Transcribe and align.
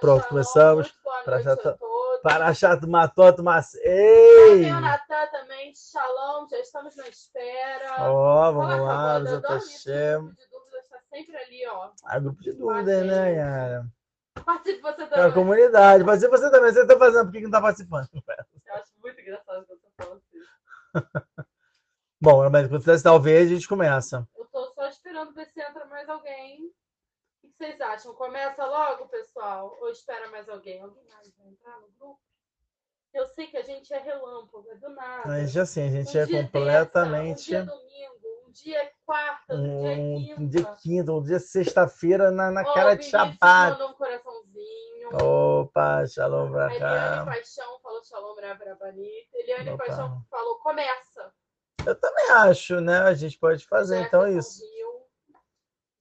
Pronto, 0.00 0.20
Shalom, 0.22 0.28
começamos. 0.28 0.92
Para 1.24 1.36
a 1.52 1.56
todos. 1.56 1.88
Para 2.22 2.54
chato, 2.54 2.88
matou, 2.88 3.34
mas. 3.42 3.74
Ei! 3.76 4.70
Natan 4.70 5.26
também, 5.30 5.72
Shalom, 5.74 6.48
já 6.48 6.58
estamos 6.58 6.96
na 6.96 7.08
espera. 7.08 7.96
Ó, 8.10 8.52
Fala, 8.52 8.52
vamos 8.52 8.86
lá, 8.86 9.18
de 9.18 9.24
dúvidas 9.26 10.84
está 10.84 10.98
sempre 11.10 11.36
ali, 11.36 11.66
ó. 11.66 11.90
Ah, 12.04 12.18
grupo 12.18 12.42
de 12.42 12.52
dúvidas, 12.52 13.06
né, 13.06 13.34
Yara? 13.34 13.86
Participe 14.44 14.80
você 14.82 15.02
É 15.02 15.04
a 15.04 15.08
também. 15.08 15.32
comunidade. 15.32 16.04
Mas 16.04 16.22
e 16.22 16.28
você 16.28 16.50
também? 16.50 16.72
Você 16.72 16.86
tá 16.86 16.98
fazendo? 16.98 17.24
Por 17.26 17.32
que 17.32 17.40
não 17.40 17.50
tá 17.50 17.60
participando? 17.60 18.08
Eu 18.14 18.74
acho 18.74 18.92
muito 19.02 19.20
engraçado 19.20 19.66
quando 19.66 19.80
você 19.80 19.88
fala 19.96 20.14
assim. 20.16 20.38
Bom, 22.20 22.50
mas 22.50 23.02
talvez 23.02 23.50
a 23.50 23.54
gente 23.54 23.68
começa. 23.68 24.26
Eu 24.36 24.46
tô 24.46 24.66
só 24.74 24.86
esperando 24.88 25.32
ver 25.34 25.46
se 25.46 25.60
entra 25.60 25.84
mais 25.86 26.08
alguém. 26.08 26.70
Vocês 27.58 27.80
acham? 27.80 28.14
Começa 28.14 28.64
logo, 28.64 29.08
pessoal? 29.08 29.76
Ou 29.80 29.90
espera 29.90 30.30
mais 30.30 30.48
alguém? 30.48 30.80
Alguém 30.80 31.02
mais 31.12 31.28
vai 31.36 31.48
entrar 31.48 31.80
no 31.80 31.88
grupo? 31.98 32.20
Eu 33.12 33.26
sei 33.26 33.48
que 33.48 33.56
a 33.56 33.62
gente 33.62 33.92
é 33.92 33.98
relâmpago, 33.98 34.64
é 34.70 34.76
do 34.76 34.88
nada. 34.90 35.28
A 35.32 35.44
gente 35.44 35.58
assim, 35.58 35.88
a 35.88 35.90
gente 35.90 36.16
Um 36.16 36.20
é 36.20 36.26
completamente. 36.44 37.50
terça, 37.50 37.72
um 37.72 37.76
dia 37.76 37.80
domingo, 37.80 38.46
um 38.46 38.50
dia 38.52 38.92
quarta, 39.04 39.54
um 39.56 39.80
dia 39.80 39.96
quinta. 39.96 40.40
um 40.40 40.48
dia 40.48 40.64
quinta, 40.76 41.12
um 41.12 41.22
dia 41.22 41.40
sexta-feira 41.40 42.30
na, 42.30 42.52
na 42.52 42.62
Ó, 42.62 42.74
cara 42.74 42.94
de 42.94 43.06
Shabbat. 43.06 43.72
mandou 43.72 43.90
um 43.90 43.94
coraçãozinho. 43.94 45.08
Opa, 45.20 46.06
shalom 46.06 46.52
pra 46.52 46.72
Eliane. 46.72 47.26
Paixão 47.26 47.80
falou 47.80 48.04
Shalom 48.04 48.36
Brabanita. 48.36 49.28
Eliane 49.34 49.70
Opa. 49.70 49.84
Paixão 49.84 50.22
falou 50.30 50.58
começa. 50.60 51.34
Eu 51.84 51.98
também 51.98 52.30
acho, 52.30 52.80
né? 52.80 52.98
A 52.98 53.14
gente 53.14 53.36
pode 53.36 53.66
fazer 53.66 54.00
então 54.02 54.22
Jefferson 54.26 54.38
isso. 54.38 54.62
Rio. 54.62 54.77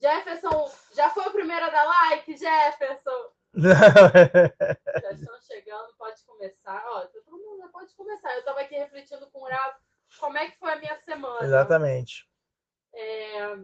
Jefferson, 0.01 0.71
já 0.93 1.09
foi 1.09 1.27
o 1.27 1.31
primeiro 1.31 1.65
a 1.65 1.69
dar 1.69 1.85
like, 1.85 2.37
Jefferson? 2.37 3.31
Já 3.55 5.11
estão 5.11 5.41
chegando, 5.41 5.93
pode 5.97 6.23
começar. 6.25 6.83
Ó, 6.89 7.05
todo 7.07 7.37
mundo 7.37 7.57
já 7.59 7.67
pode 7.69 7.93
começar. 7.95 8.33
Eu 8.33 8.39
estava 8.39 8.61
aqui 8.61 8.75
refletindo 8.75 9.27
com 9.31 9.39
o 9.39 9.47
Rafa 9.47 9.79
como 10.19 10.37
é 10.37 10.49
que 10.49 10.57
foi 10.59 10.71
a 10.71 10.75
minha 10.77 10.95
semana. 11.01 11.43
Exatamente. 11.43 12.29
É, 12.93 13.57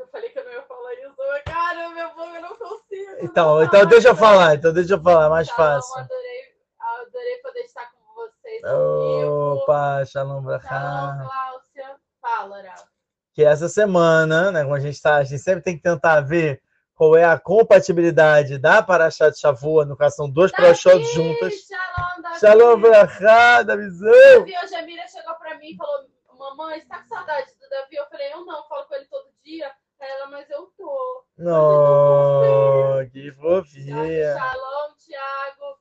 Eu 0.00 0.08
falei 0.08 0.30
que 0.30 0.38
eu 0.38 0.44
não 0.44 0.52
ia 0.52 0.62
falar 0.62 0.94
isso, 0.94 1.14
cara, 1.44 1.90
minha 1.90 2.08
boca 2.08 2.34
eu 2.34 2.40
não 2.40 2.56
consigo. 2.56 3.16
Então, 3.20 3.56
não 3.56 3.62
então 3.62 3.84
deixa 3.84 4.08
eu 4.08 4.16
falar, 4.16 4.54
então 4.54 4.72
deixa 4.72 4.94
eu 4.94 5.02
falar, 5.02 5.28
mais 5.28 5.50
fácil. 5.50 6.00
Adorei, 6.00 6.56
adorei 6.78 7.36
poder 7.42 7.60
estar 7.60 7.92
com 7.92 8.14
vocês. 8.14 8.62
Opa, 8.64 10.02
shalom. 10.06 10.42
Cláudia. 10.42 12.00
Fala, 12.18 12.62
Rafa. 12.62 12.99
Que 13.32 13.44
essa 13.44 13.68
semana, 13.68 14.50
né, 14.50 14.62
como 14.62 14.74
a 14.74 14.80
gente 14.80 15.00
tá, 15.00 15.16
a 15.16 15.24
gente 15.24 15.40
sempre 15.40 15.62
tem 15.62 15.76
que 15.76 15.82
tentar 15.82 16.20
ver 16.20 16.60
qual 16.94 17.16
é 17.16 17.24
a 17.24 17.38
compatibilidade 17.38 18.58
da 18.58 18.82
Parashat 18.82 19.38
Shavua, 19.38 19.86
no 19.86 19.96
caso 19.96 20.16
são 20.16 20.30
duas 20.30 20.52
Parashot 20.52 20.98
Davi, 20.98 21.04
juntas. 21.14 21.54
Shalom, 21.66 22.22
Davi. 22.22 22.40
Shalom 22.40 22.80
pra 22.80 23.06
cá, 23.06 23.62
da 23.62 23.76
visão. 23.76 24.10
Davi, 24.10 24.54
hoje 24.62 24.74
a 24.74 24.82
Miriam 24.82 25.08
chegou 25.08 25.34
pra 25.36 25.56
mim 25.56 25.70
e 25.70 25.76
falou: 25.76 26.06
Mamãe, 26.38 26.80
você 26.80 26.86
tá 26.86 26.98
com 26.98 27.08
saudade 27.08 27.46
do 27.58 27.68
Davi? 27.70 27.96
Eu 27.96 28.06
falei: 28.06 28.32
Eu 28.32 28.44
não, 28.44 28.68
falo 28.68 28.84
com 28.86 28.94
ele 28.94 29.06
todo 29.06 29.30
dia. 29.42 29.72
Ela, 29.98 30.26
mas 30.28 30.50
eu 30.50 30.72
tô. 30.76 31.24
Não, 31.38 33.08
que 33.10 33.32
fofinha. 33.32 34.34
Shalom, 34.34 34.94
Thiago. 34.98 35.78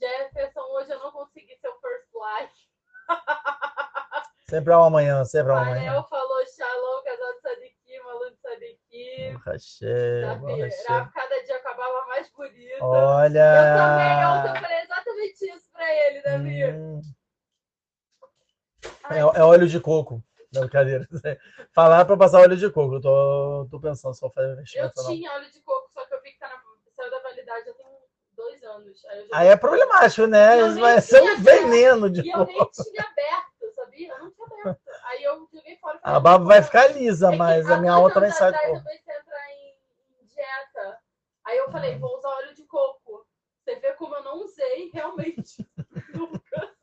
Jefferson, 0.00 0.60
hoje 0.60 0.90
eu 0.90 0.98
não 0.98 1.12
consegui 1.12 1.56
ser 1.56 1.68
o 1.68 1.80
first 1.80 2.14
like. 2.14 2.54
Sempre 4.48 4.72
ao 4.72 4.84
amanhã, 4.84 5.24
sempre 5.26 5.52
ao 5.52 5.58
amanhã. 5.58 5.74
Manel 5.92 6.04
falou 6.08 6.38
Shalom, 6.46 7.02
casal 7.02 7.34
de 7.34 7.40
Sadiqui, 7.40 8.00
Malu 8.02 8.30
de 8.30 8.36
Hashem. 10.62 10.96
Rafa, 10.96 11.12
cada 11.12 11.44
dia 11.44 11.56
acabava 11.56 12.06
mais 12.06 12.30
bonita. 12.30 12.82
Olha. 12.84 13.38
Eu 13.38 13.76
também, 13.76 14.26
ontem 14.26 14.48
eu 14.56 14.62
falei 14.62 14.78
exatamente 14.82 15.44
isso 15.44 15.70
pra 15.70 15.94
ele, 15.94 16.22
Davi. 16.22 16.64
Hum, 16.64 17.00
Ai, 19.04 19.18
é, 19.18 19.20
é 19.20 19.42
óleo 19.44 19.66
de 19.68 19.80
coco. 19.80 20.22
Não, 20.52 20.62
brincadeira. 20.62 21.06
Falar 21.74 22.06
pra 22.06 22.16
passar 22.16 22.40
óleo 22.40 22.56
de 22.56 22.70
coco. 22.70 22.94
Eu 22.94 23.00
tô, 23.02 23.68
tô 23.70 23.78
pensando 23.80 24.14
vou 24.18 24.30
fazer 24.30 24.52
eu 24.52 24.84
ou 24.96 25.02
não. 25.04 25.10
tinha 25.14 25.30
óleo 25.32 25.50
de 25.52 25.60
coco, 25.60 25.90
só 25.92 26.06
que 26.06 26.14
eu 26.14 26.22
vi 26.22 26.32
que 26.32 26.38
tá 26.38 26.48
na, 26.48 26.56
saiu 26.96 27.10
da 27.10 27.20
validade 27.20 27.66
já 27.66 27.74
tem 27.74 27.86
dois 28.32 28.62
anos. 28.62 29.04
Aí, 29.10 29.18
eu 29.20 29.28
já- 29.28 29.36
Aí 29.36 29.48
é 29.48 29.56
problemático, 29.56 30.26
né? 30.26 30.58
Eu 30.62 30.74
Vai 30.76 31.02
ser 31.02 31.20
um 31.22 31.36
veneno 31.42 32.08
de 32.08 32.22
E 32.22 32.30
eu 32.30 32.46
coco. 32.46 32.50
nem 32.50 32.70
tinha 32.70 33.02
aberto, 33.02 33.57
Eu 34.06 34.18
não 34.18 34.30
tinha 34.30 34.46
aberto. 34.62 34.80
Aí 35.04 35.22
eu 35.24 35.48
joguei 35.52 35.76
fora. 35.78 35.98
falei, 35.98 36.16
A 36.16 36.20
barba 36.20 36.44
vai 36.44 36.58
"Não, 36.60 36.66
ficar 36.66 36.86
lisa, 36.88 37.32
É 37.32 37.36
mas 37.36 37.70
a 37.70 37.78
minha 37.78 37.98
outra 37.98 38.20
nem 38.20 38.30
sai 38.30 38.52
do 38.52 38.58
corpo. 38.58 38.82
Comecei 38.84 39.14
a 39.14 39.18
entrar 39.18 39.50
em, 39.52 39.78
dieta. 40.26 41.00
Aí 41.44 41.58
eu 41.58 41.70
falei, 41.72 41.98
vou 41.98 42.16
usar 42.16 42.28
óleo 42.28 42.54
de 42.54 42.64
coco. 42.64 43.26
Você 43.64 43.76
vê 43.76 43.92
como 43.94 44.14
eu 44.14 44.22
não 44.22 44.42
usei, 44.44 44.90
realmente. 44.94 45.68
Nunca. 46.14 46.74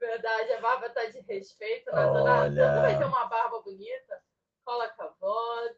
Verdade, 0.00 0.52
a 0.52 0.60
barba 0.60 0.88
tá 0.90 1.04
de 1.06 1.20
respeito. 1.20 1.90
Na 1.92 2.06
zona 2.06 2.40
Olha. 2.42 2.50
Natan 2.66 2.80
vai 2.82 2.98
ter 2.98 3.04
uma 3.04 3.26
barba 3.26 3.60
bonita. 3.62 4.22
Cola 4.64 4.88
com 4.90 5.02
a 5.02 5.08
voz. 5.20 5.76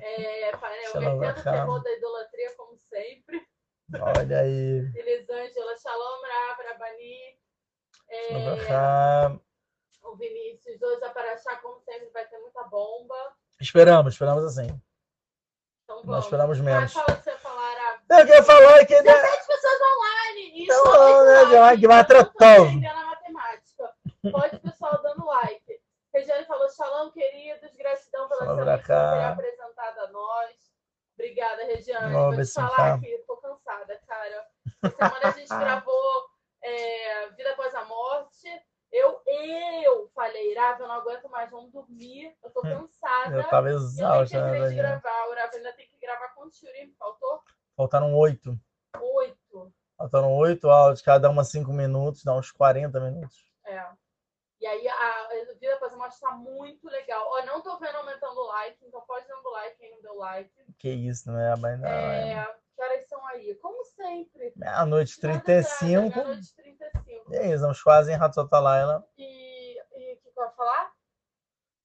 É, 0.00 0.48
eu 0.52 0.58
Shalom 0.58 1.18
metendo 1.18 1.40
o 1.40 1.42
terror 1.44 1.82
da 1.82 1.92
idolatria, 1.92 2.54
como 2.56 2.76
sempre. 2.76 3.46
Olha 4.00 4.40
aí. 4.40 4.90
Elisângela, 4.96 5.76
Shalom, 5.78 6.22
Rav, 6.22 6.58
Rabani. 6.66 7.38
É. 8.08 9.38
o 10.02 10.16
Vinícius, 10.16 10.80
hoje 10.82 11.04
a 11.04 11.10
Paraxá, 11.10 11.56
como 11.56 11.80
sempre, 11.80 12.08
vai 12.10 12.26
ter 12.26 12.38
muita 12.38 12.62
bomba. 12.64 13.14
Esperamos, 13.60 14.14
esperamos 14.14 14.44
assim. 14.44 14.66
Então 15.84 15.96
vamos. 15.96 16.06
Nós 16.10 16.24
esperamos 16.24 16.58
Ah, 16.58 16.62
menos. 16.62 16.92
fala 16.92 17.12
o 17.12 17.16
que 17.16 17.22
você 17.24 17.36
falar, 17.38 17.74
Rav. 17.74 18.00
Eu 18.10 18.26
queria 18.26 18.42
falar 18.42 18.78
é 18.80 18.84
que 18.84 18.94
né, 18.94 19.02
17 19.02 19.46
pessoas 19.46 19.80
online. 19.80 20.62
Isso 20.64 20.72
Então, 20.72 21.28
é 21.28 21.46
né, 21.46 21.60
like. 21.60 21.80
que 21.80 21.88
vai 21.88 22.06
tratando. 22.06 22.86
a 22.86 23.04
matemática. 23.06 23.94
Pode 24.30 24.56
o 24.56 24.60
pessoal 24.60 25.02
dando 25.02 25.24
like. 25.26 25.80
Regiane 26.14 26.44
falou, 26.46 26.68
Shalom, 26.70 27.10
queridos. 27.10 27.74
Gratidão 27.76 28.28
pela 28.28 28.54
você 28.54 28.82
ter 28.82 29.24
apresentado 29.24 29.98
a 30.00 30.08
nós. 30.08 30.56
Obrigada, 31.14 31.64
Regiane. 31.64 32.12
Vou 32.12 32.36
te 32.36 32.52
falar 32.52 33.00
que 33.00 33.18
tô 33.26 33.36
cansada, 33.36 34.00
cara. 34.06 34.46
Essa 34.82 34.96
semana 34.96 35.28
a 35.28 35.30
gente 35.30 35.48
gravou 35.58 36.26
é, 36.62 37.28
Vida 37.30 37.52
Após 37.52 37.74
a 37.74 37.84
Morte. 37.84 38.48
Eu, 38.92 39.22
eu 39.26 40.10
falei, 40.14 40.54
Rafa, 40.54 40.82
eu 40.82 40.88
não 40.88 40.96
aguento 40.96 41.28
mais, 41.30 41.50
vamos 41.50 41.72
dormir. 41.72 42.36
Eu 42.42 42.50
tô 42.50 42.60
cansada. 42.62 43.34
Eu 43.36 43.48
tava 43.48 43.70
E 43.70 43.72
eu 43.72 43.78
nem 43.80 43.88
exausta. 43.88 44.58
né? 44.58 44.74
gravar. 44.74 45.28
O 45.28 45.34
Rafa 45.34 45.56
ainda 45.56 45.72
tem 45.72 45.88
que 45.88 45.98
gravar 45.98 46.28
com 46.34 46.46
o 46.46 46.52
Shuri. 46.52 46.94
Faltou 46.98 47.42
Faltaram 47.76 48.14
oito. 48.14 48.58
oito. 49.00 49.72
Faltaram 49.96 50.34
oito 50.36 50.68
áudios, 50.68 51.00
cada 51.00 51.30
uma 51.30 51.44
cinco 51.44 51.72
minutos, 51.72 52.22
dá 52.24 52.34
uns 52.34 52.50
40 52.50 53.00
minutos. 53.00 53.36
É. 53.64 53.82
E 54.60 54.66
aí 54.66 54.88
a, 54.88 55.28
Vida 55.58 55.74
Após 55.74 55.92
a 55.92 55.96
Morte 55.96 56.20
tá 56.20 56.30
muito 56.32 56.86
legal. 56.88 57.24
Ó, 57.26 57.44
não 57.44 57.60
tô 57.62 57.78
vendo 57.78 57.96
aumentando 57.96 58.38
o 58.38 58.46
like, 58.46 58.84
então 58.84 59.00
pode 59.02 59.26
dando 59.26 59.48
like 59.50 59.76
quem 59.78 59.90
não 59.90 60.02
deu 60.02 60.14
like. 60.16 60.50
Que 60.78 60.90
isso, 60.90 61.30
não 61.30 61.38
é? 61.40 61.56
Mas 61.56 61.80
não, 61.80 61.88
é. 61.88 62.32
É, 62.32 62.56
que 62.76 62.82
horas 62.82 63.08
são 63.08 63.24
aí? 63.28 63.54
Como 63.56 63.84
sempre. 63.84 64.52
Meia-noite 64.56 65.18
Nada 65.22 65.38
35. 65.44 66.06
atrasa, 66.08 66.16
Meia-noite 66.16 66.50
e 66.50 66.54
35. 66.54 66.71
E 67.32 67.36
é 67.36 67.46
isso, 67.52 67.62
vamos 67.62 67.82
quase 67.82 68.12
em 68.12 68.16
Ratsotalaila. 68.16 69.04
E 69.18 69.78
e 69.94 70.14
o 70.14 70.16
que 70.18 70.28
eu 70.38 70.44
ia 70.44 70.50
falar? 70.50 70.92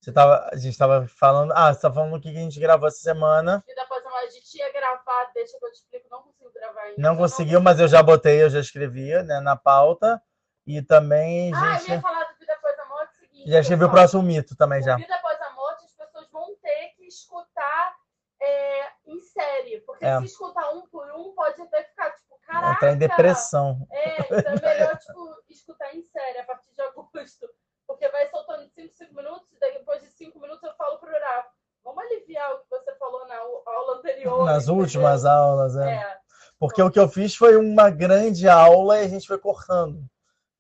Você 0.02 0.12
tava, 0.14 0.50
a 0.52 0.56
gente 0.58 0.78
tava 0.78 1.08
falando. 1.08 1.52
Ah, 1.56 1.74
você 1.74 1.82
tava 1.82 1.96
falando 1.96 2.16
o 2.16 2.22
que 2.22 2.30
a 2.30 2.34
gente 2.34 2.60
gravou 2.60 2.88
essa 2.88 3.00
semana. 3.00 3.64
Vida 3.68 3.82
Após 3.84 4.06
a 4.06 4.28
gente 4.30 4.58
ia 4.58 4.72
gravar, 4.72 5.32
deixa 5.34 5.58
que 5.58 5.66
eu 5.66 5.72
te 5.72 5.76
explico, 5.76 6.08
não 6.10 6.22
consigo 6.24 6.52
gravar 6.54 6.82
ainda. 6.82 7.02
Não 7.02 7.16
conseguiu, 7.18 7.62
mas 7.62 7.80
eu 7.80 7.88
já 7.88 8.02
botei, 8.04 8.42
eu 8.44 8.50
já 8.50 8.60
escrevi 8.60 9.12
né, 9.24 9.40
na 9.40 9.56
pauta. 9.56 10.22
E 10.66 10.82
também 10.82 11.54
a 11.54 11.58
Ah, 11.58 11.66
eu 11.66 11.72
ia 11.72 11.80
gente 11.80 12.02
falar 12.02 12.24
do 12.26 12.38
Vida 12.40 12.54
Após 12.54 12.80
a 12.80 12.86
Morte 12.86 13.10
é 13.10 13.14
o 13.14 13.20
seguinte. 13.20 13.52
já 13.52 13.60
escreveu 13.60 13.88
o 13.88 13.92
próximo 13.92 14.22
mito 14.24 14.56
também 14.56 14.82
já. 14.84 14.96
Vida 14.96 15.16
Após 15.16 15.42
a 15.42 15.50
Morte, 15.52 15.86
as 15.86 15.94
pessoas 15.94 16.30
vão 16.32 16.56
ter 16.62 16.90
que 16.98 17.06
escutar 17.08 17.96
é, 18.42 18.92
em 19.06 19.20
série. 19.22 19.82
Porque 19.82 20.06
É. 20.06 20.18
se 20.20 20.26
escutar 20.26 20.70
um 20.72 20.88
por 20.88 21.10
um, 21.12 21.34
pode 21.34 21.62
até 21.62 21.84
ficar 21.84 22.12
tipo, 22.12 22.27
caraca. 22.48 22.74
Entrar 22.76 22.92
em 22.94 22.98
depressão. 22.98 23.88
É, 23.92 24.22
então 24.22 24.38
é 24.38 24.76
melhor 24.76 24.98
tipo, 24.98 25.36
escutar 25.50 25.94
em 25.96 26.02
série 26.04 26.40
a 26.40 26.46
partir 26.46 26.74
de 26.74 26.82
agosto. 26.82 27.48
Porque 27.86 28.08
vai 28.10 28.30
soltando 28.30 28.64
em 28.64 28.70
5, 28.70 28.94
5 28.96 29.16
minutos, 29.16 29.48
e 29.52 29.60
depois 29.60 30.02
de 30.02 30.10
5 30.12 30.40
minutos 30.40 30.64
eu 30.64 30.76
falo 30.76 30.98
pro 31.00 31.10
Rafa. 31.12 31.50
Vamos 31.84 32.04
aliviar 32.04 32.54
o 32.54 32.60
que 32.60 32.70
você 32.70 32.94
falou 32.98 33.26
na 33.28 33.38
au- 33.38 33.64
aula 33.66 33.98
anterior. 34.00 34.46
Nas 34.46 34.64
entendeu? 34.66 34.82
últimas 34.82 35.24
aulas, 35.26 35.76
é. 35.78 35.94
É, 35.94 36.18
Porque 36.60 36.82
o 36.82 36.92
que 36.92 37.00
eu 37.00 37.08
fiz 37.08 37.34
foi 37.36 37.56
uma 37.56 37.90
grande 37.90 38.50
aula 38.50 39.00
e 39.00 39.06
a 39.06 39.08
gente 39.08 39.26
foi 39.28 39.38
cortando. 39.38 40.04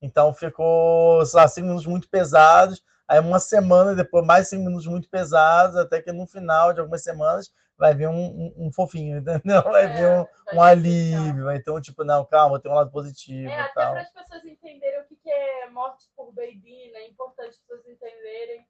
Então 0.01 0.33
ficou, 0.33 1.25
sei 1.25 1.39
lá, 1.39 1.47
cinco 1.49 1.67
minutos 1.67 1.85
muito 1.85 2.07
pesados. 2.09 2.81
Aí 3.07 3.19
uma 3.19 3.39
semana 3.39 3.93
depois, 3.95 4.25
mais 4.25 4.47
cinco 4.47 4.63
minutos 4.65 4.87
muito 4.87 5.09
pesados, 5.09 5.75
até 5.75 6.01
que 6.01 6.11
no 6.13 6.25
final 6.27 6.71
de 6.73 6.79
algumas 6.79 7.03
semanas 7.03 7.51
vai 7.77 7.93
vir 7.93 8.07
um, 8.07 8.13
um- 8.15 8.53
um 8.67 8.71
fofinho, 8.71 9.17
entendeu? 9.19 9.61
Vai 9.63 9.85
é, 9.85 9.87
vir 9.87 10.07
um, 10.07 10.57
um 10.57 10.61
alívio, 10.61 11.45
vai 11.45 11.61
ter 11.61 11.71
um 11.71 11.79
tipo, 11.81 12.03
não, 12.03 12.25
calma, 12.25 12.59
tem 12.59 12.71
um 12.71 12.75
lado 12.75 12.91
positivo 12.91 13.49
É, 13.49 13.59
até 13.61 13.73
para 13.73 14.01
as 14.01 14.11
pessoas 14.11 14.45
entenderem 14.45 15.01
o 15.01 15.05
que 15.05 15.15
que 15.15 15.29
é 15.29 15.69
morte 15.69 16.05
por 16.15 16.33
baby, 16.33 16.91
né? 16.91 16.99
É 16.99 17.07
importante 17.07 17.49
as 17.49 17.57
pessoas 17.59 17.85
entenderem. 17.87 18.67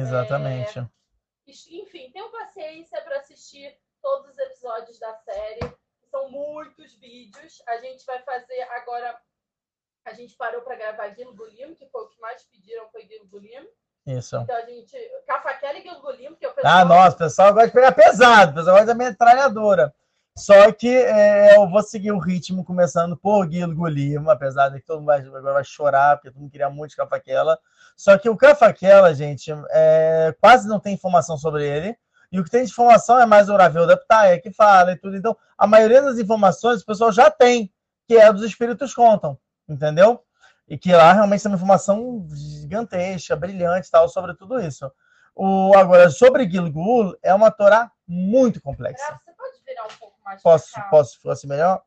Exatamente. 0.00 0.86
Enfim, 1.46 2.10
tenham 2.10 2.30
paciência 2.30 3.00
para 3.02 3.18
assistir 3.18 3.76
todos 4.00 4.30
os 4.30 4.38
episódios 4.38 4.98
da 4.98 5.14
série. 5.16 5.60
muitos 6.30 6.94
vídeos. 6.94 7.60
A 7.66 7.78
gente 7.78 8.04
vai 8.06 8.22
fazer 8.22 8.60
agora. 8.70 9.20
A 10.06 10.12
gente 10.12 10.36
parou 10.36 10.62
para 10.62 10.76
gravar 10.76 11.08
Guilo 11.08 11.34
Gulim, 11.34 11.74
que 11.74 11.86
foi 11.88 12.02
o 12.02 12.08
que 12.08 12.20
mais 12.20 12.44
pediram, 12.44 12.88
foi 12.90 13.04
Guilo 13.04 13.26
Gulim. 13.26 13.66
Isso. 14.06 14.36
Então 14.36 14.56
a 14.56 14.66
gente. 14.66 14.96
Cafaquela 15.26 15.78
e 15.78 15.82
Guilo 15.82 16.00
Gulim, 16.00 16.34
que 16.34 16.44
eu 16.44 16.52
Ah, 16.62 16.84
nossa, 16.84 17.16
o 17.16 17.18
pessoal 17.18 17.52
gosta 17.52 17.68
de 17.68 17.72
pegar 17.72 17.92
pesado, 17.92 18.52
o 18.52 18.54
pessoal 18.54 18.76
gosta 18.76 18.86
da 18.86 18.94
metralhadora. 18.94 19.94
Só 20.36 20.72
que 20.72 20.88
é, 20.88 21.56
eu 21.56 21.68
vou 21.70 21.80
seguir 21.82 22.10
o 22.10 22.18
ritmo 22.18 22.64
começando 22.64 23.16
por 23.16 23.46
Guilo 23.46 23.74
Golima, 23.74 24.32
apesar 24.32 24.68
de 24.68 24.80
que 24.80 24.86
todo 24.86 24.98
mundo 24.98 25.06
vai, 25.06 25.22
vai 25.22 25.64
chorar, 25.64 26.16
porque 26.16 26.30
todo 26.30 26.40
mundo 26.40 26.50
queria 26.50 26.68
muito 26.68 26.96
Cafaquela. 26.96 27.58
Só 27.96 28.18
que 28.18 28.28
o 28.28 28.36
Cafaquela, 28.36 29.14
gente, 29.14 29.52
é, 29.70 30.34
quase 30.40 30.68
não 30.68 30.80
tem 30.80 30.94
informação 30.94 31.38
sobre 31.38 31.66
ele. 31.66 31.96
E 32.32 32.40
o 32.40 32.42
que 32.42 32.50
tem 32.50 32.64
de 32.64 32.70
informação 32.70 33.20
é 33.20 33.26
mais 33.26 33.48
o 33.48 33.56
Ravel 33.56 33.86
da 33.86 33.96
Ptaia 33.96 34.40
que 34.40 34.50
fala 34.50 34.90
e 34.90 34.96
tudo. 34.96 35.16
Então, 35.16 35.36
a 35.56 35.68
maioria 35.68 36.02
das 36.02 36.18
informações 36.18 36.82
o 36.82 36.86
pessoal 36.86 37.12
já 37.12 37.30
tem, 37.30 37.72
que 38.08 38.16
é 38.16 38.32
dos 38.32 38.42
espíritos 38.42 38.92
contam, 38.92 39.38
entendeu? 39.68 40.20
E 40.66 40.78
que 40.78 40.92
lá 40.92 41.12
realmente 41.12 41.42
tem 41.42 41.50
uma 41.52 41.56
informação 41.56 42.26
gigantesca, 42.30 43.36
brilhante 43.36 43.90
tal, 43.90 44.08
sobre 44.08 44.34
tudo 44.34 44.60
isso. 44.60 44.90
O, 45.34 45.72
agora, 45.76 46.08
sobre 46.10 46.48
Gilgul, 46.48 47.16
é 47.22 47.34
uma 47.34 47.50
Torá 47.50 47.90
muito 48.06 48.60
complexa. 48.62 49.20
Você 49.24 49.32
pode 49.32 49.62
virar 49.64 49.84
um 49.84 49.96
pouco 49.98 50.16
mais 50.24 50.40
Posso, 50.42 50.72
pra 50.72 50.82
cá? 50.82 50.88
posso, 50.88 51.12
se 51.12 51.18
fosse 51.20 51.46
melhor? 51.46 51.82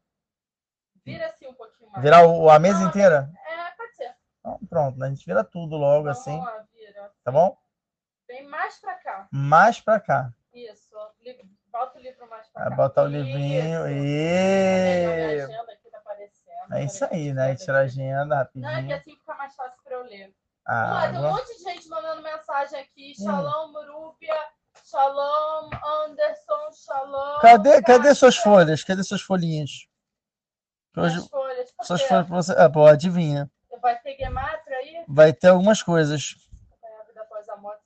Vira 1.04 1.28
assim 1.28 1.48
um 1.48 1.54
pouquinho 1.54 1.90
mais. 1.90 2.04
Virar 2.04 2.28
o- 2.28 2.50
a 2.50 2.60
mesa 2.60 2.82
Não, 2.82 2.88
inteira? 2.90 3.32
É, 3.48 3.72
pode 3.78 3.96
ser. 3.96 4.14
Então, 4.42 4.60
pronto, 4.70 5.00
né? 5.00 5.08
a 5.08 5.10
gente 5.10 5.26
vira 5.26 5.44
tudo 5.44 5.76
logo 5.78 6.04
Vamos 6.04 6.20
assim, 6.20 6.38
lá, 6.38 6.66
vira. 6.74 7.12
tá 7.24 7.32
bom? 7.32 7.58
Vem 8.28 8.46
mais 8.48 8.78
pra 8.80 8.94
cá. 8.96 9.28
Mais 9.32 9.80
pra 9.80 10.00
cá. 10.00 10.34
Isso. 10.54 10.90
Bota 11.72 11.98
o 11.98 12.02
livro 12.02 12.28
mais 12.30 12.48
pra 12.50 12.62
Vai 12.64 12.70
cá. 12.72 12.76
botar 12.76 13.04
o 13.04 13.08
livrinho 13.08 13.88
Isso. 13.88 13.90
e. 13.90 15.16
Minha 15.26 15.46
agenda 15.46 15.72
aqui 15.72 15.90
tá 15.90 15.98
aparecendo. 16.00 16.48
É 16.72 16.84
isso 16.84 17.06
aí, 17.06 17.34
né? 17.34 17.52
eu 17.52 17.58
Tira 17.58 17.80
a 17.80 17.82
agenda 17.82 18.26
Não, 18.26 18.42
é 18.42 18.46
que 18.46 18.60
rapidinho. 18.62 18.96
assim 18.96 19.16
fica 19.16 19.36
mais 19.36 19.56
fácil 19.56 19.84
pra 19.84 19.94
eu 19.96 20.04
ler. 20.04 20.34
Ah, 20.68 21.04
Ah, 21.04 21.10
tem 21.12 21.20
um 21.20 21.30
monte 21.30 21.58
de 21.58 21.64
gente 21.64 21.88
mandando 21.88 22.22
mensagem 22.22 22.80
aqui. 22.80 23.14
Hum. 23.20 23.24
Shalom, 23.24 23.74
Rúbia. 23.94 24.36
Shalom, 24.84 25.70
Anderson. 26.06 26.72
Shalom. 26.74 27.40
Cadê, 27.42 27.82
cadê 27.82 28.14
suas 28.14 28.38
folhas? 28.38 28.84
Cadê 28.84 29.04
suas 29.04 29.22
folhinhas? 29.22 29.88
Hoje, 30.96 31.22
folhas. 31.30 31.74
Suas 31.84 32.02
folhas 32.04 32.28
você. 32.28 32.54
Ah, 32.58 32.70
pô, 32.70 32.86
adivinha. 32.86 33.50
Vai 33.82 33.98
ter 34.00 34.18
Gematria 34.18 34.78
aí? 34.78 35.06
Vai 35.08 35.32
ter 35.34 35.48
algumas 35.50 35.82
coisas. 35.84 36.36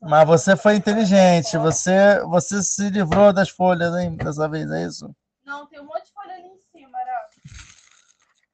Mas 0.01 0.27
você 0.27 0.55
foi 0.55 0.75
inteligente. 0.75 1.57
Você, 1.57 2.19
você 2.21 2.63
se 2.63 2.89
livrou 2.89 3.31
das 3.31 3.49
folhas, 3.49 3.93
hein? 3.95 4.15
Dessa 4.15 4.49
vez, 4.49 4.69
é 4.71 4.85
isso? 4.85 5.13
Não, 5.45 5.67
tem 5.67 5.79
um 5.79 5.85
monte 5.85 6.05
de 6.05 6.13
folha 6.13 6.33
ali 6.33 6.47
em 6.47 6.57
cima, 6.57 6.97
né? 6.97 7.13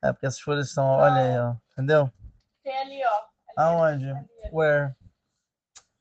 É 0.07 0.13
porque 0.13 0.25
essas 0.25 0.39
folhas 0.39 0.71
são. 0.71 0.85
Olha 0.85 1.15
aí, 1.21 1.39
ó. 1.39 1.55
Entendeu? 1.73 2.11
Tem 2.63 2.77
ali, 2.79 3.01
ó. 3.03 3.15
Ali, 3.15 3.23
Aonde? 3.57 4.09
ali, 4.09 4.19
ali. 4.19 4.49
Where? 4.53 4.95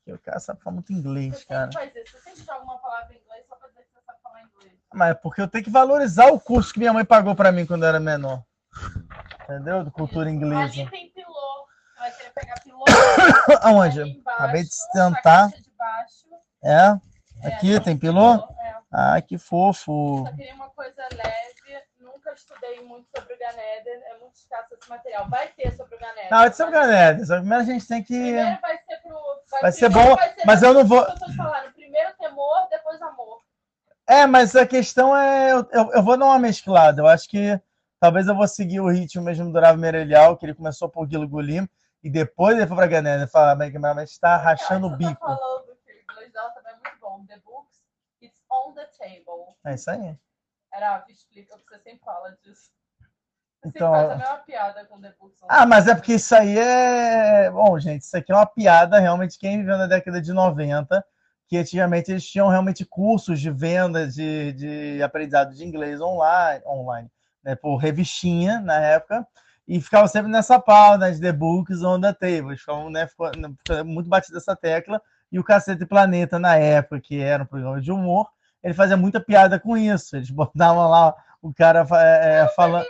O 0.06 0.18
cara 0.18 0.38
sabe 0.38 0.60
falar 0.62 0.74
muito 0.74 0.86
Você 0.86 0.92
inglês, 0.92 1.38
sempre 1.38 1.48
cara. 1.48 1.72
faz 1.72 1.96
isso. 1.96 2.12
Você 2.12 2.18
sempre 2.22 2.44
joga 2.44 2.62
uma 2.62 2.78
palavra 2.78 3.12
em 3.12 3.18
inglês 3.18 3.44
só 3.48 3.56
pra 3.56 3.68
dizer 3.68 3.82
que 3.82 3.90
você 3.92 4.00
sabe 4.06 4.18
falar 4.22 4.42
inglês. 4.42 4.72
Mas 4.94 5.10
é 5.10 5.14
porque 5.14 5.40
eu 5.40 5.48
tenho 5.48 5.64
que 5.64 5.70
valorizar 5.70 6.26
o 6.26 6.38
curso 6.38 6.72
que 6.72 6.78
minha 6.78 6.92
mãe 6.92 7.04
pagou 7.04 7.34
pra 7.34 7.50
mim 7.50 7.66
quando 7.66 7.82
eu 7.82 7.88
era 7.88 7.98
menor. 7.98 8.42
Entendeu? 9.42 9.82
De 9.82 9.90
cultura 9.90 10.30
inglesa. 10.30 10.62
Ali 10.82 10.90
tem 10.90 11.10
pilô. 11.10 11.66
Você 11.94 11.98
vai 11.98 12.10
querer 12.12 12.30
pegar 12.30 12.60
pilô. 12.62 12.84
Aonde? 13.62 14.00
embaixo, 14.02 14.38
Acabei 14.42 14.62
de 14.62 14.70
caixa 15.22 15.56
de. 15.58 15.72
É? 16.62 17.00
É, 17.42 17.48
Aqui 17.48 17.80
tem 17.80 17.98
pilô? 17.98 18.34
É. 18.60 18.76
Ah, 18.92 19.20
que 19.20 19.38
fofo. 19.38 20.24
Só 20.24 20.32
queria 20.36 20.54
uma 20.54 20.70
coisa 20.70 21.02
leve. 21.12 21.45
Estudei 22.36 22.80
muito 22.84 23.08
sobre 23.16 23.34
o 23.34 23.38
Ganeder. 23.38 24.02
É 24.10 24.18
muito 24.18 24.34
escasso 24.36 24.74
esse 24.74 24.88
material. 24.90 25.28
Vai 25.28 25.48
ter 25.48 25.72
sobre 25.74 25.96
o 25.96 25.98
Ganeder. 25.98 26.30
Não, 26.30 26.44
ser 26.52 26.70
galera. 26.70 27.24
Só 27.24 27.40
que 27.40 27.46
Primeiro 27.46 27.62
a 27.62 27.64
gente 27.64 27.88
tem 27.88 28.02
que. 28.02 28.14
Primeiro 28.14 28.60
vai 28.60 28.78
ser 28.78 28.96
pro. 29.02 29.20
Vai 29.62 29.72
ser 29.72 29.84
primeiro 29.90 30.10
bom, 30.10 30.16
vai 30.16 30.34
ser 30.34 30.42
mas 30.46 30.62
eu 30.62 30.74
não 30.74 30.84
vou- 30.84 30.98
isso 31.02 31.06
que 31.06 31.12
eu 31.12 31.18
tô 31.18 31.26
te 31.32 31.36
falando. 31.36 31.72
Primeiro 31.72 32.12
temor, 32.18 32.68
depois 32.70 33.00
amor. 33.02 33.42
É, 34.06 34.26
mas 34.26 34.54
a 34.54 34.66
questão 34.66 35.16
é. 35.16 35.52
Eu, 35.52 35.66
eu- 35.72 35.92
eu 35.94 36.02
vou 36.02 36.16
dar 36.18 36.26
uma 36.26 36.38
mesclada. 36.38 37.00
Eu 37.02 37.06
acho 37.06 37.28
que 37.28 37.60
talvez 37.98 38.26
eu 38.28 38.34
vou 38.36 38.46
seguir 38.46 38.80
o 38.80 38.88
ritmo 38.90 39.22
mesmo 39.24 39.50
do 39.52 39.58
Rav 39.58 39.76
Merelial, 39.78 40.36
que 40.36 40.44
ele 40.46 40.54
começou 40.54 40.88
por 40.88 41.06
Guilo 41.06 41.26
Gulim, 41.28 41.66
e 42.04 42.10
depois 42.10 42.56
ele 42.56 42.66
foi 42.66 42.76
pra 42.76 42.86
Gané. 42.86 43.14
Ele 43.14 43.26
fala, 43.26 43.54
mas 43.56 43.72
mas 43.94 44.10
está 44.10 44.36
rachando 44.36 44.86
o 44.86 44.90
Você 44.90 44.96
bico. 44.96 45.14
Tá 45.20 45.36
falando 45.36 45.64
que 45.84 45.92
o 45.92 46.14
também 46.54 46.72
é 46.72 46.76
muito 46.76 47.00
bom. 47.00 47.24
The 47.26 47.38
books, 47.38 47.80
it's 48.22 48.40
on 48.50 48.72
the 48.74 48.84
table. 48.98 49.56
É 49.64 49.74
isso 49.74 49.90
aí. 49.90 50.16
Era, 50.76 51.04
explica 51.08 51.54
o 51.54 51.58
que 51.58 51.64
você 51.68 51.78
sempre 51.82 52.04
fala 52.04 52.36
disso. 52.44 52.70
Você 53.62 53.68
Então- 53.68 53.92
sempre 53.94 54.08
faz 54.08 54.10
a 54.10 54.16
mesma 54.16 54.38
piada 54.44 54.84
com 54.84 55.00
The 55.00 55.14
books 55.18 55.38
Ah, 55.48 55.64
mas 55.66 55.88
é 55.88 55.94
porque 55.94 56.14
isso 56.14 56.34
aí 56.34 56.58
é. 56.58 57.50
Bom, 57.50 57.78
gente, 57.78 58.02
isso 58.02 58.16
aqui 58.16 58.30
é 58.30 58.34
uma 58.34 58.46
piada 58.46 58.98
realmente. 59.00 59.38
Quem 59.38 59.58
viveu 59.58 59.78
na 59.78 59.86
década 59.86 60.20
de 60.20 60.32
90, 60.32 61.04
que 61.48 61.56
antigamente 61.56 62.10
eles 62.10 62.26
tinham 62.26 62.48
realmente 62.48 62.84
cursos 62.84 63.40
de 63.40 63.50
venda 63.50 64.06
de, 64.06 64.52
de 64.52 65.02
aprendizado 65.02 65.54
de 65.54 65.64
inglês 65.64 66.00
online, 66.00 66.62
online 66.66 67.10
né, 67.42 67.54
por 67.54 67.76
revistinha 67.76 68.60
na 68.60 68.78
época, 68.80 69.26
e 69.66 69.80
ficavam 69.80 70.06
sempre 70.08 70.30
nessa 70.30 70.60
pau, 70.60 70.98
nas 70.98 71.18
The 71.18 71.32
Books 71.32 71.82
on 71.82 72.00
the 72.00 72.12
Table. 72.12 72.48
Eles 72.50 72.60
ficavam, 72.60 72.90
né, 72.90 73.06
ficou, 73.06 73.30
ficou 73.32 73.84
muito 73.84 74.08
batido 74.10 74.36
essa 74.36 74.54
tecla. 74.54 75.00
E 75.32 75.38
o 75.40 75.44
Cacete 75.44 75.86
Planeta, 75.86 76.38
na 76.38 76.56
época, 76.56 77.00
que 77.00 77.20
era 77.20 77.42
um 77.42 77.46
programa 77.46 77.80
de 77.80 77.90
humor, 77.90 78.28
ele 78.66 78.74
fazia 78.74 78.96
muita 78.96 79.20
piada 79.20 79.60
com 79.60 79.76
isso. 79.76 80.16
Eles 80.16 80.28
botavam 80.28 80.88
lá 80.88 81.14
o 81.40 81.54
cara 81.54 81.86
é, 81.92 82.40
é, 82.40 82.48
falando. 82.48 82.84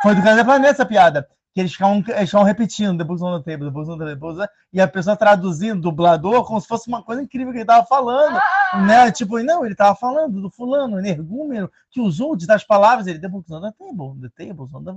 Foi 0.00 0.14
do 0.14 0.22
Cacete 0.22 0.44
Planeta 0.44 0.70
essa 0.70 0.86
piada. 0.86 1.28
Que 1.52 1.62
eles 1.62 1.72
ficavam, 1.72 2.04
eles 2.06 2.28
ficavam 2.28 2.46
repetindo, 2.46 3.04
Books 3.04 3.20
on 3.20 3.42
the 3.42 3.50
Table, 3.50 3.70
Books 3.72 3.88
on 3.88 3.98
the 3.98 4.04
Table, 4.04 4.46
e 4.72 4.80
a 4.80 4.86
pessoa 4.86 5.16
traduzindo, 5.16 5.80
dublador, 5.80 6.44
como 6.44 6.60
se 6.60 6.68
fosse 6.68 6.86
uma 6.86 7.02
coisa 7.02 7.20
incrível 7.20 7.50
que 7.50 7.56
ele 7.56 7.64
estava 7.64 7.84
falando. 7.84 8.38
Né? 8.86 9.10
Tipo, 9.10 9.42
não, 9.42 9.64
ele 9.64 9.72
estava 9.72 9.96
falando 9.96 10.40
do 10.40 10.50
fulano, 10.50 11.00
energúmeno, 11.00 11.68
que 11.90 12.00
usou 12.00 12.36
de 12.36 12.46
das 12.46 12.62
palavras, 12.62 13.08
ele, 13.08 13.18
Books 13.26 13.50
on 13.50 13.62
the 13.62 13.72
Table, 13.76 14.30
The 14.30 14.46
Tables 14.46 14.72
on 14.72 14.84
the. 14.84 14.92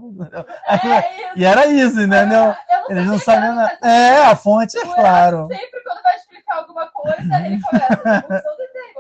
É 0.68 0.76
isso. 0.76 1.34
E 1.38 1.46
era 1.46 1.66
isso, 1.66 2.00
entendeu? 2.00 2.54
Eu 2.90 2.98
Eles 2.98 3.08
não 3.08 3.18
sabiam 3.18 3.56
nada. 3.56 3.80
É, 3.82 4.26
a 4.26 4.36
fonte 4.36 4.78
é 4.78 4.86
claro. 4.86 5.48
Sempre 5.48 5.82
quando 5.84 6.04
vai 6.04 6.16
explicar 6.18 6.58
alguma 6.58 6.88
coisa, 6.92 7.46
ele 7.48 7.60
começa. 7.60 8.44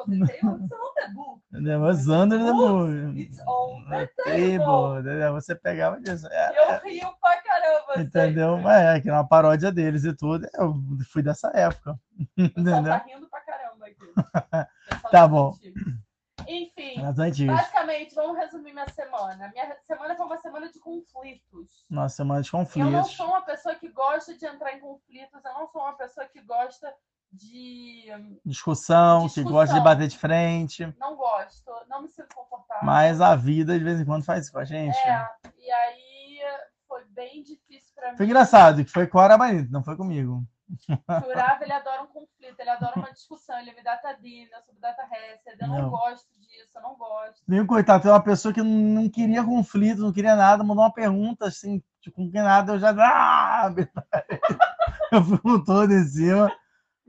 Table. 0.06 0.27
Table 0.27 0.50
on 0.51 0.68
the 0.68 1.07
book. 1.13 1.42
Entendeu? 1.51 1.80
Mas 1.80 2.07
under 2.07 2.39
the 2.39 2.51
book. 2.53 3.19
It's 3.19 3.39
on 3.48 3.86
the 3.89 4.07
table. 4.24 5.03
Table? 5.03 5.31
Você 5.34 5.55
pegava 5.55 6.00
disso. 6.01 6.27
É, 6.31 6.50
eu 6.75 6.79
rio 6.89 7.13
pra 7.22 7.41
caramba. 7.41 8.01
entendeu? 8.01 8.50
sempre. 8.55 8.63
Mas 8.63 8.81
é, 8.84 9.01
que 9.01 9.10
era 9.10 9.17
uma 9.17 9.27
paródia 9.27 9.72
deles 9.72 10.03
e 10.05 10.13
tudo. 10.15 10.48
Eu 10.53 10.75
fui 11.12 11.22
dessa 11.22 11.51
época. 11.53 12.00
Entendeu? 12.38 12.84
tá 12.84 12.98
rindo 12.98 13.29
pra 13.29 13.41
caramba 13.41 13.86
aqui. 13.86 13.98
Tá 15.12 15.27
bom. 15.27 15.50
antigo. 15.55 16.01
Enfim, 16.48 17.01
basicamente, 17.48 18.15
vamos 18.15 18.38
resumir 18.38 18.74
minha 18.74 18.88
semana. 18.89 19.50
Minha 19.53 19.77
semana 19.86 20.15
foi 20.15 20.25
uma 20.25 20.38
semana 20.38 20.72
de 20.72 20.79
conflitos. 20.79 21.86
Nossa, 21.89 22.15
semana 22.17 22.41
de 22.41 22.50
Eu 22.50 22.58
não 22.60 22.65
conflitos. 22.65 23.12
sou 23.12 23.27
uma 23.27 23.41
pessoa 23.41 23.75
que 23.75 23.89
gosta 23.89 24.34
de 24.36 24.46
entrar 24.46 24.74
em 24.74 24.79
conflitos, 24.79 25.43
eu 25.46 25.53
não 25.53 25.67
sou 25.67 25.81
uma 25.81 25.93
pessoa 25.93 26.25
que 26.27 26.41
gosta 26.41 26.93
de. 27.31 28.05
Discussão, 28.45 29.21
que 29.21 29.35
Discussão. 29.35 29.51
gosta 29.51 29.75
de 29.75 29.81
bater 29.81 30.07
de 30.07 30.17
frente. 30.17 30.93
Não 31.00 31.15
gosto, 31.15 31.71
não 31.89 32.01
me 32.01 32.09
sinto 32.09 32.35
confortável. 32.35 32.83
Mas 32.85 33.21
a 33.21 33.35
vida 33.35 33.77
de 33.77 33.83
vez 33.83 34.00
em 34.00 34.05
quando 34.05 34.23
faz 34.25 34.43
isso 34.43 34.51
com 34.53 34.59
a 34.59 34.65
gente. 34.65 34.97
É, 34.97 35.29
e 35.59 35.71
aí 35.71 36.39
foi 36.88 37.03
bem 37.05 37.41
difícil 37.43 37.93
pra 37.95 38.11
mim. 38.11 38.17
Foi 38.17 38.25
engraçado, 38.25 38.83
que 38.83 38.91
foi 38.91 39.07
com 39.07 39.19
a 39.19 39.23
Arabanito, 39.23 39.71
não 39.71 39.83
foi 39.83 39.95
comigo. 39.95 40.43
O 40.89 41.27
Urava, 41.27 41.63
ele 41.63 41.73
adora 41.73 42.03
um 42.03 42.07
conflito, 42.07 42.57
ele 42.57 42.69
adora 42.69 42.93
uma 42.95 43.11
discussão, 43.11 43.59
ele 43.59 43.73
me 43.73 43.83
data 43.83 44.13
dina 44.13 44.57
sobre 44.65 44.79
data 44.79 45.03
Hesed, 45.03 45.61
eu 45.61 45.67
não, 45.67 45.81
Não. 45.81 45.89
gosto 45.89 46.29
disso, 46.39 46.77
eu 46.77 46.81
não 46.81 46.95
gosto. 46.95 47.41
Viu, 47.45 47.67
coitado, 47.67 48.03
tem 48.03 48.11
uma 48.11 48.23
pessoa 48.23 48.53
que 48.53 48.61
não 48.61 49.09
queria 49.09 49.43
conflito, 49.43 50.01
não 50.01 50.13
queria 50.13 50.33
nada, 50.33 50.63
mandou 50.63 50.85
uma 50.85 50.93
pergunta 50.93 51.45
assim, 51.47 51.83
tipo, 52.00 52.15
com 52.15 52.31
que 52.31 52.41
nada, 52.41 52.71
eu 52.71 52.79
já. 52.79 52.95
Ah! 52.97 53.69
Eu 55.11 55.21
fui 55.25 55.65
todo 55.65 55.91
em 55.91 56.05
cima. 56.05 56.50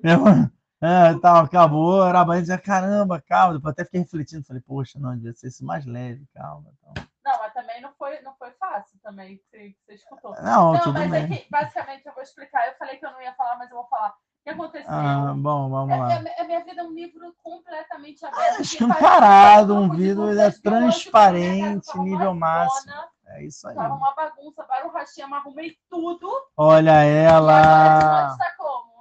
Eu, 0.03 0.19
é, 0.83 1.19
tal, 1.21 1.45
acabou, 1.45 2.07
era 2.07 2.25
banho, 2.25 2.41
dizia, 2.41 2.59
caramba, 2.59 3.21
calma. 3.21 3.55
Depois 3.55 3.73
até 3.73 3.85
fiquei 3.85 4.01
refletindo, 4.01 4.45
falei, 4.45 4.63
poxa, 4.67 4.99
não, 4.99 5.15
devia 5.15 5.33
ser 5.33 5.49
isso 5.49 5.65
mais 5.65 5.85
leve, 5.87 6.27
calma. 6.35 6.71
Então. 6.79 7.05
Não, 7.25 7.39
mas 7.39 7.53
também 7.55 7.81
não 7.81 7.93
foi, 7.95 8.21
não 8.23 8.35
foi 8.35 8.51
fácil 8.53 8.99
também 9.03 9.37
que 9.37 9.45
você, 9.45 9.59
que 9.87 9.95
escutou. 9.95 10.35
Não, 10.43 10.73
Não, 10.73 10.81
tudo 10.81 10.99
mas 10.99 11.11
bem. 11.11 11.25
é 11.25 11.27
que 11.39 11.47
basicamente 11.51 12.07
eu 12.07 12.13
vou 12.15 12.23
explicar. 12.23 12.67
Eu 12.67 12.75
falei 12.75 12.97
que 12.97 13.07
eu 13.07 13.13
não 13.13 13.21
ia 13.23 13.33
falar, 13.35 13.57
mas 13.59 13.71
eu 13.71 13.77
vou 13.77 13.87
falar. 13.87 14.11
O 14.11 14.43
que 14.43 14.51
aconteceu? 14.51 14.91
Ah, 14.93 15.33
bom, 15.37 15.71
vamos 15.71 15.95
É- 15.95 15.99
lá. 15.99 16.13
é- 16.15 16.41
é 16.41 16.45
minha 16.45 16.65
vida 16.65 16.81
é 16.81 16.85
um 16.85 16.93
livro 16.93 17.33
completamente 17.45 18.25
aberto. 18.27 18.57
que 18.57 18.63
escancarado, 18.63 19.73
faz 19.75 19.85
um 19.85 19.89
vidro, 19.89 20.37
é 20.37 20.51
transparente, 20.51 21.97
nível 21.99 22.35
máximo. 22.35 22.93
É 23.27 23.45
isso 23.45 23.69
aí. 23.69 23.77
Tava 23.77 23.95
uma 23.95 24.13
bagunça, 24.15 24.65
para 24.65 24.87
o 24.89 24.91
rachema, 24.91 25.37
arrumei 25.37 25.77
tudo. 25.89 26.29
Olha 26.57 27.05
E 27.07 27.27
agora 27.29 27.55
ela. 27.57 27.99
esse 27.99 28.31
monte 28.31 28.39
tá 28.39 28.55
como? 28.59 28.93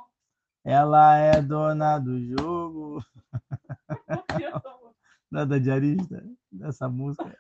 Ela 0.64 1.18
é 1.18 1.42
dona 1.42 1.98
do 2.00 2.20
jogo. 2.20 3.04
Nada 5.32 5.60
diarista. 5.60 6.24
dessa 6.52 6.90
música. 6.90 7.36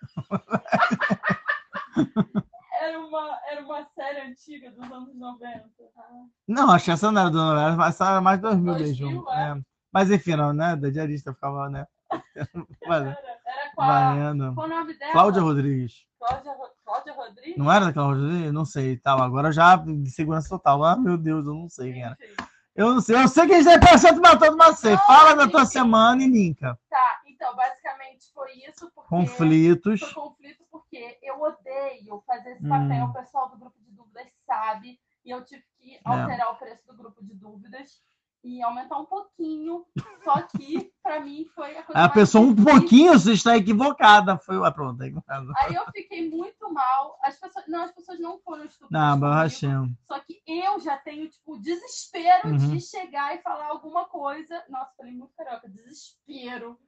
Era 2.82 3.00
uma, 3.00 3.40
era 3.50 3.64
uma 3.64 3.86
série 3.94 4.22
antiga 4.22 4.72
dos 4.72 4.92
anos 4.92 5.16
90. 5.16 5.70
Ah. 5.98 6.02
Não, 6.48 6.72
acho 6.72 6.86
que 6.86 6.92
essa 6.92 7.12
não 7.12 7.22
era 7.22 7.30
do 7.30 7.38
90, 7.38 7.78
mas 7.78 7.96
essa 7.96 8.10
era 8.10 8.22
mais 8.22 8.40
2000 8.42 8.74
2000, 8.76 9.08
mesmo. 9.08 9.30
é. 9.32 9.52
É. 9.58 9.62
Mas 9.94 10.10
enfim, 10.10 10.36
não, 10.36 10.54
né? 10.54 10.76
Da 10.76 10.90
diarista 10.90 11.34
ficava, 11.34 11.70
né? 11.70 11.86
Era, 12.86 13.10
era. 13.10 13.18
Baiana. 13.78 14.54
Qual 14.54 14.66
o 14.66 14.70
nome 14.70 14.94
dela? 14.98 15.12
Cláudia 15.14 15.42
Rodrigues. 15.42 16.06
Cláudia, 16.20 16.54
Cláudia 16.86 17.14
Rodrigues? 17.14 17.58
Não 17.58 17.72
era 17.72 17.86
da 17.86 17.94
Cláudia 17.94 18.24
Rodrigues? 18.24 18.54
Não 18.54 18.66
sei. 18.66 18.98
Tal. 18.98 19.22
Agora 19.22 19.52
já 19.52 19.76
de 19.78 20.10
segurança 20.10 20.50
total. 20.50 20.84
Ah, 20.84 20.98
meu 20.98 21.18
Deus, 21.18 21.46
eu 21.46 21.54
não 21.54 21.70
sei 21.70 21.94
quem 21.94 22.04
era. 22.04 22.18
Enfim. 22.22 22.36
Eu 22.76 22.94
não 22.94 23.02
sei. 23.02 23.16
Eu 23.18 23.28
sei 23.28 23.48
que 23.48 23.54
a 23.54 23.62
gente 23.62 23.80
tá 23.80 23.88
pensando 23.92 24.22
matando 24.22 24.58
você. 24.58 24.98
Fala 25.00 25.36
da 25.36 25.48
tua 25.50 25.66
semana 25.66 26.24
e 26.24 26.28
linka. 26.28 26.80
Tá, 26.90 27.22
então, 27.28 27.56
basicamente 27.56 28.32
foi 28.34 28.52
isso. 28.68 28.90
Porque 28.96 29.10
Conflitos. 29.10 30.00
Foi 30.00 30.14
conflito 30.14 30.64
porque 30.72 31.20
eu 31.22 31.42
odeio 31.42 32.24
fazer 32.26 32.52
esse 32.52 32.66
Hum. 32.66 32.70
papel. 32.70 33.06
O 33.06 33.14
pessoal 33.14 33.50
do 33.50 33.58
grupo 33.58 33.78
de 33.82 33.92
dúvidas 33.92 34.28
sabe. 34.46 35.00
E 35.26 35.30
eu 35.30 35.44
tive 35.44 35.64
que 35.78 35.96
É. 35.96 36.00
alterar 36.06 36.52
o 36.52 36.56
preço 36.56 36.86
do 36.88 36.96
grupo 36.98 37.24
de 37.24 37.36
dúvidas 37.36 38.02
e 38.44 38.62
aumentar 38.62 38.98
um 38.98 39.06
pouquinho. 39.06 39.86
Só 40.24 40.42
que, 40.44 40.92
pra 41.04 41.20
mim, 41.20 41.46
foi 41.56 41.78
a 41.78 41.84
coisa 41.84 42.02
A 42.02 42.10
pessoa 42.10 42.44
um 42.46 42.54
difícil. 42.54 42.80
pouquinho, 42.80 43.14
você 43.14 43.34
está 43.34 43.56
equivocada. 43.58 44.38
Foi. 44.38 44.56
Ah, 44.66 44.72
pronto, 44.72 44.98
tá 44.98 45.06
equivocada. 45.06 45.52
Aí 45.58 45.76
eu 45.76 45.86
fiquei 45.94 46.30
muito 46.30 46.72
mal. 46.74 47.18
As 47.24 47.38
pessoas, 47.40 47.66
não, 47.68 47.84
as 47.84 47.92
pessoas 47.92 48.20
não 48.20 48.40
foram 48.40 48.66
estúpidas. 48.66 48.92
Não, 48.92 49.20
comigo. 49.20 49.96
Só 50.08 50.20
que 50.20 50.42
eu 50.48 50.80
já 50.80 50.98
tenho, 50.98 51.28
tipo, 51.30 51.58
desespero 51.60 52.50
Uhum. 52.50 52.58
de 52.58 52.82
chegar 52.82 53.36
e 53.36 53.42
falar 53.42 53.68
alguma 53.68 54.06
coisa. 54.06 54.64
Nossa, 54.70 54.92
falei 54.98 55.14
muito 55.14 55.34
carioca, 55.36 55.70
desespero 55.70 56.80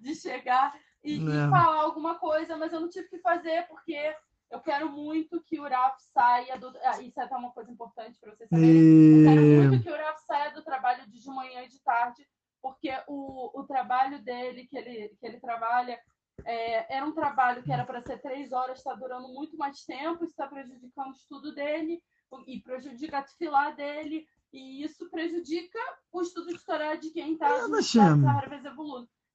de 0.00 0.14
chegar 0.14 0.74
e, 1.04 1.18
e 1.18 1.30
É. 1.30 1.48
falar 1.48 1.80
alguma 1.82 2.16
coisa, 2.16 2.56
mas 2.56 2.72
eu 2.72 2.80
não 2.80 2.88
tive 2.88 3.08
que 3.08 3.18
fazer 3.18 3.66
porque 3.68 4.14
eu 4.50 4.60
quero 4.60 4.90
muito 4.90 5.42
que 5.42 5.60
o 5.60 5.68
Raf 5.68 5.96
saia 6.12 6.58
do. 6.58 6.72
Ah, 6.82 7.00
isso 7.02 7.20
é 7.20 7.24
até 7.24 7.36
uma 7.36 7.52
coisa 7.52 7.70
importante 7.70 8.18
para 8.20 8.34
vocês 8.34 8.48
saberem. 8.48 9.18
Eu 9.18 9.24
quero 9.24 9.40
E... 9.42 9.56
muito 9.58 9.82
que 9.82 9.90
o 9.90 9.96
Raf 9.96 10.20
saia 10.24 10.50
do 10.52 10.62
trabalho 10.62 11.06
de 11.08 11.26
manhã 11.30 11.62
e 11.62 11.68
de 11.68 11.80
tarde, 11.82 12.26
porque 12.62 12.90
o, 13.06 13.60
o 13.60 13.64
trabalho 13.64 14.22
dele, 14.22 14.66
que 14.66 14.76
ele, 14.76 15.08
que 15.20 15.26
ele 15.26 15.40
trabalha, 15.40 16.00
é, 16.44 16.96
era 16.96 17.04
um 17.04 17.12
trabalho 17.14 17.62
que 17.62 17.72
era 17.72 17.84
para 17.84 18.02
ser 18.02 18.20
três 18.20 18.52
horas, 18.52 18.78
está 18.78 18.94
durando 18.94 19.28
muito 19.28 19.56
mais 19.56 19.84
tempo, 19.84 20.24
está 20.24 20.46
prejudicando 20.46 21.08
o 21.08 21.16
estudo 21.16 21.54
dele 21.54 22.02
e 22.46 22.60
prejudica 22.60 23.18
a 23.18 23.22
tefilá 23.22 23.70
dele, 23.70 24.26
e 24.52 24.82
isso 24.82 25.10
prejudica 25.10 25.78
o 26.12 26.22
estudo 26.22 26.48
de 26.56 26.64
Torá 26.64 26.94
de 26.94 27.10
quem 27.10 27.32
está 27.32 27.48
Ah, 27.48 27.68
Hashem. 27.74 28.22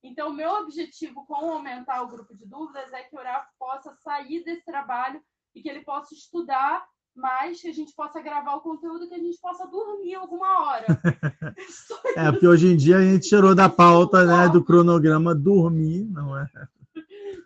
Então, 0.03 0.29
o 0.29 0.33
meu 0.33 0.49
objetivo 0.63 1.25
com 1.25 1.35
aumentar 1.35 2.01
o 2.01 2.09
grupo 2.09 2.35
de 2.35 2.45
dúvidas 2.45 2.91
é 2.91 3.03
que 3.03 3.15
o 3.15 3.21
Raf 3.23 3.47
possa 3.57 3.95
sair 4.03 4.43
desse 4.43 4.65
trabalho 4.65 5.21
e 5.55 5.61
que 5.61 5.69
ele 5.69 5.81
possa 5.81 6.13
estudar 6.13 6.83
mais, 7.15 7.61
que 7.61 7.67
a 7.67 7.73
gente 7.73 7.93
possa 7.95 8.19
gravar 8.21 8.55
o 8.55 8.61
conteúdo, 8.61 9.07
que 9.07 9.13
a 9.13 9.19
gente 9.19 9.39
possa 9.39 9.65
dormir 9.67 10.15
alguma 10.15 10.65
hora. 10.65 10.85
É, 12.17 12.31
porque 12.31 12.47
hoje 12.47 12.67
em 12.67 12.75
dia 12.77 12.97
a 12.97 13.01
gente 13.01 13.27
tirou 13.29 13.55
da 13.55 13.67
pauta, 13.69 14.23
né, 14.25 14.49
do 14.49 14.63
cronograma 14.63 15.33
dormir, 15.33 16.05
não 16.05 16.37
é? 16.37 16.47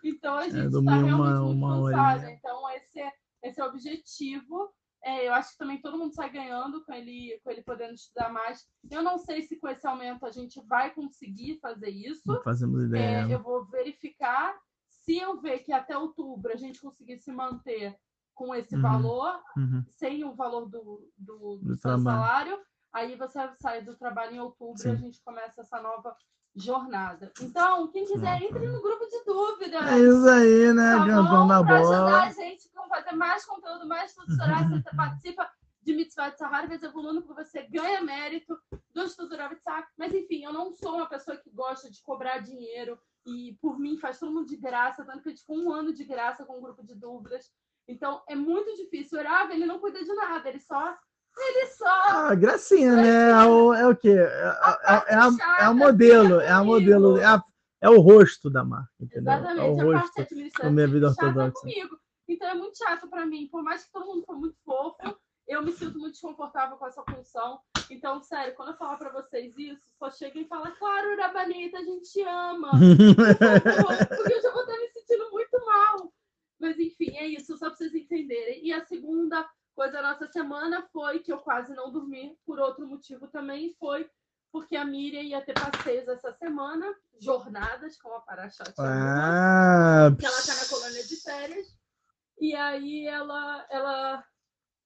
Então 0.04 0.34
a 0.36 0.44
gente 0.44 0.56
É, 0.56 0.58
está 0.66 0.70
dormir 0.70 0.90
realmente 0.90 1.10
uma- 1.14 1.40
muito 1.40 1.58
uma 1.58 1.90
cansado. 1.90 2.28
Então 2.30 2.70
esse 2.70 3.00
é, 3.00 3.12
esse 3.42 3.60
é 3.60 3.64
o 3.64 3.68
objetivo. 3.68 4.70
É, 5.08 5.28
eu 5.28 5.32
acho 5.34 5.52
que 5.52 5.58
também 5.58 5.80
todo 5.80 5.96
mundo 5.98 6.12
sai 6.14 6.28
ganhando 6.30 6.84
com 6.84 6.92
ele, 6.92 7.40
com 7.42 7.50
ele 7.50 7.62
podendo 7.62 7.94
estudar 7.94 8.30
mais. 8.30 8.66
Eu 8.90 9.02
não 9.02 9.16
sei 9.18 9.42
se 9.42 9.56
com 9.56 9.68
esse 9.68 9.86
aumento 9.86 10.26
a 10.26 10.30
gente 10.30 10.60
vai 10.66 10.92
conseguir 10.92 11.58
fazer 11.60 11.88
isso. 11.90 12.22
Não 12.26 12.42
fazemos 12.42 12.82
É, 12.82 12.86
ideia. 12.86 13.28
eu 13.32 13.42
vou 13.42 13.64
verificar. 13.66 14.54
Se 14.86 15.16
eu 15.16 15.40
ver 15.40 15.60
que 15.60 15.72
até 15.72 15.96
outubro 15.96 16.52
a 16.52 16.56
gente 16.56 16.80
conseguir 16.80 17.18
se 17.18 17.32
manter 17.32 17.96
com 18.34 18.54
esse 18.54 18.74
Uhum. 18.76 18.82
valor, 18.82 19.40
Uhum. 19.56 19.82
sem 19.96 20.24
o 20.24 20.34
valor 20.34 20.66
do, 20.68 21.10
do, 21.16 21.56
do 21.56 21.58
Do 21.58 21.76
seu 21.76 21.80
trabalho. 21.90 22.02
salário, 22.04 22.60
aí 22.92 23.16
você 23.16 23.38
sai 23.60 23.82
do 23.82 23.96
trabalho 23.96 24.34
em 24.36 24.40
outubro 24.40 24.82
e 24.86 24.90
a 24.90 24.94
Sim. 24.96 25.04
gente 25.04 25.22
começa 25.24 25.62
essa 25.62 25.80
nova 25.80 26.14
jornada. 26.58 27.32
Então, 27.40 27.88
quem 27.88 28.04
quiser, 28.04 28.42
entre 28.42 28.66
no 28.66 28.82
grupo 28.82 29.06
de 29.06 29.24
dúvidas. 29.24 29.86
É 29.86 29.98
isso 29.98 30.28
aí, 30.28 30.72
né? 30.72 30.96
Tá 30.96 31.04
da 31.04 31.64
Pra 31.64 31.78
ajudar 31.78 31.98
bola. 31.98 32.22
a 32.22 32.30
gente 32.30 32.70
a 32.76 32.88
fazer 32.88 33.12
mais 33.12 33.44
conteúdo, 33.44 33.86
mais 33.86 34.14
tudo 34.14 34.30
estourar, 34.32 34.68
você 34.68 34.96
participa 34.96 35.50
de 35.82 35.94
Mitzvah 35.94 36.30
de 36.30 36.38
Sahara, 36.38 36.66
vezes 36.66 36.82
evoluindo, 36.82 37.22
porque 37.22 37.44
você 37.44 37.62
ganha 37.62 38.02
mérito 38.02 38.58
do 38.92 39.02
Estudo 39.02 39.36
Rav 39.36 39.54
Tzak. 39.56 39.88
Mas, 39.96 40.12
enfim, 40.14 40.44
eu 40.44 40.52
não 40.52 40.72
sou 40.72 40.96
uma 40.96 41.08
pessoa 41.08 41.36
que 41.36 41.50
gosta 41.50 41.90
de 41.90 42.02
cobrar 42.02 42.38
dinheiro 42.38 42.98
e, 43.26 43.56
por 43.60 43.78
mim, 43.78 43.96
faz 43.98 44.18
todo 44.18 44.32
mundo 44.32 44.46
de 44.46 44.56
graça, 44.56 45.04
tanto 45.04 45.22
que 45.22 45.30
eu 45.30 45.34
tive 45.34 45.52
um 45.52 45.72
ano 45.72 45.92
de 45.92 46.04
graça 46.04 46.44
com 46.44 46.58
um 46.58 46.60
grupo 46.60 46.84
de 46.84 46.94
dúvidas. 46.94 47.50
Então, 47.86 48.22
é 48.28 48.34
muito 48.34 48.74
difícil. 48.76 49.18
O 49.18 49.22
Rav, 49.22 49.50
ele 49.50 49.64
não 49.64 49.78
cuida 49.78 50.02
de 50.02 50.12
nada, 50.12 50.48
ele 50.48 50.60
só... 50.60 50.96
Ele 51.40 51.66
só... 51.68 51.86
Ah, 51.86 52.34
gracinha, 52.34 52.94
né? 52.96 53.30
É 53.30 53.44
o, 53.46 53.72
é 53.74 53.86
o 53.86 53.96
quê? 53.96 54.10
É, 54.10 54.14
é, 54.18 55.14
é, 55.14 55.14
a- 55.14 55.30
é 55.60 55.68
o 55.68 55.74
modelo, 55.74 56.40
é 56.40 56.50
a 56.50 56.64
modelo, 56.64 57.18
é, 57.18 57.24
a- 57.24 57.42
é 57.80 57.88
o 57.90 58.00
rosto 58.00 58.50
da 58.50 58.64
marca, 58.64 58.90
entendeu? 59.00 59.32
É 59.32 59.36
o 59.36 59.40
Exatamente, 59.40 59.80
a 59.80 59.84
rosto 59.84 59.92
parte 60.00 60.16
da 60.16 60.22
administrativa 60.22 60.72
minha 60.72 60.86
vida 60.88 61.06
é 61.06 61.10
ortodoxa. 61.10 61.52
comigo. 61.60 61.98
Então 62.28 62.48
é 62.48 62.54
muito 62.54 62.76
chato 62.76 63.08
pra 63.08 63.24
mim. 63.24 63.48
Por 63.50 63.62
mais 63.62 63.84
que 63.84 63.92
todo 63.92 64.06
mundo 64.06 64.24
foi 64.26 64.36
muito 64.36 64.56
fofo, 64.64 64.96
eu 65.46 65.62
me 65.62 65.72
sinto 65.72 65.98
muito 65.98 66.12
desconfortável 66.12 66.76
com 66.76 66.86
essa 66.86 67.02
função. 67.04 67.60
Então, 67.90 68.20
sério, 68.20 68.54
quando 68.54 68.72
eu 68.72 68.76
falar 68.76 68.96
pra 68.98 69.10
vocês 69.10 69.56
isso, 69.56 69.80
só 69.98 70.10
cheguem 70.10 70.42
e 70.42 70.48
fala, 70.48 70.70
claro, 70.72 71.12
Urabanita, 71.12 71.78
a 71.78 71.82
gente 71.84 72.10
te 72.12 72.20
ama. 72.22 72.70
Porque 74.16 74.32
eu 74.34 74.42
já 74.42 74.52
vou 74.52 74.62
estar 74.62 74.76
me 74.76 74.88
sentindo 74.90 75.30
muito 75.30 75.64
mal. 75.64 76.12
Mas 76.60 76.78
enfim, 76.78 77.16
é 77.16 77.26
isso, 77.28 77.56
só 77.56 77.68
pra 77.68 77.76
vocês 77.76 77.94
entenderem. 77.94 78.66
E 78.66 78.72
a 78.72 78.84
segunda 78.84 79.48
coisa 79.78 79.92
da 79.92 80.02
nossa 80.02 80.26
semana 80.26 80.82
foi 80.92 81.20
que 81.20 81.32
eu 81.32 81.38
quase 81.38 81.72
não 81.72 81.92
dormi, 81.92 82.36
por 82.44 82.58
outro 82.58 82.84
motivo 82.84 83.28
também, 83.28 83.72
foi 83.78 84.10
porque 84.50 84.74
a 84.74 84.84
Miriam 84.84 85.22
ia 85.22 85.40
ter 85.40 85.54
passeios 85.54 86.08
essa 86.08 86.32
semana, 86.32 86.92
jornadas, 87.20 87.96
como 87.96 88.16
a 88.16 88.20
Parachat 88.20 88.74
chamou 88.74 88.90
Ah, 88.90 90.10
que 90.18 90.26
ela 90.26 90.42
tá 90.42 90.54
na 90.56 90.68
colônia 90.68 91.06
de 91.06 91.16
férias. 91.22 91.78
E 92.40 92.56
aí 92.56 93.06
ela, 93.06 93.66
ela. 93.70 94.24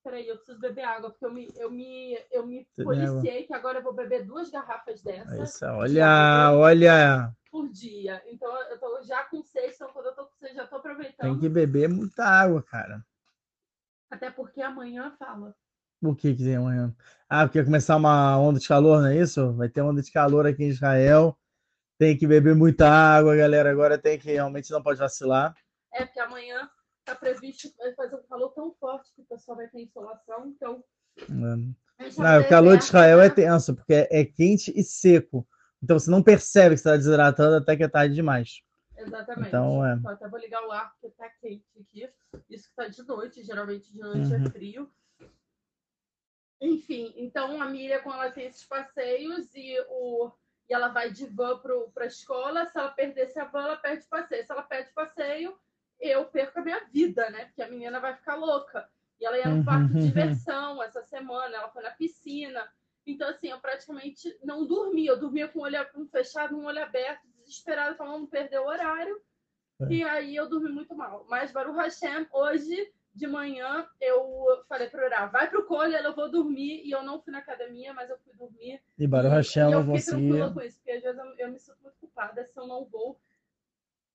Peraí, 0.05 0.29
eu 0.29 0.37
preciso 0.37 0.59
beber 0.59 0.85
água, 0.85 1.11
porque 1.11 1.25
eu 1.25 1.33
me, 1.33 1.49
eu 1.57 1.71
me, 1.71 2.19
eu 2.31 2.47
me 2.47 2.69
policiei 2.77 3.45
que 3.45 3.55
agora 3.55 3.79
eu 3.79 3.83
vou 3.83 3.95
beber 3.95 4.27
duas 4.27 4.51
garrafas 4.51 5.01
dessas 5.01 5.55
isso, 5.55 5.65
olha, 5.65 6.51
olha, 6.53 7.33
por 7.51 7.69
dia. 7.71 8.23
Então 8.27 8.55
eu 8.69 8.79
tô 8.79 9.01
já 9.05 9.25
com 9.25 9.43
seis, 9.43 9.75
então 9.75 9.89
quando 9.93 10.07
eu 10.07 10.15
tô 10.15 10.27
com 10.27 10.35
seis, 10.35 10.55
já 10.55 10.67
tô 10.67 10.77
aproveitando. 10.77 11.31
tem 11.31 11.39
que 11.39 11.49
beber 11.49 11.89
muita 11.89 12.25
água, 12.25 12.63
cara. 12.63 13.03
Até 14.13 14.31
porque 14.31 14.61
amanhã 14.61 15.11
fala. 15.19 15.55
O 16.03 16.15
que 16.15 16.35
que 16.35 16.45
tem 16.45 16.57
amanhã? 16.57 16.95
Ah, 17.31 17.47
porque 17.47 17.65
começar 17.65 17.97
uma 17.97 18.39
onda 18.39 18.61
de 18.61 18.69
calor, 18.69 19.01
não 19.01 19.09
é 19.09 19.17
isso? 19.17 19.55
Vai 19.55 19.71
ter 19.71 19.81
onda 19.81 20.03
de 20.03 20.13
calor 20.13 20.47
aqui 20.47 20.65
em 20.65 20.69
Israel. 20.69 21.35
Tem 21.99 22.15
que 22.15 22.27
beber 22.27 22.55
muita 22.55 22.87
água, 22.91 23.35
galera. 23.35 23.71
Agora 23.71 23.97
tem 23.97 24.19
que 24.19 24.31
realmente 24.31 24.71
não 24.71 24.83
pode 24.83 24.99
vacilar. 24.99 25.55
É, 25.95 26.05
porque 26.05 26.21
amanhã 26.21 26.69
tá 27.07 27.15
previsto 27.15 27.73
vai 27.79 27.95
fazer 27.95 28.17
um 28.17 28.23
calor 28.29 28.51
tão 28.51 28.75
forte 28.79 29.11
que 29.15 29.23
o 29.23 29.25
pessoal 29.25 29.57
vai 29.57 29.69
ter 29.69 29.81
insolação. 29.81 30.47
Então. 30.47 30.85
Não, 31.27 32.41
o 32.41 32.49
calor 32.51 32.77
de 32.77 32.85
Israel 32.85 33.17
né? 33.17 33.27
é 33.27 33.31
tenso, 33.31 33.75
porque 33.75 34.07
é 34.11 34.25
quente 34.27 34.71
e 34.77 34.85
seco. 34.85 35.49
Então 35.83 35.99
você 35.99 36.11
não 36.11 36.23
percebe 36.23 36.75
que 36.75 36.81
está 36.81 36.99
desidratando 36.99 37.57
até 37.57 37.79
que 37.79 37.83
é 37.83 37.89
tarde 37.89 38.15
demais. 38.15 38.61
Exatamente. 39.03 39.49
Então, 39.49 39.85
é. 39.87 39.99
Eu 40.03 40.09
até 40.11 40.29
vou 40.29 40.39
ligar 40.39 40.67
o 40.67 40.73
ar, 40.73 40.93
porque 40.93 41.11
tá 41.17 41.29
quente 41.41 41.65
aqui. 41.81 42.09
Isso 42.49 42.69
que 42.69 42.75
tá 42.77 42.87
de 42.89 43.03
noite, 43.07 43.43
geralmente 43.43 43.93
de 43.93 43.99
noite 43.99 44.33
Uhum. 44.33 44.47
é 44.47 44.51
frio. 44.51 44.93
Enfim, 46.61 47.13
então 47.17 47.61
a 47.61 47.67
Miriam, 47.67 48.01
quando 48.03 48.21
ela 48.23 48.31
tem 48.31 48.47
esses 48.47 48.65
passeios 48.65 49.53
e, 49.55 49.77
o, 49.89 50.31
e 50.69 50.75
ela 50.75 50.89
vai 50.89 51.11
de 51.11 51.27
van 51.27 51.59
para 51.59 52.05
a 52.05 52.07
escola, 52.07 52.67
se 52.67 52.79
ela 52.79 52.91
perdesse 52.91 53.39
a 53.41 53.45
van, 53.45 53.65
ela 53.65 53.77
perde 53.77 54.05
o 54.05 54.09
passeio. 54.09 54.45
Se 54.47 54.53
ela 54.53 54.63
perde 54.63 54.91
o 54.91 54.95
passeio, 54.95 55.59
eu 56.01 56.25
perco 56.27 56.61
a 56.61 56.63
minha 56.63 56.85
vida, 56.85 57.29
né? 57.31 57.47
Porque 57.47 57.63
a 57.63 57.69
menina 57.69 57.99
vai 57.99 58.15
ficar 58.15 58.37
louca. 58.37 58.89
E 59.21 59.25
ela 59.27 59.39
ia 59.39 59.49
no 59.49 59.65
parque 59.65 59.89
de 59.89 59.95
Uhum. 60.01 60.07
diversão 60.07 60.83
essa 60.83 61.03
semana, 61.03 61.57
ela 61.57 61.69
foi 61.71 61.83
na 61.83 61.91
piscina. 61.91 62.73
Então, 63.05 63.29
assim, 63.29 63.49
eu 63.49 63.59
praticamente 63.61 64.37
não 64.45 64.65
dormia. 64.65 65.11
Eu 65.11 65.19
dormia 65.19 65.49
com 65.49 65.59
o 65.59 65.63
olho 65.63 65.79
fechado, 66.13 66.57
um 66.57 66.67
olho 66.67 66.81
aberto, 66.83 67.27
desesperada, 67.53 67.95
falando 67.95 68.21
não 68.21 68.27
perder 68.27 68.59
o 68.59 68.67
horário. 68.67 69.21
É. 69.81 69.87
E 69.93 70.05
aí 70.05 70.37
eu 70.37 70.49
dormi 70.49 70.71
muito 70.71 70.95
mal. 70.95 71.27
Mas 71.29 71.53
Baruch 71.53 71.77
Hashem, 71.77 72.27
hoje 72.33 72.93
de 73.15 73.27
manhã, 73.27 73.87
eu 74.01 74.65
falei 74.69 74.89
para 74.89 75.05
orar, 75.05 75.31
vai 75.31 75.51
pro 75.51 75.67
colo, 75.67 75.93
eu 75.93 76.15
vou 76.15 76.31
dormir. 76.31 76.83
E 76.85 76.91
eu 76.91 77.03
não 77.03 77.21
fui 77.21 77.33
na 77.33 77.39
academia, 77.39 77.93
mas 77.93 78.09
eu 78.09 78.19
fui 78.19 78.35
dormir. 78.35 78.83
E 78.99 79.07
Baruch 79.07 79.35
Hashem 79.35 79.69
e 79.69 79.73
eu 79.73 79.81
fiquei 79.81 79.95
conseguia. 79.95 80.29
tranquila 80.29 80.55
com 80.55 80.61
isso, 80.63 80.77
porque 80.79 80.91
às 80.93 81.03
vezes 81.03 81.19
eu, 81.19 81.35
eu 81.39 81.53
me 81.53 81.59
sinto 81.59 81.79
muito 81.83 81.97
culpada 81.99 82.45
se 82.45 82.59
eu 82.59 82.67
não 82.67 82.85
vou. 82.85 83.21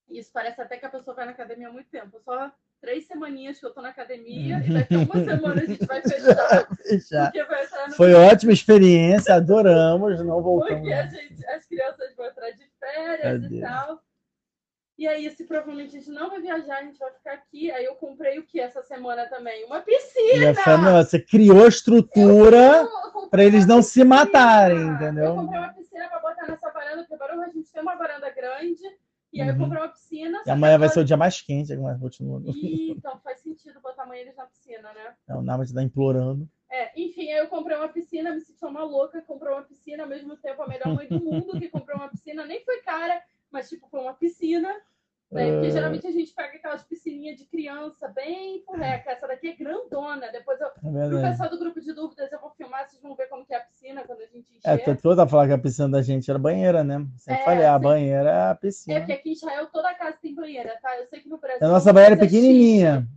Isso 0.09 0.31
parece 0.31 0.61
até 0.61 0.77
que 0.77 0.85
a 0.85 0.89
pessoa 0.89 1.15
vai 1.15 1.25
na 1.25 1.31
academia 1.31 1.67
há 1.67 1.71
muito 1.71 1.89
tempo. 1.89 2.19
Só 2.21 2.51
três 2.81 3.05
semaninhas 3.07 3.59
que 3.59 3.65
eu 3.65 3.73
tô 3.73 3.81
na 3.81 3.89
academia 3.89 4.63
e 4.65 4.73
daqui 4.73 4.95
a 4.95 4.99
uma 4.99 5.13
semana 5.25 5.61
a 5.61 5.65
gente 5.65 5.85
vai 5.85 6.01
fechar. 6.03 7.31
Porque 7.31 7.43
vai 7.43 7.67
Foi 7.95 8.13
ótima 8.13 8.51
experiência, 8.51 9.35
adoramos, 9.35 10.23
não 10.23 10.41
voltamos. 10.41 10.81
porque 10.81 10.93
a 10.93 11.07
gente, 11.07 11.45
as 11.47 11.65
crianças 11.65 12.15
vão 12.15 12.25
entrar 12.25 12.51
de 12.51 12.65
férias 12.79 13.41
Cadê? 13.41 13.57
e 13.57 13.61
tal. 13.61 14.01
E 14.97 15.07
aí, 15.07 15.29
se 15.29 15.43
provavelmente 15.43 15.95
a 15.95 15.99
gente 15.99 16.09
não 16.09 16.27
vai 16.31 16.41
viajar, 16.41 16.79
a 16.79 16.83
gente 16.83 16.97
vai 16.97 17.11
ficar 17.13 17.33
aqui. 17.33 17.69
Aí 17.69 17.85
eu 17.85 17.93
comprei 17.95 18.39
o 18.39 18.43
que 18.43 18.59
essa 18.59 18.81
semana 18.81 19.27
também? 19.27 19.63
Uma 19.63 19.79
piscina! 19.81 20.53
Você 21.03 21.19
criou 21.19 21.67
estrutura 21.67 22.87
para 23.29 23.43
eles 23.43 23.67
não 23.67 23.83
se 23.83 24.03
matarem, 24.03 24.87
entendeu? 24.87 25.25
Eu 25.25 25.35
comprei 25.35 25.59
uma 25.59 25.73
piscina 25.73 26.07
para 26.09 26.19
botar 26.19 26.47
nessa 26.47 26.71
varanda, 26.71 27.03
porque 27.03 27.15
Barulho 27.15 27.43
a 27.43 27.49
gente 27.49 27.71
tem 27.71 27.81
uma 27.81 27.95
varanda 27.95 28.27
grande. 28.31 28.81
E 29.37 29.41
aí 29.41 29.49
uhum. 29.49 29.53
eu 29.53 29.59
comprei 29.59 29.81
uma 29.81 29.89
piscina. 29.89 30.43
E 30.45 30.49
amanhã 30.49 30.79
vai 30.79 30.89
ser 30.89 30.99
o 30.99 31.05
dia 31.05 31.15
mais 31.15 31.39
quente, 31.39 31.75
mas 31.77 31.99
continua. 31.99 32.41
Ih, 32.43 32.91
então 32.91 33.19
faz 33.19 33.39
sentido 33.39 33.79
botar 33.79 34.03
amanhã 34.03 34.21
eles 34.21 34.35
na 34.35 34.47
piscina, 34.47 34.91
né? 34.93 35.13
Não, 35.27 35.43
nada 35.43 35.63
te 35.63 35.73
tá 35.73 35.83
implorando. 35.83 36.49
É, 36.69 36.99
enfim, 36.99 37.31
aí 37.31 37.37
eu 37.37 37.47
comprei 37.47 37.77
uma 37.77 37.87
piscina, 37.87 38.33
me 38.33 38.41
senti 38.41 38.65
uma 38.65 38.83
louca, 38.83 39.21
comprei 39.21 39.53
uma 39.53 39.61
piscina, 39.61 40.03
ao 40.03 40.09
mesmo 40.09 40.35
tempo 40.37 40.63
a 40.63 40.67
melhor 40.67 40.93
mãe 40.93 41.07
do 41.07 41.19
mundo 41.19 41.59
que 41.59 41.69
comprou 41.69 41.97
uma 41.97 42.09
piscina, 42.09 42.45
nem 42.45 42.63
foi 42.65 42.81
cara, 42.81 43.21
mas 43.51 43.69
tipo, 43.69 43.87
foi 43.87 44.01
uma 44.01 44.15
piscina. 44.15 44.75
Né? 45.31 45.51
Porque 45.51 45.67
é. 45.67 45.71
geralmente 45.71 46.07
a 46.07 46.11
gente 46.11 46.33
pega 46.33 46.57
aquelas 46.57 46.83
piscininhas 46.83 47.37
de 47.37 47.45
criança 47.45 48.07
bem 48.07 48.63
furreca. 48.65 49.11
Essa 49.11 49.27
daqui 49.27 49.49
é 49.49 49.55
grandona. 49.55 50.31
Depois 50.31 50.59
eu, 50.61 50.67
é 50.67 51.09
pro 51.09 51.21
pessoal 51.21 51.49
do 51.49 51.59
grupo 51.59 51.81
de 51.81 51.93
dúvidas, 51.93 52.31
eu 52.31 52.39
vou 52.39 52.51
filmar, 52.51 52.87
vocês 52.87 53.01
vão 53.01 53.15
ver 53.15 53.27
como 53.27 53.45
que 53.45 53.53
é 53.53 53.57
a 53.57 53.61
piscina 53.61 54.03
quando 54.05 54.21
a 54.21 54.25
gente 54.25 54.55
encher. 54.55 54.89
É, 54.89 54.95
toda 54.95 55.27
falar 55.27 55.47
que 55.47 55.53
a 55.53 55.57
piscina 55.57 55.89
da 55.89 56.01
gente 56.01 56.29
era 56.29 56.39
banheira, 56.39 56.83
né? 56.83 57.05
Você 57.17 57.31
é, 57.31 57.43
falei, 57.43 57.65
a 57.65 57.77
banheira 57.77 58.29
é 58.29 58.49
a 58.51 58.55
piscina. 58.55 58.97
É, 58.97 58.99
porque 58.99 59.13
aqui 59.13 59.29
em 59.29 59.33
Israel 59.33 59.67
toda 59.67 59.93
casa 59.95 60.17
tem 60.21 60.33
banheira, 60.33 60.77
tá? 60.81 60.97
Eu 60.97 61.07
sei 61.07 61.19
que 61.19 61.27
no 61.27 61.37
Brasil. 61.37 61.67
A 61.67 61.69
nossa 61.69 61.91
banheira 61.91 62.15
é 62.15 62.19
pequenininha. 62.19 63.07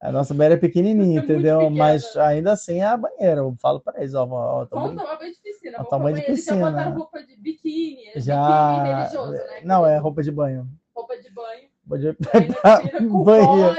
A 0.00 0.12
nossa 0.12 0.34
banheira 0.34 0.54
é 0.54 0.58
pequenininha, 0.58 1.20
é 1.20 1.24
entendeu? 1.24 1.70
Mas 1.70 2.14
ainda 2.18 2.52
assim 2.52 2.80
é 2.80 2.84
a 2.84 2.96
banheira. 2.96 3.40
Eu 3.40 3.56
falo 3.58 3.80
para 3.80 3.98
eles, 4.00 4.12
ó, 4.14 4.24
ó 4.24 4.66
tamanho, 4.66 4.98
tomar 4.98 5.16
banho 5.16 5.32
de 5.32 5.40
piscina. 5.40 5.80
O 5.80 5.84
tamanho 5.86 6.16
de 6.16 6.22
piscina. 6.22 6.56
Já 6.56 6.70
botaram 6.70 6.96
roupa 6.98 7.22
de 7.22 7.36
biquíni, 7.36 8.12
já... 8.16 8.70
biquíni 8.70 8.94
religioso, 8.94 9.32
né? 9.32 9.60
Não, 9.64 9.86
é 9.86 9.96
roupa 9.96 10.22
de 10.22 10.30
banho. 10.30 10.68
Roupa 10.98 11.16
de 11.16 11.30
banho. 11.30 11.68
Roupa 11.88 11.98
de 11.98 13.06
banho. 13.06 13.76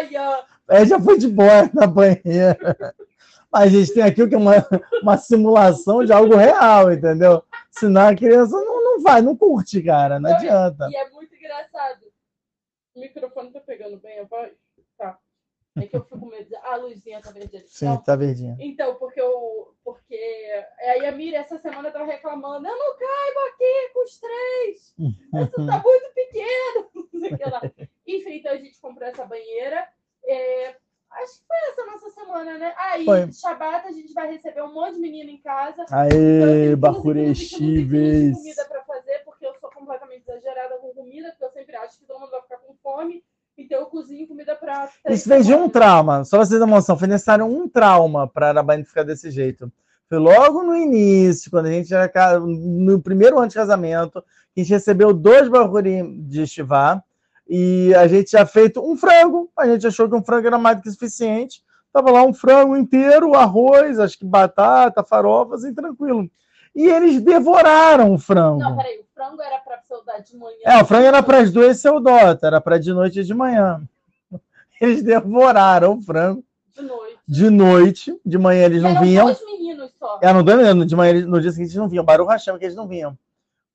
É, 0.70 0.86
já 0.86 0.98
foi 1.02 1.18
de 1.18 1.28
boia 1.28 1.70
na 1.74 1.86
banheira. 1.86 2.96
Mas 3.52 3.64
a 3.64 3.68
gente 3.68 3.94
tem 3.94 4.04
aqui 4.04 4.24
o 4.24 4.30
que 4.30 4.36
é 4.36 4.38
uma, 4.38 4.54
uma 5.02 5.18
simulação 5.18 6.06
de 6.06 6.14
algo 6.14 6.36
real, 6.36 6.94
entendeu? 6.94 7.44
Senão 7.72 8.08
a 8.08 8.16
criança 8.16 8.56
não, 8.56 8.84
não 8.84 9.02
vai, 9.02 9.22
não 9.22 9.36
curte, 9.36 9.82
cara, 9.84 10.18
não, 10.18 10.30
não 10.30 10.38
adianta. 10.38 10.88
E 10.90 10.96
é 10.96 11.10
muito 11.10 11.36
engraçado. 11.36 12.06
O 12.96 13.02
microfone 13.02 13.52
tá 13.52 13.60
pegando 13.60 13.98
bem 13.98 14.20
a 14.20 14.24
voz? 14.24 14.54
Tá. 14.98 15.20
É 15.76 15.88
que 15.88 15.98
eu 15.98 16.04
fico 16.04 16.20
com 16.20 16.28
medo. 16.28 16.48
De... 16.48 16.56
Ah, 16.56 16.74
a 16.74 16.76
luzinha 16.78 17.22
tá 17.22 17.32
verdinha. 17.32 17.64
Sim, 17.68 17.86
então, 17.86 17.98
tá 17.98 18.16
verdinha. 18.16 18.56
Então, 18.60 18.96
porque 18.96 19.20
eu. 19.20 19.74
Porque. 19.94 20.66
Aí 20.80 21.06
a 21.06 21.12
Miriam 21.12 21.40
essa 21.40 21.58
semana 21.58 21.92
tava 21.92 22.06
reclamando. 22.06 22.68
Eu 22.68 22.78
não 22.78 22.98
caibo 22.98 23.40
aqui 23.54 23.90
com 23.94 24.04
os 24.04 24.20
três. 24.20 24.96
Isso 24.98 25.66
tá 25.66 25.82
muito 25.84 26.14
pequeno. 26.14 26.90
Enfim, 28.06 28.36
então 28.36 28.52
a 28.52 28.58
gente 28.58 28.80
comprou 28.80 29.08
essa 29.08 29.26
banheira. 29.26 29.88
É... 30.26 30.76
Acho 31.12 31.40
que 31.40 31.48
foi 31.48 31.58
essa 31.70 31.86
nossa 31.88 32.10
semana, 32.12 32.58
né? 32.60 32.76
Aí, 32.78 33.04
foi. 33.04 33.32
Shabbat, 33.32 33.88
a 33.88 33.92
gente 33.92 34.14
vai 34.14 34.32
receber 34.32 34.62
um 34.62 34.72
monte 34.72 34.94
de 34.94 35.00
menino 35.00 35.32
em 35.32 35.42
casa. 35.42 35.84
Aê, 35.90 36.68
então, 36.68 36.80
Bacurestíveis! 36.80 38.38
comida 38.38 38.66
para 38.66 38.84
fazer, 38.84 39.24
porque 39.26 39.44
eu 39.44 39.56
sou 39.56 39.72
completamente 39.72 40.22
exagerada 40.22 40.78
com 40.78 40.94
comida, 40.94 41.30
porque 41.32 41.46
eu 41.46 41.50
sempre 41.50 41.76
acho 41.78 41.98
que 41.98 42.06
todo 42.06 42.20
mundo 42.20 42.30
vai 42.30 42.44
ficar 42.44 42.58
com 42.58 42.76
fome. 42.76 43.24
Então 43.60 43.80
eu 43.80 43.86
cozinho 43.88 44.26
comida 44.26 44.56
para. 44.56 44.90
Isso 45.10 45.28
fez 45.28 45.46
de 45.46 45.54
um 45.54 45.68
trauma, 45.68 46.24
só 46.24 46.38
vocês 46.38 46.58
terem 46.58 46.74
noção, 46.74 46.98
foi 46.98 47.10
necessário 47.10 47.46
um 47.46 47.68
trauma 47.68 48.26
para 48.26 48.46
a 48.46 48.50
Arabaine 48.50 48.86
ficar 48.86 49.04
desse 49.04 49.30
jeito. 49.30 49.70
Foi 50.08 50.18
logo 50.18 50.64
no 50.64 50.76
início, 50.76 51.52
quando 51.52 51.66
a 51.66 51.72
gente 51.72 51.94
era 51.94 52.40
no 52.40 53.02
primeiro 53.02 53.38
ano 53.38 53.50
de 53.50 53.56
casamento, 53.56 54.24
que 54.56 54.62
a 54.62 54.64
gente 54.64 54.74
recebeu 54.74 55.14
dois 55.14 55.50
barulhinhos 55.50 56.28
de 56.30 56.44
estivá 56.44 57.04
e 57.48 57.94
a 57.96 58.08
gente 58.08 58.30
tinha 58.30 58.46
feito 58.46 58.82
um 58.82 58.96
frango. 58.96 59.52
A 59.58 59.68
gente 59.68 59.86
achou 59.86 60.10
que 60.10 60.16
um 60.16 60.24
frango 60.24 60.48
era 60.48 60.58
mais 60.58 60.78
do 60.78 60.84
que 60.84 60.92
suficiente. 60.92 61.62
Tava 61.92 62.12
lá 62.12 62.24
um 62.24 62.34
frango 62.34 62.78
inteiro, 62.78 63.36
arroz, 63.36 64.00
acho 64.00 64.18
que 64.18 64.26
batata, 64.26 65.04
farofas 65.04 65.66
e 65.66 65.74
tranquilo. 65.74 66.30
E 66.74 66.88
eles 66.88 67.22
devoraram 67.22 68.14
o 68.14 68.18
frango. 68.18 68.60
Não, 68.60 68.78
peraí, 68.78 69.00
o 69.00 69.06
frango 69.14 69.42
era 69.42 69.60
de 70.26 70.38
manhã. 70.38 70.58
É, 70.64 70.82
o 70.82 70.86
frango 70.86 71.06
era 71.06 71.24
para 71.24 71.40
as 71.40 71.52
duas 71.52 71.80
ser 71.80 71.90
o 71.90 72.00
dota, 72.00 72.48
era 72.48 72.62
para 72.62 72.78
de 72.78 72.94
noite 72.94 73.20
e 73.20 73.24
de 73.24 73.34
manhã. 73.34 73.82
Eles 74.80 75.04
devoraram 75.04 75.98
o 75.98 76.02
frango. 76.02 76.44
De 76.76 76.82
noite. 76.82 77.20
De 77.28 77.50
noite, 77.50 78.22
de 78.26 78.38
manhã 78.38 78.66
eles 78.66 78.82
não 78.82 79.00
vinham. 79.02 79.26
Dois 79.26 79.46
meninos 79.46 79.92
só. 80.00 80.20
Eram 80.22 80.42
dois 80.42 80.58
meninos, 80.58 80.88
de 80.88 80.96
manhã, 80.96 81.26
no 81.26 81.42
dia 81.42 81.52
seguinte 81.52 81.72
eles 81.72 81.76
não 81.76 81.90
vinham. 81.90 82.06
Barulho 82.06 82.30
rachando 82.30 82.58
que 82.58 82.66
eles 82.66 82.76
não 82.76 82.88
vinham. 82.88 83.18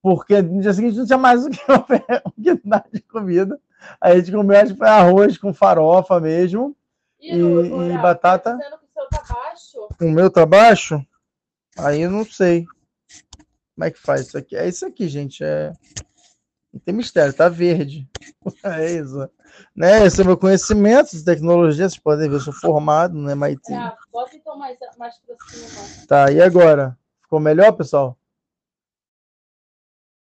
Porque 0.02 0.40
no 0.40 0.62
dia 0.62 0.72
seguinte 0.72 0.96
não 0.96 1.06
tinha 1.06 1.18
mais 1.18 1.44
o 1.44 1.50
que, 1.50 1.58
o 2.24 2.32
que 2.32 2.60
dar 2.64 2.84
de 2.90 3.00
comida. 3.02 3.60
Aí 4.00 4.12
a 4.12 4.16
gente 4.16 4.32
comeu, 4.32 4.58
acho 4.58 4.82
arroz 4.82 5.36
com 5.36 5.52
farofa 5.52 6.18
mesmo. 6.18 6.74
E, 7.20 7.34
e, 7.34 7.92
e 7.92 7.98
batata. 7.98 8.58
Tá 8.58 9.54
seu? 9.56 9.88
O 10.00 10.10
meu 10.10 10.30
tá 10.30 10.46
baixo? 10.46 11.04
Aí 11.78 12.02
eu 12.02 12.10
não 12.10 12.24
sei. 12.24 12.64
Como 13.74 13.84
é 13.84 13.90
que 13.90 13.98
faz 13.98 14.28
isso 14.28 14.38
aqui? 14.38 14.56
É 14.56 14.68
isso 14.68 14.86
aqui, 14.86 15.08
gente. 15.08 15.42
É... 15.42 15.72
Não 16.72 16.80
tem 16.80 16.94
mistério, 16.94 17.32
tá 17.34 17.48
verde. 17.48 18.08
É 18.64 18.90
isso. 18.90 19.30
Né? 19.74 20.04
Esse 20.04 20.20
é 20.20 20.24
o 20.24 20.26
meu 20.26 20.36
conhecimento 20.36 21.12
de 21.12 21.24
tecnologia. 21.24 21.88
Vocês 21.88 22.00
podem 22.00 22.28
ver, 22.28 22.36
eu 22.36 22.40
sou 22.40 22.52
formado 22.52 23.14
no 23.14 23.30
MIT. 23.30 23.72
É, 23.72 23.92
bota 24.12 24.36
então 24.36 24.58
mais, 24.58 24.76
mais 24.98 25.18
pra 25.18 25.36
cima. 25.48 26.06
Tá, 26.06 26.32
e 26.32 26.42
agora? 26.42 26.98
Ficou 27.22 27.40
melhor, 27.40 27.72
pessoal? 27.72 28.18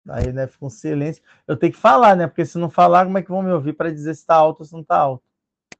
Aí, 0.09 0.33
né, 0.33 0.46
fica 0.46 0.64
um 0.64 0.70
silêncio. 0.70 1.22
Eu 1.46 1.57
tenho 1.57 1.72
que 1.72 1.79
falar, 1.79 2.16
né? 2.16 2.26
Porque 2.26 2.44
se 2.44 2.59
não 2.59 2.70
falar, 2.70 3.05
como 3.05 3.18
é 3.18 3.22
que 3.22 3.31
vão 3.31 3.42
me 3.42 3.53
ouvir 3.53 3.74
para 3.74 3.92
dizer 3.92 4.14
se 4.14 4.26
tá 4.26 4.35
alto 4.35 4.61
ou 4.61 4.66
se 4.66 4.72
não 4.72 4.83
tá 4.83 4.96
alto? 4.96 5.22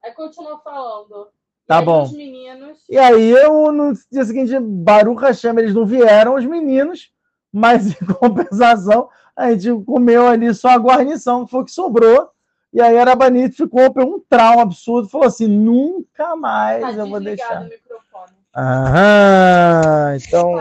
Aí 0.03 0.13
continua 0.13 0.59
falando. 0.59 1.29
Tá 1.65 1.81
e 1.81 1.85
bom. 1.85 2.09
Meninos... 2.11 2.79
E 2.89 2.97
aí, 2.97 3.29
eu, 3.31 3.71
no 3.71 3.93
dia 4.11 4.23
seguinte, 4.23 4.57
Baruch 4.59 5.21
Hashem, 5.21 5.57
eles 5.57 5.73
não 5.73 5.85
vieram, 5.85 6.35
os 6.35 6.45
meninos 6.45 7.10
mas 7.51 7.87
em 7.87 8.05
compensação, 8.15 9.09
a 9.35 9.51
gente 9.51 9.83
comeu 9.85 10.27
ali 10.27 10.53
só 10.53 10.69
a 10.69 10.77
guarnição, 10.77 11.45
que 11.45 11.51
foi 11.51 11.61
o 11.61 11.65
que 11.65 11.71
sobrou. 11.71 12.29
E 12.73 12.79
aí 12.81 12.97
a 12.97 13.01
Arabanite 13.01 13.57
ficou 13.57 13.93
com 13.93 14.01
um 14.01 14.19
trauma 14.29 14.61
absurdo, 14.61 15.09
falou 15.09 15.27
assim: 15.27 15.47
nunca 15.47 16.35
mais 16.35 16.81
tá 16.81 16.91
eu 16.93 17.07
vou 17.07 17.19
deixar. 17.19 17.61
O 17.61 17.65
microfone. 17.65 18.31
Ah, 18.53 20.13
então. 20.15 20.55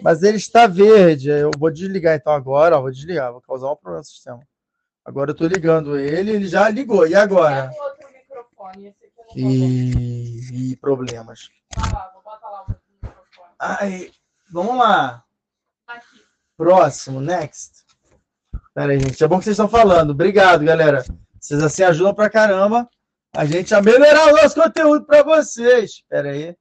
Mas 0.00 0.22
ele 0.22 0.36
está 0.36 0.68
verde. 0.68 1.30
Eu 1.30 1.50
vou 1.58 1.70
desligar 1.70 2.14
então 2.14 2.32
agora, 2.32 2.76
ó, 2.76 2.80
vou 2.80 2.92
desligar, 2.92 3.32
vou 3.32 3.40
causar 3.40 3.72
um 3.72 3.76
problema 3.76 3.98
no 3.98 4.04
sistema. 4.04 4.40
Agora 5.04 5.30
eu 5.30 5.32
estou 5.32 5.48
ligando 5.48 5.98
ele, 5.98 6.30
ele 6.30 6.46
já 6.46 6.68
ligou. 6.68 7.06
E 7.06 7.14
agora? 7.14 7.70
E... 9.34 10.70
e 10.70 10.76
problemas. 10.76 11.50
Ah, 11.76 12.10
vou 12.14 12.22
botar 12.22 12.48
lá 12.48 12.62
o 12.62 12.70
microfone. 12.70 13.48
Ai, 13.58 14.10
vamos 14.52 14.76
lá. 14.76 15.23
Próximo, 16.56 17.20
next. 17.20 17.84
Pera 18.74 18.92
aí, 18.92 19.00
gente. 19.00 19.22
É 19.22 19.28
bom 19.28 19.38
que 19.38 19.44
vocês 19.44 19.54
estão 19.54 19.68
falando. 19.68 20.10
Obrigado, 20.10 20.64
galera. 20.64 21.04
Vocês 21.40 21.62
assim 21.62 21.82
ajudam 21.82 22.14
pra 22.14 22.30
caramba 22.30 22.88
a 23.36 23.44
gente 23.44 23.74
a 23.74 23.82
melhorar 23.82 24.28
o 24.28 24.36
nosso 24.36 24.54
conteúdo 24.54 25.04
para 25.04 25.22
vocês. 25.22 26.02
Pera 26.08 26.30
aí. 26.30 26.56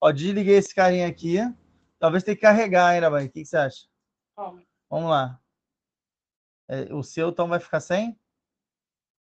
Ó, 0.00 0.10
desliguei 0.12 0.56
esse 0.56 0.74
carinha 0.74 1.08
aqui. 1.08 1.38
Talvez 1.98 2.22
tenha 2.22 2.36
que 2.36 2.42
carregar 2.42 2.88
ainda, 2.88 3.10
vai. 3.10 3.26
O 3.26 3.30
que, 3.30 3.42
que 3.42 3.46
você 3.46 3.56
acha? 3.56 3.86
Vamos. 4.36 4.64
Vamos 4.90 5.10
lá. 5.10 5.40
É, 6.68 6.92
o 6.92 7.02
seu 7.02 7.30
então 7.30 7.48
vai 7.48 7.58
ficar 7.58 7.80
sem? 7.80 8.18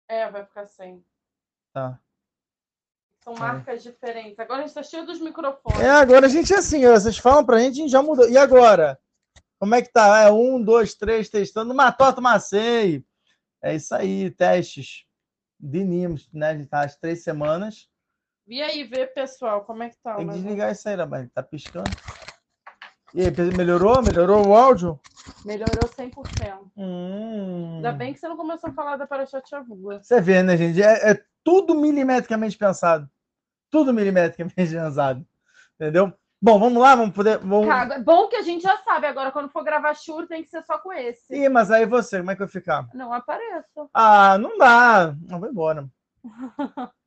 É, 0.08 0.30
vai 0.30 0.46
ficar 0.46 0.68
sem. 0.68 1.04
Tá. 1.74 2.00
São 3.24 3.36
marcas 3.36 3.86
é. 3.86 3.90
diferentes. 3.92 4.40
Agora 4.40 4.64
a 4.64 4.68
gente 4.68 4.76
tá 4.76 4.84
cheio 4.84 5.06
dos 5.06 5.20
microfones. 5.20 5.80
É, 5.80 5.90
agora 5.90 6.26
a 6.26 6.30
gente 6.30 6.54
é 6.54 6.58
assim, 6.58 6.86
vocês 6.86 7.18
falam 7.18 7.46
pra 7.46 7.60
gente, 7.60 7.74
a 7.74 7.84
gente 7.84 7.92
já 7.92 8.02
mudou. 8.02 8.30
E 8.30 8.38
agora? 8.38 9.00
Como 9.62 9.76
é 9.76 9.82
que 9.84 9.94
tá? 9.94 10.22
É 10.22 10.32
um, 10.32 10.60
dois, 10.60 10.96
três, 10.96 11.30
testando. 11.30 11.76
Matou, 11.76 12.20
macei. 12.20 13.06
É 13.62 13.76
isso 13.76 13.94
aí, 13.94 14.32
testes. 14.32 15.06
Dinimos, 15.60 16.28
né? 16.34 16.50
A 16.50 16.58
gente 16.58 16.68
tá 16.68 16.84
às 16.84 16.96
três 16.96 17.24
semanas. 17.24 17.88
E 18.48 18.60
aí, 18.60 18.84
vê, 18.84 19.06
pessoal, 19.06 19.64
como 19.64 19.84
é 19.84 19.90
que 19.92 19.98
tá? 20.02 20.16
Tem 20.16 20.28
que 20.28 20.34
desligar 20.34 20.72
isso 20.72 20.90
aí, 20.90 20.96
Labane. 20.96 21.30
Tá 21.30 21.44
piscando. 21.44 21.92
E 23.14 23.22
aí, 23.22 23.32
melhorou? 23.56 24.02
Melhorou 24.02 24.48
o 24.48 24.56
áudio? 24.56 25.00
Melhorou 25.46 25.88
100%. 25.88 26.72
Hum. 26.76 27.76
Ainda 27.76 27.92
bem 27.92 28.14
que 28.14 28.20
você 28.20 28.28
não 28.28 28.38
começou 28.38 28.72
a 28.72 28.74
falar 28.74 28.98
da 28.98 29.06
Parashat 29.06 29.54
Avua. 29.54 30.02
Você 30.02 30.20
vê, 30.20 30.42
né, 30.42 30.58
gente? 30.58 30.82
É, 30.82 31.12
é, 31.12 31.24
tudo 31.44 31.76
milimetricamente 31.76 32.58
pensado. 32.58 33.08
Tudo 33.70 33.94
milimetricamente 33.94 34.56
pensado. 34.74 35.24
Entendeu? 35.76 36.12
Bom, 36.44 36.60
vamos 36.60 36.82
lá, 36.82 36.96
vamos 36.96 37.14
poder. 37.14 37.38
Vamos... 37.38 37.68
Cara, 37.68 38.00
bom 38.00 38.28
que 38.28 38.36
a 38.36 38.42
gente 38.42 38.64
já 38.64 38.76
sabe. 38.78 39.06
Agora, 39.06 39.32
quando 39.32 39.50
for 39.50 39.64
gravar 39.64 39.94
churro, 39.94 40.26
tem 40.26 40.44
que 40.44 40.50
ser 40.50 40.64
só 40.64 40.80
com 40.80 40.92
esse. 40.92 41.36
Ih, 41.36 41.50
mas 41.50 41.70
aí 41.70 41.86
você, 41.86 42.18
como 42.18 42.32
é 42.32 42.34
que 42.34 42.40
vai 42.40 42.48
ficar? 42.48 42.88
Não 42.96 43.14
apareço. 43.14 43.90
Ah, 43.94 44.40
não 44.40 44.58
dá. 44.58 45.16
Não 45.28 45.40
vou 45.40 45.50
embora. 45.50 45.88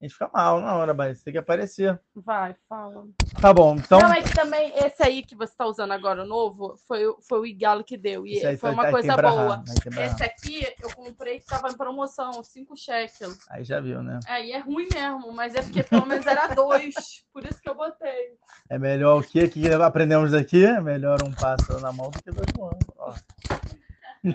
A 0.00 0.04
gente 0.06 0.14
fica 0.14 0.30
mal 0.32 0.60
na 0.62 0.74
hora, 0.76 0.94
mas 0.94 1.22
tem 1.22 1.30
que 1.30 1.38
aparecer. 1.38 2.00
Vai, 2.14 2.56
fala. 2.66 3.06
Tá 3.38 3.52
bom, 3.52 3.76
então. 3.76 4.00
Não, 4.00 4.12
é 4.12 4.22
que 4.22 4.34
também 4.34 4.72
esse 4.78 5.02
aí 5.02 5.22
que 5.22 5.34
você 5.34 5.54
tá 5.54 5.66
usando 5.66 5.92
agora, 5.92 6.22
o 6.22 6.26
novo, 6.26 6.74
foi, 6.88 7.06
o- 7.06 7.20
foi 7.20 7.40
o 7.40 7.46
Igalo 7.46 7.84
que 7.84 7.98
deu. 7.98 8.26
E 8.26 8.46
aí 8.46 8.56
foi 8.56 8.70
tá- 8.70 8.74
uma 8.74 8.84
tá 8.84 8.90
coisa 8.92 9.16
boa. 9.16 9.62
quebrar 9.82 10.04
Esse 10.06 10.22
aqui 10.24 10.66
eu 10.80 10.88
comprei 10.90 11.38
que 11.40 11.46
tava 11.46 11.68
em 11.68 11.74
promoção, 11.76 12.42
5 12.42 12.74
shekels. 12.78 13.36
Aí 13.50 13.62
já 13.62 13.78
viu, 13.78 14.02
né? 14.02 14.18
É, 14.26 14.42
e 14.42 14.52
é 14.52 14.58
ruim 14.58 14.88
mesmo, 14.88 15.32
mas 15.32 15.54
é 15.54 15.60
porque 15.60 15.82
pelo 15.82 16.06
menos 16.06 16.26
era 16.26 16.54
dois. 16.54 16.94
Por 17.30 17.44
isso 17.44 17.60
que 17.60 17.68
eu 17.68 17.74
botei. 17.74 18.38
É 18.70 18.78
melhor 18.78 19.20
o 19.20 19.22
que 19.22 19.48
que 19.48 19.68
aprendemos 19.70 20.32
aqui? 20.32 20.64
É 20.64 20.80
melhor 20.80 21.20
um 21.20 21.34
pássaro 21.34 21.78
na 21.80 21.92
mão 21.92 22.10
do 22.12 22.22
que 22.22 22.32
dois 22.32 22.50
voando. 22.54 22.86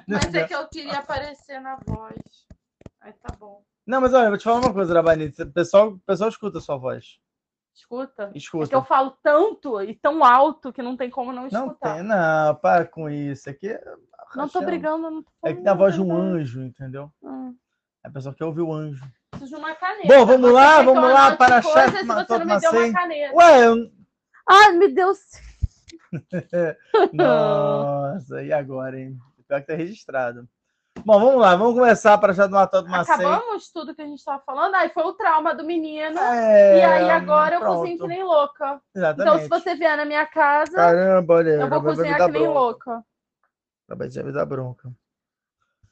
Mas 0.08 0.36
é 0.36 0.44
que 0.48 0.54
eu 0.54 0.68
queria 0.68 1.00
aparecer 1.00 1.60
na 1.60 1.76
voz. 1.78 2.20
Aí 3.02 3.14
tá 3.14 3.32
bom. 3.32 3.64
Não, 3.86 4.02
mas 4.02 4.14
olha, 4.14 4.26
eu 4.26 4.30
vou 4.30 4.38
te 4.38 4.44
falar 4.44 4.60
uma 4.60 4.74
coisa, 4.74 4.94
Rabanito. 4.94 5.44
O 5.44 5.52
pessoal, 5.52 5.98
pessoal 6.06 6.30
escuta 6.30 6.58
a 6.58 6.62
sua 6.62 6.78
voz. 6.78 7.20
Escuta? 7.76 8.24
É 8.24 8.32
que 8.32 8.38
Escuta. 8.38 8.74
eu 8.74 8.84
falo 8.84 9.18
tanto 9.22 9.82
e 9.82 9.94
tão 9.94 10.24
alto 10.24 10.72
que 10.72 10.82
não 10.82 10.96
tem 10.96 11.10
como 11.10 11.34
não 11.34 11.48
Não 11.52 11.68
escutar. 11.68 11.96
tem, 11.96 12.04
não, 12.04 12.56
para 12.56 12.86
com 12.86 13.10
isso. 13.10 13.50
Aqui 13.50 13.68
é 13.68 13.84
Não 14.34 14.48
tô 14.48 14.62
brigando, 14.62 15.12
não 15.12 15.22
tô 15.22 15.30
É 15.44 15.54
que 15.54 15.62
tem 15.62 15.72
a 15.72 15.76
voz 15.76 15.94
de 15.94 16.02
um 16.02 16.16
anjo, 16.16 16.62
entendeu? 16.64 17.12
Hum. 17.22 17.54
A 18.02 18.10
pessoa 18.10 18.34
quer 18.34 18.46
ouvir 18.46 18.62
o 18.62 18.72
anjo. 18.72 19.06
Preciso 19.30 19.56
de 19.56 19.62
uma 19.62 19.76
caneta. 19.76 20.08
Bom, 20.08 20.26
vamos 20.26 20.52
lá, 20.52 20.80
que 20.80 20.86
vamos 20.86 21.12
lá 21.12 21.36
para 21.36 21.58
a 21.58 21.62
chefe 21.62 21.98
se 21.98 22.06
você 22.06 22.38
não 22.38 22.46
me 22.46 22.60
deu 22.60 22.72
uma 22.72 22.94
caneta. 22.94 23.36
Ué, 23.36 23.68
eu... 23.68 23.92
Ai, 24.48 24.72
me 24.74 24.88
deu. 24.88 25.12
Nossa, 27.14 28.42
e 28.42 28.54
agora, 28.54 29.00
hein? 29.00 29.18
Pior 29.48 29.60
que 29.62 29.68
tá 29.68 29.76
registrado. 29.76 30.48
Bom, 31.06 31.20
vamos 31.20 31.40
lá, 31.40 31.56
vamos 31.56 31.76
começar 31.76 32.18
para 32.18 32.34
já 32.34 32.48
do 32.48 32.54
Matot 32.54 32.90
Macei. 32.90 33.14
Acabamos 33.14 33.70
tudo 33.72 33.94
que 33.94 34.02
a 34.02 34.08
gente 34.08 34.26
tava 34.26 34.42
falando. 34.44 34.74
Aí 34.74 34.90
foi 34.90 35.04
o 35.04 35.14
trauma 35.14 35.54
do 35.54 35.64
menino. 35.64 36.18
É, 36.18 36.80
e 36.80 36.84
aí 36.84 37.10
agora 37.12 37.58
eu 37.58 37.60
pronto. 37.60 37.82
cozinho 37.82 38.00
que 38.00 38.08
nem 38.08 38.24
louca. 38.24 38.82
Exatamente. 38.96 39.22
Então, 39.22 39.40
se 39.40 39.48
você 39.48 39.76
vier 39.76 39.96
na 39.96 40.04
minha 40.04 40.26
casa, 40.26 40.76
Caramba, 40.76 41.36
olha, 41.36 41.50
eu 41.52 41.70
vou 41.70 41.84
cozinhar 41.84 42.18
que 42.26 42.32
nem 42.32 42.42
bronca. 42.42 42.60
louca. 42.60 43.06
Acabei 43.88 44.08
de 44.10 44.24
me 44.24 44.32
dar 44.32 44.46
bronca. 44.48 44.92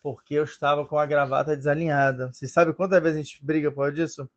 Porque 0.02 0.34
eu 0.34 0.46
estava 0.46 0.84
com 0.84 0.98
a 0.98 1.06
gravata 1.06 1.56
desalinhada. 1.56 2.34
Vocês 2.34 2.52
sabem 2.52 2.74
quantas 2.74 3.00
vezes 3.00 3.20
a 3.20 3.22
gente 3.22 3.46
briga 3.46 3.72
por 3.72 3.92
disso? 3.92 4.28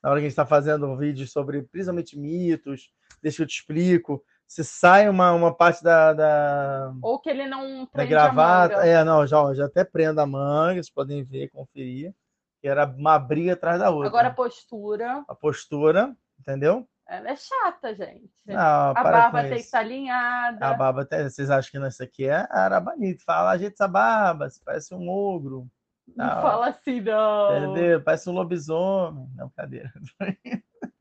Na 0.00 0.10
hora 0.10 0.20
que 0.20 0.26
a 0.26 0.28
gente 0.28 0.32
está 0.32 0.46
fazendo 0.46 0.86
um 0.86 0.96
vídeo 0.96 1.26
sobre, 1.26 1.62
principalmente, 1.62 2.16
mitos, 2.16 2.92
deixa 3.20 3.38
que 3.38 3.42
eu 3.42 3.46
te 3.48 3.56
explico. 3.56 4.24
Se 4.50 4.64
sai 4.64 5.08
uma, 5.08 5.30
uma 5.30 5.54
parte 5.54 5.80
da, 5.80 6.12
da, 6.12 6.92
Ou 7.02 7.20
que 7.20 7.30
ele 7.30 7.46
não 7.46 7.88
da 7.94 8.04
gravata. 8.04 8.84
É, 8.84 9.04
não, 9.04 9.24
já, 9.24 9.54
já 9.54 9.66
até 9.66 9.84
prendo 9.84 10.20
a 10.20 10.26
manga, 10.26 10.74
vocês 10.74 10.90
podem 10.90 11.22
ver, 11.22 11.50
conferir. 11.50 12.12
Que 12.60 12.66
era 12.66 12.84
uma 12.84 13.16
briga 13.16 13.52
atrás 13.52 13.78
da 13.78 13.90
outra. 13.90 14.08
Agora 14.08 14.26
a 14.26 14.34
postura. 14.34 15.24
a 15.28 15.34
postura, 15.36 16.16
entendeu? 16.40 16.84
Ela 17.08 17.30
é 17.30 17.36
chata, 17.36 17.94
gente. 17.94 18.28
Não, 18.44 18.56
a 18.56 18.94
barba 18.94 19.42
tem 19.42 19.52
que 19.52 19.60
estar 19.60 19.78
alinhada. 19.78 20.66
A 20.66 20.74
barba, 20.74 21.02
até, 21.02 21.30
vocês 21.30 21.48
acham 21.48 21.70
que 21.70 21.78
não, 21.78 21.86
isso 21.86 22.02
aqui 22.02 22.26
é 22.26 22.44
arabanito. 22.50 23.22
Fala, 23.22 23.52
ajeita 23.52 23.74
essa 23.74 23.86
barba, 23.86 24.50
você 24.50 24.60
parece 24.64 24.92
um 24.92 25.08
ogro. 25.08 25.68
Não 26.08 26.26
Não. 26.26 26.42
fala 26.42 26.70
assim, 26.70 27.00
não. 27.00 27.56
Entendeu? 27.56 28.02
Parece 28.02 28.28
um 28.28 28.32
lobisomem. 28.32 29.30
Não, 29.36 29.48
cadeira. 29.50 29.92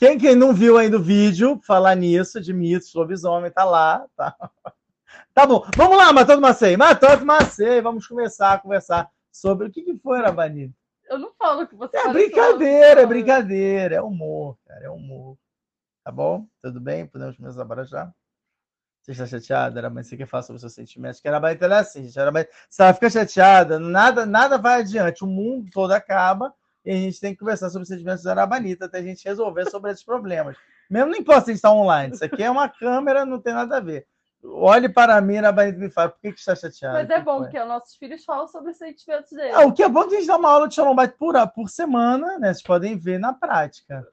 Quem, 0.00 0.16
quem 0.16 0.34
não 0.34 0.54
viu 0.54 0.78
ainda 0.78 0.96
o 0.96 1.02
vídeo, 1.02 1.60
falar 1.62 1.94
nisso, 1.94 2.40
de 2.40 2.54
mitos, 2.54 2.94
lobisomem, 2.94 3.50
tá 3.50 3.64
lá. 3.64 4.06
Tá, 4.16 4.34
tá 5.34 5.46
bom. 5.46 5.62
Vamos 5.76 5.98
lá, 5.98 6.10
Matando 6.10 6.40
Macei. 6.40 6.74
Matando 6.74 7.26
Macei. 7.26 7.82
Vamos 7.82 8.06
começar 8.06 8.54
a 8.54 8.58
conversar 8.58 9.10
sobre 9.30 9.66
o 9.66 9.70
que, 9.70 9.82
que 9.82 9.94
foi, 9.98 10.18
Arabanito. 10.18 10.74
Eu 11.06 11.18
não 11.18 11.30
falo 11.34 11.66
que 11.66 11.74
você 11.74 11.98
É 11.98 12.08
brincadeira, 12.10 13.02
é 13.02 13.06
brincadeira. 13.06 13.96
É 13.96 14.00
humor, 14.00 14.56
cara, 14.66 14.86
é 14.86 14.88
humor. 14.88 15.36
Tá 16.02 16.10
bom? 16.10 16.46
Tudo 16.62 16.80
bem? 16.80 17.06
Podemos 17.06 17.36
começar 17.36 17.66
para 17.66 17.84
já? 17.84 18.10
Você 19.02 19.12
está 19.12 19.26
chateada? 19.26 19.80
Arabanito, 19.80 20.08
você 20.08 20.16
quer 20.16 20.26
falar 20.26 20.44
sobre 20.44 20.56
os 20.56 20.62
seus 20.62 20.72
sentimentos? 20.72 21.20
Que 21.20 21.28
ela 21.28 21.50
é 21.50 21.78
assim, 21.78 22.04
gente. 22.04 22.18
Arabanito, 22.18 22.50
se 22.70 22.82
ela 22.82 22.94
fica 22.94 23.10
chateada, 23.10 23.78
nada, 23.78 24.24
nada 24.24 24.56
vai 24.56 24.80
adiante. 24.80 25.24
O 25.24 25.26
mundo 25.26 25.68
todo 25.70 25.92
acaba 25.92 26.54
e 26.84 26.90
a 26.90 26.94
gente 26.94 27.20
tem 27.20 27.32
que 27.32 27.40
conversar 27.40 27.68
sobre 27.68 27.82
os 27.82 27.88
sentimentos 27.88 28.22
da 28.22 28.30
Arabanita 28.30 28.86
até 28.86 28.98
a 28.98 29.02
gente 29.02 29.24
resolver 29.24 29.68
sobre 29.70 29.90
esses 29.90 30.04
problemas. 30.04 30.56
Mesmo 30.88 31.10
não 31.10 31.18
importa 31.18 31.42
se 31.42 31.50
a 31.50 31.52
gente 31.52 31.58
está 31.58 31.72
online. 31.72 32.14
Isso 32.14 32.24
aqui 32.24 32.42
é 32.42 32.50
uma 32.50 32.68
câmera, 32.68 33.24
não 33.24 33.40
tem 33.40 33.52
nada 33.52 33.76
a 33.76 33.80
ver. 33.80 34.06
Olhe 34.42 34.88
para 34.88 35.20
mim, 35.20 35.36
Arabanita, 35.36 35.78
e 35.78 35.80
me 35.82 35.90
fala, 35.90 36.08
por 36.08 36.20
que, 36.20 36.32
que 36.32 36.38
está 36.38 36.56
chateada? 36.56 36.98
Mas 36.98 37.10
é 37.10 37.18
que 37.18 37.24
bom, 37.24 37.38
foi? 37.38 37.44
porque 37.44 37.60
os 37.60 37.68
nossos 37.68 37.94
filhos 37.96 38.24
falam 38.24 38.48
sobre 38.48 38.70
os 38.70 38.78
sentimentos 38.78 39.30
deles. 39.30 39.54
Ah, 39.54 39.66
o 39.66 39.72
que 39.72 39.82
é 39.82 39.88
bom 39.88 40.02
é 40.02 40.08
que 40.08 40.14
a 40.14 40.18
gente 40.18 40.26
dá 40.26 40.36
uma 40.36 40.50
aula 40.50 40.66
de 40.66 40.74
Shalom 40.74 40.96
por, 41.18 41.48
por 41.48 41.68
semana, 41.68 42.38
né? 42.38 42.48
Vocês 42.48 42.62
podem 42.62 42.98
ver 42.98 43.18
na 43.18 43.34
prática. 43.34 44.06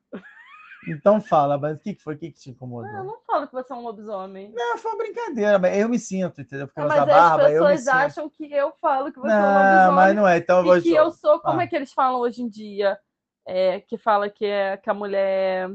Então 0.85 1.19
fala, 1.21 1.57
mas 1.57 1.77
o 1.77 1.79
que 1.79 1.95
foi? 1.95 2.15
O 2.15 2.17
que 2.17 2.31
que 2.31 2.39
te 2.39 2.49
incomodou? 2.49 2.89
Ah, 2.93 2.97
eu 2.99 3.03
não 3.03 3.19
falo 3.25 3.47
que 3.47 3.53
você 3.53 3.73
é 3.73 3.75
um 3.75 3.81
lobisomem. 3.81 4.51
Não, 4.53 4.77
foi 4.77 4.91
uma 4.91 4.97
brincadeira, 4.97 5.57
mas 5.59 5.77
eu 5.77 5.89
me 5.89 5.97
sinto, 5.99 6.41
entendeu? 6.41 6.67
Porque 6.67 6.79
eu 6.79 6.87
mas 6.87 6.93
uso 6.93 7.01
a 7.01 7.03
as 7.03 7.09
barba, 7.09 7.43
eu 7.51 7.63
me 7.63 7.69
pessoas 7.71 7.79
sinto. 7.79 7.93
acham 7.95 8.29
que 8.29 8.51
eu 8.53 8.71
falo 8.79 9.11
que 9.11 9.19
você 9.19 9.31
é 9.33 9.37
um 9.37 9.41
Não, 9.41 9.53
lobisomem. 9.53 9.95
mas 9.95 10.15
não 10.15 10.27
é, 10.27 10.37
então 10.37 10.59
eu 10.59 10.63
vou 10.65 10.77
e 10.77 10.81
que 10.81 10.93
eu 10.93 11.11
sou, 11.11 11.39
como 11.39 11.59
Ah. 11.59 11.63
é 11.63 11.67
que 11.67 11.75
eles 11.75 11.91
falam 11.93 12.19
hoje 12.19 12.41
em 12.41 12.47
dia? 12.49 12.97
É, 13.45 13.79
que 13.81 13.97
fala 13.97 14.29
que, 14.29 14.45
é, 14.45 14.75
que 14.77 14.89
a 14.89 14.93
mulher. 14.93 15.69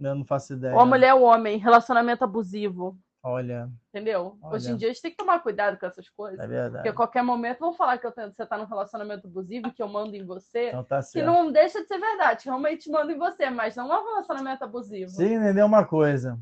Eu 0.00 0.14
não 0.14 0.24
faço 0.24 0.52
ideia. 0.52 0.74
Ou 0.74 0.80
a 0.80 0.86
mulher 0.86 1.08
é 1.08 1.14
o 1.14 1.22
homem, 1.22 1.56
relacionamento 1.58 2.22
abusivo. 2.24 2.98
Olha, 3.26 3.70
Entendeu? 3.88 4.36
Hoje 4.42 4.66
em 4.66 4.70
Olha. 4.72 4.78
dia 4.78 4.88
a 4.88 4.92
gente 4.92 5.00
tem 5.00 5.10
que 5.10 5.16
tomar 5.16 5.40
cuidado 5.40 5.78
com 5.78 5.86
essas 5.86 6.10
coisas. 6.10 6.38
é 6.38 6.46
verdade. 6.46 6.74
Porque 6.74 6.88
a 6.90 6.92
qualquer 6.92 7.22
momento 7.22 7.58
vão 7.60 7.72
falar 7.72 7.96
que 7.96 8.06
eu 8.06 8.12
tenho- 8.12 8.30
você 8.30 8.44
tá 8.44 8.58
num 8.58 8.66
relacionamento 8.66 9.26
abusivo, 9.26 9.72
que 9.72 9.82
eu 9.82 9.88
mando 9.88 10.14
em 10.14 10.26
você. 10.26 10.68
Então 10.68 10.84
tá 10.84 10.98
Que 10.98 11.04
certo. 11.04 11.24
não 11.26 11.50
deixa 11.50 11.80
de 11.80 11.86
ser 11.88 11.98
verdade, 11.98 12.42
que 12.42 12.48
realmente 12.50 12.90
mando 12.90 13.10
em 13.12 13.18
você, 13.18 13.48
mas 13.48 13.76
não 13.76 13.90
é 13.92 13.98
um 13.98 14.04
relacionamento 14.04 14.62
abusivo. 14.62 15.10
Sim, 15.10 15.36
entendeu 15.36 15.64
uma 15.64 15.86
coisa. 15.86 16.38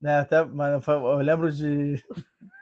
Né, 0.00 0.18
até, 0.18 0.44
mas 0.44 0.86
eu 0.86 1.16
lembro 1.18 1.50
de. 1.50 1.94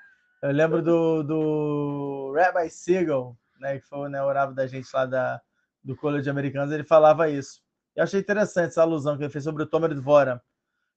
Eu 0.42 0.52
lembro 0.52 0.80
do, 0.82 1.22
do 1.22 2.32
Rabbi 2.34 2.70
Siegel, 2.70 3.36
né, 3.58 3.78
que 3.78 3.86
foi 3.86 4.08
né, 4.08 4.22
o 4.22 4.26
orável 4.26 4.54
da 4.54 4.66
gente 4.66 4.88
lá 4.94 5.04
da, 5.04 5.38
do 5.84 5.94
College 5.94 6.22
de 6.24 6.30
Americanos, 6.30 6.72
ele 6.72 6.82
falava 6.82 7.28
isso. 7.28 7.60
Eu 7.94 8.04
achei 8.04 8.20
interessante 8.20 8.68
essa 8.68 8.80
alusão 8.80 9.18
que 9.18 9.22
ele 9.24 9.30
fez 9.32 9.44
sobre 9.44 9.62
o 9.62 9.66
Tomer 9.66 9.92
Dvora. 9.94 10.42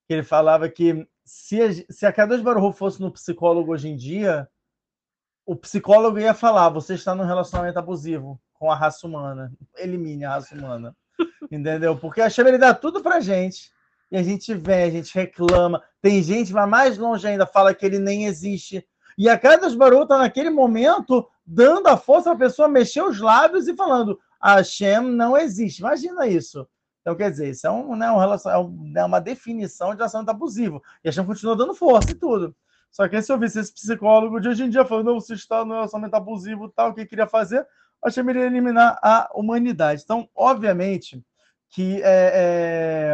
Que 0.07 0.13
ele 0.13 0.23
falava 0.23 0.69
que 0.69 1.05
se 1.25 1.61
a, 1.61 1.73
se 1.89 2.05
a 2.05 2.13
fosse 2.73 3.01
no 3.01 3.11
psicólogo 3.11 3.71
hoje 3.71 3.89
em 3.89 3.95
dia, 3.95 4.47
o 5.45 5.55
psicólogo 5.55 6.19
ia 6.19 6.33
falar: 6.33 6.69
você 6.69 6.95
está 6.95 7.15
num 7.15 7.25
relacionamento 7.25 7.79
abusivo 7.79 8.39
com 8.53 8.71
a 8.71 8.75
raça 8.75 9.05
humana. 9.05 9.51
Elimine 9.77 10.25
a 10.25 10.31
raça 10.31 10.55
humana. 10.55 10.95
Entendeu? 11.51 11.97
Porque 11.97 12.21
a 12.21 12.25
Hashem 12.25 12.47
ele 12.47 12.57
dá 12.57 12.73
tudo 12.73 13.01
pra 13.01 13.19
gente. 13.19 13.71
E 14.11 14.17
a 14.17 14.23
gente 14.23 14.53
vem, 14.53 14.83
a 14.83 14.89
gente 14.89 15.13
reclama. 15.13 15.81
Tem 16.01 16.21
gente 16.21 16.47
que 16.47 16.53
vai 16.53 16.67
mais 16.67 16.97
longe 16.97 17.27
ainda, 17.27 17.45
fala 17.45 17.73
que 17.73 17.85
ele 17.85 17.99
nem 17.99 18.25
existe. 18.25 18.85
E 19.17 19.29
a 19.29 19.37
Kadosh 19.37 19.75
Baruch 19.75 20.03
está 20.03 20.17
naquele 20.17 20.49
momento 20.49 21.27
dando 21.45 21.87
a 21.87 21.97
força 21.97 22.31
a 22.31 22.35
pessoa 22.35 22.67
mexer 22.67 23.01
os 23.01 23.19
lábios 23.19 23.67
e 23.67 23.75
falando: 23.75 24.19
a 24.39 24.55
Hashem 24.55 25.01
não 25.01 25.37
existe. 25.37 25.79
Imagina 25.79 26.27
isso. 26.27 26.67
Então, 27.03 27.15
quer 27.15 27.29
dizer, 27.29 27.49
isso 27.49 27.67
é, 27.67 27.69
um, 27.71 27.95
né, 27.97 28.09
um 28.09 28.17
relacion... 28.17 28.49
é 28.49 28.57
um- 28.57 28.93
é 28.95 29.03
uma 29.03 29.19
definição 29.19 29.89
de 29.91 29.97
relacionamento 29.97 30.31
abusivo. 30.31 30.81
E 31.03 31.09
a 31.09 31.11
Hashem 31.11 31.25
continua 31.25 31.55
dando 31.55 31.75
força 31.75 32.11
e 32.11 32.15
tudo. 32.15 32.55
Só 32.89 33.07
que 33.09 33.21
se 33.21 33.31
eu 33.31 33.37
visse 33.37 33.59
esse 33.59 33.73
psicólogo 33.73 34.39
de 34.39 34.47
hoje 34.47 34.63
em 34.63 34.69
dia 34.69 34.85
falando, 34.85 35.07
não, 35.07 35.19
você 35.19 35.33
está 35.33 35.65
no 35.65 35.73
relacionamento 35.73 36.15
abusivo 36.15 36.69
tal, 36.69 36.91
o 36.91 36.93
que 36.93 37.05
queria 37.05 37.27
fazer, 37.27 37.59
a 38.01 38.07
Hashem 38.07 38.27
iria 38.29 38.45
eliminar 38.45 38.97
a 39.03 39.29
humanidade. 39.35 40.01
Então, 40.03 40.29
obviamente, 40.33 41.21
que 41.69 42.01
é, 42.03 42.31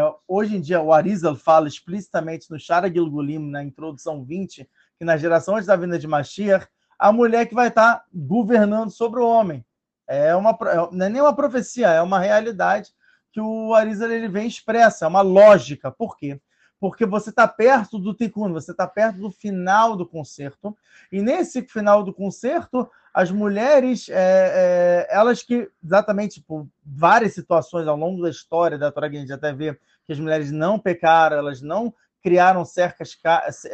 é, 0.01 0.13
hoje 0.27 0.57
em 0.57 0.61
dia 0.61 0.81
o 0.81 0.93
Arizal 0.93 1.33
fala 1.35 1.67
explicitamente 1.67 2.51
no 2.51 2.59
Shara 2.59 2.91
Gilgulim, 2.91 3.39
na 3.49 3.63
introdução 3.63 4.23
20, 4.23 4.69
que 4.97 5.05
na 5.05 5.15
geração 5.17 5.55
antes 5.55 5.65
da 5.67 5.75
vinda 5.77 5.97
de 5.97 6.07
Mashiach, 6.07 6.67
a 6.99 7.11
mulher 7.11 7.45
que 7.47 7.55
vai 7.55 7.69
estar 7.69 8.03
governando 8.13 8.91
sobre 8.91 9.21
o 9.21 9.27
homem. 9.27 9.65
É 10.05 10.35
uma, 10.35 10.51
é- 10.51 10.89
não 10.91 11.05
é 11.05 11.09
nem 11.09 11.21
uma 11.21 11.33
profecia, 11.33 11.87
é 11.87 12.01
uma 12.01 12.19
realidade 12.19 12.91
que 13.31 13.39
o 13.39 13.73
Arizal 13.73 14.11
ele 14.11 14.27
vem 14.27 14.47
expressa, 14.47 15.05
é 15.05 15.07
uma 15.07 15.21
lógica. 15.21 15.91
Por 15.91 16.17
quê? 16.17 16.39
Porque 16.79 17.05
você 17.05 17.29
está 17.29 17.47
perto 17.47 17.99
do 17.99 18.13
Tikkun, 18.13 18.53
você 18.53 18.71
está 18.71 18.87
perto 18.87 19.19
do 19.19 19.31
final 19.31 19.97
do 19.97 20.05
concerto, 20.05 20.75
e 21.11 21.21
nesse 21.21 21.61
final 21.63 22.03
do 22.03 22.13
concerto, 22.13 22.89
as 23.13 23.31
mulheres, 23.31 24.07
é, 24.09 24.13
é, 24.15 25.07
elas 25.09 25.43
que, 25.43 25.69
exatamente 25.83 26.41
por 26.41 26.67
várias 26.85 27.33
situações 27.33 27.87
ao 27.87 27.97
longo 27.97 28.21
da 28.21 28.29
história 28.29 28.77
da 28.77 28.91
Torá, 28.91 29.07
a 29.07 29.11
gente 29.11 29.33
até 29.33 29.51
vê 29.51 29.77
que 30.05 30.13
as 30.13 30.19
mulheres 30.19 30.51
não 30.51 30.79
pecaram, 30.79 31.37
elas 31.37 31.61
não 31.61 31.93
criaram 32.21 32.63
certas, 32.63 33.17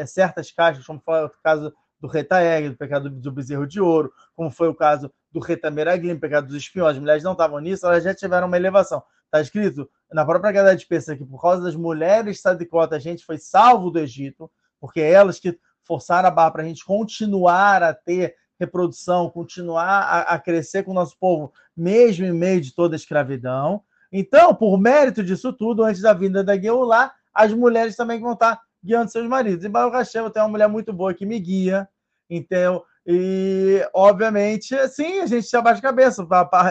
certas 0.08 0.52
caixas, 0.52 0.86
como 0.86 1.02
foi 1.04 1.26
o 1.26 1.32
caso 1.44 1.74
do 2.00 2.08
Retaeg, 2.08 2.70
do 2.70 2.78
pecado 2.78 3.10
do 3.10 3.32
bezerro 3.32 3.68
de 3.68 3.82
ouro, 3.82 4.12
como 4.36 4.52
foi 4.52 4.68
o 4.68 4.76
caso 4.76 5.12
do 5.32 5.40
Retameraglim, 5.40 6.20
pecado 6.20 6.48
dos 6.48 6.56
espiões, 6.56 6.96
as 6.96 7.00
mulheres 7.00 7.24
não 7.24 7.32
estavam 7.34 7.60
nisso, 7.60 7.86
elas 7.86 8.04
já 8.04 8.14
tiveram 8.14 8.48
uma 8.48 8.58
elevação. 8.58 9.04
Está 9.36 9.42
escrito 9.42 9.90
na 10.14 10.24
própria 10.24 10.54
Gadá 10.54 10.74
de 10.74 10.86
Pensa 10.86 11.16
que 11.16 11.26
por 11.26 11.42
causa 11.42 11.62
das 11.62 11.76
mulheres 11.76 12.40
sadicota 12.40 12.96
a 12.96 13.00
gente 13.00 13.26
foi 13.26 13.38
salvo 13.38 13.92
do 13.92 14.00
Egito, 14.00 14.50
porque 14.80 15.02
é 15.02 15.12
elas 15.12 15.40
que 15.40 15.60
forçaram 15.84 16.30
a 16.30 16.32
barra 16.32 16.52
para 16.52 16.64
a 16.64 16.66
gente 16.66 16.86
continuar 16.86 17.84
a 17.84 17.94
ter 17.94 18.36
reprodução, 18.58 19.30
continuar 19.30 20.04
a, 20.04 20.22
a 20.22 20.40
crescer 20.40 20.84
com 20.84 20.92
o 20.92 20.94
nosso 20.94 21.18
povo, 21.20 21.52
mesmo 21.76 22.26
em 22.26 22.32
meio 22.32 22.62
de 22.62 22.74
toda 22.74 22.96
a 22.96 22.98
escravidão. 22.98 23.84
Então, 24.10 24.56
por 24.56 24.80
mérito 24.80 25.22
disso 25.22 25.52
tudo, 25.52 25.84
antes 25.84 26.02
da 26.02 26.14
vinda 26.14 26.42
da 26.42 26.58
Geulah, 26.58 27.12
as 27.34 27.52
mulheres 27.52 27.98
também 27.98 28.22
vão 28.22 28.32
estar 28.32 28.62
guiando 28.82 29.12
seus 29.12 29.28
maridos. 29.28 29.66
E 29.66 29.70
Baruch 29.70 29.98
Hashem, 29.98 30.22
eu 30.22 30.30
tenho 30.30 30.46
uma 30.46 30.52
mulher 30.52 30.70
muito 30.70 30.94
boa 30.94 31.14
que 31.14 31.26
me 31.26 31.38
guia, 31.40 31.90
então, 32.30 32.82
e 33.06 33.86
obviamente, 33.94 34.76
sim, 34.88 35.20
a 35.20 35.26
gente 35.26 35.54
abaixa 35.58 35.80
a 35.80 35.82
cabeça. 35.82 36.26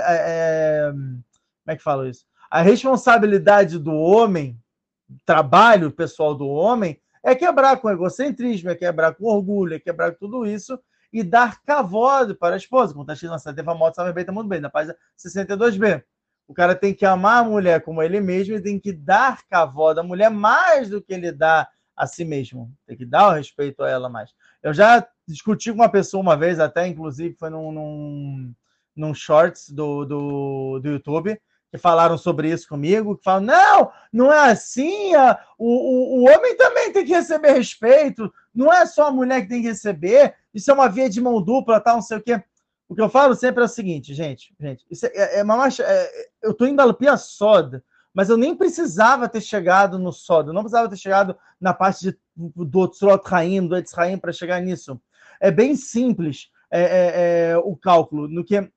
É, 0.08 0.90
como 0.90 1.22
é 1.66 1.76
que 1.76 1.82
fala 1.82 2.08
isso? 2.08 2.24
A 2.50 2.62
responsabilidade 2.62 3.78
do 3.78 3.92
homem, 3.92 4.58
trabalho 5.24 5.90
pessoal 5.90 6.34
do 6.34 6.48
homem, 6.48 7.00
é 7.22 7.34
quebrar 7.34 7.78
com 7.78 7.90
egocentrismo, 7.90 8.70
é 8.70 8.74
quebrar 8.74 9.14
com 9.14 9.24
orgulho, 9.24 9.74
é 9.74 9.78
quebrar 9.78 10.12
com 10.12 10.18
tudo 10.18 10.46
isso 10.46 10.78
e 11.12 11.22
dar 11.22 11.62
cavalo 11.62 12.34
para 12.34 12.54
a 12.54 12.58
esposa. 12.58 12.92
Como 12.92 13.04
está 13.04 13.14
escrito 13.14 13.30
na 13.30 13.38
Santa 13.38 13.62
Moto, 13.74 13.94
sabe 13.94 14.12
bem, 14.12 14.22
está 14.22 14.32
muito 14.32 14.48
bem, 14.48 14.60
na 14.60 14.68
página 14.68 14.96
62b. 15.18 16.02
O 16.46 16.52
cara 16.52 16.74
tem 16.74 16.92
que 16.92 17.06
amar 17.06 17.42
a 17.42 17.48
mulher 17.48 17.82
como 17.82 18.02
ele 18.02 18.20
mesmo 18.20 18.54
e 18.54 18.60
tem 18.60 18.78
que 18.78 18.92
dar 18.92 19.46
cavalo 19.46 20.00
à 20.00 20.02
mulher 20.02 20.30
mais 20.30 20.90
do 20.90 21.00
que 21.00 21.14
ele 21.14 21.32
dá 21.32 21.68
a 21.96 22.06
si 22.06 22.24
mesmo. 22.24 22.70
Tem 22.86 22.96
que 22.96 23.06
dar 23.06 23.28
o 23.28 23.32
respeito 23.32 23.82
a 23.82 23.88
ela 23.88 24.08
mais. 24.08 24.34
Eu 24.62 24.74
já 24.74 25.06
discuti 25.26 25.70
com 25.70 25.76
uma 25.76 25.88
pessoa 25.88 26.20
uma 26.20 26.36
vez, 26.36 26.60
até 26.60 26.86
inclusive 26.86 27.34
foi 27.38 27.48
num, 27.48 27.72
num, 27.72 28.54
num 28.94 29.14
shorts 29.14 29.70
do, 29.70 30.04
do, 30.04 30.80
do 30.80 30.88
YouTube, 30.90 31.40
que 31.74 31.78
falaram 31.78 32.16
sobre 32.16 32.52
isso 32.52 32.68
comigo, 32.68 33.16
que 33.16 33.24
falam, 33.24 33.46
não, 33.46 33.90
não 34.12 34.32
é 34.32 34.52
assim, 34.52 35.10
o, 35.58 35.66
o, 35.66 36.20
o 36.20 36.22
homem 36.22 36.56
também 36.56 36.92
tem 36.92 37.04
que 37.04 37.12
receber 37.12 37.50
respeito, 37.50 38.32
não 38.54 38.72
é 38.72 38.86
só 38.86 39.08
a 39.08 39.10
mulher 39.10 39.42
que 39.42 39.48
tem 39.48 39.60
que 39.60 39.66
receber, 39.66 40.36
isso 40.54 40.70
é 40.70 40.74
uma 40.74 40.88
via 40.88 41.10
de 41.10 41.20
mão 41.20 41.42
dupla, 41.42 41.80
tal, 41.80 41.96
não 41.96 42.02
sei 42.02 42.18
o 42.18 42.22
quê. 42.22 42.40
O 42.88 42.94
que 42.94 43.00
eu 43.00 43.08
falo 43.08 43.34
sempre 43.34 43.60
é 43.60 43.64
o 43.64 43.68
seguinte, 43.68 44.14
gente, 44.14 44.54
gente, 44.60 44.86
isso 44.88 45.04
é, 45.06 45.10
é, 45.16 45.38
é 45.40 45.42
uma 45.42 45.66
é, 45.66 46.28
eu 46.44 46.52
estou 46.52 46.68
indo 46.68 46.80
a 46.80 46.94
Pia 46.94 47.16
Soda, 47.16 47.82
mas 48.14 48.28
eu 48.28 48.36
nem 48.36 48.54
precisava 48.54 49.28
ter 49.28 49.40
chegado 49.40 49.98
no 49.98 50.12
Soda, 50.12 50.50
eu 50.50 50.54
não 50.54 50.62
precisava 50.62 50.88
ter 50.88 50.96
chegado 50.96 51.36
na 51.60 51.74
parte 51.74 52.04
de, 52.04 52.18
do 52.36 52.78
Otzrot 52.78 53.24
Raim, 53.26 53.66
do 53.66 53.76
Etz 53.76 53.92
Raim, 53.94 54.16
para 54.16 54.32
chegar 54.32 54.60
nisso. 54.60 55.00
É 55.40 55.50
bem 55.50 55.74
simples 55.74 56.50
é, 56.70 56.82
é, 56.82 57.50
é, 57.50 57.58
o 57.58 57.74
cálculo, 57.74 58.28
no 58.28 58.44
que 58.44 58.70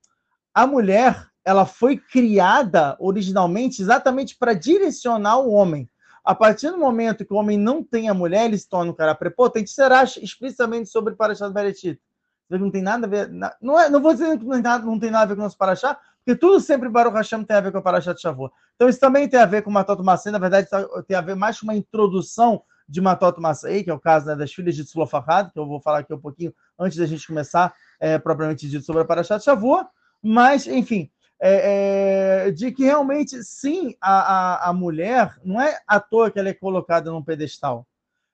a 0.52 0.66
mulher 0.66 1.27
ela 1.48 1.66
foi 1.66 1.96
criada 1.96 2.98
originalmente 3.00 3.82
exatamente 3.82 4.36
para 4.38 4.54
direcionar 4.54 5.38
o 5.40 5.50
homem. 5.50 5.90
A 6.22 6.36
partir 6.36 6.70
do 6.70 6.78
momento 6.78 7.24
que 7.24 7.34
o 7.34 7.38
homem 7.38 7.58
não 7.58 7.82
tem 7.82 8.10
a 8.10 8.14
mulher, 8.14 8.44
ele 8.44 8.58
se 8.58 8.68
torna 8.68 8.92
um 8.92 8.94
cara 8.94 9.16
prepotente, 9.16 9.70
será 9.70 10.04
explicitamente 10.04 10.90
sobre 10.90 11.16
Parashat 11.16 11.54
Bereshit. 11.54 12.02
Não 12.50 12.70
tem 12.70 12.82
nada 12.82 13.08
a 13.08 13.10
ver. 13.10 13.32
Não, 13.62 13.80
é, 13.80 13.90
não 13.90 14.02
vou 14.02 14.12
dizer 14.12 14.38
que 14.38 14.44
não 14.44 14.56
tem, 14.56 14.62
nada, 14.62 14.86
não 14.86 15.00
tem 15.00 15.10
nada 15.10 15.24
a 15.24 15.28
ver 15.28 15.36
com 15.36 15.40
o 15.40 15.44
nosso 15.46 15.58
Parashat, 15.58 15.98
porque 16.18 16.38
tudo 16.38 16.60
sempre 16.60 16.90
Baruch 16.90 17.16
Hashem 17.16 17.46
tem 17.46 17.56
a 17.56 17.62
ver 17.62 17.72
com 17.72 17.78
o 17.78 17.82
Parashat 17.82 18.20
Shavuot. 18.20 18.54
Então 18.76 18.90
isso 18.90 19.00
também 19.00 19.30
tem 19.30 19.40
a 19.40 19.46
ver 19.46 19.62
com 19.62 19.72
Matot 19.72 20.04
Massei, 20.04 20.34
na 20.34 20.40
verdade 20.40 20.70
tá, 20.70 20.86
tem 21.08 21.16
a 21.16 21.22
ver 21.22 21.38
mais 21.38 21.58
com 21.58 21.68
uma 21.68 21.76
introdução 21.76 22.62
de 22.90 23.00
Matot 23.00 23.40
Massei, 23.40 23.86
que 23.86 23.90
é 23.90 23.94
o 23.94 24.00
caso 24.00 24.26
né, 24.26 24.36
das 24.36 24.52
filhas 24.52 24.76
de 24.76 24.84
Tzlofachad, 24.84 25.54
que 25.54 25.60
eu 25.60 25.66
vou 25.66 25.80
falar 25.80 26.00
aqui 26.00 26.14
um 26.14 26.20
pouquinho 26.20 26.54
antes 26.78 26.98
da 26.98 27.06
gente 27.06 27.26
começar 27.26 27.74
é, 28.02 28.18
propriamente 28.18 28.68
dito 28.68 28.84
sobre 28.84 29.02
a 29.02 29.06
Parashat 29.06 29.42
Shavuot. 29.42 29.88
Mas, 30.22 30.68
enfim, 30.68 31.10
é, 31.40 32.48
é, 32.48 32.52
de 32.52 32.72
que 32.72 32.84
realmente, 32.84 33.44
sim, 33.44 33.96
a, 34.02 34.20
a, 34.66 34.70
a 34.70 34.74
mulher, 34.74 35.36
não 35.44 35.62
é 35.62 35.80
à 35.88 36.00
toa 36.00 36.32
que 36.32 36.40
ela 36.40 36.50
é 36.50 36.54
colocada 36.54 37.12
num 37.12 37.24
pedestal. 37.24 37.86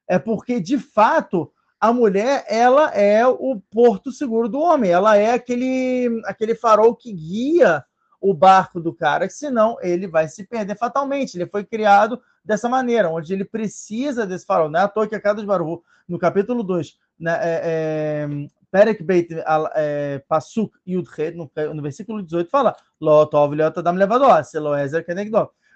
É 0.07 0.17
porque, 0.17 0.59
de 0.59 0.77
fato, 0.77 1.51
a 1.79 1.91
mulher 1.91 2.45
ela 2.47 2.89
é 2.91 3.25
o 3.27 3.61
porto 3.69 4.11
seguro 4.11 4.47
do 4.47 4.59
homem, 4.59 4.91
ela 4.91 5.17
é 5.17 5.33
aquele, 5.33 6.21
aquele 6.25 6.55
farol 6.55 6.95
que 6.95 7.11
guia 7.11 7.83
o 8.21 8.33
barco 8.33 8.79
do 8.79 8.93
cara, 8.93 9.27
que 9.27 9.33
senão 9.33 9.77
ele 9.81 10.07
vai 10.07 10.29
se 10.29 10.45
perder 10.45 10.77
fatalmente. 10.77 11.35
Ele 11.35 11.45
foi 11.45 11.65
criado 11.65 12.21
dessa 12.43 12.69
maneira, 12.69 13.09
onde 13.09 13.33
ele 13.33 13.43
precisa 13.43 14.25
desse 14.25 14.45
farol. 14.45 14.69
Não 14.69 14.79
é 14.79 14.83
à 14.83 14.87
toa 14.87 15.07
que 15.07 15.15
a 15.15 15.19
cada 15.19 15.41
de 15.41 15.45
Baruch, 15.45 15.83
no 16.07 16.17
capítulo 16.17 16.63
2, 16.63 16.97
né, 17.19 17.37
é, 17.41 17.61
é, 17.63 18.27
Perek 18.73 19.03
Beit 19.03 19.29
Pasuk 20.27 20.75
Yudchet, 20.87 21.35
no, 21.35 21.51
no 21.75 21.81
versículo 21.83 22.23
18, 22.23 22.49
fala: 22.49 22.75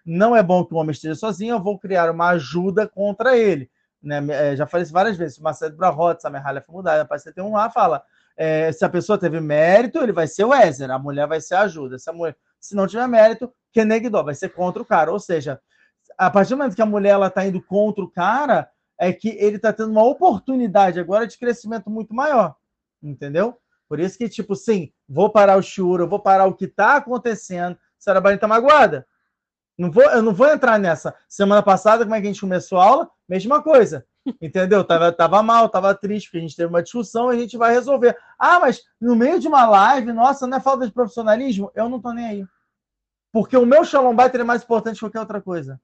Não 0.04 0.36
é 0.36 0.42
bom 0.42 0.66
que 0.66 0.74
o 0.74 0.78
homem 0.78 0.92
esteja 0.92 1.14
sozinho, 1.14 1.54
eu 1.54 1.62
vou 1.62 1.78
criar 1.78 2.10
uma 2.10 2.30
ajuda 2.30 2.88
contra 2.88 3.38
ele. 3.38 3.70
Né? 4.02 4.26
É, 4.32 4.56
já 4.56 4.66
falei 4.66 4.84
isso 4.84 4.94
várias 4.94 5.16
vezes. 5.16 5.38
Marcelo 5.38 5.78
Brahot, 5.78 6.20
Samerhalha 6.20 6.60
Famudai, 6.60 6.98
na 6.98 7.06
página 7.06 7.26
71 7.26 7.52
lá, 7.52 7.70
fala: 7.70 8.02
é, 8.36 8.72
se 8.72 8.84
a 8.84 8.90
pessoa 8.90 9.16
teve 9.16 9.40
mérito, 9.40 10.00
ele 10.00 10.12
vai 10.12 10.26
ser 10.26 10.46
o 10.46 10.56
Ezer, 10.56 10.90
a 10.90 10.98
mulher 10.98 11.28
vai 11.28 11.40
ser 11.40 11.54
a 11.54 11.62
ajuda. 11.62 12.00
Se, 12.00 12.10
a 12.10 12.14
mulher, 12.14 12.36
se 12.60 12.76
não 12.76 12.88
tiver 12.88 13.08
mérito, 13.08 13.54
Kenegdó, 13.72 14.24
vai 14.24 14.34
ser 14.34 14.50
contra 14.50 14.82
o 14.82 14.86
cara. 14.86 15.12
Ou 15.12 15.20
seja, 15.20 15.62
a 16.18 16.32
partir 16.32 16.56
do 16.56 16.58
momento 16.58 16.76
que 16.76 16.82
a 16.82 16.86
mulher 16.86 17.22
está 17.22 17.46
indo 17.46 17.62
contra 17.62 18.04
o 18.04 18.10
cara, 18.10 18.68
é 19.00 19.14
que 19.14 19.30
ele 19.38 19.58
está 19.58 19.72
tendo 19.72 19.92
uma 19.92 20.04
oportunidade 20.04 21.00
agora 21.00 21.28
de 21.28 21.38
crescimento 21.38 21.92
muito 21.92 22.12
maior 22.12 22.56
entendeu? 23.02 23.58
Por 23.88 24.00
isso 24.00 24.18
que, 24.18 24.28
tipo, 24.28 24.56
sim, 24.56 24.92
vou 25.08 25.32
parar 25.32 25.58
o 25.58 25.62
choro, 25.62 26.08
vou 26.08 26.20
parar 26.20 26.46
o 26.46 26.54
que 26.54 26.66
está 26.66 26.98
acontecendo. 26.98 27.78
Sarabani 27.98 28.36
está 28.36 28.48
magoada. 28.48 29.08
Não 29.78 29.92
vou, 29.92 30.04
eu 30.04 30.22
não 30.22 30.34
vou 30.34 30.48
entrar 30.48 30.80
nessa. 30.80 31.16
Semana 31.30 31.62
passada, 31.62 32.04
como 32.04 32.16
é 32.16 32.20
que 32.20 32.28
a 32.28 32.32
gente 32.32 32.42
começou 32.42 32.80
a 32.80 32.86
aula? 32.86 33.10
Mesma 33.30 33.62
coisa. 33.62 34.06
Entendeu? 34.42 34.84
Tava, 34.84 35.12
tava 35.12 35.44
mal, 35.44 35.70
tava 35.70 35.94
triste, 35.96 36.28
porque 36.28 36.40
a 36.40 36.42
gente 36.42 36.56
teve 36.56 36.70
uma 36.70 36.84
discussão 36.84 37.32
e 37.32 37.38
a 37.38 37.40
gente 37.40 37.58
vai 37.58 37.74
resolver. 37.74 38.18
Ah, 38.38 38.60
mas 38.60 38.82
no 39.00 39.16
meio 39.16 39.40
de 39.40 39.48
uma 39.48 39.68
live, 39.68 40.12
nossa, 40.12 40.48
não 40.48 40.58
é 40.58 40.62
falta 40.62 40.86
de 40.86 40.92
profissionalismo? 40.92 41.72
Eu 41.76 41.88
não 41.88 42.02
tô 42.02 42.12
nem 42.12 42.26
aí. 42.26 42.46
Porque 43.32 43.56
o 43.56 43.66
meu 43.66 43.86
Shalom 43.86 44.16
é 44.20 44.44
mais 44.44 44.64
importante 44.64 44.96
que 44.96 45.02
qualquer 45.02 45.20
outra 45.20 45.42
coisa. 45.42 45.80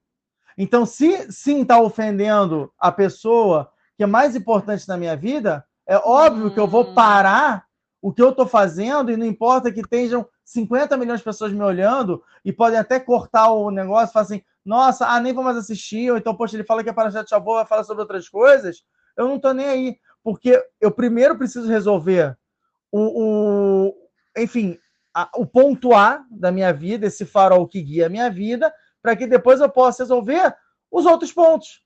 Então, 0.58 0.86
se 0.86 1.32
sim 1.32 1.62
está 1.62 1.80
ofendendo 1.80 2.72
a 2.78 2.92
pessoa 2.92 3.72
que 3.96 4.04
é 4.04 4.08
mais 4.08 4.36
importante 4.36 4.88
na 4.88 4.98
minha 4.98 5.16
vida, 5.16 5.66
é 5.88 5.98
óbvio 5.98 6.52
que 6.52 6.60
eu 6.60 6.68
vou 6.68 6.90
hum. 6.90 6.94
parar 6.94 7.66
o 8.02 8.14
que 8.14 8.22
eu 8.22 8.30
estou 8.30 8.46
fazendo 8.46 9.12
e 9.12 9.18
não 9.18 9.26
importa 9.26 9.72
que 9.72 9.82
tenham 9.82 10.28
50 10.44 10.98
milhões 10.98 11.20
de 11.20 11.24
pessoas 11.24 11.54
me 11.54 11.64
olhando 11.64 12.22
e 12.44 12.52
podem 12.52 12.78
até 12.78 13.00
cortar 13.00 13.52
o 13.52 13.72
negócio 13.72 14.12
e 14.12 14.14
falar 14.14 14.26
assim, 14.26 14.44
nossa, 14.66 15.08
ah, 15.08 15.20
nem 15.20 15.34
vou 15.34 15.44
mais 15.44 15.58
assistir, 15.58 16.12
ou 16.12 16.18
então, 16.18 16.36
poxa, 16.36 16.56
ele 16.56 16.66
fala 16.66 16.84
que 16.84 16.90
é 16.90 16.94
para 16.94 17.10
já 17.10 17.26
Shavuot, 17.26 17.56
vai 17.56 17.66
falar 17.66 17.84
sobre 17.84 18.02
outras 18.02 18.28
coisas, 18.28 18.84
eu 19.16 19.28
não 19.28 19.38
estou 19.38 19.54
nem 19.54 19.66
aí, 19.66 19.98
porque 20.24 20.62
eu 20.82 20.92
primeiro 20.92 21.38
preciso 21.38 21.68
resolver 21.68 22.38
o, 22.92 23.90
o 23.90 23.94
enfim, 24.38 24.78
a, 25.14 25.30
o 25.36 25.46
ponto 25.46 25.94
A 25.94 26.24
da 26.30 26.52
minha 26.52 26.74
vida, 26.74 27.08
esse 27.08 27.26
farol 27.26 27.68
que 27.68 27.82
guia 27.82 28.08
a 28.08 28.10
minha 28.10 28.30
vida, 28.30 28.74
para 29.02 29.16
que 29.16 29.28
depois 29.28 29.62
eu 29.62 29.70
possa 29.70 30.04
resolver 30.04 30.56
os 30.92 31.06
outros 31.06 31.32
pontos. 31.32 31.84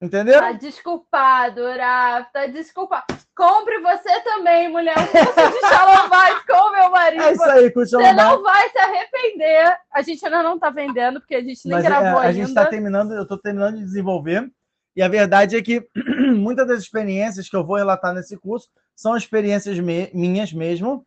Entendeu? 0.00 0.38
Tá 0.38 0.52
desculpado, 0.52 1.64
Rafa, 1.64 2.30
tá 2.32 2.46
desculpado. 2.46 3.17
Compre 3.38 3.78
você 3.78 4.20
também, 4.22 4.68
mulher, 4.68 4.98
um 4.98 5.06
curso 5.06 5.52
de 5.52 5.60
Shalom 5.60 6.08
Bait 6.08 6.42
com 6.44 6.72
meu 6.72 6.90
marido. 6.90 7.22
É 7.22 7.32
isso 7.34 7.42
aí, 7.44 7.70
com 7.70 7.78
o 7.78 7.86
Shalom 7.86 8.04
Você 8.04 8.12
não 8.12 8.42
vai 8.42 8.68
se 8.68 8.78
arrepender. 8.78 9.78
A 9.94 10.02
gente 10.02 10.24
ainda 10.24 10.42
não 10.42 10.58
tá 10.58 10.70
vendendo, 10.70 11.20
porque 11.20 11.36
a 11.36 11.40
gente 11.40 11.60
nem 11.64 11.76
Mas, 11.76 11.84
é, 11.84 11.88
gravou 11.88 12.08
é, 12.08 12.10
a 12.10 12.14
ainda. 12.16 12.28
A 12.28 12.32
gente 12.32 12.52
tá 12.52 12.66
terminando, 12.66 13.14
eu 13.14 13.24
tô 13.24 13.38
terminando 13.38 13.76
de 13.76 13.84
desenvolver. 13.84 14.50
E 14.96 15.02
a 15.02 15.06
verdade 15.06 15.56
é 15.56 15.62
que 15.62 15.88
muitas 16.34 16.66
das 16.66 16.80
experiências 16.80 17.48
que 17.48 17.54
eu 17.54 17.64
vou 17.64 17.76
relatar 17.76 18.12
nesse 18.12 18.36
curso 18.36 18.68
são 18.96 19.16
experiências 19.16 19.78
me 19.78 20.10
minhas 20.12 20.52
mesmo, 20.52 21.06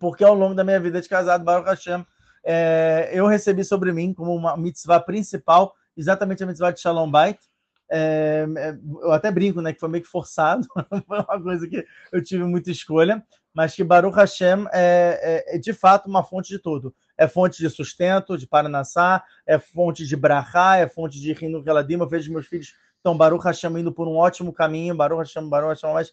porque 0.00 0.24
ao 0.24 0.34
longo 0.34 0.56
da 0.56 0.64
minha 0.64 0.80
vida 0.80 1.00
de 1.00 1.08
casado, 1.08 1.44
Baruch 1.44 1.68
Hashem, 1.68 2.04
é, 2.44 3.10
eu 3.12 3.28
recebi 3.28 3.62
sobre 3.62 3.92
mim 3.92 4.12
como 4.12 4.34
uma 4.34 4.56
mitzvah 4.56 4.98
principal, 4.98 5.72
exatamente 5.96 6.42
a 6.42 6.46
mitzvah 6.48 6.72
de 6.72 6.80
Shalom 6.80 7.08
Bait, 7.08 7.38
é, 7.90 8.46
é, 8.56 8.78
eu 9.02 9.12
até 9.12 9.30
brinco, 9.30 9.60
né, 9.60 9.72
que 9.72 9.80
foi 9.80 9.88
meio 9.88 10.02
que 10.02 10.10
forçado, 10.10 10.66
foi 11.06 11.18
uma 11.18 11.42
coisa 11.42 11.68
que 11.68 11.84
eu 12.12 12.22
tive 12.22 12.44
muita 12.44 12.70
escolha, 12.70 13.24
mas 13.52 13.74
que 13.74 13.84
Baruch 13.84 14.16
Hashem 14.16 14.66
é, 14.72 15.44
é, 15.50 15.56
é 15.56 15.58
de 15.58 15.72
fato 15.72 16.08
uma 16.08 16.24
fonte 16.24 16.48
de 16.48 16.58
tudo. 16.58 16.94
É 17.16 17.28
fonte 17.28 17.58
de 17.58 17.70
sustento, 17.70 18.36
de 18.36 18.46
Paranassá, 18.48 19.22
é 19.46 19.56
fonte 19.58 20.04
de 20.04 20.16
Brahá, 20.16 20.78
é 20.78 20.88
fonte 20.88 21.20
de 21.20 21.32
Rino 21.32 21.62
Geladim. 21.62 21.94
Eu 21.94 22.08
vejo 22.08 22.32
meus 22.32 22.48
filhos 22.48 22.74
estão 23.04 23.16
Baruch 23.16 23.44
Hashem 23.44 23.78
indo 23.78 23.92
por 23.92 24.08
um 24.08 24.16
ótimo 24.16 24.50
caminho, 24.50 24.96
Baruch 24.96 25.18
Hashem, 25.18 25.48
Baruch 25.48 25.68
Hashem, 25.68 25.92
mas 25.92 26.12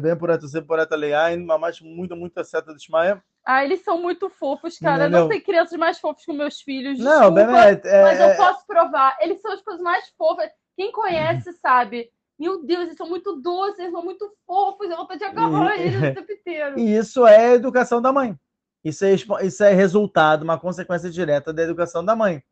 bem 0.00 0.16
por 0.16 0.30
essa 0.30 0.62
por 0.62 0.78
essa 0.78 0.96
leia, 0.96 1.36
mas 1.58 1.80
muito, 1.80 2.14
muito 2.14 2.44
seta 2.44 2.72
do 2.72 2.78
Ismael. 2.78 3.20
Ah, 3.44 3.64
eles 3.64 3.82
são 3.82 4.00
muito 4.00 4.28
fofos, 4.28 4.78
cara. 4.78 5.08
Não, 5.08 5.10
não, 5.10 5.20
não 5.20 5.28
tem 5.28 5.40
crianças 5.40 5.78
mais 5.78 5.98
fofas 5.98 6.24
que 6.24 6.32
meus 6.32 6.60
filhos. 6.60 6.98
Desculpa, 6.98 7.20
não, 7.20 7.34
bem, 7.34 7.44
é, 7.44 7.80
é, 7.84 8.02
mas 8.02 8.20
eu 8.20 8.26
é, 8.26 8.36
posso 8.36 8.66
provar. 8.66 9.16
Eles 9.20 9.40
são 9.40 9.52
as 9.52 9.62
coisas 9.62 9.82
mais 9.82 10.08
fofas. 10.16 10.50
Quem 10.76 10.92
conhece 10.92 11.52
sabe. 11.54 12.10
Meu 12.38 12.64
Deus, 12.64 12.82
eles 12.82 12.96
são 12.96 13.08
muito 13.08 13.36
doces, 13.40 13.78
eles 13.80 13.92
são 13.92 14.04
muito 14.04 14.30
fofos. 14.46 14.88
Eu 14.88 14.96
vou 14.96 15.06
pedir 15.06 15.24
agarrar 15.24 15.78
eles 15.78 15.96
o 15.98 16.14
tempo 16.14 16.32
inteiro. 16.32 16.78
E 16.78 16.96
isso 16.96 17.26
é 17.26 17.50
a 17.50 17.54
educação 17.54 18.00
da 18.00 18.12
mãe. 18.12 18.36
Isso 18.84 19.04
é, 19.04 19.14
isso 19.42 19.64
é 19.64 19.74
resultado, 19.74 20.42
uma 20.42 20.58
consequência 20.58 21.10
direta 21.10 21.52
da 21.52 21.62
educação 21.62 22.04
da 22.04 22.16
mãe. 22.16 22.42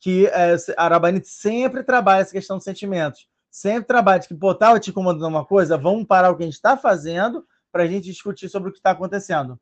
Que 0.00 0.26
é, 0.28 0.56
a 0.76 0.88
Rabanit 0.88 1.28
sempre 1.28 1.82
trabalha 1.82 2.22
essa 2.22 2.32
questão 2.32 2.58
de 2.58 2.64
sentimentos. 2.64 3.28
Sempre 3.58 3.88
trabalha 3.88 4.20
de 4.20 4.28
que, 4.28 4.36
pô, 4.36 4.54
tá 4.54 4.78
te 4.78 4.90
incomodando 4.90 5.26
uma 5.26 5.44
coisa, 5.44 5.76
vamos 5.76 6.06
parar 6.06 6.30
o 6.30 6.36
que 6.36 6.44
a 6.44 6.46
gente 6.46 6.54
está 6.54 6.76
fazendo 6.76 7.44
para 7.72 7.82
a 7.82 7.86
gente 7.88 8.04
discutir 8.04 8.48
sobre 8.48 8.68
o 8.68 8.72
que 8.72 8.78
está 8.78 8.92
acontecendo. 8.92 9.58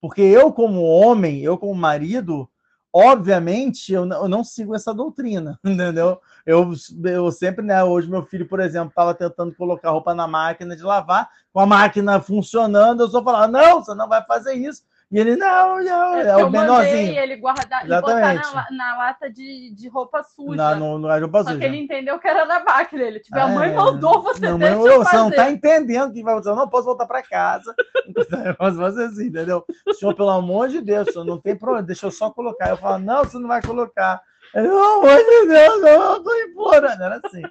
Porque 0.00 0.20
eu, 0.20 0.52
como 0.52 0.82
homem, 0.82 1.40
eu, 1.40 1.56
como 1.56 1.72
marido, 1.72 2.50
Obviamente, 2.90 3.92
eu 3.92 4.06
não, 4.06 4.22
eu 4.22 4.28
não 4.28 4.42
sigo 4.42 4.74
essa 4.74 4.94
doutrina, 4.94 5.60
entendeu? 5.62 6.20
Eu, 6.44 6.72
eu 7.04 7.30
sempre, 7.30 7.62
né? 7.62 7.84
Hoje, 7.84 8.08
meu 8.08 8.24
filho, 8.24 8.48
por 8.48 8.60
exemplo, 8.60 8.88
estava 8.88 9.14
tentando 9.14 9.54
colocar 9.54 9.90
roupa 9.90 10.14
na 10.14 10.26
máquina 10.26 10.74
de 10.74 10.82
lavar, 10.82 11.28
com 11.52 11.60
a 11.60 11.66
máquina 11.66 12.20
funcionando, 12.20 13.02
eu 13.02 13.08
só 13.08 13.22
falava: 13.22 13.46
não, 13.46 13.84
você 13.84 13.94
não 13.94 14.08
vai 14.08 14.24
fazer 14.24 14.54
isso. 14.54 14.82
E 15.10 15.18
ele, 15.18 15.36
não, 15.36 15.82
não, 15.82 16.16
é, 16.16 16.28
é 16.28 16.36
o 16.36 16.50
menorzinho. 16.50 17.18
ele 17.18 17.36
guardar 17.36 17.82
e 17.82 17.88
botar 17.88 18.34
na, 18.34 18.66
na, 18.70 18.96
lata 18.98 19.30
de, 19.30 19.74
de 19.74 19.88
roupa 19.88 20.22
suja. 20.22 20.54
Na, 20.54 20.74
no, 20.74 20.98
no, 20.98 21.08
roupa 21.08 21.44
Só 21.44 21.48
suja. 21.48 21.58
que 21.58 21.64
ele 21.64 21.78
entendeu 21.78 22.18
que 22.18 22.28
era 22.28 22.44
da 22.44 22.62
máquina. 22.62 23.04
Ele, 23.04 23.18
tipo, 23.18 23.34
é, 23.38 23.40
a 23.40 23.48
mãe 23.48 23.72
mandou 23.74 24.20
você 24.20 24.46
não, 24.46 24.58
deixa 24.58 24.76
mãe, 24.76 24.98
Você 24.98 25.16
não 25.16 25.30
tá 25.30 25.50
entendendo 25.50 26.12
que 26.12 26.22
vai 26.22 26.34
acontecer. 26.34 26.50
Eu 26.50 26.56
não 26.56 26.68
posso 26.68 26.84
voltar 26.84 27.06
para 27.06 27.22
casa. 27.22 27.74
Eu 28.44 28.54
posso 28.54 28.76
fazer 28.76 29.04
assim, 29.06 29.26
entendeu? 29.28 29.64
Senhor, 29.98 30.14
pelo 30.14 30.28
amor 30.28 30.68
de 30.68 30.82
Deus, 30.82 31.08
senhor, 31.10 31.24
não 31.24 31.40
tem 31.40 31.56
problema, 31.56 31.82
deixa 31.82 32.06
eu 32.06 32.10
só 32.10 32.30
colocar. 32.30 32.68
Eu 32.68 32.76
falo, 32.76 32.98
não, 32.98 33.24
você 33.24 33.38
não 33.38 33.48
vai 33.48 33.62
colocar. 33.62 34.20
Ele, 34.54 34.68
pelo 34.68 34.78
amor 34.78 35.16
de 35.16 35.46
Deus, 35.46 35.80
não, 35.80 36.14
eu 36.14 36.22
tô 36.22 36.34
implorando. 36.34 37.02
Era 37.02 37.20
assim, 37.24 37.42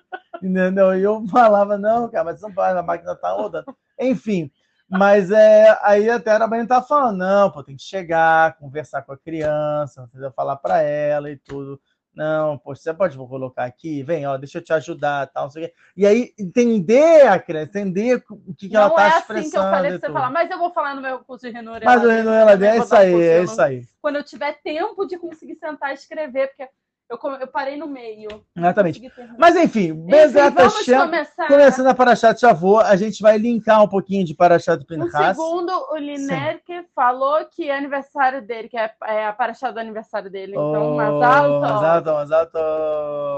entendeu? 0.43 0.95
E 0.95 1.01
eu 1.01 1.25
falava, 1.27 1.77
não, 1.77 2.07
cara, 2.09 2.25
mas 2.25 2.41
não 2.41 2.51
pode, 2.51 2.77
a 2.77 2.83
máquina 2.83 3.15
tá 3.15 3.31
rodando. 3.31 3.75
Enfim, 3.99 4.51
mas 4.89 5.31
é, 5.31 5.77
aí 5.81 6.09
até 6.09 6.31
a 6.31 6.47
mãe 6.47 6.65
tá 6.65 6.81
falando, 6.81 7.17
não, 7.17 7.51
pô, 7.51 7.63
tem 7.63 7.75
que 7.75 7.83
chegar, 7.83 8.57
conversar 8.57 9.01
com 9.01 9.11
a 9.11 9.17
criança, 9.17 10.07
entendeu? 10.09 10.31
falar 10.31 10.55
para 10.55 10.81
ela 10.81 11.29
e 11.29 11.37
tudo. 11.37 11.79
Não, 12.17 12.57
pô, 12.57 12.75
você 12.75 12.91
pode 12.91 13.15
vou 13.15 13.27
colocar 13.27 13.65
aqui, 13.65 14.01
vem, 14.01 14.25
ó, 14.25 14.37
deixa 14.37 14.57
eu 14.57 14.63
te 14.63 14.73
ajudar, 14.73 15.27
tal, 15.27 15.43
não 15.43 15.51
sei 15.51 15.65
o 15.65 15.67
quê. 15.67 15.73
E 15.95 16.07
aí 16.07 16.33
entender 16.39 17.27
a 17.27 17.37
criança, 17.37 17.79
entender 17.79 18.23
o 18.27 18.55
que, 18.55 18.69
que 18.69 18.75
ela 18.75 18.89
tá 18.89 19.19
expressando. 19.19 19.29
Não 19.29 19.35
é 19.35 19.39
assim 19.39 19.51
que 19.51 19.57
eu 19.57 19.61
falei 19.61 19.91
pra 19.91 20.07
você 20.07 20.13
falar, 20.13 20.29
mas 20.31 20.49
eu 20.49 20.57
vou 20.57 20.73
falar 20.73 20.95
no 20.95 21.01
meu 21.01 21.19
curso 21.19 21.45
de 21.45 21.53
Renúria. 21.53 21.85
Mas 21.85 22.03
o 22.03 22.07
Renúria 22.07 22.67
é 22.69 22.77
isso 22.77 22.95
aí, 22.95 23.21
é 23.21 23.43
isso 23.43 23.61
aí. 23.61 23.85
Quando 24.01 24.15
eu 24.15 24.23
tiver 24.23 24.59
tempo 24.63 25.05
de 25.05 25.19
conseguir 25.19 25.57
sentar 25.57 25.91
e 25.91 25.93
escrever, 25.93 26.47
porque 26.47 26.67
eu, 27.09 27.17
eu 27.39 27.47
parei 27.47 27.77
no 27.77 27.87
meio. 27.87 28.27
Exatamente. 28.55 29.11
Mas 29.37 29.55
enfim, 29.55 29.93
Bezerra 29.93 30.49
Hashem, 30.49 30.99
começar... 30.99 31.47
começando 31.47 31.87
a 31.87 31.95
Parashat 31.95 32.39
Shavuot, 32.39 32.85
a 32.85 32.95
gente 32.97 33.21
vai 33.21 33.37
linkar 33.37 33.81
um 33.81 33.87
pouquinho 33.87 34.25
de 34.25 34.33
Parashat 34.33 34.83
Pinchas. 34.85 35.13
No 35.13 35.43
segundo, 35.43 35.71
o 35.91 35.95
Linerke 35.95 36.85
falou 36.93 37.45
que 37.45 37.69
é 37.69 37.77
aniversário 37.77 38.41
dele, 38.41 38.67
que 38.67 38.77
é, 38.77 38.93
é 39.05 39.27
a 39.27 39.33
Parashat 39.33 39.73
do 39.73 39.79
aniversário 39.79 40.29
dele. 40.29 40.51
Então, 40.51 40.93
oh, 40.93 40.95
mais 40.97 41.13
alto. 41.13 41.59
Mais 41.61 41.83
alto, 41.83 42.11
mais 42.13 42.31
alto. 42.31 42.57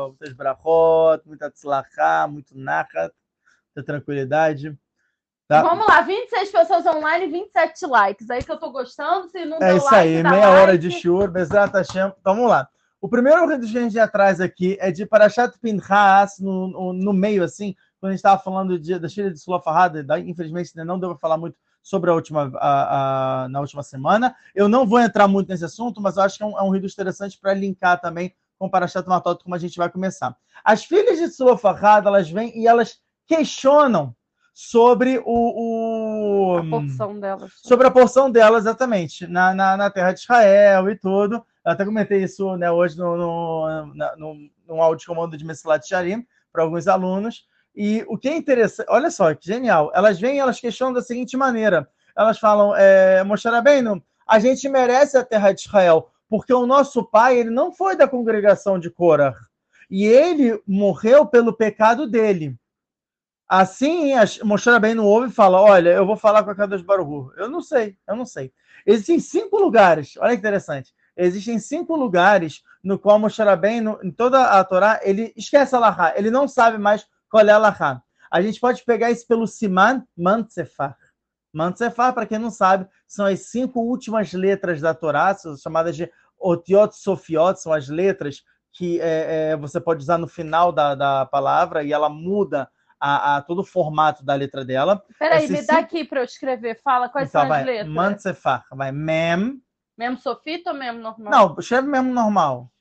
Muitas 0.09 0.33
brachot, 0.33 1.21
muita 1.27 1.51
tzlachá, 1.51 2.27
muito 2.27 2.57
nachat, 2.57 3.13
muita 3.75 3.85
tranquilidade. 3.85 4.75
Tá. 5.47 5.61
Vamos 5.63 5.87
lá, 5.87 6.01
26 6.01 6.51
pessoas 6.51 6.85
online, 6.85 7.27
27 7.27 7.85
likes. 7.85 8.29
Aí 8.29 8.43
que 8.43 8.51
eu 8.51 8.57
tô 8.57 8.71
gostando, 8.71 9.27
se 9.29 9.45
não 9.45 9.57
É 9.61 9.75
isso 9.75 9.85
like, 9.85 9.95
aí, 9.95 10.23
meia 10.23 10.47
like. 10.47 10.61
hora 10.61 10.77
de 10.77 10.91
shur, 10.91 11.29
Bezerra. 11.29 11.71
Então 12.19 12.35
vamos 12.35 12.49
lá. 12.49 12.67
O 13.01 13.07
primeiro 13.07 13.47
vídeo 13.47 13.71
que 13.71 13.77
a 13.77 13.81
gente 13.81 13.97
atrás 13.97 14.41
aqui 14.41 14.77
é 14.81 14.91
de 14.91 15.05
Parashat 15.05 15.57
Pinchas, 15.59 16.37
no, 16.39 16.67
no, 16.67 16.93
no 16.93 17.13
meio, 17.13 17.43
assim, 17.43 17.73
quando 17.99 18.09
a 18.09 18.13
gente 18.13 18.19
estava 18.19 18.41
falando 18.41 18.77
de, 18.77 18.99
da 18.99 19.07
filha 19.07 19.31
de 19.31 19.39
Sulafahad, 19.39 20.05
infelizmente 20.25 20.75
não 20.75 20.99
deu 20.99 21.09
para 21.09 21.17
falar 21.17 21.37
muito 21.37 21.57
sobre 21.81 22.09
a 22.09 22.13
última, 22.13 22.51
a, 22.55 23.43
a, 23.43 23.49
na 23.49 23.61
última 23.61 23.83
semana. 23.83 24.35
Eu 24.53 24.67
não 24.67 24.85
vou 24.85 24.99
entrar 24.99 25.29
muito 25.29 25.47
nesse 25.47 25.63
assunto, 25.63 26.01
mas 26.01 26.17
eu 26.17 26.23
acho 26.23 26.37
que 26.37 26.43
é 26.43 26.45
um, 26.45 26.57
é 26.57 26.61
um 26.61 26.75
interessante 26.75 27.39
para 27.39 27.53
linkar 27.53 28.01
também 28.01 28.35
com 28.57 28.67
o 28.67 28.69
Parashat 28.69 29.07
Matot, 29.07 29.41
como 29.43 29.55
a 29.55 29.59
gente 29.59 29.77
vai 29.77 29.89
começar. 29.89 30.35
As 30.61 30.83
filhas 30.83 31.17
de 31.17 31.29
Sulafahad, 31.29 32.05
elas 32.05 32.29
vêm 32.29 32.51
e 32.59 32.67
elas 32.67 32.99
questionam 33.25 34.13
sobre 34.61 35.17
o, 35.19 35.23
o, 35.25 36.57
a 36.57 36.69
porção 36.69 37.17
delas. 37.17 37.51
Sobre 37.63 37.87
a 37.87 37.91
porção 37.91 38.29
delas, 38.29 38.65
exatamente, 38.65 39.25
na, 39.25 39.53
na, 39.53 39.77
na 39.77 39.89
terra 39.89 40.11
de 40.11 40.19
Israel 40.19 40.89
e 40.89 40.97
tudo. 40.97 41.35
Eu 41.65 41.71
até 41.71 41.85
comentei 41.85 42.23
isso 42.23 42.57
né, 42.57 42.69
hoje 42.69 42.97
no, 42.97 43.15
no, 43.15 43.85
no, 44.17 44.49
no 44.67 44.81
áudio 44.81 45.07
comando 45.07 45.37
de 45.37 45.45
Messilat 45.45 45.87
Sharim 45.87 46.27
para 46.51 46.63
alguns 46.63 46.89
alunos. 46.89 47.47
E 47.73 48.03
o 48.09 48.17
que 48.17 48.27
é 48.27 48.35
interessante, 48.35 48.87
olha 48.89 49.09
só, 49.09 49.33
que 49.33 49.47
genial. 49.47 49.93
Elas 49.95 50.19
vêm 50.19 50.39
elas 50.39 50.59
questionam 50.59 50.93
da 50.93 51.01
seguinte 51.01 51.37
maneira: 51.37 51.87
elas 52.13 52.37
falam, 52.37 52.75
é, 52.75 53.23
Moshe 53.23 53.47
Rabbeinu, 53.47 54.03
a 54.27 54.39
gente 54.39 54.67
merece 54.67 55.17
a 55.17 55.23
terra 55.23 55.53
de 55.53 55.61
Israel, 55.61 56.09
porque 56.27 56.53
o 56.53 56.65
nosso 56.65 57.05
pai 57.05 57.37
ele 57.37 57.49
não 57.49 57.71
foi 57.71 57.95
da 57.95 58.09
congregação 58.09 58.77
de 58.77 58.89
Korah. 58.89 59.35
E 59.89 60.05
ele 60.05 60.61
morreu 60.67 61.25
pelo 61.25 61.53
pecado 61.53 62.05
dele. 62.05 62.59
Assim, 63.49 64.11
Moshe 64.43 64.69
Rabbeinu 64.69 65.03
ouve 65.03 65.29
e 65.29 65.33
fala: 65.33 65.59
Olha, 65.59 65.89
eu 65.89 66.05
vou 66.05 66.15
falar 66.15 66.43
com 66.43 66.51
a 66.51 66.55
Kadosh 66.55 66.83
Baruch 66.83 67.33
Eu 67.35 67.49
não 67.49 67.61
sei, 67.61 67.97
eu 68.07 68.15
não 68.15 68.25
sei. 68.25 68.53
Existem 68.85 69.19
cinco 69.19 69.57
lugares, 69.57 70.15
olha 70.17 70.33
que 70.33 70.39
interessante 70.39 70.93
existem 71.19 71.59
cinco 71.59 71.95
lugares 71.95 72.63
no 72.83 72.97
qual 72.97 73.19
Moshe 73.19 73.43
Rabbeinu, 73.43 73.99
em 74.01 74.09
toda 74.09 74.41
a 74.41 74.63
Torá, 74.63 75.01
ele 75.03 75.33
esquece 75.35 75.75
a 75.75 75.79
Lahá, 75.79 76.13
ele 76.15 76.31
não 76.31 76.47
sabe 76.47 76.77
mais 76.77 77.05
qual 77.29 77.45
é 77.45 77.51
a 77.51 77.57
Lahá. 77.57 78.01
A 78.31 78.41
gente 78.41 78.59
pode 78.59 78.83
pegar 78.85 79.11
isso 79.11 79.27
pelo 79.27 79.45
Siman 79.45 80.07
Mantsefar. 80.17 80.97
Mantsefar, 81.51 82.13
para 82.13 82.25
quem 82.25 82.39
não 82.39 82.49
sabe, 82.49 82.87
são 83.07 83.25
as 83.25 83.47
cinco 83.47 83.81
últimas 83.81 84.31
letras 84.33 84.79
da 84.79 84.93
Torá, 84.93 85.35
chamadas 85.61 85.95
de 85.95 86.09
Otiot 86.39 86.95
Sofiot, 86.95 87.59
são 87.59 87.73
as 87.73 87.89
letras 87.89 88.43
que 88.71 89.01
é, 89.01 89.51
é, 89.51 89.57
você 89.57 89.81
pode 89.81 90.01
usar 90.01 90.17
no 90.17 90.27
final 90.27 90.71
da, 90.71 90.95
da 90.95 91.25
palavra 91.25 91.83
e 91.83 91.91
ela 91.91 92.07
muda 92.07 92.69
a, 92.99 93.37
a, 93.37 93.41
todo 93.41 93.59
o 93.59 93.65
formato 93.65 94.23
da 94.23 94.35
letra 94.35 94.65
dela. 94.65 95.03
Peraí, 95.17 95.47
me 95.47 95.65
dá 95.65 95.79
aqui 95.79 96.03
para 96.03 96.19
eu 96.19 96.25
escrever. 96.25 96.81
Fala 96.81 97.09
quais 97.09 97.29
então, 97.29 97.41
são 97.41 97.53
as 97.53 97.65
letras. 97.65 97.87
Mantsefar, 97.87 98.65
vai 98.71 98.91
Mem, 98.91 99.61
mesmo 99.97 100.17
sofito 100.17 100.69
ou 100.69 100.75
mesmo 100.75 101.01
normal? 101.01 101.31
Não, 101.31 101.59
escreve 101.59 101.87
mesmo 101.87 102.13
normal. 102.13 102.71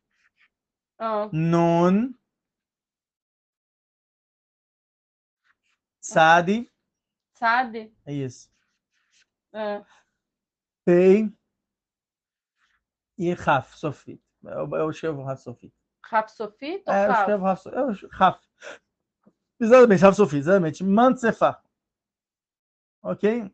Ah. 0.98 1.28
Nun. 1.32 2.14
Sadi. 6.00 6.70
Sadi? 7.34 7.92
É 8.06 8.12
isso. 8.12 8.48
É. 9.52 9.84
Pei. 10.84 11.28
E 13.18 13.32
Raf, 13.34 13.76
sofito. 13.76 14.22
Eu, 14.44 14.70
eu 14.70 14.90
escrevo 14.90 15.22
Raf 15.22 15.42
sofito. 15.42 15.76
Raf 16.04 16.30
sofito 16.30 16.90
é, 16.90 17.06
eu 17.06 17.12
escrevo 17.12 17.44
Raf 17.44 17.62
sofito. 17.62 18.08
Raf. 18.12 18.47
Exatamente, 19.60 20.02
Raf 20.02 20.16
sofito, 20.16 20.36
exatamente. 20.36 20.84
Mantsefar. 20.84 21.62
Ok? 23.02 23.50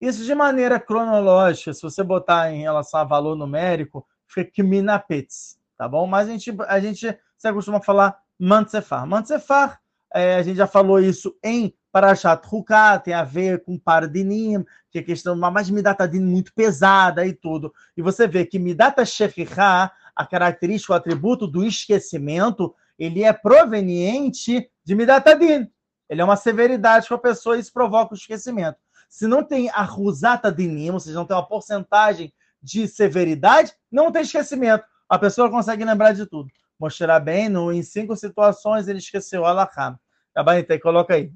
Isso 0.00 0.24
de 0.24 0.34
maneira 0.34 0.78
cronológica, 0.78 1.72
se 1.72 1.82
você 1.82 2.02
botar 2.02 2.52
em 2.52 2.62
relação 2.62 3.00
a 3.00 3.04
valor 3.04 3.36
numérico, 3.36 4.06
fica 4.26 4.50
Kminapetz, 4.50 5.58
tá 5.76 5.88
bom? 5.88 6.06
Mas 6.06 6.28
a 6.28 6.32
gente, 6.32 6.54
a 6.68 6.80
gente 6.80 7.18
você 7.38 7.52
costuma 7.52 7.80
falar 7.80 8.18
Mantsefar. 8.38 9.06
Mantsefar, 9.06 9.80
é, 10.12 10.36
a 10.36 10.42
gente 10.42 10.56
já 10.56 10.66
falou 10.66 11.00
isso 11.00 11.36
em 11.42 11.74
Parashat 11.92 12.42
Huká, 12.50 12.98
tem 12.98 13.14
a 13.14 13.22
ver 13.22 13.62
com 13.62 13.78
Pardinim, 13.78 14.64
que 14.90 14.98
é 14.98 15.02
questão 15.02 15.34
de 15.34 15.40
uma 15.40 15.50
mais 15.50 15.70
Midatadim 15.70 16.20
muito 16.20 16.52
pesada 16.52 17.26
e 17.26 17.32
tudo. 17.32 17.72
E 17.96 18.02
você 18.02 18.26
vê 18.26 18.44
que 18.44 18.58
Midata 18.58 19.04
Shechihá, 19.04 19.92
a 20.14 20.26
característica, 20.26 20.92
o 20.92 20.96
atributo 20.96 21.46
do 21.46 21.64
esquecimento, 21.64 22.74
ele 22.98 23.22
é 23.22 23.32
proveniente 23.32 24.70
de 24.84 24.94
Midatadim. 24.94 25.70
Ele 26.08 26.20
é 26.20 26.24
uma 26.24 26.36
severidade 26.36 27.08
com 27.08 27.14
a 27.14 27.18
pessoa 27.18 27.56
e 27.56 27.60
isso 27.60 27.72
provoca 27.72 28.14
o 28.14 28.16
esquecimento. 28.16 28.78
Se 29.08 29.26
não 29.26 29.42
tem 29.44 29.70
a 29.70 29.82
rusata 29.82 30.50
de 30.50 30.66
nimo, 30.66 30.94
ou 30.94 31.00
seja, 31.00 31.16
não 31.16 31.26
tem 31.26 31.36
uma 31.36 31.46
porcentagem 31.46 32.32
de 32.62 32.88
severidade, 32.88 33.72
não 33.90 34.10
tem 34.10 34.22
esquecimento. 34.22 34.84
A 35.08 35.18
pessoa 35.18 35.50
consegue 35.50 35.84
lembrar 35.84 36.12
de 36.12 36.26
tudo. 36.26 36.50
Mostrar 36.78 37.20
bem, 37.20 37.48
no, 37.48 37.72
em 37.72 37.82
cinco 37.82 38.16
situações 38.16 38.88
ele 38.88 38.98
esqueceu 38.98 39.44
Alahá. 39.44 39.98
Tá 40.34 40.44
coloca 40.82 41.14
aí. 41.14 41.32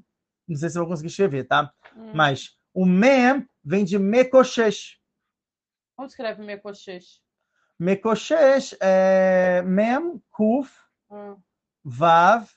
Não 0.47 0.57
sei 0.57 0.69
se 0.69 0.77
eu 0.77 0.81
vou 0.81 0.89
conseguir 0.89 1.09
escrever, 1.09 1.45
tá? 1.45 1.71
Hum. 1.95 2.11
Mas 2.13 2.57
o 2.73 2.85
mem 2.85 3.47
vem 3.63 3.85
de 3.85 3.97
mekoshesh. 3.97 4.97
Como 5.95 6.07
escreve 6.07 6.43
mekoshesh? 6.43 7.21
Mekoshesh 7.77 8.75
é 8.81 9.61
mem, 9.61 10.21
kuf, 10.31 10.69
hum. 11.09 11.37
Vav, 11.83 12.47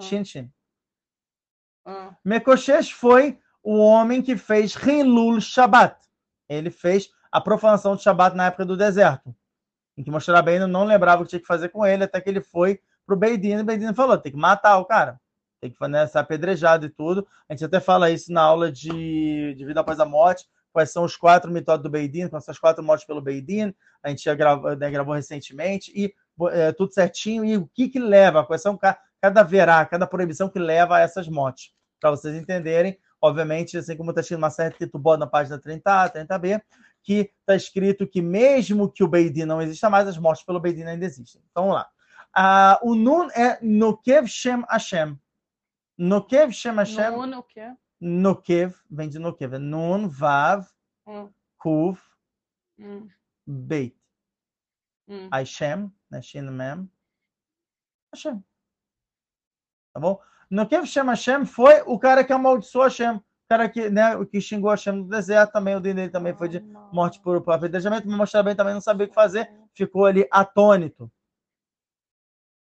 shin, 0.00 0.24
shin. 0.24 0.50
Hum. 1.86 2.14
Mekoshesh 2.24 2.92
foi 2.92 3.38
o 3.62 3.78
homem 3.78 4.22
que 4.22 4.36
fez 4.36 4.74
Hilul 4.74 5.40
Shabbat. 5.40 5.96
Ele 6.48 6.70
fez 6.70 7.10
a 7.30 7.40
profanação 7.40 7.96
de 7.96 8.02
Shabbat 8.02 8.36
na 8.36 8.46
época 8.46 8.64
do 8.64 8.76
deserto, 8.76 9.34
em 9.96 10.02
que 10.02 10.10
Moshe 10.10 10.30
Rabbeinu 10.30 10.66
não 10.66 10.84
lembrava 10.84 11.22
o 11.22 11.24
que 11.24 11.30
tinha 11.30 11.40
que 11.40 11.46
fazer 11.46 11.70
com 11.70 11.86
ele, 11.86 12.04
até 12.04 12.20
que 12.20 12.28
ele 12.28 12.42
foi 12.42 12.80
pro 13.06 13.16
Beidin, 13.16 13.56
e 13.56 13.60
o 13.60 13.64
Beidin 13.64 13.94
falou, 13.94 14.18
tem 14.18 14.32
que 14.32 14.38
matar 14.38 14.78
o 14.78 14.84
cara, 14.84 15.20
tem 15.60 15.70
que 15.70 15.88
né, 15.88 16.06
ser 16.06 16.18
apedrejado 16.18 16.86
e 16.86 16.90
tudo. 16.90 17.26
A 17.48 17.52
gente 17.54 17.64
até 17.64 17.80
fala 17.80 18.10
isso 18.10 18.32
na 18.32 18.42
aula 18.42 18.70
de, 18.70 19.54
de 19.54 19.64
Vida 19.64 19.80
Após 19.80 19.98
a 19.98 20.04
Morte, 20.04 20.46
quais 20.72 20.90
são 20.90 21.04
os 21.04 21.16
quatro 21.16 21.50
mitódios 21.50 21.82
do 21.82 21.90
Beidin, 21.90 22.28
com 22.28 22.36
essas 22.36 22.58
quatro 22.58 22.82
mortes 22.82 23.06
pelo 23.06 23.20
Beidin, 23.20 23.74
a 24.02 24.08
gente 24.08 24.24
já 24.24 24.34
gravou, 24.34 24.76
né, 24.76 24.90
gravou 24.90 25.14
recentemente, 25.14 25.92
e 25.94 26.14
é, 26.50 26.72
tudo 26.72 26.92
certinho, 26.92 27.44
e 27.44 27.56
o 27.56 27.66
que 27.66 27.88
que 27.88 27.98
leva, 27.98 28.44
quais 28.44 28.62
são 28.62 28.78
cada 29.20 29.42
verá, 29.42 29.84
cada 29.86 30.06
proibição 30.06 30.48
que 30.48 30.58
leva 30.58 30.96
a 30.96 31.00
essas 31.00 31.28
mortes, 31.28 31.72
para 32.00 32.10
vocês 32.10 32.34
entenderem 32.34 32.98
Obviamente, 33.24 33.78
assim 33.78 33.96
como 33.96 34.10
está 34.10 34.20
escrito 34.20 34.38
uma 34.38 34.50
certa 34.50 34.76
Ketubot 34.76 35.16
na 35.16 35.28
página 35.28 35.56
30A, 35.56 36.12
30B, 36.12 36.60
que 37.04 37.30
está 37.38 37.54
escrito 37.54 38.04
que 38.04 38.20
mesmo 38.20 38.90
que 38.90 39.04
o 39.04 39.08
Beidin 39.08 39.44
não 39.44 39.62
exista 39.62 39.88
mais, 39.88 40.08
as 40.08 40.18
mortes 40.18 40.44
pelo 40.44 40.58
Beidin 40.58 40.82
ainda 40.82 41.04
existem. 41.04 41.40
Então 41.48 41.68
vamos 41.68 41.76
lá. 41.76 41.88
Ah, 42.34 42.80
o 42.82 42.96
Nun 42.96 43.28
é 43.30 43.60
Nokev 43.62 44.26
Shem 44.26 44.64
Hashem. 44.68 45.16
Nokev 45.96 46.52
Shem 46.52 46.74
Hashem. 46.74 47.12
Nun, 47.12 47.38
o 47.38 47.42
quê? 47.44 47.72
Nokev, 48.00 48.74
vem 48.90 49.08
de 49.08 49.20
Nokev. 49.20 49.54
É 49.54 49.58
Nun, 49.58 50.08
Vav, 50.08 50.66
Hum, 51.06 51.30
Kuv, 51.58 52.00
hum, 52.78 53.08
Beit. 53.46 53.96
hum. 55.08 55.28
Hashem, 55.32 55.92
Shin 56.20 56.50
Mem. 56.50 56.90
Hashem. 58.12 58.42
Tá 59.94 60.00
bom? 60.00 60.20
Nokev 60.50 60.86
Shem 60.86 61.06
Hashem 61.06 61.46
foi 61.46 61.82
o 61.86 61.98
cara 61.98 62.24
que 62.24 62.32
amaldiçoou 62.32 62.84
Hashem. 62.84 63.16
O 63.16 63.24
cara 63.48 63.68
que, 63.68 63.88
né, 63.90 64.22
que 64.26 64.40
xingou 64.40 64.70
Hashem 64.70 64.94
no 64.94 65.08
deserto 65.08 65.52
também. 65.52 65.74
O 65.76 65.80
dele 65.80 65.94
dele 65.94 66.10
também 66.10 66.34
foi 66.34 66.48
de 66.48 66.60
morte 66.92 67.20
por, 67.20 67.42
apedrejamento. 67.52 68.06
Mas 68.08 68.16
mostrar 68.16 68.42
bem 68.42 68.56
também 68.56 68.74
não 68.74 68.80
sabia 68.80 69.06
o 69.06 69.08
que 69.08 69.14
fazer. 69.14 69.50
Ficou 69.74 70.06
ali 70.06 70.26
atônito. 70.30 71.10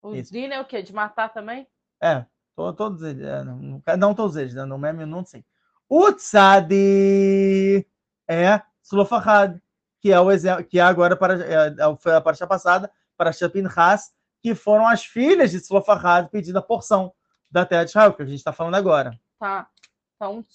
O 0.02 0.16
Isso. 0.16 0.32
Din 0.32 0.48
é 0.48 0.60
o 0.62 0.66
quê? 0.66 0.82
De 0.82 0.94
matar 0.94 1.30
também? 1.30 1.68
É, 2.02 2.26
to- 2.56 2.74
todos 2.74 3.02
eles. 3.02 3.22
é, 3.26 3.44
não, 3.44 3.82
não- 3.98 4.14
todos 4.14 4.36
eles, 4.36 4.54
né? 4.54 4.64
No 4.66 4.78
meme 4.78 5.06
não 5.06 5.26
sim. 5.26 5.44
O 5.90 6.12
Tzadi 6.12 7.86
é 8.30 8.62
Slofahad, 8.84 9.62
que 10.02 10.12
é 10.12 10.20
o 10.20 10.30
exemplo, 10.32 10.64
que 10.66 10.80
é 10.80 10.82
agora 10.82 11.16
para 11.16 11.44
é, 11.44 11.68
é, 11.68 11.96
foi 11.98 12.14
a 12.14 12.22
parte 12.22 12.46
passada 12.46 12.92
para 13.18 13.32
Pinhas, 13.52 14.14
que 14.42 14.54
foram 14.54 14.88
as 14.88 15.04
filhas 15.04 15.52
de 15.52 15.58
Slofahad 15.58 16.30
pedindo 16.30 16.58
a 16.60 16.62
porção 16.62 17.14
da 17.50 17.66
terra 17.66 17.84
de 17.84 17.90
Israel, 17.90 18.14
que 18.14 18.22
a 18.22 18.26
gente 18.26 18.38
está 18.38 18.54
falando 18.54 18.76
agora. 18.76 19.20
Tá. 19.40 19.70
Então, 20.16 20.46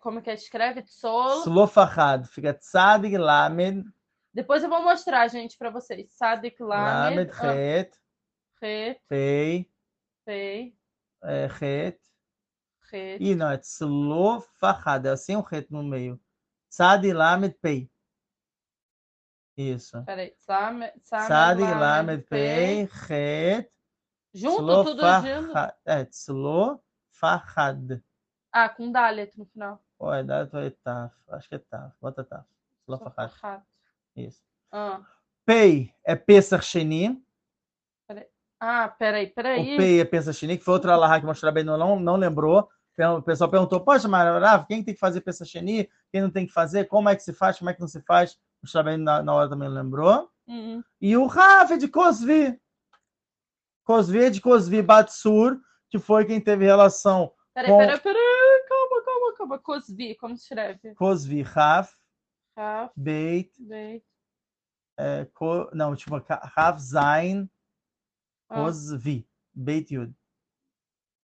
como 0.00 0.20
que 0.20 0.30
é? 0.30 0.34
Escreve 0.34 0.82
Tsolo. 0.82 1.42
Slofahad 1.42 2.26
fica 2.26 2.52
Tzadi 2.52 3.16
Lamed, 3.16 3.84
Depois 4.32 4.64
eu 4.64 4.68
vou 4.68 4.82
mostrar, 4.82 5.28
gente, 5.28 5.56
pra 5.56 5.70
vocês. 5.70 6.12
Sadik 6.12 6.60
Lamed, 6.60 7.30
Lamed. 7.30 7.30
ah, 7.40 7.52
Het, 7.54 7.96
Pei, 9.08 9.70
Pei, 10.24 10.76
é, 11.22 11.48
Het. 11.60 12.00
Re. 12.90 13.16
Ih, 13.20 13.34
não, 13.34 13.50
é 13.50 13.56
Tzlofahad, 13.58 15.06
é 15.06 15.16
sem 15.16 15.36
um 15.36 15.40
Het 15.40 15.70
no 15.70 15.82
meio. 15.82 16.20
Tzadi 16.68 17.12
Lamed 17.12 17.56
Pei. 17.60 17.90
Isso. 19.56 20.02
Peraí. 20.04 20.32
Samed, 20.36 20.92
Tzadi 21.00 21.62
Lamed 21.62 22.22
Pei, 22.28 22.88
Het, 23.08 23.70
Junto, 24.32 24.84
tudo 24.84 25.02
junto. 25.22 25.52
É, 25.84 26.04
Tzlofahad. 26.06 28.02
Ah, 28.52 28.68
com 28.68 28.90
Dalet 28.90 29.38
no 29.38 29.46
final. 29.46 29.80
Ou 29.98 30.12
é 30.12 30.24
Dalet 30.24 30.54
ou 30.54 30.62
é 30.62 30.70
Taf? 30.70 31.14
Acho 31.28 31.48
que 31.48 31.54
é 31.54 31.58
Taf. 31.58 31.94
Bota 32.00 32.24
Taf. 32.24 32.44
Tzlofahad. 32.84 33.30
Sofahad. 33.30 33.62
Isso. 34.16 34.42
Ah, 34.72 35.00
Pei 35.46 35.94
é 36.04 36.16
Pesach 36.16 36.64
Sheni. 36.64 37.22
ah 38.58 38.88
peraí, 38.88 39.26
O 39.26 39.34
peraí. 39.34 39.76
Pei 39.76 40.00
é 40.00 40.04
Pesach 40.04 40.36
Sheni, 40.36 40.58
que 40.58 40.64
foi 40.64 40.74
outra 40.74 40.96
Lahá 40.96 41.20
que 41.20 41.26
mostrar 41.26 41.52
bem 41.52 41.62
não, 41.62 42.00
não 42.00 42.16
lembrou. 42.16 42.68
O 42.96 43.22
pessoal 43.22 43.50
perguntou, 43.50 43.80
poxa, 43.84 44.06
Maravilha, 44.08 44.64
quem 44.66 44.82
tem 44.82 44.94
que 44.94 45.00
fazer 45.00 45.20
Pesach 45.20 45.48
Sheni? 45.50 45.88
Quem 46.10 46.22
não 46.22 46.30
tem 46.30 46.46
que 46.46 46.52
fazer? 46.52 46.86
Como 46.86 47.08
é 47.08 47.14
que 47.14 47.22
se 47.22 47.32
faz? 47.32 47.58
Como 47.58 47.70
é 47.70 47.74
que 47.74 47.80
não 47.80 47.88
se 47.88 48.00
faz? 48.02 48.38
Mostrar 48.64 48.82
bem 48.82 48.96
na, 48.96 49.22
na 49.22 49.34
hora 49.34 49.46
também 49.50 49.68
lembrou. 49.68 50.30
Uhum. 50.46 50.82
E 50.98 51.14
o 51.18 51.26
Rav 51.26 51.70
é 51.72 51.76
de 51.76 51.86
Cosvi. 51.86 52.58
Cosvi 53.84 54.24
é 54.24 54.30
de 54.30 54.40
Cosvi 54.40 54.80
Batsur, 54.80 55.60
que 55.90 55.98
foi 55.98 56.24
quem 56.24 56.40
teve 56.40 56.64
relação 56.64 57.30
Peraí, 57.52 57.70
Com- 57.70 57.78
peraí, 57.78 58.00
peraí. 58.00 58.64
Calma, 58.68 59.04
calma, 59.04 59.34
calma. 59.36 59.58
Cosvi, 59.58 60.14
como 60.16 60.34
se 60.36 60.44
escreve? 60.44 60.94
Cosvi 60.94 61.42
Rav, 61.42 61.88
Raf, 62.56 62.90
Beit, 62.96 63.52
Beit. 63.62 64.02
é, 64.98 65.26
Co- 65.34 65.70
não, 65.74 65.94
tipo 65.94 66.16
Rav 66.56 66.78
Zain, 66.80 67.48
Ah, 68.48 68.54
Cosvi, 68.64 69.28
Beit 69.52 69.94
Yud. 69.94 70.12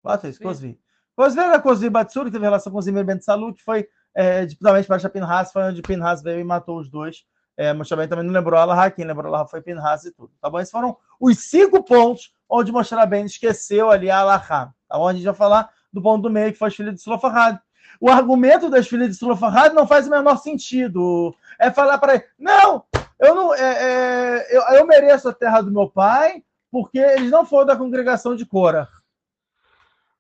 Bota 0.03 0.29
isso. 0.29 0.41
Cosvi. 0.41 0.81
Cosvi 1.17 1.41
era 1.41 1.61
Cosvi 1.61 1.91
Batsur, 1.91 2.25
que 2.27 2.31
teve 2.31 2.45
relação 2.45 2.73
com 2.73 2.81
Zimmer 2.81 3.05
Ben 3.05 3.21
Salu, 3.21 3.53
que 3.53 3.63
foi 3.63 3.89
é, 4.15 4.47
diretamente 4.47 4.87
para 4.87 5.09
Pinhas, 5.11 5.53
foi 5.53 5.63
onde 5.65 5.83
Pinhas 5.83 6.23
veio 6.23 6.41
e 6.41 6.45
matou 6.45 6.79
os 6.79 6.89
dois. 6.89 7.25
É, 7.57 7.73
Moshe 7.73 7.95
Ben 7.95 8.09
também 8.09 8.25
não 8.25 8.33
lembrou 8.33 8.59
Allah, 8.59 8.91
quem 8.91 9.05
lembrou 9.05 9.33
Allah 9.33 9.47
foi 9.47 9.61
Pinhas 9.61 10.05
e 10.05 10.13
tudo. 10.13 10.33
Tá 10.41 10.51
bom? 10.51 10.61
Esses 10.61 10.73
foram 10.73 10.97
os 11.21 11.39
cinco 11.39 11.83
pontos 11.83 12.33
onde 12.49 12.73
Moshe 12.73 12.95
Ben 13.07 13.25
esqueceu 13.25 13.91
ali 13.91 14.11
a 14.11 14.21
Allah. 14.21 14.41
Tá 14.41 14.73
bom? 14.93 15.09
A 15.09 15.13
gente 15.13 15.25
vai 15.25 15.35
falar 15.35 15.71
do 15.93 16.03
ponto 16.03 16.23
do 16.23 16.31
meio, 16.31 16.53
que 16.53 16.59
foi 16.59 16.69
as 16.69 16.75
filhas 16.75 16.95
de 16.95 17.01
Slofahad. 17.01 17.61
O 18.01 18.11
argumento 18.11 18.69
das 18.69 18.89
filhas 18.89 19.09
de 19.09 19.15
Slofahad 19.15 19.75
não 19.75 19.87
faz 19.87 20.07
o 20.07 20.11
menor 20.11 20.37
sentido. 20.39 21.35
É 21.59 21.71
falar 21.71 21.99
para 21.99 22.17
ele, 22.17 22.25
não, 22.39 22.85
eu 23.21 23.35
não, 23.35 23.55
é, 23.55 23.61
é, 23.61 24.57
eu, 24.57 24.63
eu 24.79 24.87
mereço 24.87 25.29
a 25.29 25.33
terra 25.33 25.61
do 25.61 25.71
meu 25.71 25.89
pai, 25.89 26.43
porque 26.71 26.99
eles 26.99 27.31
não 27.31 27.47
foram 27.47 27.67
da 27.67 27.77
congregação 27.77 28.35
de 28.35 28.45
Cora. 28.45 28.89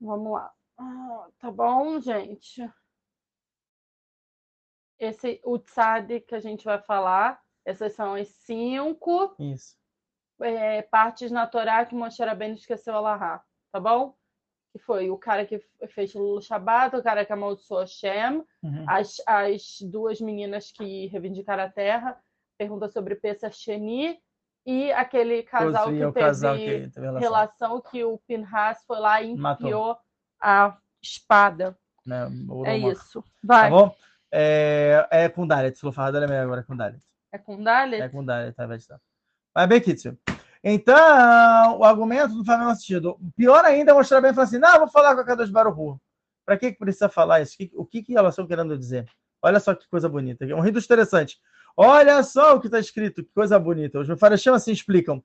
Vamos 0.00 0.32
lá. 0.32 0.50
Ah, 0.78 1.26
tá 1.40 1.50
bom, 1.50 2.00
gente. 2.00 2.70
Esse, 4.98 5.40
o 5.44 5.58
Tzad 5.58 6.20
que 6.20 6.34
a 6.34 6.40
gente 6.40 6.64
vai 6.64 6.78
falar, 6.78 7.40
essas 7.64 7.92
são 7.94 8.14
as 8.14 8.28
cinco 8.28 9.34
é, 10.40 10.82
partes 10.82 11.30
na 11.30 11.46
Torá 11.46 11.84
que 11.84 11.94
Moshe 11.94 12.22
Rabbeinu 12.22 12.54
esqueceu 12.54 12.94
Alahá, 12.94 13.42
tá 13.72 13.80
bom? 13.80 14.14
Que 14.72 14.78
foi 14.78 15.10
o 15.10 15.16
cara 15.16 15.44
que 15.46 15.58
fez 15.88 16.14
o 16.14 16.40
Shabbat, 16.40 16.96
o 16.96 17.02
cara 17.02 17.24
que 17.24 17.32
amaldiçoou 17.32 17.80
Hashem, 17.80 18.44
Uhum. 18.62 18.84
as, 18.88 19.20
as 19.26 19.78
duas 19.82 20.20
meninas 20.20 20.72
que 20.72 21.06
reivindicaram 21.08 21.64
a 21.64 21.68
terra, 21.70 22.18
pergunta 22.58 22.88
sobre 22.88 23.14
Pesach 23.14 23.54
Sheni, 23.56 24.18
e 24.66 24.90
aquele 24.92 25.42
casal 25.42 25.88
que 25.90 25.96
é 25.96 26.06
teve 26.06 26.12
casal 26.12 26.56
que 26.56 26.88
teve 26.88 27.00
relação. 27.00 27.20
relação 27.20 27.80
que 27.82 28.02
o 28.04 28.16
Pinhas 28.26 28.82
foi 28.86 28.98
lá 28.98 29.20
e 29.20 29.36
Matou. 29.36 29.66
enfiou 29.66 29.98
a 30.40 30.76
espada. 31.02 31.78
Né? 32.06 32.26
O 32.48 32.64
É 32.66 32.76
isso. 32.78 33.22
Tá 33.22 33.28
Vai. 33.42 33.70
bom? 33.70 33.94
É, 34.36 35.06
é 35.12 35.28
com 35.28 35.46
Dalet. 35.46 35.76
Slofahad 35.76 36.16
é 36.16 36.40
agora 36.40 36.62
é 36.62 36.64
com 36.64 36.76
Dalet. 36.76 37.00
É 37.30 37.38
com 37.38 37.62
Dalet? 37.62 38.02
É 38.02 38.08
com 38.08 38.24
Dalet, 38.24 38.52
tá? 38.52 38.66
Vai 38.66 38.78
estar. 38.78 39.00
Mas 39.54 39.68
bem, 39.68 39.80
Kitsu. 39.80 40.18
Então, 40.62 41.78
o 41.78 41.84
argumento 41.84 42.34
não 42.34 42.44
faz 42.44 42.58
o 42.58 42.62
menor 42.62 42.74
sentido. 42.74 43.18
Pior 43.36 43.64
ainda 43.64 43.92
é 43.92 43.94
mostrar 43.94 44.20
bem 44.20 44.32
e 44.32 44.34
falar 44.34 44.48
assim: 44.48 44.58
não, 44.58 44.78
vou 44.80 44.88
falar 44.88 45.14
com 45.14 45.20
a 45.20 45.24
Kadosh 45.24 45.50
Baruhu. 45.50 46.00
Para 46.44 46.58
que, 46.58 46.72
que 46.72 46.78
precisa 46.78 47.08
falar 47.08 47.42
isso? 47.42 47.56
O 47.74 47.86
que, 47.86 48.02
que 48.02 48.16
elas 48.16 48.34
estão 48.34 48.46
querendo 48.46 48.76
dizer? 48.76 49.06
Olha 49.40 49.60
só 49.60 49.72
que 49.72 49.88
coisa 49.88 50.08
bonita. 50.08 50.44
Um 50.46 50.60
rito 50.60 50.80
interessante. 50.80 51.38
Olha 51.76 52.22
só 52.24 52.56
o 52.56 52.60
que 52.60 52.66
está 52.66 52.80
escrito, 52.80 53.22
que 53.22 53.30
coisa 53.32 53.56
bonita. 53.56 54.00
Os 54.00 54.08
Mefarashim 54.08 54.50
assim 54.50 54.72
explicam. 54.72 55.22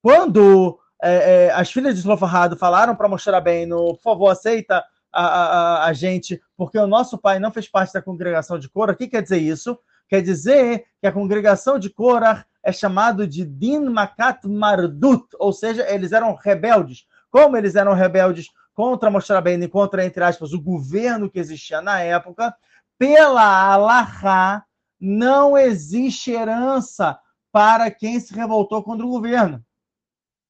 Quando 0.00 0.78
é, 1.02 1.46
é, 1.46 1.50
as 1.50 1.72
filhas 1.72 1.94
de 1.94 2.00
Slofahad 2.00 2.56
falaram 2.56 2.94
para 2.94 3.08
mostrar 3.08 3.40
bem, 3.40 3.66
no, 3.66 3.94
por 3.94 4.02
favor, 4.02 4.28
aceita 4.28 4.84
a, 5.12 5.24
a, 5.26 5.86
a- 5.86 5.92
gente, 5.92 6.40
porque 6.56 6.78
o 6.78 6.86
nosso 6.86 7.18
pai 7.18 7.38
não 7.38 7.50
fez 7.50 7.68
parte 7.68 7.92
da 7.92 8.02
congregação 8.02 8.58
de 8.58 8.68
Korah. 8.68 8.92
O 8.92 8.96
que 8.96 9.08
quer 9.08 9.22
dizer 9.22 9.38
isso? 9.38 9.78
Quer 10.08 10.22
dizer 10.22 10.86
que 11.00 11.06
a 11.06 11.12
congregação 11.12 11.78
de 11.78 11.90
Korah 11.90 12.44
é 12.62 12.72
chamado 12.72 13.26
de 13.26 13.44
Din 13.44 13.80
Makat 13.80 14.46
Mardut, 14.46 15.26
ou 15.38 15.52
seja, 15.52 15.88
eles 15.90 16.12
eram 16.12 16.34
rebeldes. 16.34 17.06
Como 17.30 17.56
eles 17.56 17.74
eram 17.74 17.92
rebeldes 17.92 18.48
contra 18.74 19.10
Moshe 19.10 19.32
e 19.32 19.68
contra, 19.68 20.04
entre 20.04 20.22
aspas, 20.22 20.52
o 20.52 20.60
governo 20.60 21.30
que 21.30 21.38
existia 21.38 21.80
na 21.80 22.00
época, 22.00 22.54
pela 22.98 23.72
Alahá, 23.72 24.64
não 25.00 25.56
existe 25.56 26.30
herança 26.32 27.18
para 27.52 27.90
quem 27.90 28.18
se 28.20 28.34
revoltou 28.34 28.82
contra 28.82 29.04
o 29.04 29.10
governo. 29.10 29.64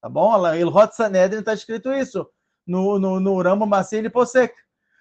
Tá 0.01 0.09
bom? 0.09 0.55
Ilhot 0.55 0.95
Sanedrin 0.95 1.41
está 1.41 1.53
escrito 1.53 1.93
isso 1.93 2.29
no, 2.69 2.99
no, 2.99 3.19
no 3.19 3.43
Ramo 3.43 3.67
Macia 3.67 4.01
e. 4.01 4.53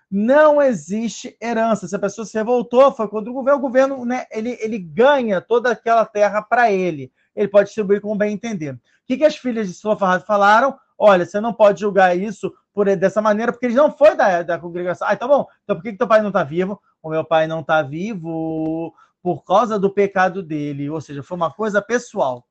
Não 0.09 0.61
existe 0.61 1.38
herança. 1.41 1.86
Se 1.86 1.95
a 1.95 1.99
pessoa 1.99 2.26
se 2.26 2.38
revoltou, 2.38 2.93
foi 2.93 3.09
contra 3.09 3.30
o 3.30 3.34
governo, 3.34 3.59
o 3.59 3.61
governo 3.61 4.05
né, 4.05 4.26
ele, 4.32 4.57
ele 4.61 4.80
ganha 4.80 5.41
toda 5.41 5.72
aquela 5.72 6.05
terra 6.05 6.41
para 6.41 6.72
ele. 6.72 7.11
Ele 7.36 7.49
pode 7.49 7.68
distribuir 7.68 7.99
como 7.99 8.15
bem 8.15 8.34
entender. 8.34 8.74
O 8.74 8.80
que, 9.05 9.18
que 9.18 9.26
as 9.26 9.36
filhas 9.36 9.68
de 9.68 9.74
Slofarrad 9.74 10.24
falaram? 10.24 10.78
Olha, 10.97 11.26
você 11.26 11.41
não 11.41 11.53
pode 11.53 11.82
julgar 11.82 12.18
isso 12.18 12.53
por 12.74 12.88
dessa 12.95 13.22
maneira, 13.22 13.51
porque 13.51 13.65
ele 13.65 13.76
não 13.76 13.91
foi 13.91 14.15
da, 14.15 14.43
da 14.43 14.57
congregação. 14.57 15.07
Ah, 15.07 15.15
tá 15.15 15.28
bom. 15.28 15.45
Então 15.63 15.76
por 15.76 15.84
que, 15.84 15.91
que 15.91 15.97
teu 15.97 16.07
pai 16.07 16.22
não 16.22 16.30
está 16.30 16.43
vivo? 16.43 16.82
O 17.03 17.09
meu 17.09 17.26
pai 17.26 17.45
não 17.45 17.59
está 17.59 17.82
vivo 17.82 18.93
por 19.22 19.43
causa 19.43 19.78
do 19.78 19.89
pecado 19.89 20.41
dele. 20.41 20.89
Ou 20.89 21.01
seja, 21.01 21.22
foi 21.22 21.36
uma 21.36 21.51
coisa 21.51 21.82
pessoal. 21.82 22.47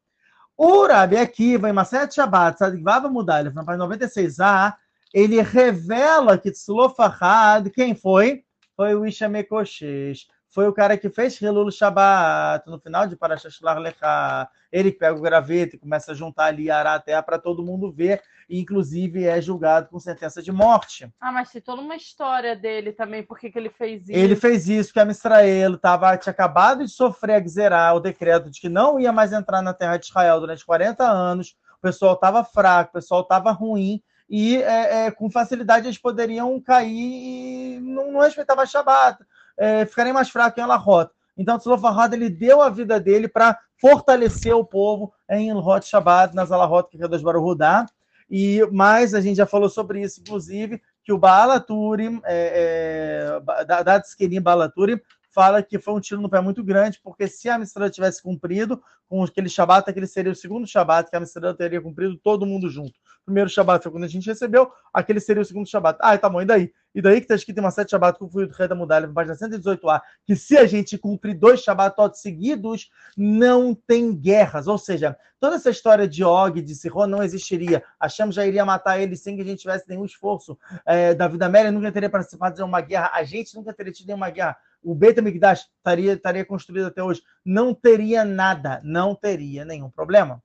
O 0.57 0.87
Rabi 0.87 1.17
Akiva, 1.17 1.69
em 1.69 1.73
Maset 1.73 2.15
Sadikvava 2.15 3.09
mudar, 3.09 3.41
ele 3.41 3.51
na 3.51 3.65
página 3.65 3.87
96a, 3.87 4.75
ele 5.17 5.41
revela 5.41 6.37
que 6.37 6.51
Tzlofahad, 6.51 7.71
quem 7.71 7.95
foi? 7.95 8.45
Foi 8.77 8.95
o 8.95 9.07
Ishamekoshesh. 9.07 10.27
Foi 10.51 10.69
o 10.69 10.75
cara 10.75 10.99
que 10.99 11.09
fez 11.09 11.41
Hilul 11.41 11.71
Shabbat 11.71 12.69
no 12.69 12.79
final 12.79 13.07
de 13.07 13.17
Parashat 13.17 13.59
Lecha. 13.81 14.47
Ele 14.71 14.93
que 14.93 14.99
pega 14.99 15.17
o 15.17 15.23
graveto 15.23 15.75
e 15.75 15.79
começa 15.79 16.13
a 16.13 16.15
juntar 16.15 16.45
ali, 16.45 16.71
a 16.71 16.99
terra 16.99 17.23
para 17.23 17.39
todo 17.39 17.65
mundo 17.65 17.91
ver. 17.91 18.21
e 18.47 18.61
inclusive 18.61 19.25
é 19.25 19.41
julgado 19.41 19.89
com 19.89 19.99
sentença 19.99 20.43
de 20.43 20.53
morte. 20.53 21.11
Ah, 21.19 21.33
mas 21.33 21.51
tem 21.51 21.63
toda 21.63 21.81
uma 21.81 21.97
história 21.97 22.55
dele 22.55 22.93
também, 22.93 23.23
por 23.23 23.39
que 23.39 23.51
ele 23.55 23.71
fez 23.71 24.03
isso? 24.03 24.19
Ele 24.19 24.37
fez 24.37 24.69
isso, 24.69 24.93
que 24.93 25.01
a 25.01 25.05
Mistraelo 25.07 25.79
tava, 25.79 26.15
tinha 26.19 26.31
acabado 26.31 26.85
de 26.85 26.91
sofrer 26.91 27.37
a 27.37 27.41
Gzerá, 27.41 27.95
o 27.95 28.01
decreto 28.01 28.51
de 28.51 28.61
que 28.61 28.69
não 28.69 29.01
ia 29.01 29.13
mais 29.15 29.33
entrar 29.33 29.63
na 29.63 29.73
terra 29.73 29.97
de 29.97 30.05
Israel 30.05 30.41
durante 30.41 30.65
40 30.65 31.03
anos, 31.03 31.57
o 31.79 31.81
pessoal 31.81 32.13
estava 32.13 32.45
fraco, 32.45 32.91
o 32.91 32.93
pessoal 32.93 33.23
estava 33.23 33.51
ruim, 33.51 34.03
e 34.29 34.57
é, 34.57 35.07
é, 35.07 35.11
com 35.11 35.31
facilidade 35.31 35.87
eles 35.87 35.99
poderiam 35.99 36.61
cair 36.61 36.91
e 36.91 37.81
não, 37.81 38.13
não 38.13 38.21
respeitava 38.21 38.63
a 38.63 38.67
Shabbat, 38.67 39.25
é, 39.57 39.87
ficarem 39.87 40.13
mais 40.13 40.29
fracos 40.29 40.59
em 40.59 40.63
Alahot. 40.63 41.11
Então, 41.37 41.59
Tzlofarhad, 41.59 42.15
ele 42.15 42.31
deu 42.31 42.63
a 42.63 42.71
vida 42.71 42.99
dele 42.99 43.29
para 43.29 43.59
fortalecer 43.79 44.55
o 44.55 44.65
povo 44.65 45.13
em 45.31 45.51
Ilhot 45.51 45.87
Shabbat, 45.87 46.35
nas 46.35 46.51
Alahot 46.51 46.89
que 46.89 46.97
Redas 46.97 47.23
Baruhudá. 47.23 47.87
E 48.31 48.67
mais, 48.73 49.15
a 49.15 49.21
gente 49.21 49.37
já 49.37 49.47
falou 49.47 49.69
sobre 49.69 50.01
isso, 50.01 50.21
inclusive, 50.21 50.81
que 51.05 51.13
o 51.13 51.19
Baalaturim, 51.19 52.21
é, 52.25 53.39
é, 53.39 53.85
Dadskenim 53.85 54.41
Baalaturim, 54.41 54.99
fala 55.37 55.63
que 55.63 55.79
foi 55.79 55.93
um 55.93 56.01
tiro 56.01 56.23
no 56.23 56.31
pé 56.31 56.41
muito 56.41 56.65
grande, 56.65 56.99
porque 57.05 57.29
se 57.29 57.47
a 57.51 57.59
Mistura 57.59 57.91
tivesse 57.91 58.23
cumprido 58.23 58.83
com 59.07 59.23
aquele 59.23 59.51
Shabat, 59.51 59.89
aquele 59.89 60.07
seria 60.07 60.33
o 60.33 60.35
segundo 60.35 60.67
Shabat 60.67 61.11
que 61.11 61.17
a 61.17 61.21
Mistura 61.21 61.53
teria 61.53 61.79
cumprido 61.79 62.17
todo 62.17 62.47
mundo 62.47 62.71
junto. 62.71 62.95
O 63.21 63.27
primeiro 63.27 63.51
Shabat 63.51 63.83
foi 63.83 63.93
quando 63.93 64.05
a 64.05 64.09
gente 64.09 64.27
recebeu, 64.27 64.73
aquele 64.95 65.21
seria 65.21 65.43
o 65.43 65.45
segundo 65.45 65.69
Shabat. 65.69 65.99
Ah, 66.01 66.17
tá 66.17 66.31
bom, 66.31 66.41
e 66.41 66.47
daí? 66.47 66.73
E 66.95 67.03
daí 67.03 67.17
que 67.17 67.25
está 67.25 67.35
escrito 67.35 67.59
em 67.59 67.61
uma 67.61 67.71
sete 67.71 67.91
Shabat 67.91 68.19
que 68.19 68.25
o 68.25 68.29
Fui 68.29 68.47
do 68.47 68.55
Rei 68.55 68.67
da 68.67 68.75
Mudalha, 68.75 69.07
página 69.09 69.37
118a, 69.37 70.01
que 70.25 70.35
se 70.35 70.57
a 70.57 70.65
gente 70.65 70.97
cumprir 70.97 71.35
dois 71.35 71.61
Shabbatot 71.61 72.19
seguidos, 72.19 72.89
não 73.15 73.75
tem 73.75 74.17
guerras. 74.17 74.67
Ou 74.67 74.79
seja, 74.79 75.15
toda 75.39 75.57
essa 75.57 75.69
história 75.69 76.09
de 76.09 76.25
Og, 76.25 76.63
de 76.63 76.75
Sihon, 76.75 77.07
não 77.07 77.23
existiria. 77.23 77.85
A 78.01 78.09
Shem 78.09 78.33
já 78.33 78.47
iria 78.47 78.65
matar 78.65 78.99
ele 78.99 79.15
sem 79.15 79.37
que 79.37 79.43
a 79.43 79.45
gente 79.45 79.61
tivesse 79.61 79.87
nenhum 79.87 80.07
esforço. 80.07 80.59
É, 80.87 81.13
da 81.13 81.49
Méria 81.51 81.71
nunca 81.71 81.93
teria 81.93 82.09
participado 82.09 82.57
de 82.57 82.63
uma 82.63 82.81
guerra. 82.81 83.11
A 83.13 83.23
gente 83.25 83.55
nunca 83.55 83.75
teria 83.75 83.93
tido 83.93 84.07
nenhuma 84.07 84.31
guerra 84.31 84.57
o 84.87 84.95
Beit 84.95 85.19
HaMikdash 85.19 85.67
estaria, 85.77 86.13
estaria 86.13 86.45
construído 86.45 86.87
até 86.87 87.03
hoje, 87.03 87.21
não 87.45 87.75
teria 87.75 88.25
nada, 88.25 88.81
não 88.85 89.17
teria 89.17 89.65
nenhum 89.65 89.91
problema. 89.91 90.41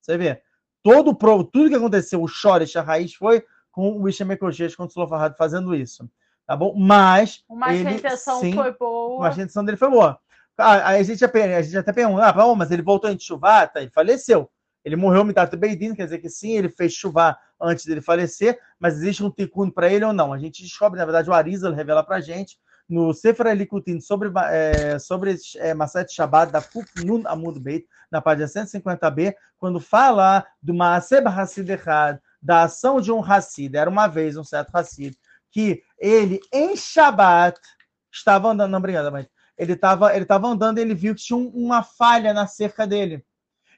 Você 0.00 0.16
vê, 0.16 0.42
todo 0.82 1.14
tudo 1.14 1.68
que 1.68 1.74
aconteceu, 1.74 2.22
o 2.22 2.26
Shoresh, 2.26 2.76
a 2.76 2.82
raiz, 2.82 3.14
foi 3.14 3.44
com 3.70 4.00
o 4.00 4.08
Ishem 4.08 4.30
Ekojesh, 4.30 4.74
com 4.74 4.84
o 4.84 4.88
Tzlofarad 4.88 5.36
fazendo 5.36 5.74
isso. 5.74 6.08
Tá 6.46 6.56
bom? 6.56 6.74
Mas. 6.76 7.44
Mas 7.48 7.80
ele, 7.80 7.88
a 7.88 7.92
intenção 7.92 8.40
sim, 8.40 8.54
foi 8.54 8.72
boa. 8.72 9.20
Mas 9.20 9.38
a 9.38 9.42
intenção 9.42 9.64
dele 9.64 9.76
foi 9.76 9.90
boa. 9.90 10.18
Ah, 10.56 10.88
aí 10.88 11.00
a 11.00 11.02
gente, 11.02 11.24
a 11.24 11.62
gente 11.62 11.76
até 11.76 11.92
pergunta, 11.92 12.26
ah, 12.26 12.54
mas 12.54 12.70
ele 12.70 12.82
voltou 12.82 13.10
em 13.10 13.18
chuva, 13.18 13.66
tá, 13.66 13.82
ele 13.82 13.90
faleceu. 13.90 14.50
Ele 14.84 14.96
morreu 14.96 15.24
Mitat 15.24 15.54
Beidin, 15.56 15.94
quer 15.94 16.04
dizer 16.04 16.18
que 16.18 16.28
sim, 16.28 16.52
ele 16.56 16.68
fez 16.68 16.92
chuva 16.92 17.36
antes 17.60 17.84
dele 17.86 18.02
falecer, 18.02 18.58
mas 18.78 18.94
existe 18.94 19.24
um 19.24 19.30
tikkun 19.30 19.70
para 19.70 19.90
ele 19.90 20.04
ou 20.04 20.12
não? 20.12 20.32
A 20.32 20.38
gente 20.38 20.62
descobre, 20.62 20.98
na 20.98 21.06
verdade, 21.06 21.28
o 21.28 21.32
Arizal 21.32 21.72
revela 21.72 22.04
para 22.04 22.20
gente 22.20 22.58
no 22.88 23.12
Sefer 23.12 23.46
Elikutin 23.46 24.00
sobre, 24.00 24.30
é, 24.50 24.98
sobre 24.98 25.36
é, 25.56 25.74
Maset 25.74 26.12
Shabbat 26.12 26.52
da 26.52 26.60
Kuf 26.60 26.88
Nun 27.04 27.22
Amud 27.26 27.58
Beit, 27.58 27.86
na 28.10 28.20
página 28.20 28.46
150b, 28.46 29.34
quando 29.58 29.80
fala 29.80 30.46
do 30.62 30.74
Maaseb 30.74 31.26
Hassid 31.26 31.70
Echad, 31.70 32.20
da 32.40 32.64
ação 32.64 33.00
de 33.00 33.10
um 33.10 33.24
Hassid, 33.24 33.74
era 33.74 33.88
uma 33.88 34.06
vez 34.06 34.36
um 34.36 34.44
certo 34.44 34.74
Hassid, 34.76 35.16
que 35.50 35.82
ele, 35.98 36.40
em 36.52 36.76
Shabbat, 36.76 37.58
estava 38.12 38.50
andando, 38.50 38.70
não, 38.70 38.78
obrigada, 38.78 39.10
mas 39.10 39.26
ele 39.56 39.72
estava 39.72 40.14
ele 40.14 40.24
tava 40.24 40.48
andando 40.48 40.78
e 40.78 40.80
ele 40.80 40.94
viu 40.94 41.14
que 41.14 41.22
tinha 41.22 41.36
um, 41.36 41.48
uma 41.48 41.82
falha 41.82 42.32
na 42.32 42.46
cerca 42.46 42.86
dele. 42.86 43.24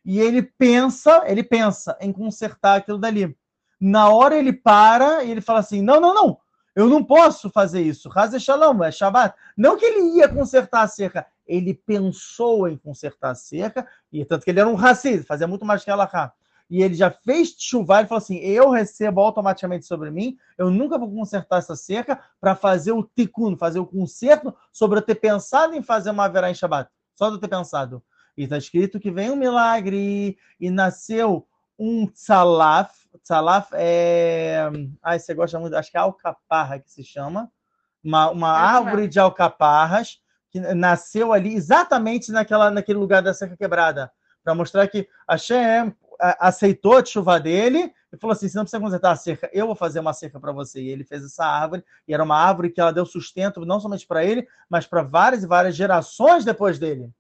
E 0.05 0.21
ele 0.21 0.43
pensa, 0.43 1.23
ele 1.27 1.43
pensa 1.43 1.97
em 2.01 2.13
consertar 2.13 2.77
aquilo 2.77 2.99
dali. 2.99 3.37
Na 3.81 4.09
hora 4.09 4.37
ele 4.37 4.53
para 4.53 5.25
e 5.25 5.31
ele 5.31 5.41
fala 5.41 5.59
assim: 5.59 5.83
não, 5.83 6.01
não, 6.01 6.15
não, 6.15 6.39
eu 6.77 6.91
não 6.91 7.03
posso 7.03 7.49
fazer 7.49 7.81
isso. 7.81 8.11
Haze 8.15 8.39
Shalom, 8.39 8.85
é 8.85 8.93
Shabbat. 8.93 9.35
Não 9.57 9.79
que 9.79 9.85
ele 9.87 10.19
ia 10.19 10.29
consertar 10.29 10.83
a 10.83 10.87
cerca, 10.87 11.27
ele 11.47 11.73
pensou 11.73 12.69
em 12.69 12.77
consertar 12.77 13.31
a 13.31 13.35
cerca, 13.35 13.89
e 14.13 14.23
tanto 14.27 14.45
que 14.45 14.51
ele 14.51 14.61
era 14.61 14.69
um 14.69 14.77
Hassid, 14.77 15.23
fazia 15.23 15.47
muito 15.47 15.65
mais 15.65 15.83
que 15.83 15.91
ela 15.91 16.35
E 16.69 16.83
ele 16.83 16.95
já 16.95 17.11
fez 17.11 17.55
chuva 17.59 18.03
e 18.03 18.07
falou 18.07 18.19
assim: 18.19 18.37
eu 18.37 18.69
recebo 18.69 19.23
automaticamente 19.23 19.87
sobre 19.87 20.11
mim, 20.11 20.37
eu 20.59 20.71
nunca 20.71 20.99
vou 20.99 21.11
consertar 21.11 21.61
essa 21.61 21.75
cerca 21.75 22.21
para 22.39 22.55
fazer 22.55 22.93
o 22.93 23.03
tikkun, 23.03 23.57
fazer 23.57 23.79
o 23.79 23.87
conserto 23.87 24.55
sobre 24.71 24.99
eu 24.99 25.03
ter 25.03 25.15
pensado 25.15 25.75
em 25.75 25.83
fazer 25.83 26.11
uma 26.11 26.29
verá 26.29 26.51
em 26.51 26.55
Shabbat. 26.55 26.91
Só 27.15 27.31
de 27.31 27.37
eu 27.37 27.41
ter 27.41 27.49
pensado. 27.49 28.03
E 28.37 28.45
está 28.45 28.59
escrito 28.59 29.01
que 29.01 29.11
vem 29.11 29.31
um 29.31 29.37
milagre 29.37 30.37
e 30.61 30.69
nasceu 30.69 31.49
um 31.79 32.07
tzalaf. 32.07 33.06
Tzalaf 33.25 33.71
é. 33.75 34.69
Ai, 35.03 35.19
você 35.19 35.35
gosta 35.35 35.59
muito, 35.59 35.77
acho 35.77 35.91
que 35.91 35.97
é 35.97 36.01
alcaparra 36.01 36.79
que 36.79 36.91
se 36.91 37.05
chama. 37.05 37.51
Uma, 38.03 38.31
uma 38.31 38.51
árvore 38.51 39.09
de 39.09 39.19
alcaparras 39.19 40.21
que 40.51 40.61
nasceu 40.61 41.33
ali 41.33 41.55
exatamente 41.55 42.31
naquela, 42.31 42.71
naquele 42.71 42.99
lugar 42.99 43.23
da 43.23 43.35
cerca 43.35 43.57
quebrada. 43.57 44.11
Para 44.45 44.55
mostrar 44.55 44.87
que 44.87 45.09
a 45.27 45.37
Shem 45.37 45.95
aceitou 46.39 46.97
a 46.97 47.05
chuva 47.05 47.41
dele 47.41 47.93
e 48.13 48.17
falou 48.17 48.33
assim: 48.33 48.49
você 48.49 48.57
não 48.57 48.65
precisa 48.65 48.83
consertar 48.83 49.11
a 49.13 49.17
cerca, 49.17 49.51
eu 49.53 49.67
vou 49.67 49.75
fazer 49.75 50.01
uma 50.01 50.13
cerca 50.13 50.39
para 50.39 50.53
você. 50.53 50.81
E 50.81 50.89
ele 50.89 51.05
fez 51.05 51.25
essa 51.25 51.45
árvore, 51.45 51.85
e 52.07 52.15
era 52.15 52.23
uma 52.23 52.37
árvore 52.37 52.71
que 52.71 52.81
ela 52.81 52.93
deu 52.93 53.05
sustento 53.05 53.67
não 53.67 53.81
somente 53.81 54.07
para 54.07 54.25
ele, 54.25 54.47
mas 54.69 54.87
para 54.87 55.03
várias 55.03 55.43
e 55.43 55.47
várias 55.47 55.75
gerações 55.75 56.45
depois 56.45 56.79
dele 56.79 57.13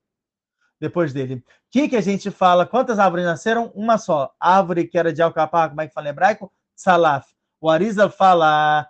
depois 0.81 1.13
dele. 1.13 1.37
O 1.37 1.43
que, 1.71 1.89
que 1.89 1.97
a 1.97 2.01
gente 2.01 2.31
fala? 2.31 2.67
Quantas 2.67 2.99
árvores 2.99 3.25
nasceram? 3.25 3.71
Uma 3.75 3.99
só. 3.99 4.33
Árvore 4.39 4.87
que 4.87 4.99
era 4.99 5.13
de 5.13 5.23
alcapá, 5.23 5.69
como 5.69 5.81
é 5.81 5.87
que 5.87 5.95
fala 5.95 6.07
em 6.07 6.11
hebraico? 6.11 6.53
Salaf. 6.75 7.27
O 7.61 7.71
Arizal 7.71 8.11
fala, 8.11 8.87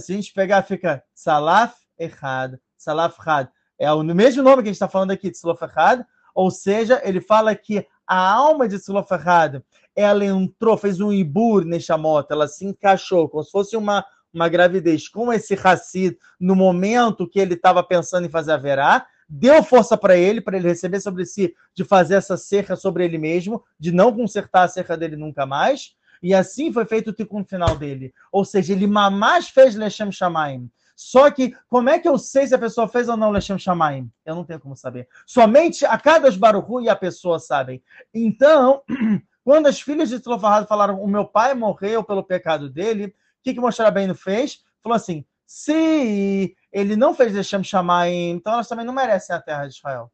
se 0.00 0.12
a 0.12 0.16
gente 0.16 0.32
pegar, 0.32 0.62
fica 0.62 1.02
Salaf 1.14 1.74
errado. 1.98 2.58
Salaf 2.76 3.18
errado. 3.20 3.48
É 3.78 3.90
o 3.92 4.02
mesmo 4.02 4.42
nome 4.42 4.62
que 4.62 4.68
a 4.68 4.72
gente 4.72 4.76
está 4.76 4.88
falando 4.88 5.10
aqui, 5.10 5.30
de 5.30 5.36
Tzlof 5.36 5.62
errado. 5.62 6.04
Ou 6.34 6.50
seja, 6.50 7.00
ele 7.04 7.20
fala 7.20 7.54
que 7.54 7.86
a 8.06 8.32
alma 8.32 8.68
de 8.68 8.78
Tzlof 8.78 9.10
errado, 9.12 9.64
ela 9.94 10.24
entrou, 10.24 10.76
fez 10.76 11.00
um 11.00 11.12
ibur 11.12 11.64
nessa 11.64 11.96
moto, 11.96 12.32
ela 12.32 12.48
se 12.48 12.64
encaixou, 12.64 13.28
como 13.28 13.42
se 13.42 13.50
fosse 13.50 13.76
uma, 13.76 14.04
uma 14.32 14.48
gravidez 14.48 15.08
com 15.08 15.32
esse 15.32 15.54
Hassid 15.54 16.18
no 16.38 16.54
momento 16.56 17.28
que 17.28 17.38
ele 17.38 17.54
estava 17.54 17.82
pensando 17.82 18.26
em 18.26 18.30
fazer 18.30 18.52
a 18.52 18.56
verá, 18.56 19.06
deu 19.28 19.62
força 19.62 19.96
para 19.96 20.16
ele, 20.16 20.40
para 20.40 20.56
ele 20.56 20.68
receber 20.68 21.00
sobre 21.00 21.24
si, 21.24 21.54
de 21.74 21.84
fazer 21.84 22.14
essa 22.14 22.36
cerca 22.36 22.76
sobre 22.76 23.04
ele 23.04 23.18
mesmo, 23.18 23.62
de 23.78 23.92
não 23.92 24.14
consertar 24.14 24.64
a 24.64 24.68
cerca 24.68 24.96
dele 24.96 25.16
nunca 25.16 25.46
mais. 25.46 25.94
E 26.22 26.32
assim 26.32 26.72
foi 26.72 26.86
feito 26.86 27.10
o 27.10 27.12
tikkun 27.12 27.44
final 27.44 27.76
dele. 27.76 28.14
Ou 28.32 28.44
seja, 28.44 28.72
ele 28.72 28.86
mamás 28.86 29.48
fez 29.48 29.74
Lechem 29.74 30.10
Shamaim. 30.10 30.70
Só 30.96 31.30
que, 31.30 31.54
como 31.68 31.90
é 31.90 31.98
que 31.98 32.08
eu 32.08 32.16
sei 32.16 32.46
se 32.46 32.54
a 32.54 32.58
pessoa 32.58 32.88
fez 32.88 33.08
ou 33.08 33.16
não 33.16 33.30
Lechem 33.30 33.58
Shamaim? 33.58 34.10
Eu 34.24 34.34
não 34.34 34.44
tenho 34.44 34.60
como 34.60 34.76
saber. 34.76 35.08
Somente 35.26 35.84
a 35.84 35.98
cada 35.98 36.30
Baruchu 36.30 36.80
e 36.80 36.88
a 36.88 36.96
pessoa 36.96 37.38
sabem. 37.38 37.82
Então, 38.14 38.82
quando 39.44 39.66
as 39.66 39.80
filhas 39.80 40.08
de 40.08 40.20
Tzlofarrad 40.20 40.66
falaram, 40.66 41.02
o 41.02 41.08
meu 41.08 41.26
pai 41.26 41.52
morreu 41.54 42.02
pelo 42.04 42.22
pecado 42.22 42.70
dele, 42.70 43.06
o 43.06 43.12
que, 43.42 43.52
que 43.52 43.60
Moshe 43.60 43.82
Rabbeinu 43.82 44.14
fez? 44.14 44.62
Falou 44.82 44.96
assim, 44.96 45.24
se 45.54 46.56
ele 46.72 46.96
não 46.96 47.14
fez 47.14 47.32
Hashem 47.32 47.62
chamar, 47.62 48.08
então 48.08 48.54
elas 48.54 48.66
também 48.66 48.84
não 48.84 48.92
merecem 48.92 49.36
a 49.36 49.40
terra 49.40 49.68
de 49.68 49.74
Israel. 49.74 50.10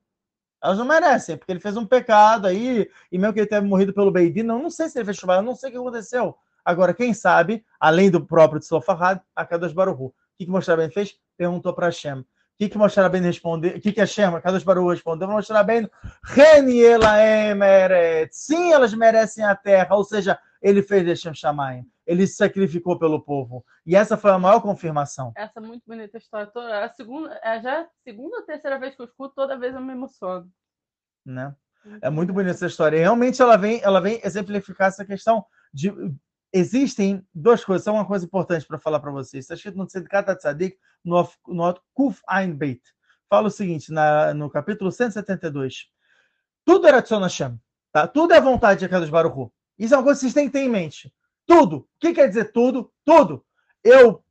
Elas 0.63 0.77
não 0.77 0.85
merecem, 0.85 1.35
porque 1.35 1.51
ele 1.51 1.61
fez 1.61 1.79
um 1.79 1.87
pecado 1.87 2.47
aí, 2.47 2.87
e 3.11 3.19
mesmo 3.19 3.33
que 3.33 3.41
ele 3.41 3.47
tenha 3.47 3.63
morrido 3.63 3.95
pelo 3.95 4.11
Beidin, 4.11 4.43
não, 4.43 4.63
não 4.63 4.69
sei 4.69 4.91
se 4.91 4.99
ele 4.99 5.07
fez 5.07 5.17
chuva, 5.17 5.37
eu 5.37 5.43
não 5.43 5.55
sei 5.55 5.71
o 5.71 5.73
que 5.73 5.79
aconteceu. 5.79 6.37
Agora, 6.63 6.93
quem 6.93 7.15
sabe, 7.15 7.65
além 7.81 8.11
do 8.11 8.23
próprio 8.23 8.61
Tzlofarad, 8.61 9.23
a 9.35 9.47
Kadosh 9.47 9.73
Baruhu. 9.73 10.09
O 10.09 10.15
que, 10.37 10.45
que 10.45 10.51
Moshe 10.51 10.71
Rabbeinu 10.71 10.93
fez? 10.93 11.17
Perguntou 11.39 11.73
para 11.73 11.87
Hashem. 11.87 12.19
O 12.19 12.27
que, 12.59 12.69
que 12.69 12.77
Moshe 12.77 13.01
Rabbeinu 13.01 13.27
respondeu? 13.27 13.79
O 13.79 13.81
que, 13.81 13.93
que 13.93 14.01
Hashem, 14.01 14.35
a 14.35 14.43
Kadosh 14.43 14.63
Baruhu 14.63 14.91
respondeu? 14.91 15.27
Moshe 15.27 15.51
Rabbeinu, 15.51 15.91
Sim, 18.31 18.75
elas 18.75 18.93
merecem 18.93 19.43
a 19.43 19.57
terra. 19.57 19.97
Ou 19.97 20.05
seja, 20.05 20.39
ele 20.61 20.83
fez 20.83 21.07
Hashem 21.07 21.33
Shamayim 21.33 21.91
ele 22.11 22.27
se 22.27 22.35
sacrificou 22.35 22.99
pelo 22.99 23.23
povo. 23.23 23.65
E 23.87 23.95
essa 23.95 24.17
foi 24.17 24.33
a 24.33 24.39
maior 24.39 24.61
confirmação. 24.61 25.33
Essa 25.37 25.61
é 25.61 25.63
muito 25.63 25.85
bonita 25.87 26.19
história. 26.19 26.51
É 26.57 26.85
a 26.85 26.89
segunda, 26.93 27.41
é 27.41 27.61
já 27.61 27.83
a 27.83 27.89
segunda 28.03 28.39
ou 28.39 28.43
terceira 28.43 28.81
vez 28.81 28.97
que 28.97 29.03
eu 29.03 29.07
escuto, 29.07 29.33
toda 29.37 29.57
vez 29.57 29.73
eu 29.73 29.81
me 29.81 29.93
emociono. 29.93 30.51
Né? 31.25 31.55
É 32.03 32.11
muito 32.11 32.33
bonita 32.33 32.51
essa 32.51 32.67
história. 32.67 32.97
E 32.97 33.01
realmente 33.01 33.41
ela 33.41 33.57
vem, 33.57 33.81
ela 33.85 34.01
vem 34.01 34.21
exemplificar 34.25 34.89
essa 34.89 35.05
questão 35.05 35.47
de 35.73 35.95
existem 36.53 37.25
duas 37.33 37.65
coisas, 37.65 37.85
são 37.85 37.95
uma 37.95 38.05
coisa 38.05 38.25
importante 38.25 38.67
para 38.67 38.77
falar 38.77 38.99
para 38.99 39.13
vocês. 39.13 39.45
Está 39.45 39.55
escrito 39.55 39.79
no 39.79 39.87
Tzedkat 39.87 40.35
Tzadik, 40.35 40.77
no, 41.05 41.29
no 41.47 41.81
Kuf 41.95 42.21
Ein 42.29 42.57
Beit. 42.57 42.83
Fala 43.29 43.47
o 43.47 43.53
seguinte, 43.53 43.93
na, 43.93 44.35
no 44.35 44.51
capítulo 44.51 44.91
172. 44.91 45.87
Tudo 46.65 46.89
era 46.89 47.01
Tzon 47.01 47.21
Hashem, 47.21 47.57
tá? 47.93 48.09
Tudo 48.09 48.35
é 48.35 48.41
vontade 48.41 48.81
de 48.81 48.87
Akadosh 48.87 49.11
Baruch 49.11 49.53
Isso 49.79 49.95
é 49.95 49.97
uma 49.97 50.03
coisa 50.03 50.19
que 50.19 50.23
vocês 50.23 50.35
têm 50.35 50.47
que 50.47 50.53
ter 50.53 50.65
em 50.65 50.69
mente. 50.69 51.15
Tudo. 51.47 51.77
O 51.77 51.87
que 51.99 52.13
quer 52.13 52.29
dizer 52.29 52.53
tudo? 52.53 52.93
Tudo. 53.05 53.45
Eu, 53.83 54.23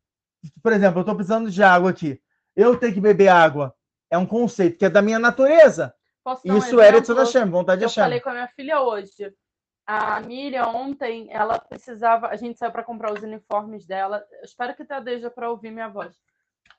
por 0.62 0.72
exemplo, 0.72 1.00
eu 1.00 1.02
estou 1.02 1.16
precisando 1.16 1.50
de 1.50 1.64
água 1.64 1.90
aqui. 1.90 2.22
Eu 2.56 2.78
tenho 2.78 2.94
que 2.94 3.02
beber 3.02 3.30
água. 3.30 3.76
É 4.10 4.18
um 4.18 4.26
conceito 4.26 4.78
que 4.78 4.86
é 4.86 4.90
da 4.90 5.02
minha 5.02 5.20
natureza. 5.20 5.94
Isso 6.44 6.76
um 6.76 6.82
é 6.82 6.88
Eretz 6.88 7.10
Hashem, 7.10 7.50
vontade 7.50 7.80
de. 7.80 7.86
Eu 7.86 7.90
falei 7.90 8.20
com 8.20 8.30
a 8.30 8.34
minha 8.34 8.48
filha 8.50 8.82
hoje. 8.82 9.34
a 9.86 10.20
Miriam 10.22 10.68
ontem, 10.68 11.28
ela 11.32 11.58
precisava, 11.58 12.28
a 12.28 12.36
gente 12.36 12.60
saiu 12.60 12.72
para 12.72 12.84
comprar 12.84 13.12
os 13.12 13.24
uniformes 13.24 13.86
dela. 13.86 14.24
Eu 14.32 14.44
espero 14.44 14.76
que 14.76 14.84
esteja 14.84 15.32
para 15.32 15.50
ouvir 15.50 15.72
minha 15.72 15.90
voz. 15.90 16.16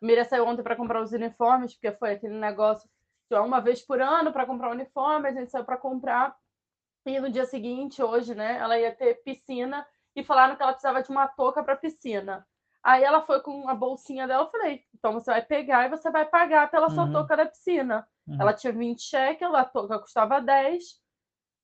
A 0.00 0.06
Miriam 0.06 0.24
saiu 0.24 0.46
ontem 0.46 0.62
para 0.62 0.76
comprar 0.76 1.02
os 1.02 1.12
uniformes, 1.12 1.74
porque 1.74 1.90
foi 1.92 2.12
aquele 2.12 2.38
negócio 2.38 2.88
de 3.30 3.36
uma 3.38 3.60
vez 3.60 3.80
por 3.80 4.00
ano 4.00 4.32
para 4.32 4.44
comprar 4.44 4.70
uniforme, 4.70 5.28
a 5.28 5.32
gente 5.32 5.50
saiu 5.50 5.64
para 5.64 5.76
comprar. 5.76 6.36
E 7.06 7.18
no 7.18 7.30
dia 7.30 7.46
seguinte, 7.46 8.02
hoje, 8.02 8.34
né, 8.34 8.58
ela 8.58 8.78
ia 8.78 8.92
ter 8.92 9.22
piscina 9.22 9.86
e 10.14 10.24
falaram 10.24 10.56
que 10.56 10.62
ela 10.62 10.72
precisava 10.72 11.02
de 11.02 11.10
uma 11.10 11.28
touca 11.28 11.62
para 11.62 11.76
piscina. 11.76 12.46
Aí 12.82 13.04
ela 13.04 13.20
foi 13.22 13.40
com 13.40 13.68
a 13.68 13.74
bolsinha 13.74 14.26
dela, 14.26 14.44
eu 14.44 14.50
falei, 14.50 14.84
então 14.94 15.12
você 15.12 15.30
vai 15.30 15.42
pegar 15.42 15.84
e 15.84 15.90
você 15.90 16.10
vai 16.10 16.24
pagar 16.24 16.70
pela 16.70 16.88
sua 16.88 17.04
uhum. 17.04 17.12
touca 17.12 17.36
da 17.36 17.46
piscina. 17.46 18.06
Uhum. 18.26 18.40
Ela 18.40 18.54
tinha 18.54 18.72
20 18.72 19.02
cheques, 19.02 19.46
a 19.46 19.64
touca 19.64 19.98
custava 19.98 20.40
10, 20.40 20.82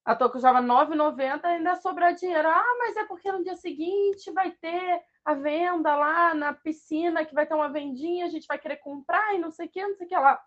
a 0.05 0.15
touca 0.15 0.35
custava 0.35 0.61
9,90, 0.61 1.45
ainda 1.45 1.75
sobrar 1.77 2.15
dinheiro. 2.15 2.49
Ah, 2.49 2.77
mas 2.79 2.97
é 2.97 3.05
porque 3.07 3.33
no 3.33 3.43
dia 3.43 3.57
seguinte 3.57 4.31
vai 4.31 4.51
ter 4.51 5.03
a 5.25 5.35
venda 5.35 5.97
lá 5.97 6.35
na 6.35 6.53
piscina, 6.53 7.25
que 7.25 7.35
vai 7.35 7.47
ter 7.47 7.55
uma 7.55 7.69
vendinha, 7.69 8.27
a 8.27 8.29
gente 8.29 8.47
vai 8.47 8.59
querer 8.59 8.77
comprar 8.77 9.35
e 9.35 9.39
não 9.39 9.51
sei 9.51 9.67
o 9.67 9.69
que, 9.69 9.87
não 9.87 9.97
sei 9.97 10.07
o 10.07 10.09
que 10.09 10.17
lá. 10.17 10.41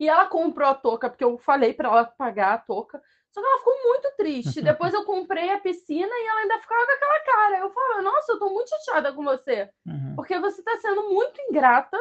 E 0.00 0.08
ela 0.08 0.26
comprou 0.26 0.68
a 0.68 0.74
touca, 0.74 1.10
porque 1.10 1.22
eu 1.24 1.36
falei 1.38 1.74
para 1.74 1.88
ela 1.88 2.04
pagar 2.04 2.54
a 2.54 2.58
touca. 2.58 3.02
Só 3.32 3.40
que 3.40 3.46
ela 3.46 3.58
ficou 3.58 3.82
muito 3.84 4.12
triste. 4.16 4.60
Depois 4.62 4.92
eu 4.94 5.04
comprei 5.04 5.50
a 5.50 5.60
piscina 5.60 6.08
e 6.08 6.26
ela 6.26 6.40
ainda 6.40 6.58
ficava 6.58 6.86
com 6.86 6.92
aquela 6.92 7.20
cara. 7.20 7.58
Eu 7.58 7.70
falo, 7.70 8.02
nossa, 8.02 8.32
eu 8.32 8.38
tô 8.38 8.50
muito 8.50 8.68
chateada 8.68 9.12
com 9.12 9.24
você. 9.24 9.70
Uhum. 9.86 10.14
Porque 10.14 10.38
você 10.38 10.62
tá 10.62 10.76
sendo 10.78 11.10
muito 11.10 11.40
ingrata. 11.42 11.98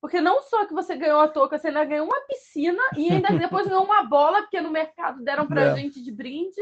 Porque 0.00 0.20
não 0.20 0.42
só 0.42 0.66
que 0.66 0.74
você 0.74 0.94
ganhou 0.94 1.20
a 1.20 1.28
touca, 1.28 1.58
você 1.58 1.68
ainda 1.68 1.84
ganhou 1.84 2.06
uma 2.06 2.20
piscina 2.22 2.82
e 2.96 3.10
ainda 3.10 3.28
depois 3.36 3.66
ganhou 3.66 3.84
uma 3.84 4.04
bola, 4.04 4.42
porque 4.42 4.60
no 4.60 4.70
mercado 4.70 5.24
deram 5.24 5.46
pra 5.46 5.62
é. 5.62 5.74
gente 5.74 6.02
de 6.02 6.12
brinde. 6.12 6.60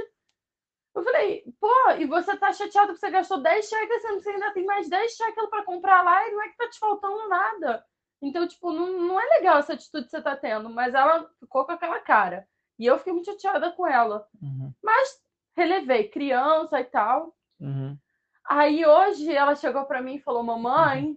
Eu 0.94 1.02
falei, 1.02 1.44
pô, 1.60 1.90
e 1.98 2.06
você 2.06 2.36
tá 2.36 2.52
chateado 2.52 2.94
que 2.94 3.00
você 3.00 3.10
gastou 3.10 3.38
10 3.42 3.68
cheques, 3.68 4.02
você 4.02 4.30
ainda 4.30 4.52
tem 4.52 4.64
mais 4.64 4.88
10 4.88 5.12
cheques 5.12 5.50
para 5.50 5.64
comprar 5.64 6.04
lá 6.04 6.26
e 6.28 6.30
não 6.30 6.42
é 6.42 6.48
que 6.48 6.56
tá 6.56 6.70
te 6.70 6.78
faltando 6.78 7.28
nada. 7.28 7.84
Então, 8.22 8.46
tipo, 8.46 8.72
não, 8.72 9.00
não 9.02 9.20
é 9.20 9.24
legal 9.36 9.58
essa 9.58 9.74
atitude 9.74 10.04
que 10.04 10.10
você 10.10 10.22
tá 10.22 10.36
tendo, 10.36 10.70
mas 10.70 10.94
ela 10.94 11.28
ficou 11.40 11.66
com 11.66 11.72
aquela 11.72 11.98
cara. 11.98 12.46
E 12.78 12.86
eu 12.86 12.98
fiquei 12.98 13.12
muito 13.12 13.26
chateada 13.26 13.70
com 13.72 13.86
ela. 13.86 14.26
Uhum. 14.42 14.72
Mas 14.82 15.20
relevei, 15.56 16.08
criança 16.08 16.80
e 16.80 16.84
tal. 16.84 17.34
Uhum. 17.60 17.96
Aí 18.48 18.84
hoje 18.84 19.32
ela 19.32 19.54
chegou 19.54 19.84
para 19.84 20.02
mim 20.02 20.16
e 20.16 20.20
falou: 20.20 20.42
Mamãe, 20.42 21.04
uhum. 21.04 21.16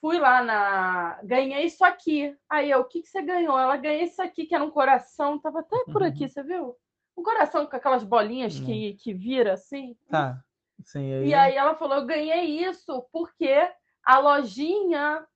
fui 0.00 0.18
lá 0.18 0.42
na. 0.42 1.20
Ganhei 1.22 1.64
isso 1.64 1.84
aqui. 1.84 2.36
Aí 2.48 2.70
eu, 2.70 2.80
o 2.80 2.84
que, 2.84 3.02
que 3.02 3.08
você 3.08 3.22
ganhou? 3.22 3.58
Ela 3.58 3.76
ganhei 3.76 4.04
isso 4.04 4.20
aqui, 4.20 4.46
que 4.46 4.54
era 4.54 4.64
um 4.64 4.70
coração. 4.70 5.38
Tava 5.38 5.60
até 5.60 5.84
por 5.84 6.02
aqui, 6.02 6.24
uhum. 6.24 6.28
você 6.28 6.42
viu? 6.42 6.76
Um 7.16 7.22
coração 7.22 7.66
com 7.66 7.76
aquelas 7.76 8.04
bolinhas 8.04 8.60
que, 8.60 8.94
que 8.94 9.12
vira 9.12 9.54
assim. 9.54 9.96
Tá. 10.08 10.40
Sim, 10.84 11.12
aí... 11.12 11.28
E 11.28 11.34
aí 11.34 11.56
ela 11.56 11.74
falou: 11.74 11.98
Eu 11.98 12.06
ganhei 12.06 12.64
isso 12.64 13.02
porque 13.12 13.68
a 14.04 14.18
lojinha 14.18 15.26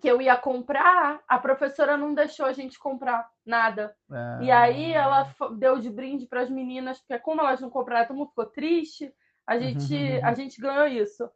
que 0.00 0.08
eu 0.08 0.20
ia 0.20 0.36
comprar, 0.36 1.20
a 1.26 1.38
professora 1.38 1.96
não 1.96 2.14
deixou 2.14 2.46
a 2.46 2.52
gente 2.52 2.78
comprar 2.78 3.28
nada. 3.44 3.94
Ah. 4.10 4.38
E 4.40 4.50
aí 4.50 4.92
ela 4.92 5.32
deu 5.56 5.78
de 5.78 5.90
brinde 5.90 6.26
para 6.26 6.42
as 6.42 6.50
meninas, 6.50 6.98
porque 6.98 7.18
como 7.18 7.40
elas 7.40 7.60
não 7.60 7.70
compraram, 7.70 8.06
todo 8.06 8.16
mundo 8.16 8.28
ficou 8.28 8.46
triste, 8.46 9.12
a 9.46 9.58
gente, 9.58 10.20
a 10.22 10.32
gente 10.34 10.60
ganhou 10.60 10.86
isso. 10.86 11.28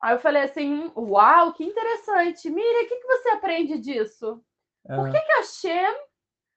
Aí 0.00 0.14
eu 0.14 0.18
falei 0.18 0.42
assim, 0.42 0.90
uau, 0.96 1.52
que 1.52 1.64
interessante. 1.64 2.48
Miriam, 2.48 2.84
o 2.84 2.88
que, 2.88 2.96
que 2.96 3.06
você 3.06 3.28
aprende 3.30 3.78
disso? 3.78 4.42
Por 4.86 5.08
ah. 5.08 5.10
que, 5.10 5.20
que 5.20 5.32
a 5.32 5.42
Shem 5.42 5.94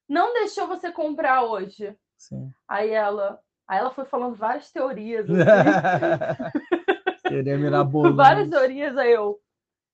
não 0.08 0.34
deixou 0.34 0.68
você 0.68 0.92
comprar 0.92 1.44
hoje? 1.44 1.96
Sim. 2.18 2.54
Aí 2.68 2.92
ela, 2.92 3.40
aí 3.68 3.80
ela 3.80 3.92
foi 3.92 4.06
falando 4.06 4.36
várias 4.36 4.72
teorias. 4.72 5.28
Assim. 5.30 5.44
Queria 7.28 7.58
mirabolante. 7.58 8.16
várias 8.18 8.50
teorias, 8.50 8.98
aí 8.98 9.12
eu, 9.12 9.40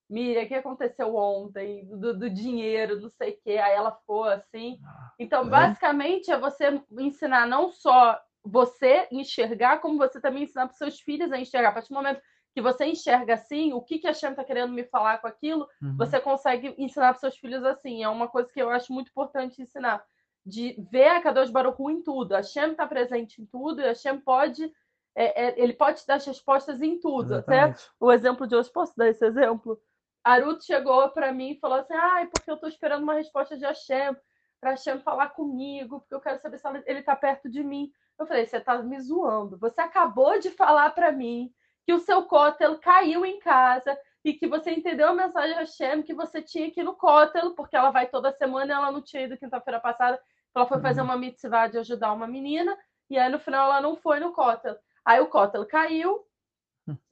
Miriam, 0.10 0.44
o 0.44 0.48
que 0.48 0.56
aconteceu 0.56 1.16
ontem? 1.16 1.86
Do, 1.86 2.18
do 2.18 2.30
dinheiro, 2.30 3.00
não 3.00 3.10
sei 3.10 3.32
o 3.32 3.38
quê. 3.44 3.52
Aí 3.52 3.74
ela 3.74 3.92
ficou 3.92 4.24
assim. 4.24 4.80
Então, 5.20 5.44
é. 5.44 5.50
basicamente, 5.50 6.32
é 6.32 6.38
você 6.38 6.82
ensinar 6.98 7.46
não 7.46 7.72
só 7.72 8.20
você 8.44 9.08
enxergar, 9.12 9.80
como 9.80 9.98
você 9.98 10.20
também 10.20 10.44
ensinar 10.44 10.68
para 10.68 10.76
seus 10.76 11.00
filhos 11.00 11.32
a 11.32 11.40
enxergar. 11.40 11.70
A 11.70 11.72
partir 11.74 11.90
do 11.90 11.96
momento 11.96 12.22
que 12.56 12.62
você 12.62 12.86
enxerga 12.86 13.36
assim, 13.36 13.74
o 13.74 13.82
que, 13.82 14.00
que 14.00 14.08
a 14.08 14.14
Shem 14.14 14.32
está 14.32 14.44
querendo 14.44 14.74
me 14.74 14.84
falar 14.84 15.20
com 15.20 15.28
aquilo, 15.28 15.68
uhum. 15.82 15.96
você 15.96 16.20
consegue 16.20 16.74
ensinar 16.78 17.12
para 17.12 17.20
seus 17.20 17.38
filhos 17.38 17.64
assim. 17.64 18.04
É 18.04 18.10
uma 18.10 18.28
coisa 18.28 18.50
que 18.52 18.60
eu 18.60 18.72
acho 18.72 18.92
muito 18.92 19.10
importante 19.10 19.62
ensinar. 19.62 20.04
De 20.44 20.76
ver 20.92 21.10
a 21.10 21.22
Kadosh 21.22 21.52
Baruch 21.52 21.80
em 21.84 22.02
tudo. 22.02 22.34
A 22.34 22.42
Shem 22.42 22.72
está 22.72 22.88
presente 22.88 23.42
em 23.42 23.46
tudo 23.46 23.82
e 23.82 23.86
a 23.86 23.94
Shem 23.94 24.20
pode... 24.20 24.74
É, 25.16 25.48
é, 25.48 25.62
ele 25.62 25.74
pode 25.74 26.02
te 26.02 26.08
dar 26.08 26.16
as 26.16 26.26
respostas 26.26 26.82
em 26.82 27.00
tudo. 27.00 27.36
Até 27.36 27.76
o 28.00 28.12
exemplo 28.12 28.48
de 28.48 28.56
hoje, 28.56 28.72
posso 28.72 28.96
dar 28.96 29.10
esse 29.10 29.26
exemplo? 29.26 29.80
A 30.24 30.38
Ruth 30.38 30.64
chegou 30.64 31.10
para 31.10 31.32
mim 31.32 31.52
e 31.52 31.60
falou 31.60 31.80
assim: 31.80 31.94
ai, 31.94 32.28
porque 32.28 32.50
eu 32.50 32.56
estou 32.56 32.70
esperando 32.70 33.04
uma 33.04 33.14
resposta 33.14 33.58
de 33.58 33.66
Hashem, 33.66 34.16
para 34.60 34.72
Hashem 34.72 35.00
falar 35.00 35.30
comigo, 35.30 36.02
porque 36.02 36.16
eu 36.16 36.22
quero 36.22 36.40
saber 36.40 36.58
se 36.58 36.68
ele 36.86 37.00
está 37.00 37.16
perto 37.16 37.50
de 37.50 37.64
mim. 37.64 37.92
Eu 38.18 38.26
falei: 38.26 38.46
você 38.46 38.58
está 38.58 38.82
me 38.82 39.00
zoando. 39.00 39.58
Você 39.58 39.82
acabou 39.82 40.40
de 40.40 40.50
falar 40.52 40.90
para 40.92 41.12
mim 41.12 41.52
que 41.86 41.94
o 41.94 42.00
seu 42.00 42.24
cótel 42.26 42.78
caiu 42.80 43.26
em 43.26 43.40
casa 43.40 43.98
e 44.24 44.34
que 44.34 44.48
você 44.48 44.72
entendeu 44.72 45.08
a 45.08 45.14
mensagem 45.14 45.54
de 45.54 45.60
Hashem 45.60 46.04
que 46.04 46.14
você 46.14 46.42
tinha 46.42 46.70
que 46.70 46.82
ir 46.82 46.84
no 46.84 46.96
cótel, 46.96 47.56
porque 47.56 47.76
ela 47.76 47.90
vai 47.90 48.08
toda 48.08 48.32
semana 48.34 48.74
e 48.74 48.76
ela 48.76 48.92
não 48.92 49.02
tinha 49.02 49.24
ido 49.24 49.38
quinta-feira 49.38 49.80
passada. 49.80 50.20
Ela 50.54 50.66
foi 50.66 50.80
fazer 50.82 51.02
uhum. 51.02 51.08
uma 51.08 51.18
mitzvah 51.18 51.68
de 51.68 51.78
ajudar 51.78 52.12
uma 52.12 52.28
menina 52.28 52.78
e 53.10 53.18
aí 53.18 53.30
no 53.30 53.40
final 53.40 53.66
ela 53.66 53.82
não 53.82 53.96
foi 53.96 54.20
no 54.20 54.34
cótel. 54.34 54.76
Aí 55.06 55.20
o 55.20 55.28
cótel 55.28 55.66
caiu, 55.66 56.24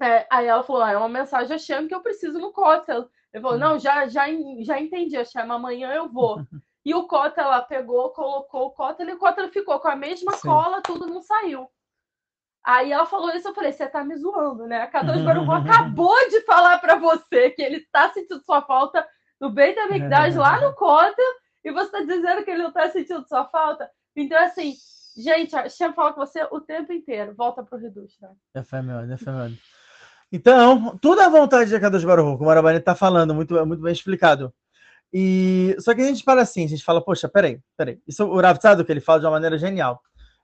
é, 0.01 0.27
aí 0.29 0.47
ela 0.47 0.63
falou: 0.63 0.81
ah, 0.81 0.91
é 0.91 0.97
uma 0.97 1.09
mensagem 1.09 1.55
a 1.55 1.59
Shem 1.59 1.87
que 1.87 1.95
eu 1.95 2.01
preciso 2.01 2.39
no 2.39 2.51
Kotel. 2.51 3.09
Ele 3.33 3.41
falou: 3.41 3.57
não, 3.57 3.79
já, 3.79 4.07
já, 4.07 4.25
já 4.61 4.79
entendi, 4.79 5.17
a 5.17 5.25
Shem, 5.25 5.41
amanhã 5.41 5.91
eu 5.93 6.09
vou. 6.09 6.41
E 6.85 6.95
o 6.95 7.05
Kotel, 7.05 7.43
ela 7.43 7.61
pegou, 7.61 8.11
colocou 8.11 8.67
o 8.67 8.71
Kotel 8.71 9.09
e 9.09 9.11
o 9.11 9.17
Kotel 9.17 9.49
ficou 9.49 9.77
com 9.77 9.89
a 9.89 9.95
mesma 9.97 10.31
Sim. 10.37 10.47
cola, 10.47 10.81
tudo 10.81 11.05
não 11.05 11.21
saiu. 11.21 11.69
Aí 12.63 12.93
ela 12.93 13.05
falou 13.05 13.29
isso, 13.31 13.49
eu 13.49 13.53
falei: 13.53 13.73
você 13.73 13.85
tá 13.87 14.05
me 14.05 14.15
zoando, 14.15 14.65
né? 14.65 14.83
A 14.83 14.87
Kadosh 14.87 15.21
Baruch 15.21 15.51
acabou 15.51 16.17
de 16.29 16.39
falar 16.45 16.77
para 16.79 16.95
você 16.95 17.49
que 17.49 17.61
ele 17.61 17.81
tá 17.91 18.09
sentindo 18.13 18.41
sua 18.41 18.61
falta 18.61 19.05
no 19.37 19.49
bem 19.49 19.75
da 19.75 19.87
verdade 19.87 20.37
lá 20.37 20.61
no 20.61 20.73
Kotel 20.75 21.25
e 21.61 21.71
você 21.73 21.91
tá 21.91 21.99
dizendo 21.99 22.45
que 22.45 22.51
ele 22.51 22.63
não 22.63 22.71
tá 22.71 22.89
sentindo 22.89 23.27
sua 23.27 23.43
falta. 23.43 23.91
Então, 24.15 24.41
assim, 24.41 24.73
Gente, 25.17 25.51
deixa 25.51 25.85
eu 25.85 25.93
falar 25.93 26.13
com 26.13 26.23
você 26.23 26.47
o 26.51 26.61
tempo 26.61 26.93
inteiro. 26.93 27.33
Volta 27.35 27.63
pro 27.63 27.79
Reduz, 27.79 28.15
tá? 28.17 28.29
É 28.53 28.61
fé 28.61 28.83
meu, 28.83 28.99
é 28.99 29.17
fé 29.17 29.31
meu. 29.31 29.51
Então, 30.31 30.95
tudo 31.01 31.21
à 31.21 31.29
vontade 31.29 31.71
de 31.71 31.79
Kadosh 31.79 32.03
Baruch, 32.03 32.37
como 32.37 32.49
a 32.49 32.53
Arabani 32.53 32.77
está 32.77 32.93
falando, 32.93 33.33
muito, 33.33 33.53
muito 33.65 33.81
bem 33.81 33.91
explicado. 33.91 34.53
E 35.11 35.75
só 35.79 35.95
que 35.95 36.01
a 36.01 36.05
gente 36.05 36.23
fala 36.23 36.41
assim, 36.41 36.65
a 36.65 36.67
gente 36.67 36.83
fala, 36.83 37.03
poxa, 37.03 37.27
peraí, 37.27 37.59
peraí. 37.75 37.99
Isso 38.07 38.25
o 38.25 38.39
Rav 38.39 38.59
que 38.85 38.91
ele 38.91 38.99
fala 38.99 39.19
de 39.19 39.25
uma 39.25 39.31
maneira 39.31 39.57
genial. 39.57 39.99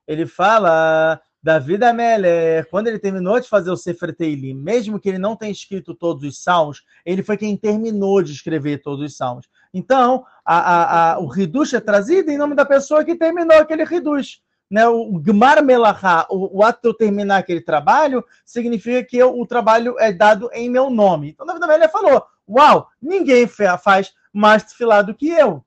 Ele 0.07 0.26
fala 0.26 1.21
da 1.41 1.59
vida 1.59 1.93
Meller, 1.93 2.67
quando 2.69 2.88
ele 2.88 2.97
terminou 2.97 3.39
de 3.39 3.49
fazer 3.49 3.69
o 3.69 3.76
Sefer 3.76 4.15
Teilim, 4.15 4.53
mesmo 4.53 4.99
que 4.99 5.09
ele 5.09 5.17
não 5.17 5.36
tenha 5.36 5.51
escrito 5.51 5.93
todos 5.93 6.24
os 6.24 6.41
salmos, 6.41 6.82
ele 7.05 7.21
foi 7.21 7.36
quem 7.36 7.55
terminou 7.57 8.24
de 8.24 8.32
escrever 8.32 8.82
todos 8.82 9.05
os 9.05 9.17
salmos. 9.17 9.47
Então, 9.74 10.26
a, 10.45 10.57
a, 10.57 11.13
a, 11.13 11.19
o 11.19 11.38
Hidush 11.38 11.74
é 11.74 11.82
trazido 11.82 12.32
em 12.32 12.38
nome 12.38 12.55
da 12.55 12.65
pessoa 12.65 13.03
que 13.03 13.15
terminou 13.15 13.57
aquele 13.57 13.84
Hidush 13.84 14.41
né, 14.74 14.88
o 14.88 15.19
Gmar 15.19 15.63
Melachá, 15.63 16.26
o, 16.32 16.57
o 16.57 16.63
ato 16.63 16.82
de 16.82 16.88
eu 16.88 16.93
terminar 16.95 17.38
aquele 17.38 17.61
trabalho, 17.61 18.26
significa 18.43 19.03
que 19.03 19.15
eu, 19.15 19.39
o 19.39 19.45
trabalho 19.45 19.99
é 19.99 20.11
dado 20.11 20.49
em 20.51 20.67
meu 20.67 20.89
nome. 20.89 21.30
Então, 21.30 21.45
verdade, 21.45 21.84
ele 21.84 21.91
falou: 21.91 22.26
Uau, 22.49 22.89
ninguém 22.99 23.45
faz 23.45 24.15
mais 24.34 24.63
tefilá 24.63 25.03
do 25.03 25.13
que 25.13 25.30
eu. 25.30 25.63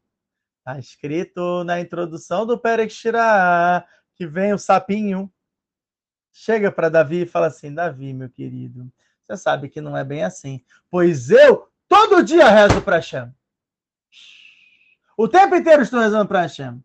Está 0.58 0.76
escrito 0.80 1.62
na 1.62 1.80
introdução 1.80 2.44
do 2.44 2.58
Perek 2.58 2.92
Shirah, 2.92 3.86
que 4.16 4.26
vem 4.26 4.52
o 4.52 4.58
sapinho, 4.58 5.32
chega 6.32 6.72
para 6.72 6.88
Davi 6.88 7.22
e 7.22 7.26
fala 7.26 7.46
assim: 7.46 7.72
Davi, 7.72 8.12
meu 8.12 8.28
querido, 8.28 8.90
você 9.22 9.36
sabe 9.36 9.68
que 9.68 9.80
não 9.80 9.96
é 9.96 10.02
bem 10.02 10.24
assim, 10.24 10.64
pois 10.90 11.30
eu 11.30 11.68
todo 11.86 12.24
dia 12.24 12.48
rezo 12.48 12.82
para 12.82 12.96
Hashem. 12.96 13.32
O 15.16 15.28
tempo 15.28 15.54
inteiro 15.54 15.82
estou 15.82 16.00
rezando 16.00 16.26
para 16.26 16.42
Hashem 16.42 16.82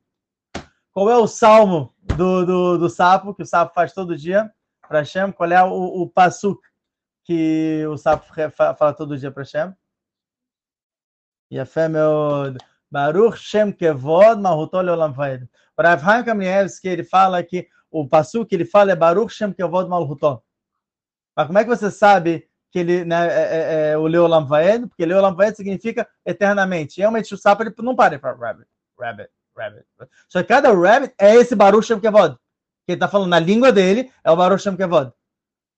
qual 0.92 1.10
é 1.10 1.18
o 1.18 1.28
salmo 1.28 1.94
do, 2.02 2.46
do, 2.46 2.78
do 2.78 2.90
sapo, 2.90 3.34
que 3.34 3.44
o 3.44 3.46
sapo 3.46 3.74
faz 3.74 3.94
todo 3.94 4.18
dia 4.18 4.52
para 4.88 5.00
Hashem? 5.00 5.32
Qual 5.32 5.52
é 5.52 5.64
o, 5.64 6.04
o 6.04 6.12
que 7.24 7.86
o 7.88 7.98
sapo 7.98 8.26
fala 8.52 8.94
todo 8.94 9.18
dia 9.18 9.32
para 9.32 9.44
Hashem? 9.44 9.74
fé 11.66 11.88
meu... 11.88 12.56
Baruch 12.92 13.38
Shem 13.38 13.72
Kevod 13.72 14.42
Mahutol 14.42 14.90
Olam 14.90 15.14
Vaed. 15.14 15.48
Para 15.76 15.94
Avraham 15.94 16.18
Haim 16.18 16.26
Kamievski, 16.26 16.90
ele 16.90 17.06
fala 17.06 17.42
que 17.42 17.68
o 17.90 18.08
passo 18.08 18.46
que 18.46 18.54
ele 18.54 18.66
fala 18.66 18.92
é 18.92 18.96
Baruch 18.96 19.34
Shem 19.34 19.54
Kevod 19.54 19.90
Mahutol. 19.90 20.44
Mas 21.36 21.48
como 21.48 21.58
é 21.58 21.64
que 21.64 21.70
você 21.70 21.90
sabe 21.90 22.50
que 22.70 22.80
ele, 22.80 23.06
né, 23.06 23.28
é, 23.28 23.90
é, 23.90 23.92
é 23.92 23.98
o 23.98 24.08
Leolam 24.08 24.46
Vaed? 24.46 24.88
Porque 24.88 25.06
Leolam 25.06 25.34
Vaed 25.34 25.56
significa 25.56 26.06
eternamente. 26.26 27.00
Realmente 27.00 27.34
o 27.34 27.38
sapo 27.38 27.64
ele 27.64 27.74
não 27.80 27.96
para 27.96 28.20
para 28.20 28.36
Rabbit. 28.36 28.68
Rabbit 29.00 29.30
rabbit. 29.62 29.86
Só 30.28 30.42
que 30.42 30.48
cada 30.48 30.74
rabbit 30.74 31.14
é 31.20 31.36
esse 31.36 31.56
Baruch 31.56 31.86
Shem 31.86 32.00
Kevod, 32.00 32.36
que 32.36 32.40
Que 32.86 32.92
ele 32.94 33.00
tá 33.00 33.08
falando 33.08 33.30
na 33.30 33.40
língua 33.40 33.72
dele, 33.72 34.12
é 34.24 34.32
o 34.32 34.36
Baruch 34.36 34.62
Shem 34.62 34.76
Kevod. 34.76 35.12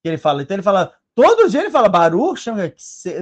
Que 0.01 0.09
ele 0.09 0.17
fala. 0.17 0.41
Então 0.41 0.55
ele 0.55 0.63
fala, 0.63 0.93
todo 1.15 1.49
dia 1.49 1.61
ele 1.61 1.71
fala, 1.71 1.89
Baruch 1.89 2.39
Shem, 2.39 2.53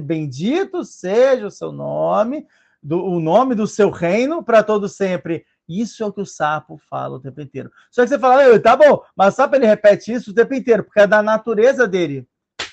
bendito 0.04 0.84
seja 0.84 1.48
o 1.48 1.52
seu 1.52 1.72
nome, 1.72 2.48
do, 2.82 3.04
o 3.04 3.20
nome 3.20 3.56
do 3.56 3.68
seu 3.68 3.90
reino 3.90 4.44
para 4.44 4.64
todo 4.64 4.88
sempre. 4.88 5.46
Isso 5.68 6.04
é 6.04 6.06
o 6.06 6.12
que 6.12 6.22
o 6.22 6.26
sapo 6.26 6.78
fala 6.90 7.16
o 7.16 7.20
tempo 7.20 7.40
inteiro. 7.40 7.72
Só 7.90 8.02
que 8.02 8.10
você 8.10 8.20
fala, 8.20 8.60
tá 8.60 8.76
bom, 8.76 9.04
mas 9.16 9.34
o 9.34 9.38
sapo 9.38 9.56
ele 9.56 9.66
repete 9.66 10.12
isso 10.12 10.32
o 10.32 10.34
tempo 10.34 10.54
inteiro, 10.54 10.84
porque 10.84 11.00
é 11.00 11.08
da 11.08 11.22
natureza 11.22 11.88
dele. 11.88 12.28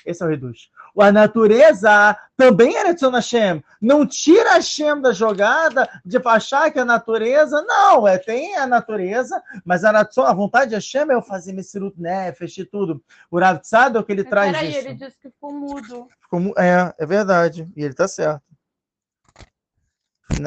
Esse 0.05 0.23
é 0.23 0.25
o 0.25 0.29
reduz. 0.29 0.69
A 0.99 1.11
natureza 1.11 2.17
também 2.35 2.75
é 2.75 2.81
Eretzon 2.81 3.11
Hashem. 3.11 3.63
Não 3.81 4.05
tira 4.05 4.53
Hashem 4.53 5.01
da 5.01 5.13
jogada 5.13 5.89
de 6.03 6.17
achar 6.25 6.71
que 6.71 6.79
a 6.79 6.85
natureza. 6.85 7.61
Não, 7.61 8.07
é, 8.07 8.17
tem 8.17 8.55
a 8.57 8.67
natureza, 8.67 9.41
mas 9.63 9.83
a, 9.83 9.91
a 9.99 10.33
vontade 10.33 10.69
de 10.69 10.75
Hashem 10.75 11.09
é 11.09 11.13
eu 11.13 11.21
fazer 11.21 11.53
Messirut 11.53 11.99
Nefesh 11.99 12.57
e 12.57 12.65
tudo. 12.65 13.03
O 13.31 13.39
Rav 13.39 13.61
o 13.97 14.03
que 14.03 14.11
ele 14.11 14.23
mas 14.23 14.29
traz 14.29 14.51
peraí, 14.51 14.69
isso. 14.69 14.79
ele 14.79 14.93
disse 14.95 15.17
que 15.17 15.29
ficou 15.29 15.53
mudo. 15.53 16.07
Ficou, 16.21 16.53
é, 16.57 16.93
é 16.97 17.05
verdade. 17.05 17.71
E 17.75 17.83
ele 17.83 17.93
tá 17.93 18.07
certo. 18.07 18.43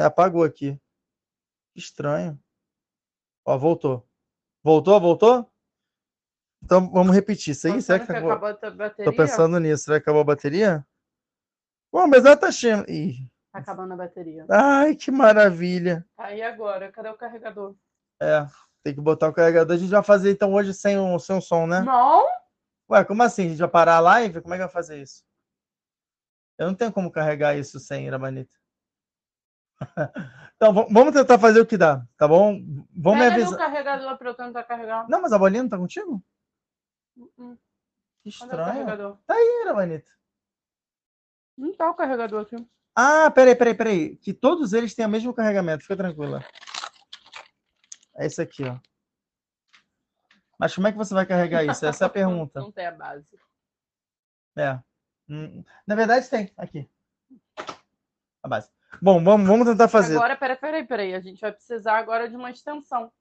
Apagou 0.03 0.43
aqui. 0.43 0.79
Que 1.73 1.79
estranho. 1.79 2.39
Ó, 3.45 3.57
voltou. 3.57 4.07
Voltou, 4.63 4.99
voltou? 4.99 5.52
Então 6.63 6.89
vamos 6.89 7.13
repetir 7.13 7.51
isso 7.51 7.67
aí. 7.67 7.81
Será 7.81 7.99
que, 7.99 8.11
acabou... 8.11 8.31
acabou 8.31 8.49
a 8.49 8.71
bateria? 8.71 9.11
Tô 9.11 9.15
pensando 9.15 9.59
nisso. 9.59 9.83
Será 9.83 9.99
que 9.99 10.03
acabou 10.03 10.21
a 10.21 10.25
bateria? 10.25 10.85
Bom, 11.91 12.07
mas 12.07 12.25
ela 12.25 12.37
tá 12.37 12.51
cheia. 12.51 12.83
Ih. 12.87 13.29
Tá 13.51 13.59
acabando 13.59 13.93
a 13.93 13.97
bateria. 13.97 14.45
Ai, 14.49 14.95
que 14.95 15.11
maravilha. 15.11 16.05
Aí 16.17 16.41
agora, 16.41 16.91
cadê 16.91 17.09
o 17.09 17.17
carregador? 17.17 17.75
É, 18.19 18.47
tem 18.83 18.95
que 18.95 19.01
botar 19.01 19.29
o 19.29 19.33
carregador. 19.33 19.75
A 19.75 19.79
gente 19.79 19.91
vai 19.91 20.01
fazer 20.01 20.31
então 20.31 20.53
hoje 20.53 20.73
sem 20.73 20.97
o, 20.97 21.19
sem 21.19 21.37
o 21.37 21.41
som, 21.41 21.67
né? 21.67 21.81
Não. 21.81 22.25
Ué, 22.89 23.03
como 23.03 23.21
assim? 23.21 23.45
A 23.45 23.49
gente 23.49 23.59
vai 23.59 23.69
parar 23.69 23.97
a 23.97 23.99
live? 23.99 24.41
Como 24.41 24.53
é 24.53 24.57
que 24.57 24.63
vai 24.63 24.71
fazer 24.71 25.01
isso? 25.01 25.23
Eu 26.57 26.67
não 26.67 26.75
tenho 26.75 26.91
como 26.91 27.11
carregar 27.11 27.57
isso 27.57 27.79
sem 27.79 28.07
Iramanita. 28.07 28.55
Então, 30.55 30.71
vamos 30.89 31.13
tentar 31.13 31.37
fazer 31.37 31.59
o 31.59 31.65
que 31.65 31.75
dá, 31.75 32.07
tá 32.15 32.25
bom? 32.25 32.57
Vamos 32.95 33.19
Pega 33.19 33.35
me 33.35 33.41
avisar. 33.41 33.53
o 33.53 33.57
carregador 33.57 34.17
para 34.17 34.29
eu 34.29 34.33
tentar 34.33 34.63
carregar. 34.63 35.05
Não, 35.09 35.21
mas 35.21 35.33
a 35.33 35.37
bolinha 35.37 35.63
não 35.63 35.69
tá 35.69 35.77
contigo? 35.77 36.23
Uh 37.17 37.31
-uh. 37.37 37.57
Que 38.23 38.29
estranho. 38.29 39.17
Tá 39.27 39.33
aí, 39.33 39.63
Ravanita. 39.65 40.11
Não 41.57 41.73
tá 41.75 41.89
o 41.89 41.93
carregador 41.93 42.41
aqui. 42.41 42.55
Ah, 42.95 43.29
peraí, 43.31 43.55
peraí, 43.55 43.73
peraí. 43.73 44.17
Que 44.17 44.33
todos 44.33 44.73
eles 44.73 44.95
têm 44.95 45.05
o 45.05 45.09
mesmo 45.09 45.33
carregamento, 45.33 45.83
fica 45.83 45.97
tranquila. 45.97 46.43
É 48.15 48.25
esse 48.25 48.41
aqui, 48.41 48.63
ó. 48.63 48.77
Mas 50.57 50.73
como 50.73 50.87
é 50.87 50.91
que 50.91 50.97
você 50.97 51.13
vai 51.13 51.25
carregar 51.25 51.63
isso? 51.65 51.85
Essa 51.85 52.05
é 52.05 52.07
a 52.07 52.09
pergunta. 52.11 52.59
Não 52.59 52.71
tem 52.71 52.85
a 52.85 52.91
base. 52.91 53.37
É. 54.55 54.79
Hum, 55.27 55.63
na 55.85 55.95
verdade, 55.95 56.29
tem. 56.29 56.51
Aqui. 56.55 56.89
A 58.41 58.47
base. 58.47 58.69
Bom, 59.01 59.23
vamos, 59.23 59.47
vamos 59.47 59.67
tentar 59.67 59.87
fazer. 59.87 60.15
Agora, 60.15 60.37
peraí, 60.37 60.57
peraí, 60.57 60.87
peraí. 60.87 61.15
A 61.15 61.19
gente 61.19 61.41
vai 61.41 61.51
precisar 61.51 61.97
agora 61.97 62.29
de 62.29 62.35
uma 62.35 62.51
extensão. 62.51 63.11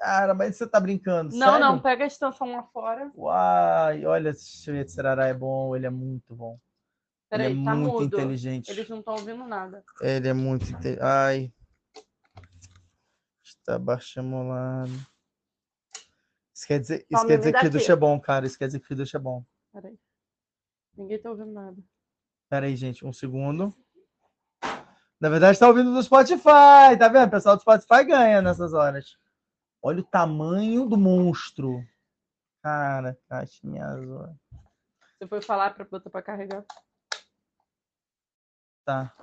Cara, 0.00 0.32
mas 0.32 0.56
você 0.56 0.66
tá 0.66 0.80
brincando, 0.80 1.36
Não, 1.36 1.46
sério? 1.46 1.60
não, 1.60 1.78
pega 1.78 2.04
a 2.04 2.06
extensão 2.06 2.56
lá 2.56 2.62
fora. 2.62 3.12
Uai, 3.14 4.06
olha, 4.06 4.30
esse 4.30 4.88
Serará 4.88 5.26
é 5.26 5.34
bom, 5.34 5.76
ele 5.76 5.84
é 5.84 5.90
muito 5.90 6.34
bom. 6.34 6.58
Peraí, 7.28 7.52
ele 7.52 7.60
é 7.60 7.64
tá 7.64 7.74
muito 7.74 7.92
mudo. 7.92 8.04
inteligente. 8.06 8.70
Eles 8.70 8.88
não 8.88 9.00
estão 9.00 9.12
ouvindo 9.12 9.44
nada. 9.44 9.84
Ele 10.00 10.26
é 10.26 10.32
muito 10.32 10.64
inteligente. 10.70 11.02
Ai. 11.02 11.52
Está 13.44 13.78
bachamolado. 13.78 14.90
Isso 16.54 16.66
quer 16.66 16.80
dizer, 16.80 17.06
isso 17.10 17.26
quer 17.26 17.36
dizer 17.36 17.52
que 17.52 17.58
o 17.58 17.60
Fidush 17.60 17.90
é 17.90 17.96
bom, 17.96 18.18
cara. 18.18 18.46
Isso 18.46 18.58
quer 18.58 18.66
dizer 18.68 18.78
que 18.80 18.86
o 18.86 18.88
Fidush 18.88 19.14
é 19.14 19.18
bom. 19.18 19.44
Peraí. 19.70 19.98
Ninguém 20.96 21.20
tá 21.20 21.30
ouvindo 21.30 21.52
nada. 21.52 21.76
Peraí, 22.48 22.74
gente, 22.74 23.04
um 23.04 23.12
segundo. 23.12 23.74
Na 25.20 25.28
verdade, 25.28 25.52
está 25.52 25.68
ouvindo 25.68 25.92
do 25.92 26.02
Spotify, 26.02 26.96
tá 26.98 27.06
vendo? 27.08 27.28
O 27.28 27.30
pessoal 27.30 27.54
do 27.56 27.60
Spotify 27.60 28.02
ganha 28.04 28.40
nessas 28.40 28.72
horas. 28.72 29.19
Olha 29.82 30.00
o 30.00 30.04
tamanho 30.04 30.86
do 30.86 30.96
monstro. 30.96 31.82
Cara, 32.62 33.18
caixinha 33.28 33.84
azul. 33.86 34.38
Você 35.18 35.26
foi 35.26 35.40
falar 35.40 35.74
para 35.74 35.84
botar 35.84 36.10
para 36.10 36.22
carregar? 36.22 36.64
Tá. 38.84 39.14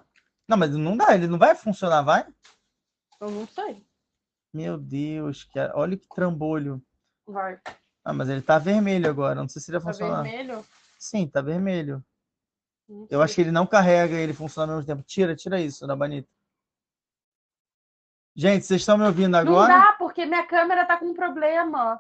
Não, 0.48 0.58
mas 0.58 0.72
não 0.72 0.96
dá, 0.96 1.14
ele 1.14 1.28
não 1.28 1.38
vai 1.38 1.54
funcionar, 1.54 2.02
vai? 2.02 2.26
Eu 3.20 3.32
não 3.32 3.48
sei. 3.48 3.86
Meu 4.54 4.78
Deus, 4.78 5.44
cara. 5.44 5.74
olha 5.76 5.98
que 5.98 6.08
trambolho. 6.08 6.82
Vai. 7.26 7.60
Ah, 8.04 8.14
mas 8.14 8.30
ele 8.30 8.42
tá 8.42 8.58
vermelho 8.58 9.10
agora. 9.10 9.36
Não 9.36 9.50
sei 9.50 9.62
se 9.62 9.70
ele 9.70 9.80
vai 9.80 9.94
tá 9.94 10.00
funcionar. 10.00 10.24
Tá 10.24 10.30
vermelho? 10.30 10.66
Sim, 10.98 11.28
tá 11.28 11.42
vermelho. 11.42 12.04
Eu 13.10 13.22
acho 13.22 13.36
que 13.36 13.42
ele 13.42 13.52
não 13.52 13.68
carrega 13.68 14.16
e 14.16 14.22
ele 14.22 14.34
funciona 14.34 14.72
ao 14.72 14.78
mesmo 14.78 14.88
tempo. 14.88 15.04
Tira, 15.04 15.36
tira 15.36 15.60
isso 15.60 15.86
da 15.86 15.96
Banita. 15.96 16.30
Gente, 18.38 18.68
vocês 18.68 18.82
estão 18.82 19.00
me 19.00 19.04
ouvindo 19.04 19.34
agora? 19.34 19.74
Não 19.74 19.82
dá, 19.82 19.94
porque 19.94 20.24
minha 20.24 20.46
câmera 20.46 20.86
tá 20.86 20.96
com 20.96 21.12
problema. 21.12 22.00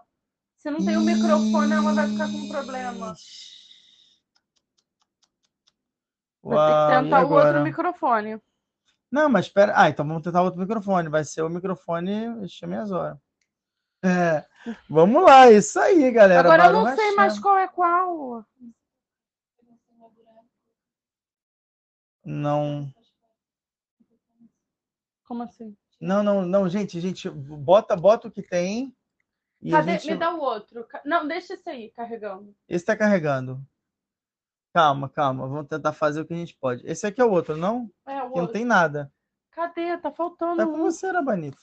Se 0.55 0.69
não 0.69 0.85
tem 0.85 0.95
o 0.95 0.99
um 0.99 1.03
microfone, 1.03 1.73
ela 1.73 1.93
vai 1.95 2.07
ficar 2.07 2.27
com 2.27 2.47
problema. 2.47 3.15
Vai 6.43 6.69
ter 6.69 6.95
que 6.95 7.03
tentar 7.03 7.25
o 7.25 7.33
outro 7.33 7.63
microfone. 7.63 8.39
Não, 9.11 9.27
mas 9.27 9.47
espera. 9.47 9.73
Ah, 9.75 9.89
então 9.89 10.07
vamos 10.07 10.21
tentar 10.21 10.43
outro 10.43 10.59
microfone. 10.59 11.09
Vai 11.09 11.23
ser 11.23 11.41
o 11.41 11.49
microfone 11.49 12.27
minhas 12.67 12.91
horas. 12.91 13.17
É. 14.03 14.45
Vamos 14.87 15.23
lá, 15.23 15.49
isso 15.49 15.79
aí, 15.79 16.11
galera. 16.11 16.41
Agora 16.41 16.65
eu 16.65 16.73
não 16.73 16.95
sei 16.95 17.15
mais 17.15 17.39
qual 17.39 17.57
é 17.57 17.67
qual. 17.67 18.45
Não. 22.23 22.93
Como 25.25 25.41
assim? 25.41 25.75
Não, 25.99 26.21
não, 26.21 26.43
não, 26.43 26.69
gente, 26.69 26.99
gente, 26.99 27.29
bota, 27.29 27.95
bota 27.95 28.27
o 28.27 28.31
que 28.31 28.41
tem. 28.41 28.95
E 29.61 29.71
Cadê? 29.71 29.93
Gente... 29.93 30.11
Me 30.11 30.17
dá 30.17 30.33
o 30.33 30.39
outro. 30.39 30.85
Não, 31.03 31.27
deixa 31.27 31.53
esse 31.53 31.69
aí 31.69 31.91
carregando. 31.91 32.55
Esse 32.67 32.85
tá 32.85 32.95
carregando. 32.95 33.59
Calma, 34.73 35.09
calma. 35.09 35.47
Vamos 35.47 35.67
tentar 35.67 35.93
fazer 35.93 36.21
o 36.21 36.25
que 36.25 36.33
a 36.33 36.37
gente 36.37 36.55
pode. 36.55 36.85
Esse 36.85 37.07
aqui 37.07 37.19
é 37.19 37.25
o 37.25 37.31
outro, 37.31 37.57
não? 37.57 37.89
É, 38.05 38.21
o 38.21 38.25
outro. 38.25 38.41
Não 38.41 38.47
tem 38.47 38.63
nada. 38.63 39.11
Cadê? 39.51 39.97
Tá 39.97 40.11
faltando. 40.11 40.57
Tá 40.57 40.65
com 40.65 40.77
você, 40.77 41.09
Rabanito. 41.09 41.57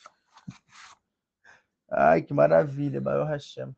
Ai, 1.89 2.23
que 2.23 2.35
maravilha, 2.35 3.01
Baio 3.01 3.25
Hashem. 3.25 3.73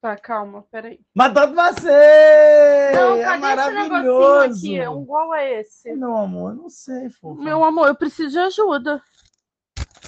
Tá, 0.00 0.16
calma, 0.16 0.64
peraí. 0.70 1.00
Matando 1.12 1.56
você! 1.56 2.92
Não, 2.94 3.16
é 3.16 3.24
cadê 3.24 3.38
maravilhoso. 3.40 4.44
esse 4.44 4.62
negocinho 4.62 4.82
aqui? 4.82 4.96
Um 4.96 5.02
igual 5.02 5.32
a 5.32 5.44
esse. 5.44 5.92
Meu 5.94 6.16
amor, 6.16 6.54
não 6.54 6.70
sei, 6.70 7.10
fofa. 7.10 7.42
Meu 7.42 7.64
amor, 7.64 7.88
eu 7.88 7.96
preciso 7.96 8.30
de 8.30 8.38
ajuda. 8.38 9.02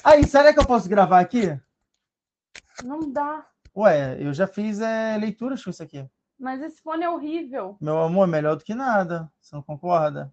Aí, 0.02 0.26
será 0.26 0.52
que 0.52 0.58
eu 0.58 0.66
posso 0.66 0.88
gravar 0.88 1.20
aqui? 1.20 1.58
Não 2.82 3.12
dá. 3.12 3.46
Ué, 3.76 4.16
eu 4.20 4.32
já 4.32 4.46
fiz 4.46 4.80
é, 4.80 5.16
leituras 5.18 5.62
com 5.62 5.70
isso 5.70 5.82
aqui. 5.82 6.08
Mas 6.38 6.62
esse 6.62 6.80
fone 6.80 7.04
é 7.04 7.10
horrível. 7.10 7.76
Meu 7.80 7.98
amor, 7.98 8.26
é 8.26 8.30
melhor 8.30 8.56
do 8.56 8.64
que 8.64 8.74
nada. 8.74 9.30
Você 9.40 9.54
não 9.54 9.62
concorda? 9.62 10.32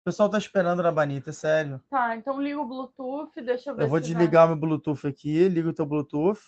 O 0.00 0.04
pessoal 0.04 0.30
tá 0.30 0.38
esperando 0.38 0.82
na 0.82 0.90
Banita, 0.90 1.30
é 1.30 1.32
sério. 1.32 1.82
Tá, 1.90 2.16
então 2.16 2.40
liga 2.40 2.60
o 2.60 2.66
Bluetooth, 2.66 3.40
deixa 3.42 3.70
eu 3.70 3.76
ver. 3.76 3.82
Eu 3.82 3.88
vou 3.88 4.00
desligar 4.00 4.46
vai. 4.46 4.54
meu 4.54 4.60
Bluetooth 4.60 5.06
aqui, 5.06 5.48
liga 5.48 5.68
o 5.68 5.74
teu 5.74 5.84
Bluetooth. 5.84 6.40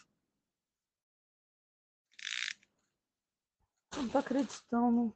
Não 3.97 4.09
tô 4.09 4.19
acreditando. 4.19 5.14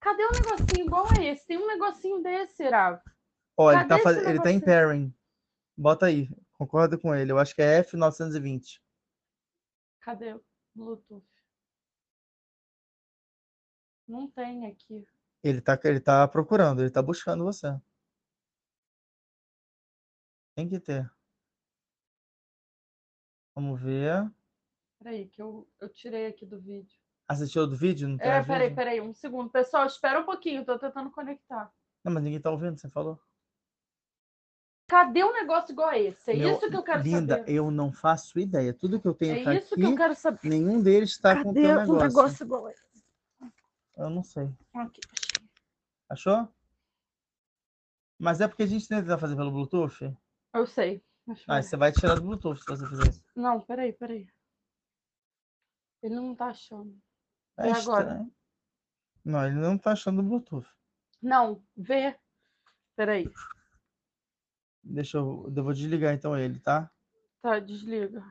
Cadê 0.00 0.26
um 0.26 0.32
negocinho 0.32 0.86
igual 0.86 1.06
a 1.06 1.24
esse? 1.24 1.46
Tem 1.46 1.56
um 1.56 1.66
negocinho 1.68 2.20
desse, 2.20 2.68
Rav. 2.68 3.00
Ó, 3.56 3.72
ele 3.72 3.84
tá, 3.84 3.98
faz... 4.00 4.16
ele 4.18 4.40
tá 4.40 4.50
em 4.50 4.60
pairing. 4.60 5.14
Bota 5.76 6.06
aí. 6.06 6.28
Concorda 6.52 6.98
com 6.98 7.14
ele. 7.14 7.32
Eu 7.32 7.38
acho 7.38 7.54
que 7.54 7.62
é 7.62 7.82
F920. 7.82 8.80
Cadê 10.00 10.34
o 10.34 10.44
Bluetooth? 10.74 11.26
Não 14.06 14.30
tem 14.30 14.66
aqui. 14.66 15.06
Ele 15.42 15.60
tá, 15.60 15.78
ele 15.84 16.00
tá 16.00 16.26
procurando, 16.28 16.82
ele 16.82 16.90
tá 16.90 17.02
buscando 17.02 17.44
você. 17.44 17.68
Tem 20.54 20.68
que 20.68 20.78
ter. 20.78 21.10
Vamos 23.54 23.80
ver. 23.80 24.30
Peraí, 24.98 25.28
que 25.28 25.40
eu, 25.40 25.68
eu 25.80 25.88
tirei 25.88 26.26
aqui 26.26 26.46
do 26.46 26.60
vídeo. 26.60 26.96
Assistiu 27.26 27.66
do 27.66 27.76
vídeo? 27.76 28.08
Não 28.08 28.16
é, 28.16 28.42
peraí, 28.44 28.64
vídeo? 28.64 28.76
peraí, 28.76 29.00
um 29.00 29.14
segundo. 29.14 29.50
Pessoal, 29.50 29.86
espera 29.86 30.20
um 30.20 30.24
pouquinho, 30.24 30.64
tô 30.64 30.78
tentando 30.78 31.10
conectar. 31.10 31.72
Não, 32.04 32.12
mas 32.12 32.22
ninguém 32.22 32.40
tá 32.40 32.50
ouvindo, 32.50 32.78
você 32.78 32.88
falou. 32.88 33.20
Cadê 34.92 35.24
um 35.24 35.32
negócio 35.32 35.72
igual 35.72 35.88
a 35.88 35.98
esse? 35.98 36.32
É 36.32 36.36
Meu, 36.36 36.50
isso 36.50 36.68
que 36.68 36.76
eu 36.76 36.82
quero 36.82 37.02
linda, 37.02 37.36
saber. 37.36 37.36
Linda, 37.38 37.50
eu 37.50 37.70
não 37.70 37.90
faço 37.90 38.38
ideia. 38.38 38.74
Tudo 38.74 39.00
que 39.00 39.08
eu 39.08 39.14
tenho 39.14 39.38
é 39.38 39.42
tá 39.42 39.54
isso 39.54 39.72
aqui, 39.72 39.82
que 39.82 39.88
eu 39.88 39.96
quero 39.96 40.14
saber. 40.14 40.38
nenhum 40.44 40.82
deles 40.82 41.12
está 41.12 41.42
com 41.42 41.48
o 41.48 41.52
negócio. 41.54 41.94
um 41.94 41.98
negócio 41.98 42.44
igual 42.44 42.66
a 42.66 42.72
esse? 42.72 43.02
Eu 43.96 44.10
não 44.10 44.22
sei. 44.22 44.54
Aqui. 44.74 45.00
Achou? 46.10 46.46
Mas 48.18 48.42
é 48.42 48.46
porque 48.46 48.64
a 48.64 48.66
gente 48.66 48.86
tenta 48.86 49.16
fazer 49.16 49.34
pelo 49.34 49.50
Bluetooth? 49.50 50.14
Eu 50.52 50.66
sei. 50.66 51.02
Ah, 51.48 51.62
você 51.62 51.74
vai 51.74 51.90
tirar 51.90 52.16
do 52.16 52.20
Bluetooth 52.20 52.60
se 52.60 52.66
você 52.66 52.86
fizer 52.86 53.08
isso. 53.08 53.24
Não, 53.34 53.62
peraí, 53.62 53.94
peraí. 53.94 54.28
Ele 56.02 56.16
não 56.16 56.34
tá 56.34 56.48
achando. 56.48 56.94
É 57.56 57.68
E 57.68 57.70
agora? 57.70 58.26
Não, 59.24 59.46
ele 59.46 59.54
não 59.54 59.78
tá 59.78 59.92
achando 59.92 60.20
o 60.20 60.22
Bluetooth. 60.22 60.68
Não, 61.22 61.64
vê. 61.74 62.14
Peraí. 62.94 63.32
Deixa 64.82 65.18
eu. 65.18 65.52
Eu 65.54 65.64
vou 65.64 65.72
desligar 65.72 66.12
então 66.14 66.36
ele, 66.36 66.58
tá? 66.58 66.90
Tá, 67.40 67.58
desliga. 67.58 68.22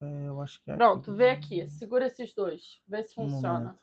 É, 0.00 0.26
eu 0.28 0.40
acho 0.40 0.62
que 0.62 0.70
é. 0.70 0.74
aqui. 0.74 0.78
Pronto, 0.78 1.14
vê 1.14 1.30
aqui. 1.30 1.68
Segura 1.70 2.06
esses 2.06 2.32
dois. 2.32 2.80
Vê 2.86 3.02
se 3.02 3.18
Um 3.20 3.28
funciona. 3.28 3.78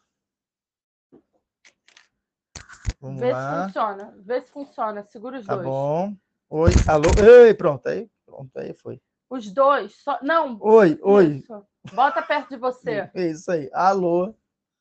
Vamos 3.02 3.20
Vê 3.20 3.28
se 3.28 3.34
lá. 3.34 3.66
funciona. 3.66 4.16
Vê 4.20 4.42
se 4.42 4.52
funciona. 4.52 5.04
Segura 5.04 5.40
os 5.40 5.46
Tá 5.46 5.56
dois. 5.56 5.68
bom. 5.68 6.16
Oi, 6.50 6.72
alô. 6.88 7.10
Ei, 7.46 7.54
pronto, 7.54 7.88
aí. 7.88 8.10
Pronto, 8.26 8.58
aí 8.58 8.74
foi. 8.74 9.02
Os 9.30 9.52
dois. 9.52 9.96
Só... 9.96 10.18
Não. 10.22 10.58
Oi, 10.62 10.98
oi. 11.02 11.26
Isso. 11.38 11.66
Bota 11.94 12.22
perto 12.22 12.50
de 12.50 12.58
você. 12.58 13.10
É 13.14 13.30
isso 13.32 13.52
aí. 13.52 13.70
Alô. 13.74 14.34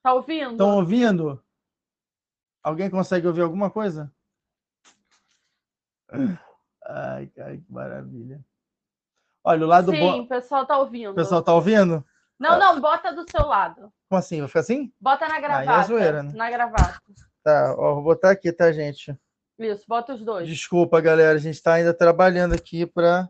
Tá 0.02 0.14
ouvindo? 0.14 0.52
Estão 0.52 0.76
ouvindo? 0.76 1.42
Alguém 2.62 2.88
consegue 2.88 3.26
ouvir 3.26 3.40
alguma 3.42 3.70
coisa? 3.70 4.12
Ai, 6.86 7.26
cara, 7.28 7.56
que 7.56 7.72
maravilha. 7.72 8.40
Olha, 9.42 9.64
o 9.64 9.68
lado 9.68 9.92
Sim, 9.92 10.00
bom. 10.00 10.20
o 10.20 10.28
pessoal 10.28 10.66
tá 10.66 10.78
ouvindo. 10.78 11.12
O 11.12 11.14
pessoal 11.14 11.42
tá 11.42 11.54
ouvindo? 11.54 12.04
Não, 12.38 12.58
não, 12.58 12.80
bota 12.80 13.12
do 13.12 13.24
seu 13.30 13.46
lado. 13.46 13.92
Como 14.08 14.18
assim? 14.18 14.38
Vai 14.40 14.48
ficar 14.48 14.60
assim? 14.60 14.92
Bota 15.00 15.28
na 15.28 15.36
é 15.36 15.40
gravata. 15.40 15.86
zoeira, 15.86 16.22
né? 16.22 16.32
Na 16.34 16.50
gravata. 16.50 17.00
Tá, 17.42 17.74
ó, 17.76 17.94
vou 17.94 18.04
botar 18.04 18.30
aqui, 18.30 18.50
tá, 18.52 18.72
gente? 18.72 19.16
Isso, 19.58 19.84
bota 19.86 20.14
os 20.14 20.22
dois. 20.22 20.48
Desculpa, 20.48 21.00
galera, 21.00 21.36
a 21.36 21.40
gente 21.40 21.62
tá 21.62 21.74
ainda 21.74 21.94
trabalhando 21.94 22.54
aqui 22.54 22.86
para 22.86 23.28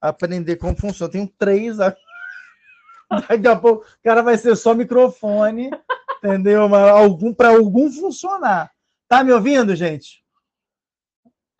aprender 0.00 0.56
como 0.56 0.76
funciona. 0.76 1.10
Tem 1.12 1.26
três. 1.26 1.78
Daqui 3.28 3.48
a 3.48 3.56
pouco 3.56 3.84
o 3.84 4.02
cara 4.02 4.22
vai 4.22 4.36
ser 4.36 4.56
só 4.56 4.74
microfone, 4.74 5.70
entendeu? 6.18 6.68
Mas 6.68 6.90
algum 6.90 7.32
para 7.32 7.50
algum 7.50 7.90
funcionar. 7.90 8.70
Tá 9.08 9.22
me 9.22 9.32
ouvindo, 9.32 9.74
gente? 9.74 10.21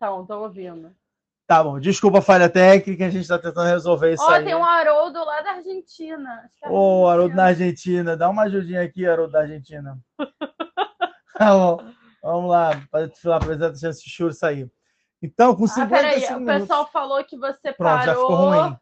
Então, 0.03 0.25
tô 0.25 0.41
ouvindo. 0.41 0.93
Tá 1.47 1.63
bom. 1.63 1.79
Desculpa 1.79 2.17
a 2.19 2.21
falha 2.21 2.49
técnica, 2.49 3.05
a 3.05 3.09
gente 3.09 3.25
tá 3.25 3.39
tentando 3.39 3.67
resolver 3.69 4.13
isso 4.13 4.23
Ó, 4.23 4.31
aí. 4.31 4.43
tem 4.43 4.53
um 4.53 4.63
Haroldo 4.63 5.23
lá 5.23 5.39
da 5.41 5.51
Argentina. 5.51 6.49
É 6.61 6.69
Ô, 6.69 7.07
Haroldo 7.07 7.33
da. 7.37 7.45
Argentina, 7.45 8.17
dá 8.17 8.29
uma 8.29 8.43
ajudinha 8.43 8.81
aqui, 8.83 9.07
Haroldo 9.07 9.31
da 9.31 9.39
Argentina. 9.39 9.97
Tá 11.37 11.51
bom. 11.53 11.77
Vamos 12.21 12.51
lá, 12.51 12.81
para 12.91 13.07
desfilar 13.07 13.41
a 13.41 13.45
chance 13.45 13.79
de 13.79 13.87
assistir 13.87 14.33
sair. 14.33 14.69
Então, 15.21 15.55
com 15.55 15.63
Ah, 15.63 15.67
55 15.69 15.89
peraí, 15.89 16.25
o 16.35 16.39
minutos. 16.41 16.61
pessoal 16.67 16.87
falou 16.91 17.23
que 17.23 17.37
você 17.37 17.71
Pronto, 17.71 17.77
parou. 17.77 18.05
já 18.05 18.13
ficou 18.13 18.35
ruim. 18.35 18.77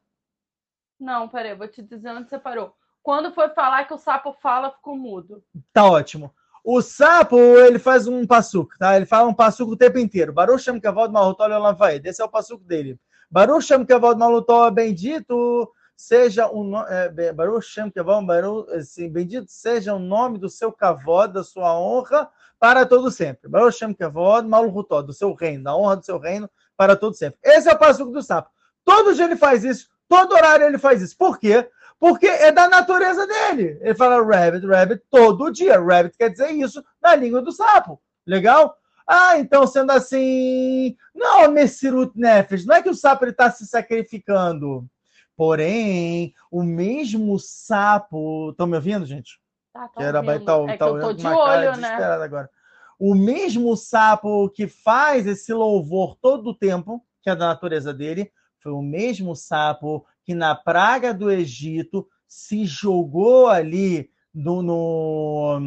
Não, 0.99 1.29
peraí, 1.29 1.53
vou 1.55 1.67
te 1.67 1.83
dizer 1.83 2.09
onde 2.09 2.29
você 2.29 2.39
parou. 2.39 2.73
Quando 3.03 3.31
foi 3.31 3.49
falar 3.49 3.85
que 3.85 3.93
o 3.93 3.97
sapo 3.99 4.33
fala, 4.41 4.71
ficou 4.71 4.95
mudo. 4.97 5.43
Tá 5.71 5.85
ótimo. 5.85 6.33
O 6.63 6.81
sapo, 6.81 7.37
ele 7.37 7.79
faz 7.79 8.07
um 8.07 8.25
passuco, 8.25 8.77
tá? 8.77 8.95
Ele 8.95 9.05
fala 9.05 9.27
um 9.27 9.33
passuco 9.33 9.73
o 9.73 9.77
tempo 9.77 9.97
inteiro. 9.97 10.31
Baruch 10.31 10.63
Shem 10.63 10.79
Kavod 10.79 11.11
Malutol 11.11 11.49
Yolavai. 11.49 11.99
Esse 12.03 12.21
é 12.21 12.25
o 12.25 12.29
passuco 12.29 12.63
dele. 12.63 12.99
Baruch 13.29 13.65
Shem 13.65 13.83
Kavod 13.83 14.19
Malutol, 14.19 14.69
bendito 14.71 15.71
seja 15.95 16.47
o 16.47 16.63
nome... 16.63 16.85
É, 16.89 17.33
Baruch 17.33 17.65
Shem 17.65 17.89
Kavod, 17.89 18.25
assim, 18.75 19.09
bendito 19.09 19.45
seja 19.49 19.93
o 19.93 19.99
nome 19.99 20.37
do 20.37 20.49
seu 20.49 20.71
Kavod, 20.71 21.33
da 21.33 21.43
sua 21.43 21.77
honra, 21.79 22.29
para 22.59 22.85
todo 22.85 23.09
sempre. 23.09 23.49
Baruch 23.49 23.77
Shem 23.77 23.93
Kavod 23.93 24.47
Malutol, 24.47 25.01
do 25.01 25.13
seu 25.13 25.33
reino, 25.33 25.63
da 25.63 25.75
honra 25.75 25.97
do 25.97 26.05
seu 26.05 26.19
reino, 26.19 26.49
para 26.77 26.95
todo 26.95 27.15
sempre. 27.15 27.39
Esse 27.43 27.69
é 27.69 27.73
o 27.73 27.77
passuco 27.77 28.11
do 28.11 28.21
sapo. 28.21 28.49
Todo 28.83 29.13
dia 29.13 29.25
ele 29.25 29.35
faz 29.35 29.63
isso, 29.63 29.87
todo 30.07 30.33
horário 30.33 30.65
ele 30.65 30.77
faz 30.77 31.01
isso. 31.01 31.17
Por 31.17 31.39
quê? 31.39 31.69
Porque 32.01 32.25
é 32.25 32.51
da 32.51 32.67
natureza 32.67 33.27
dele. 33.27 33.77
Ele 33.79 33.93
fala 33.93 34.25
rabbit, 34.25 34.65
rabbit 34.65 35.03
todo 35.07 35.51
dia. 35.51 35.79
Rabbit 35.79 36.17
quer 36.17 36.29
dizer 36.29 36.49
isso 36.49 36.83
na 36.99 37.13
língua 37.13 37.43
do 37.43 37.51
sapo. 37.51 38.01
Legal? 38.25 38.75
Ah, 39.07 39.37
então 39.37 39.67
sendo 39.67 39.91
assim, 39.91 40.97
não, 41.13 41.51
Messirut 41.51 42.11
Nefesh, 42.17 42.65
não 42.65 42.75
é 42.75 42.81
que 42.81 42.89
o 42.89 42.95
sapo 42.95 43.27
está 43.27 43.51
se 43.51 43.67
sacrificando. 43.67 44.89
Porém, 45.37 46.33
o 46.49 46.63
mesmo 46.63 47.37
sapo. 47.37 48.49
Estão 48.49 48.65
me 48.65 48.77
ouvindo, 48.77 49.05
gente? 49.05 49.39
Tá, 49.71 49.87
tá 49.87 49.99
Que 49.99 50.03
era, 50.03 50.21
ouvindo. 50.21 50.33
é 50.69 50.71
que 50.73 50.79
tá 50.79 50.87
eu 50.87 50.99
tô 51.01 51.13
de 51.13 51.27
olho, 51.27 51.77
né? 51.77 51.87
agora. 51.93 52.49
O 52.97 53.13
mesmo 53.13 53.77
sapo 53.77 54.49
que 54.49 54.67
faz 54.67 55.27
esse 55.27 55.53
louvor 55.53 56.15
todo 56.19 56.49
o 56.49 56.55
tempo, 56.55 57.05
que 57.21 57.29
é 57.29 57.35
da 57.35 57.49
natureza 57.49 57.93
dele, 57.93 58.31
foi 58.57 58.71
o 58.71 58.81
mesmo 58.81 59.35
sapo 59.35 60.03
que 60.31 60.35
na 60.35 60.55
praga 60.55 61.13
do 61.13 61.29
Egito 61.29 62.07
se 62.25 62.63
jogou 62.65 63.49
ali 63.49 64.09
no, 64.33 64.61
no, 64.61 65.59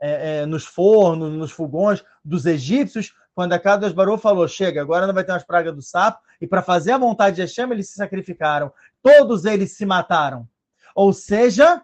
é, 0.00 0.42
é, 0.42 0.46
nos 0.46 0.64
fornos, 0.64 1.32
nos 1.32 1.50
fogões 1.50 2.04
dos 2.24 2.46
egípcios, 2.46 3.12
quando 3.34 3.52
a 3.52 3.58
Kadosh 3.58 3.92
Barô 3.92 4.16
falou: 4.16 4.46
chega, 4.46 4.80
agora 4.80 5.08
não 5.08 5.14
vai 5.14 5.24
ter 5.24 5.32
mais 5.32 5.42
praga 5.42 5.72
do 5.72 5.82
sapo, 5.82 6.20
e 6.40 6.46
para 6.46 6.62
fazer 6.62 6.92
a 6.92 6.98
vontade 6.98 7.36
de 7.36 7.42
Hashem, 7.42 7.72
eles 7.72 7.88
se 7.88 7.94
sacrificaram. 7.94 8.72
Todos 9.02 9.44
eles 9.44 9.72
se 9.72 9.84
mataram. 9.84 10.48
Ou 10.94 11.12
seja, 11.12 11.82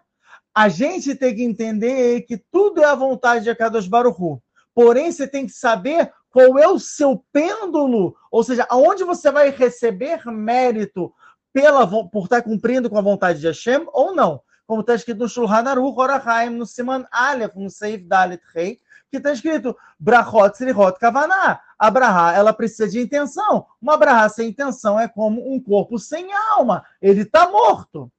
a 0.55 0.69
gente 0.69 1.13
tem 1.13 1.35
que 1.35 1.43
entender 1.43 2.21
que 2.21 2.37
tudo 2.37 2.81
é 2.81 2.85
a 2.85 2.95
vontade 2.95 3.43
de 3.43 3.49
Akadosh 3.49 3.87
Baruchu. 3.87 4.41
Porém, 4.73 5.11
você 5.11 5.27
tem 5.27 5.45
que 5.45 5.51
saber 5.51 6.09
qual 6.29 6.57
é 6.57 6.69
o 6.69 6.79
seu 6.79 7.21
pêndulo, 7.33 8.15
ou 8.31 8.41
seja, 8.41 8.65
aonde 8.69 9.03
você 9.03 9.29
vai 9.29 9.49
receber 9.49 10.25
mérito 10.27 11.13
pela, 11.53 11.87
por 11.87 12.23
estar 12.23 12.41
cumprindo 12.41 12.89
com 12.89 12.97
a 12.97 13.01
vontade 13.01 13.39
de 13.39 13.47
Hashem 13.47 13.85
ou 13.93 14.15
não. 14.15 14.41
Como 14.65 14.81
está 14.81 14.95
escrito 14.95 15.19
no 15.19 15.27
Shulchan 15.27 15.67
Aruch 15.67 15.99
Horachaim, 15.99 16.49
no 16.51 16.65
Siman 16.65 17.05
Aleph, 17.11 17.55
no 17.55 17.69
Seif 17.69 18.05
Dalet 18.05 18.41
Rei, 18.53 18.79
que 19.09 19.17
está 19.17 19.33
escrito 19.33 19.75
Brachot 19.99 20.55
Srihot 20.55 20.97
Kavaná. 20.97 21.59
A 21.77 22.33
ela 22.33 22.53
precisa 22.53 22.87
de 22.87 23.01
intenção. 23.01 23.65
Uma 23.81 23.97
Brahá 23.97 24.29
sem 24.29 24.49
intenção 24.49 24.99
é 24.99 25.07
como 25.07 25.53
um 25.53 25.59
corpo 25.59 25.99
sem 25.99 26.31
alma. 26.31 26.85
Ele 27.01 27.23
está 27.23 27.49
morto. 27.49 28.09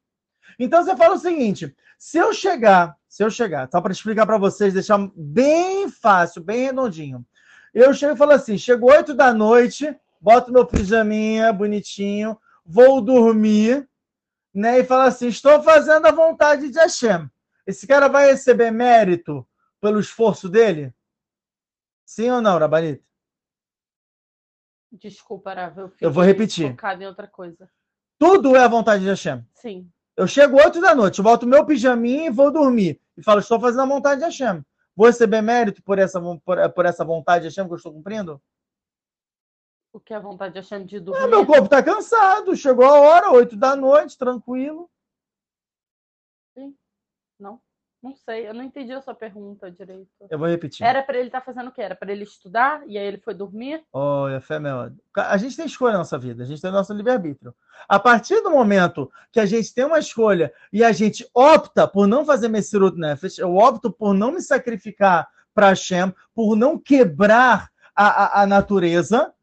Então 0.59 0.85
você 0.85 0.95
fala 0.97 1.15
o 1.15 1.19
seguinte: 1.19 1.75
se 1.99 2.19
eu 2.19 2.35
chegar, 2.35 2.97
se 3.09 3.23
eu 3.23 3.31
chegar, 3.31 3.69
só 3.71 3.81
para 3.81 3.93
explicar 3.93 4.27
para 4.27 4.37
vocês, 4.37 4.75
deixar 4.75 4.99
bem 5.15 5.89
fácil, 5.89 6.43
bem 6.43 6.67
redondinho. 6.67 7.25
Eu 7.73 7.95
chego 7.95 8.15
e 8.15 8.19
falo 8.19 8.33
assim: 8.33 8.59
chego 8.59 8.91
8 8.91 9.15
da 9.15 9.33
noite, 9.33 9.97
boto 10.21 10.53
meu 10.53 10.67
pijaminha 10.67 11.53
bonitinho, 11.53 12.37
vou 12.65 13.01
dormir, 13.01 13.89
né? 14.55 14.81
E 14.81 14.85
falo 14.85 15.03
assim: 15.03 15.29
estou 15.29 15.63
fazendo 15.63 16.07
a 16.07 16.13
vontade 16.13 16.69
de 16.71 16.79
Hashem. 16.79 17.31
Esse 17.67 17.87
cara 17.87 18.09
vai 18.09 18.27
receber 18.27 18.71
mérito 18.71 19.47
pelo 19.81 20.01
esforço 20.01 20.49
dele? 20.49 20.93
Sim 22.05 22.31
ou 22.31 22.41
não, 22.41 22.59
Rabanita? 22.59 23.03
Desculpa, 24.93 25.55
Rafa, 25.55 25.81
eu 25.81 25.93
Eu 26.01 26.11
vou 26.11 26.23
repetir. 26.23 26.77
em 27.01 27.07
outra 27.07 27.27
coisa. 27.27 27.69
Tudo 28.19 28.55
é 28.55 28.61
a 28.61 28.69
vontade 28.69 29.03
de 29.03 29.09
Hashem. 29.09 29.45
Sim. 29.55 29.91
Eu 30.17 30.27
chego 30.27 30.57
8 30.57 30.81
da 30.81 30.95
noite, 30.95 31.19
eu 31.19 31.25
boto 31.25 31.47
meu 31.47 31.65
pijaminha 31.65 32.27
e 32.27 32.31
vou 32.31 32.53
dormir. 32.53 33.01
E 33.17 33.23
falo, 33.23 33.41
estou 33.41 33.59
fazendo 33.59 33.83
a 33.83 33.87
vontade 33.87 34.21
de 34.21 34.27
Hashem. 34.27 34.63
Vou 34.95 35.07
receber 35.07 35.41
mérito 35.41 35.83
por 35.83 35.99
essa, 35.99 36.21
por, 36.21 36.71
por 36.75 36.85
essa 36.85 37.05
vontade 37.05 37.43
de 37.43 37.49
Hashem 37.49 37.67
que 37.67 37.73
eu 37.73 37.77
estou 37.77 37.93
cumprindo? 37.93 38.41
O 39.93 40.01
que 40.01 40.15
é 40.15 40.19
vontade 40.19 40.55
de 40.55 40.59
achando 40.61 40.87
de 40.87 40.97
Ah, 40.97 41.01
dormir? 41.01 41.29
meu 41.29 41.47
corpo 41.47 41.65
está 41.65 41.83
cansado. 41.83 42.57
Chegou 42.57 42.85
a 42.87 42.99
hora, 43.01 43.31
8 43.31 43.57
da 43.57 43.77
noite, 43.77 44.17
tranquilo. 44.17 44.89
Não, 47.39 47.61
não 48.01 48.15
sei. 48.15 48.49
Eu 48.49 48.55
não 48.55 48.63
entendi 48.63 48.93
a 48.93 49.01
sua 49.03 49.15
pergunta 49.15 49.71
direito. 49.71 50.09
Eu 50.31 50.39
vou 50.39 50.47
repetir. 50.49 50.87
Era 50.87 51.03
para 51.03 51.19
ele 51.19 51.27
estar 51.29 51.41
fazendo 51.41 51.69
o 51.69 51.73
quê? 51.73 51.83
Era 51.83 51.97
para 51.97 52.13
ele 52.13 52.23
estudar 52.23 52.83
e 52.87 52.97
aí 52.97 53.05
ele 53.05 53.19
foi 53.19 53.35
dormir? 53.35 53.85
Olha, 53.93 54.41
fé 54.41 54.59
meu. 54.61 54.93
A 55.17 55.37
gente 55.37 55.57
tem 55.57 55.67
escolha 55.67 55.93
na 55.93 55.99
nossa 55.99 56.19
vida, 56.19 56.45
a 56.45 56.47
gente 56.47 56.63
tem 56.63 56.71
o 56.71 56.75
nosso 56.75 56.93
livre-arbítrio. 56.95 57.55
A 57.89 57.99
partir 57.99 58.41
do 58.43 58.51
momento 58.51 59.11
que 59.33 59.41
a 59.41 59.47
gente 59.47 59.75
tem 59.75 59.85
uma 59.85 59.99
escolha 59.99 60.53
e 60.73 60.85
a 60.85 60.93
gente 60.93 61.29
opta 61.35 61.87
por 61.89 62.07
não 62.07 62.25
fazer 62.25 62.49
Messirut 62.49 62.97
Nefesh, 62.97 63.39
eu 63.39 63.57
opto 63.57 63.93
por 63.93 64.15
não 64.15 64.31
me 64.33 64.41
sacrificar 64.41 65.29
para 65.53 65.69
Hashem, 65.71 66.15
por 66.33 66.55
não 66.57 66.79
quebrar 66.79 67.71
a, 67.95 68.07
a, 68.41 68.43
a 68.43 68.47
natureza, 68.47 69.35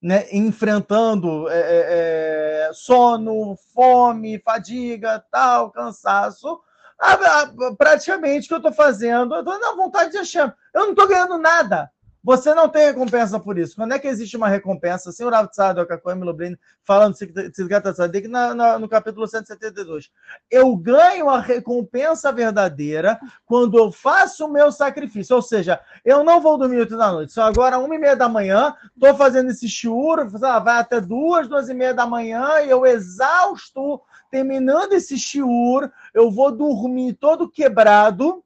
né, 0.00 0.26
enfrentando 0.32 1.48
é, 1.48 1.58
é, 1.58 2.68
é, 2.68 2.70
sono, 2.72 3.56
fome, 3.74 4.38
fadiga, 4.38 5.24
tal, 5.30 5.70
cansaço. 5.70 6.60
Ah, 7.00 7.12
ah, 7.14 7.74
praticamente 7.76 8.46
o 8.46 8.48
que 8.48 8.54
eu 8.54 8.58
estou 8.58 8.72
fazendo, 8.72 9.34
eu 9.34 9.40
estou 9.40 9.58
na 9.58 9.74
vontade 9.74 10.12
de 10.12 10.18
Hashem. 10.18 10.52
Eu 10.74 10.82
não 10.82 10.90
estou 10.90 11.06
ganhando 11.06 11.38
nada. 11.38 11.90
Você 12.22 12.52
não 12.52 12.68
tem 12.68 12.86
recompensa 12.86 13.38
por 13.38 13.58
isso. 13.58 13.76
Quando 13.76 13.94
é 13.94 13.98
que 13.98 14.08
existe 14.08 14.36
uma 14.36 14.48
recompensa? 14.48 15.10
Assim, 15.10 15.24
o 15.24 15.30
Rav 15.30 15.48
Tzadok, 15.48 15.92
a 15.92 15.98
Cohen 15.98 16.16
Melobrin, 16.16 16.56
falando 16.84 17.14
Tzidgat 17.14 17.92
Tzadik 17.92 18.26
na, 18.26 18.78
no 18.78 18.88
capítulo 18.88 19.26
172. 19.26 20.10
Eu 20.50 20.76
ganho 20.76 21.28
a 21.28 21.40
recompensa 21.40 22.32
verdadeira 22.32 23.18
quando 23.46 23.78
eu 23.78 23.92
faço 23.92 24.46
o 24.46 24.52
meu 24.52 24.72
sacrifício. 24.72 25.36
Ou 25.36 25.42
seja, 25.42 25.80
eu 26.04 26.24
não 26.24 26.40
vou 26.40 26.58
dormir 26.58 26.80
8 26.80 26.96
da 26.96 27.12
noite. 27.12 27.32
Só 27.32 27.42
agora, 27.42 27.78
uma 27.78 27.94
e 27.94 27.98
meia 27.98 28.16
da 28.16 28.28
manhã, 28.28 28.74
estou 28.94 29.14
fazendo 29.14 29.50
esse 29.50 29.68
shiur, 29.68 30.28
vai 30.28 30.78
até 30.78 31.00
duas, 31.00 31.48
duas 31.48 31.68
e 31.68 31.74
meia 31.74 31.94
da 31.94 32.06
manhã, 32.06 32.60
e 32.60 32.70
eu 32.70 32.84
exausto, 32.84 34.00
terminando 34.30 34.92
esse 34.92 35.16
shiur, 35.16 35.90
eu 36.12 36.30
vou 36.30 36.50
dormir 36.50 37.14
todo 37.14 37.50
quebrado. 37.50 38.42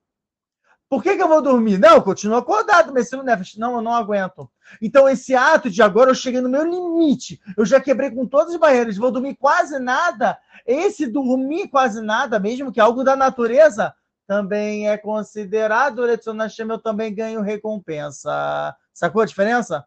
Por 0.92 1.02
que, 1.02 1.16
que 1.16 1.22
eu 1.22 1.28
vou 1.28 1.40
dormir? 1.40 1.78
Não, 1.78 1.94
eu 1.94 2.02
continuo 2.02 2.36
acordado, 2.36 2.92
mas 2.92 3.10
Nefesh. 3.10 3.56
Não, 3.56 3.76
eu 3.76 3.80
não 3.80 3.94
aguento. 3.94 4.50
Então, 4.78 5.08
esse 5.08 5.34
ato 5.34 5.70
de 5.70 5.80
agora 5.80 6.10
eu 6.10 6.14
cheguei 6.14 6.42
no 6.42 6.50
meu 6.50 6.64
limite, 6.64 7.40
eu 7.56 7.64
já 7.64 7.80
quebrei 7.80 8.10
com 8.10 8.26
todas 8.26 8.52
as 8.52 8.60
barreiras, 8.60 8.98
vou 8.98 9.10
dormir 9.10 9.34
quase 9.36 9.78
nada. 9.78 10.38
Esse 10.66 11.06
dormir 11.06 11.68
quase 11.68 12.02
nada, 12.02 12.38
mesmo 12.38 12.70
que 12.70 12.78
é 12.78 12.82
algo 12.82 13.02
da 13.02 13.16
natureza, 13.16 13.94
também 14.26 14.86
é 14.86 14.98
considerado 14.98 16.04
Hashem, 16.04 16.68
eu 16.68 16.78
também 16.78 17.14
ganho 17.14 17.40
recompensa. 17.40 18.76
Sacou 18.92 19.22
a 19.22 19.26
diferença? 19.26 19.86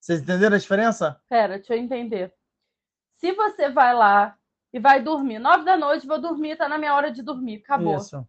Vocês 0.00 0.22
entenderam 0.22 0.56
a 0.56 0.58
diferença? 0.58 1.20
Pera, 1.28 1.58
deixa 1.58 1.74
eu 1.74 1.78
entender. 1.78 2.32
Se 3.18 3.32
você 3.32 3.68
vai 3.68 3.94
lá 3.94 4.34
e 4.72 4.80
vai 4.80 5.02
dormir, 5.02 5.38
nove 5.38 5.66
da 5.66 5.76
noite, 5.76 6.06
vou 6.06 6.18
dormir, 6.18 6.56
tá 6.56 6.66
na 6.66 6.78
minha 6.78 6.94
hora 6.94 7.12
de 7.12 7.22
dormir, 7.22 7.60
acabou. 7.62 7.98
Isso. 7.98 8.26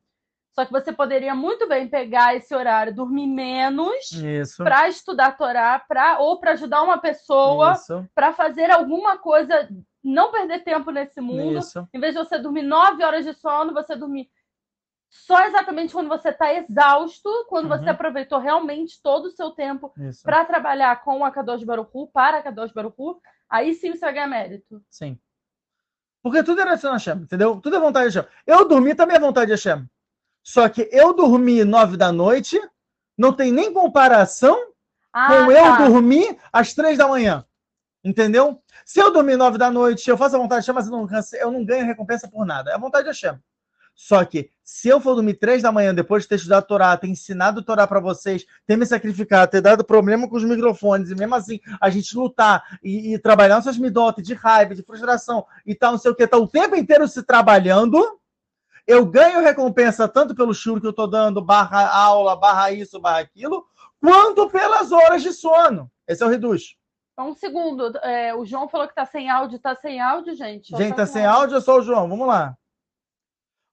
Só 0.58 0.66
que 0.66 0.72
você 0.72 0.91
poderia 0.91 1.36
muito 1.36 1.68
bem 1.68 1.88
pegar 1.88 2.36
esse 2.36 2.55
horário, 2.55 2.91
dormir 2.91 3.28
menos, 3.28 4.10
para 4.58 4.89
estudar 4.89 5.38
Torá, 5.38 5.78
pra, 5.78 6.18
ou 6.18 6.39
para 6.39 6.53
ajudar 6.53 6.82
uma 6.82 6.97
pessoa, 6.97 7.76
para 8.16 8.34
fazer 8.34 8.72
alguma 8.72 9.20
coisa, 9.20 9.70
não 10.03 10.32
perder 10.32 10.64
tempo 10.64 10.89
nesse 10.89 11.22
mundo. 11.22 11.60
Isso. 11.60 11.88
Em 11.93 11.99
vez 11.99 12.16
de 12.16 12.24
você 12.24 12.39
dormir 12.39 12.64
nove 12.64 13.03
horas 13.03 13.24
de 13.24 13.36
sono, 13.36 13.72
você 13.72 13.95
dormir 13.95 14.32
só 15.12 15.45
exatamente 15.45 15.93
quando 15.93 16.10
você 16.10 16.30
está 16.30 16.51
exausto, 16.51 17.30
quando 17.47 17.72
uhum. 17.72 17.78
você 17.78 17.89
aproveitou 17.89 18.39
realmente 18.39 18.99
todo 18.99 19.26
o 19.26 19.32
seu 19.32 19.51
tempo 19.51 19.93
para 20.24 20.43
trabalhar 20.43 21.03
com 21.03 21.24
a 21.24 21.30
Kadosh 21.30 21.64
Baruchu, 21.64 22.08
para 22.08 22.39
a 22.39 22.41
Kadosh 22.41 22.72
Baruchu, 22.72 23.22
aí 23.47 23.76
sim 23.76 23.91
você 23.91 23.99
vai 23.99 24.14
ganhar 24.14 24.28
mérito. 24.28 24.82
Sim. 24.89 25.20
Porque 26.24 26.41
tudo 26.41 26.62
é 26.62 26.64
relação 26.64 26.89
a 26.89 26.93
Hashem, 26.93 27.18
entendeu? 27.18 27.62
Tudo 27.62 27.76
é 27.76 27.80
vontade 27.80 28.10
de 28.12 28.18
Hashem. 28.18 28.32
Eu 28.47 28.68
dormi 28.68 28.95
também 28.95 29.18
é 29.18 29.20
vontade 29.20 29.45
de 29.45 29.51
Hashem. 29.51 29.88
Só 30.48 30.70
que 30.70 30.88
eu 30.93 31.14
dormi 31.14 31.66
nove 31.66 31.98
da 31.98 32.10
noite, 32.10 32.58
não 33.18 33.34
tem 33.34 33.52
nem 33.52 33.74
comparação 33.74 34.58
ah, 35.12 35.28
com 35.28 35.48
tá. 35.48 35.52
eu 35.52 35.89
dormir 35.89 36.38
às 36.54 36.74
três 36.74 36.98
da 36.98 37.06
manhã. 37.06 37.45
Entendeu? 38.02 38.62
Se 38.86 38.98
eu 39.02 39.12
dormir 39.12 39.36
nove 39.36 39.58
da 39.58 39.70
noite, 39.70 40.10
eu 40.10 40.16
faço 40.16 40.38
a 40.38 40.39
vontade 40.39 40.64
de 40.64 40.72
Hashem, 40.72 40.74
mas 40.74 40.88
eu 40.88 40.93
não, 40.93 41.41
eu 41.41 41.52
não 41.52 41.66
ganho 41.66 41.86
recompensa 41.86 42.30
por 42.30 42.45
nada. 42.45 42.72
É 42.72 42.76
a 42.76 42.78
vontade 42.78 43.04
de 43.04 43.10
Hashem. 43.10 43.38
Só 43.93 44.24
que 44.24 44.50
se 44.64 44.88
eu 44.88 45.02
for 45.02 45.16
dormir 45.16 45.34
três 45.34 45.62
da 45.62 45.70
manhã 45.70 45.93
depois 45.93 46.24
de 46.24 46.30
ter 46.30 46.36
estudado 46.36 46.64
a 46.64 46.66
Torá, 46.66 46.95
ter 46.95 47.08
ensinado 47.08 47.60
a 47.60 47.64
Torá 47.64 47.86
para 47.86 48.00
vocês, 48.00 48.45
ter 48.66 48.78
me 48.78 48.86
sacrificado, 48.86 49.52
ter 49.52 49.60
dado 49.60 49.84
problema 49.84 50.30
com 50.30 50.38
os 50.38 50.45
microfones, 50.45 51.12
e 51.12 51.16
mesmo 51.16 51.36
assim 51.36 51.60
a 51.82 51.89
gente 51.89 52.16
lutar 52.16 52.80
e, 52.82 53.16
e 53.16 53.20
trabalhar 53.20 53.56
nossas 53.56 53.78
midotes 53.78 54.26
de 54.26 54.34
raiva, 54.34 54.74
de 54.74 54.82
frustração 54.82 55.45
e 55.66 55.76
tal, 55.76 55.91
não 55.91 56.00
sei 56.00 56.10
o 56.10 56.16
que, 56.16 56.26
tá 56.26 56.38
o 56.38 56.48
tempo 56.48 56.74
inteiro 56.78 57.06
se 57.06 57.22
trabalhando, 57.22 58.18
eu 58.88 59.06
ganho 59.06 59.42
recompensa 59.42 60.08
tanto 60.08 60.34
pelo 60.34 60.54
churro 60.54 60.80
que 60.80 60.88
eu 60.88 60.94
tô 60.94 61.06
dando, 61.06 61.44
barra 61.44 61.88
aula, 61.94 62.36
barra 62.36 62.72
isso, 62.72 63.00
barra 63.00 63.20
aquilo, 63.20 63.68
quanto 64.00 64.50
pelas 64.50 64.92
horas 64.92 65.22
de 65.22 65.34
sono. 65.34 65.92
Esse 66.08 66.24
é 66.24 66.26
o 66.26 66.30
Reduz. 66.30 66.76
Um 67.20 67.34
segundo, 67.34 67.98
é, 67.98 68.34
o 68.34 68.46
João 68.46 68.70
falou 68.70 68.88
que 68.88 68.96
tá 68.96 69.06
sem 69.06 69.30
áudio, 69.30 69.60
tá 69.60 69.76
sem 69.76 70.00
áudio, 70.00 70.36
gente? 70.36 70.70
Gente, 70.78 70.92
tá, 70.92 70.98
tá 70.98 71.06
sem 71.06 71.26
áudio 71.26 71.56
ou 71.56 71.62
só 71.62 71.78
o 71.78 71.82
João? 71.82 72.08
Vamos 72.08 72.28
lá. 72.28 72.56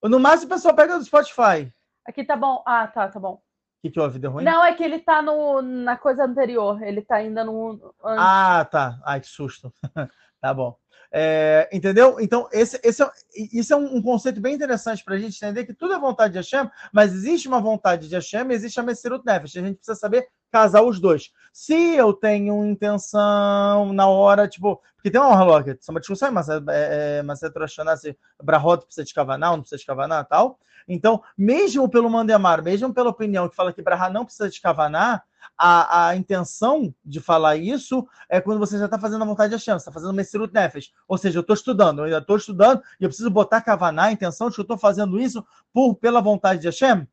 No 0.03 0.19
máximo, 0.19 0.47
o 0.47 0.55
pessoal 0.55 0.75
pega 0.75 0.99
do 0.99 1.05
Spotify. 1.05 1.73
Aqui 2.07 2.25
tá 2.25 2.37
bom. 2.37 2.63
Ah, 2.67 2.87
tá, 2.87 3.09
tá 3.09 3.21
bom. 3.21 3.35
O 3.35 3.41
que, 3.83 3.91
que 3.91 4.01
houve? 4.01 4.19
Deu 4.19 4.31
ruim? 4.31 4.45
Não, 4.45 4.65
é 4.65 4.75
que 4.75 4.83
ele 4.83 4.99
tá 4.99 5.23
no, 5.23 5.63
na 5.63 5.97
coisa 5.97 6.25
anterior. 6.25 6.83
Ele 6.83 7.03
tá 7.03 7.17
ainda 7.17 7.45
no. 7.45 7.95
Ah, 8.03 8.67
tá. 8.71 8.99
Ai, 9.05 9.21
que 9.21 9.27
susto. 9.27 9.73
tá 10.41 10.53
bom. 10.53 10.77
É, 11.17 11.69
entendeu? 11.73 12.17
Então, 12.19 12.49
esse, 12.53 12.81
esse 12.83 13.01
é, 13.01 13.09
isso 13.37 13.73
é 13.73 13.77
um, 13.77 14.03
conceito 14.03 14.41
bem 14.41 14.53
interessante 14.53 15.05
para 15.05 15.15
a 15.15 15.19
gente 15.19 15.37
entender 15.37 15.65
que 15.65 15.73
tudo 15.73 15.95
é 15.95 15.99
vontade 15.99 16.33
de 16.33 16.41
Hashem, 16.41 16.69
mas 16.93 17.13
existe 17.13 17.47
uma 17.47 17.61
vontade 17.61 18.09
de 18.09 18.17
Hashem 18.17 18.51
e 18.51 18.53
existe 18.53 18.81
a 18.81 18.83
Messirut 18.83 19.25
Nefesh. 19.25 19.57
A 19.57 19.61
gente 19.61 19.77
precisa 19.77 19.95
saber 19.95 20.27
casar 20.55 20.83
os 20.83 21.01
dois. 21.01 21.33
Se 21.53 21.75
eu 21.75 22.13
tenho 22.13 22.65
intenção 22.65 23.93
na 23.93 24.07
hora, 24.07 24.47
tipo, 24.47 24.81
porque 24.95 25.11
tem 25.11 25.21
uma 25.21 25.37
halacha, 25.37 25.73
é 25.73 25.91
uma 25.91 25.99
discussão, 25.99 26.31
mas 26.31 26.49
é, 26.49 26.61
é, 26.69 27.23
mas 27.25 27.43
é 27.43 27.51
trochana 27.51 27.97
se 27.97 28.17
brahot 28.41 28.85
precisa 28.85 29.05
de 29.05 29.13
kavaná, 29.13 29.51
não 29.51 29.63
precisa 29.63 29.81
de 29.81 29.85
kavaná 29.85 30.23
tal. 30.23 30.61
Então, 30.87 31.21
mesmo 31.37 31.89
pelo 31.91 32.09
Mandemar, 32.09 32.63
mesmo 32.63 32.95
pela 32.95 33.11
opinião 33.11 33.49
que 33.49 33.57
fala 33.57 33.73
que 33.73 33.83
brahá 33.83 34.09
não 34.09 34.25
precisa 34.25 34.49
de 34.49 34.61
kavaná, 34.61 35.25
a, 35.59 36.07
a 36.07 36.17
intenção 36.17 36.95
de 37.05 37.21
falar 37.21 37.57
isso 37.57 38.07
é 38.29 38.41
quando 38.41 38.61
você 38.61 38.79
já 38.79 38.85
está 38.85 38.99
fazendo 38.99 39.23
a 39.23 39.27
vontade 39.27 39.51
de 39.51 39.57
Hashem, 39.57 39.75
você 39.75 39.79
está 39.81 39.93
fazendo 39.93 40.13
Messirut 40.13 40.55
Nefesh. 40.55 40.93
Ou 41.09 41.19
seja, 41.19 41.39
eu 41.39 41.41
estou 41.41 41.55
estudando, 41.55 41.99
eu 41.99 42.05
ainda 42.05 42.19
estou 42.19 42.37
estudando 42.37 42.81
e 43.01 43.05
eu 43.05 43.09
preciso 43.09 43.29
botar 43.29 43.61
Kavaná, 43.61 44.05
a 44.05 44.13
intenção 44.13 44.49
de 44.49 44.55
que 44.55 44.61
eu 44.61 44.65
estou 44.65 44.79
fazendo 44.79 45.19
isso 45.19 45.45
por, 45.73 45.97
pela 45.97 46.21
vontade 46.21 46.61
de 46.61 46.69
Hashem. 46.69 47.09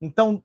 Então, 0.00 0.40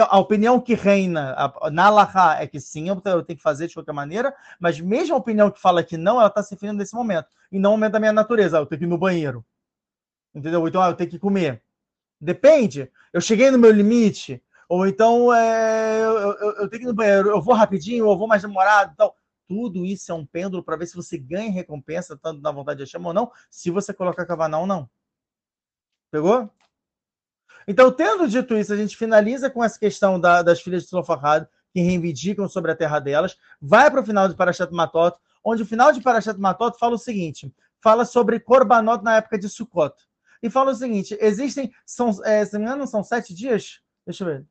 a 0.00 0.18
opinião 0.18 0.58
que 0.58 0.74
reina 0.74 1.36
na 1.70 1.86
Allahá 1.86 2.40
é 2.40 2.46
que 2.46 2.58
sim, 2.58 2.88
eu 2.88 3.00
tenho 3.00 3.36
que 3.36 3.42
fazer 3.42 3.68
de 3.68 3.74
qualquer 3.74 3.92
maneira, 3.92 4.34
mas 4.58 4.80
mesmo 4.80 5.14
a 5.14 5.18
opinião 5.18 5.50
que 5.50 5.60
fala 5.60 5.84
que 5.84 5.96
não, 5.96 6.18
ela 6.18 6.28
está 6.28 6.42
se 6.42 6.54
referindo 6.54 6.78
nesse 6.78 6.94
momento. 6.94 7.28
E 7.50 7.58
não 7.58 7.72
momento 7.72 7.92
da 7.92 8.00
minha 8.00 8.12
natureza, 8.12 8.56
eu 8.56 8.66
tenho 8.66 8.78
que 8.78 8.84
ir 8.86 8.88
no 8.88 8.96
banheiro. 8.96 9.44
Entendeu? 10.34 10.66
Então, 10.66 10.80
ah, 10.80 10.88
eu 10.88 10.96
tenho 10.96 11.10
que 11.10 11.18
comer. 11.18 11.62
Depende. 12.18 12.90
Eu 13.12 13.20
cheguei 13.20 13.50
no 13.50 13.58
meu 13.58 13.70
limite, 13.70 14.42
ou 14.68 14.86
então 14.86 15.34
é, 15.34 16.00
eu, 16.00 16.16
eu, 16.16 16.50
eu, 16.60 16.68
tenho 16.68 16.70
que 16.70 16.84
ir 16.84 16.86
no 16.86 16.94
banheiro, 16.94 17.28
eu 17.28 17.42
vou 17.42 17.54
rapidinho, 17.54 18.06
ou 18.06 18.12
eu 18.12 18.18
vou 18.18 18.26
mais 18.26 18.40
demorado. 18.40 18.92
Então, 18.94 19.12
tudo 19.46 19.84
isso 19.84 20.10
é 20.10 20.14
um 20.14 20.24
pêndulo 20.24 20.62
para 20.62 20.76
ver 20.76 20.86
se 20.86 20.96
você 20.96 21.18
ganha 21.18 21.50
recompensa, 21.50 22.16
tanto 22.16 22.40
na 22.40 22.50
vontade 22.50 22.78
de 22.78 22.84
Hashem 22.84 23.04
ou 23.04 23.12
não, 23.12 23.30
se 23.50 23.70
você 23.70 23.92
coloca 23.92 24.24
Kavaná 24.24 24.58
ou 24.58 24.66
não. 24.66 24.88
Pegou? 26.10 26.50
Então, 27.66 27.90
tendo 27.92 28.28
dito 28.28 28.56
isso, 28.56 28.72
a 28.72 28.76
gente 28.76 28.96
finaliza 28.96 29.50
com 29.50 29.62
essa 29.62 29.78
questão 29.78 30.18
da, 30.18 30.42
das 30.42 30.60
filhas 30.60 30.82
de 30.82 30.88
Sulofahad, 30.88 31.46
que 31.72 31.80
reivindicam 31.80 32.48
sobre 32.48 32.70
a 32.70 32.76
terra 32.76 32.98
delas, 32.98 33.36
vai 33.60 33.90
para 33.90 34.00
o 34.00 34.04
final 34.04 34.28
de 34.28 34.34
Parashat 34.34 34.72
Matot, 34.72 35.16
onde 35.44 35.62
o 35.62 35.66
final 35.66 35.92
de 35.92 36.00
Parashat 36.00 36.38
Matot 36.38 36.78
fala 36.78 36.94
o 36.94 36.98
seguinte, 36.98 37.52
fala 37.80 38.04
sobre 38.04 38.38
Korbanot 38.38 39.02
na 39.02 39.16
época 39.16 39.38
de 39.38 39.48
Sukkot. 39.48 39.94
E 40.42 40.50
fala 40.50 40.72
o 40.72 40.74
seguinte, 40.74 41.16
existem, 41.20 41.72
são, 41.86 42.10
é, 42.24 42.44
se 42.44 42.54
não 42.54 42.60
me 42.60 42.66
engano, 42.66 42.86
são 42.86 43.02
sete 43.02 43.32
dias? 43.32 43.80
Deixa 44.04 44.24
eu 44.24 44.28
ver. 44.28 44.46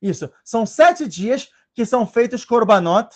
Isso. 0.00 0.30
São 0.44 0.64
sete 0.64 1.08
dias 1.08 1.48
que 1.74 1.84
são 1.84 2.06
feitos 2.06 2.44
korbanot, 2.44 3.08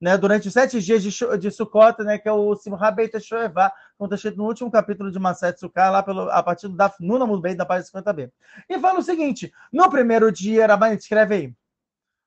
né, 0.00 0.16
durante 0.16 0.48
os 0.48 0.54
sete 0.54 0.80
dias 0.80 1.02
de, 1.02 1.10
de 1.38 1.50
Sukkot, 1.50 2.02
né, 2.02 2.18
que 2.18 2.28
é 2.28 2.32
o 2.32 2.54
Simcha 2.56 2.90
Beit 2.90 3.18
Shoevá, 3.20 3.72
como 3.96 4.06
está 4.06 4.16
escrito 4.16 4.36
no 4.36 4.44
último 4.46 4.70
capítulo 4.70 5.10
de 5.10 5.18
Maset 5.18 5.58
Sukkah, 5.58 5.90
lá 5.90 6.02
pelo, 6.02 6.30
a 6.30 6.42
partir 6.42 6.68
do 6.68 6.76
Daf 6.76 6.96
Nuna 7.00 7.26
Mudbeit, 7.26 7.56
da 7.56 7.64
página 7.64 8.02
50b. 8.02 8.30
E 8.68 8.78
fala 8.78 8.98
o 8.98 9.02
seguinte, 9.02 9.52
no 9.72 9.88
primeiro 9.90 10.30
dia, 10.30 10.66
Rabanit, 10.66 11.02
escreve 11.02 11.34
aí, 11.34 11.54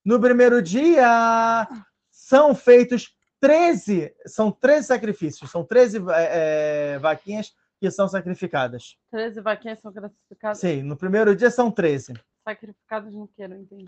no 0.04 0.20
primeiro 0.20 0.62
dia 0.62 1.68
são 2.10 2.56
feitos 2.56 3.16
13, 3.40 4.14
são 4.26 4.52
13 4.52 4.88
sacrifícios, 4.88 5.50
são 5.52 5.64
13 5.64 5.98
é, 5.98 6.94
é, 6.96 7.00
vaquinhas 7.00 7.54
que 7.80 7.90
são 7.90 8.08
sacrificadas. 8.08 8.98
13 9.12 9.42
vaquinhas 9.42 9.80
são 9.80 9.92
sacrificadas? 9.92 10.60
Sim, 10.60 10.84
no 10.84 10.98
primeiro 10.98 11.36
dia 11.36 11.50
são 11.50 11.72
13. 11.72 12.14
Sacrificadas 12.44 13.14
no 13.14 13.28
que? 13.28 13.48
Não 13.48 13.58
entendi. 13.58 13.86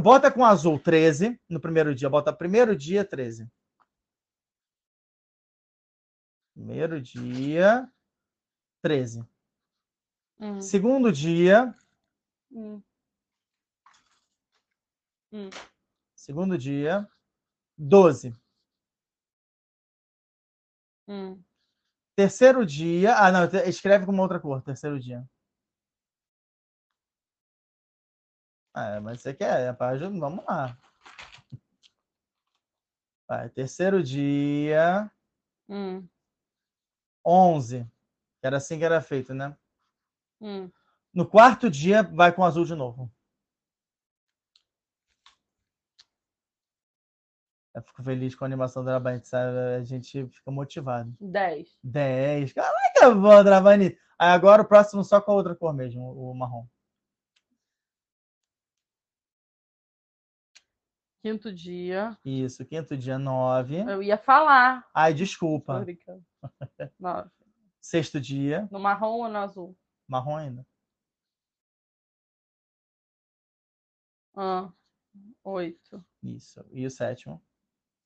Bota 0.00 0.30
com 0.30 0.44
azul 0.44 0.78
13 0.78 1.40
no 1.48 1.60
primeiro 1.60 1.94
dia. 1.94 2.08
Bota 2.08 2.32
primeiro 2.32 2.76
dia 2.76 3.04
13. 3.04 3.48
Primeiro 6.60 7.00
dia 7.00 7.90
13. 8.82 9.26
Hum. 10.38 10.60
Segundo 10.60 11.10
dia. 11.10 11.74
Hum. 12.52 12.82
Hum. 15.32 15.48
Segundo 16.14 16.58
dia 16.58 17.08
12. 17.78 18.36
Hum. 21.08 21.42
Terceiro 22.14 22.66
dia. 22.66 23.16
Ah, 23.16 23.32
não, 23.32 23.44
escreve 23.66 24.04
com 24.04 24.12
uma 24.12 24.22
outra 24.22 24.38
cor. 24.38 24.60
Terceiro 24.62 25.00
dia. 25.00 25.26
É, 28.76 29.00
mas 29.00 29.22
você 29.22 29.32
quer 29.32 29.66
a 29.66 29.72
página? 29.72 30.10
Vamos 30.10 30.44
lá. 30.44 30.76
Vai, 33.26 33.48
terceiro 33.48 34.02
dia. 34.02 35.10
Hum. 35.66 36.06
11. 37.30 37.86
Era 38.42 38.56
assim 38.56 38.78
que 38.78 38.84
era 38.84 39.00
feito, 39.00 39.32
né? 39.34 39.56
Hum. 40.40 40.70
No 41.12 41.26
quarto 41.26 41.70
dia, 41.70 42.02
vai 42.02 42.32
com 42.32 42.44
azul 42.44 42.64
de 42.64 42.74
novo. 42.74 43.10
Eu 47.74 47.82
fico 47.82 48.02
feliz 48.02 48.34
com 48.34 48.44
a 48.44 48.46
animação 48.48 48.84
da 48.84 48.92
Drabanite, 48.92 49.28
sabe? 49.28 49.56
A 49.76 49.84
gente 49.84 50.26
fica 50.28 50.50
motivado. 50.50 51.14
10. 51.20 51.78
10. 51.82 52.52
Caraca, 52.52 53.14
bom, 53.14 53.44
Drabanite. 53.44 53.98
Aí 54.18 54.30
agora 54.30 54.62
o 54.62 54.66
próximo 54.66 55.04
só 55.04 55.20
com 55.20 55.30
a 55.30 55.34
outra 55.34 55.54
cor 55.54 55.72
mesmo, 55.72 56.02
o 56.02 56.34
marrom. 56.34 56.66
Quinto 61.22 61.52
dia. 61.52 62.16
Isso, 62.24 62.64
quinto 62.64 62.96
dia, 62.96 63.18
nove. 63.18 63.76
Eu 63.78 64.02
ia 64.02 64.16
falar. 64.16 64.88
Ai, 64.94 65.12
desculpa. 65.12 65.84
Nove. 66.98 67.30
Sexto 67.80 68.20
dia, 68.20 68.68
No 68.70 68.78
marrom 68.78 69.18
ou 69.20 69.28
no 69.28 69.38
azul? 69.38 69.76
marrom 70.06 70.36
ainda. 70.36 70.66
Ah, 74.34 74.70
oito. 75.44 76.04
Isso. 76.22 76.64
E 76.72 76.86
o 76.86 76.90
sétimo? 76.90 77.42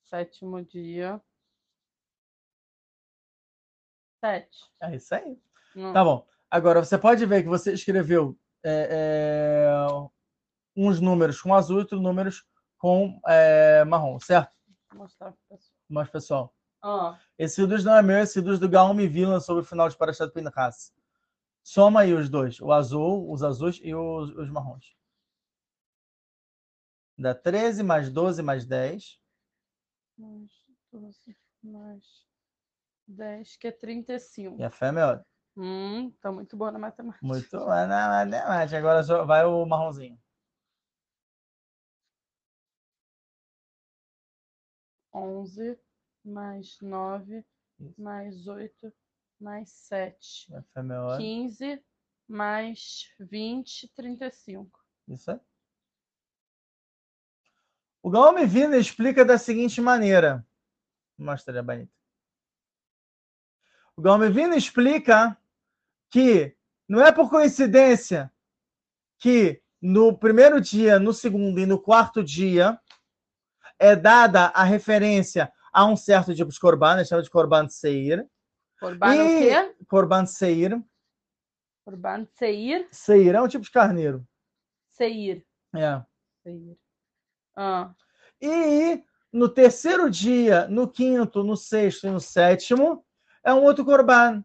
Sétimo 0.02 0.62
dia. 0.64 1.20
Sete. 4.20 4.58
É 4.80 4.96
isso 4.96 5.14
aí. 5.14 5.38
Hum. 5.76 5.92
Tá 5.92 6.02
bom. 6.04 6.26
Agora, 6.50 6.84
você 6.84 6.96
pode 6.98 7.24
ver 7.26 7.42
que 7.42 7.48
você 7.48 7.72
escreveu 7.72 8.38
é, 8.64 8.88
é, 8.90 9.68
uns 10.76 11.00
números 11.00 11.40
com 11.40 11.54
azul 11.54 11.76
e 11.78 11.80
outros 11.80 12.00
números 12.00 12.44
com 12.78 13.20
é, 13.26 13.84
marrom, 13.84 14.18
certo? 14.20 14.52
Vou 14.90 15.02
mostrar 15.02 15.32
pro 15.32 15.40
pessoal. 15.48 15.74
Mas, 15.88 16.10
pessoal, 16.10 16.54
Ah, 16.82 17.18
esse 17.38 17.56
Sidus 17.56 17.84
não 17.84 17.96
é 17.96 18.02
meu, 18.02 18.18
esse 18.18 18.34
Sidus 18.34 18.58
do 18.58 18.68
Gaumi 18.68 19.06
Villain 19.06 19.40
sobre 19.40 19.62
o 19.62 19.66
final 19.66 19.88
de 19.88 19.96
Parashat 19.96 20.32
Pinchas. 20.32 20.92
Soma 21.62 22.00
aí 22.00 22.12
os 22.12 22.28
dois, 22.28 22.60
o 22.60 22.70
azul, 22.72 23.30
os 23.32 23.42
azuis 23.42 23.80
e 23.82 23.94
os, 23.94 24.30
os 24.30 24.50
marrons. 24.50 24.94
Dá 27.18 27.34
13 27.34 27.82
mais 27.82 28.10
12 28.10 28.42
mais 28.42 28.66
10. 28.66 29.18
mais 30.18 30.50
12, 30.92 31.36
mais 31.62 32.02
10, 33.06 33.56
que 33.56 33.68
é 33.68 33.72
35. 33.72 34.60
E 34.60 34.64
a 34.64 34.70
fé 34.70 34.88
é 34.88 34.92
melhor. 34.92 35.24
Hum, 35.56 36.10
tá 36.20 36.32
muito 36.32 36.56
boa 36.56 36.72
na 36.72 36.78
matemática. 36.78 37.24
Muito 37.24 37.56
é 37.56 37.86
na 37.86 38.08
matemática. 38.08 38.78
Agora 38.78 39.02
vai 39.24 39.44
o 39.44 39.64
marronzinho. 39.64 40.18
11, 45.14 45.78
mais 46.24 46.78
9, 46.80 47.44
Isso. 47.78 48.02
mais 48.02 48.46
8, 48.46 48.92
mais 49.40 49.70
7. 49.70 50.52
E 50.52 50.56
a 50.56 50.62
fé 50.62 50.80
é 50.80 50.82
melhor. 50.82 51.18
15, 51.18 51.82
mais 52.28 53.08
20, 53.20 53.88
35. 53.94 54.80
Isso 55.08 55.30
aí. 55.30 55.40
O 58.02 58.10
Gaome 58.10 58.44
Vina 58.44 58.76
explica 58.76 59.24
da 59.24 59.38
seguinte 59.38 59.80
maneira. 59.80 60.46
Mostra 61.16 61.58
a 61.58 61.62
bonita. 61.62 61.92
O 63.96 64.02
Gaome 64.02 64.28
Vina 64.28 64.56
explica 64.56 65.38
que 66.10 66.54
não 66.88 67.00
é 67.00 67.12
por 67.12 67.30
coincidência 67.30 68.30
que 69.18 69.62
no 69.80 70.16
primeiro 70.18 70.60
dia, 70.60 70.98
no 70.98 71.12
segundo 71.12 71.60
e 71.60 71.66
no 71.66 71.80
quarto 71.80 72.22
dia 72.22 72.78
é 73.78 73.94
dada 73.96 74.46
a 74.48 74.62
referência 74.64 75.52
a 75.72 75.84
um 75.86 75.96
certo 75.96 76.34
tipo 76.34 76.50
de 76.50 76.58
corban, 76.60 76.94
ele 76.96 77.04
chama 77.04 77.22
de 77.22 77.30
corban 77.30 77.68
seir. 77.68 78.26
Corban 78.80 79.14
E- 79.14 79.20
o 79.22 79.26
quê? 79.72 79.74
Corban 79.88 80.26
seir. 80.26 80.82
Corban 81.84 82.26
seir? 82.26 82.88
Seir 82.90 83.34
é 83.34 83.40
um 83.40 83.48
tipo 83.48 83.64
de 83.64 83.70
carneiro. 83.70 84.26
Seir. 84.90 85.44
É. 85.74 86.02
Seir. 86.42 86.78
Ah, 87.56 87.92
E 88.40 89.02
no 89.32 89.48
terceiro 89.48 90.08
dia, 90.10 90.66
no 90.68 90.88
quinto, 90.88 91.42
no 91.42 91.56
sexto 91.56 92.06
e 92.06 92.10
no 92.10 92.20
sétimo, 92.20 93.04
é 93.42 93.52
um 93.52 93.62
outro 93.64 93.84
corban. 93.84 94.44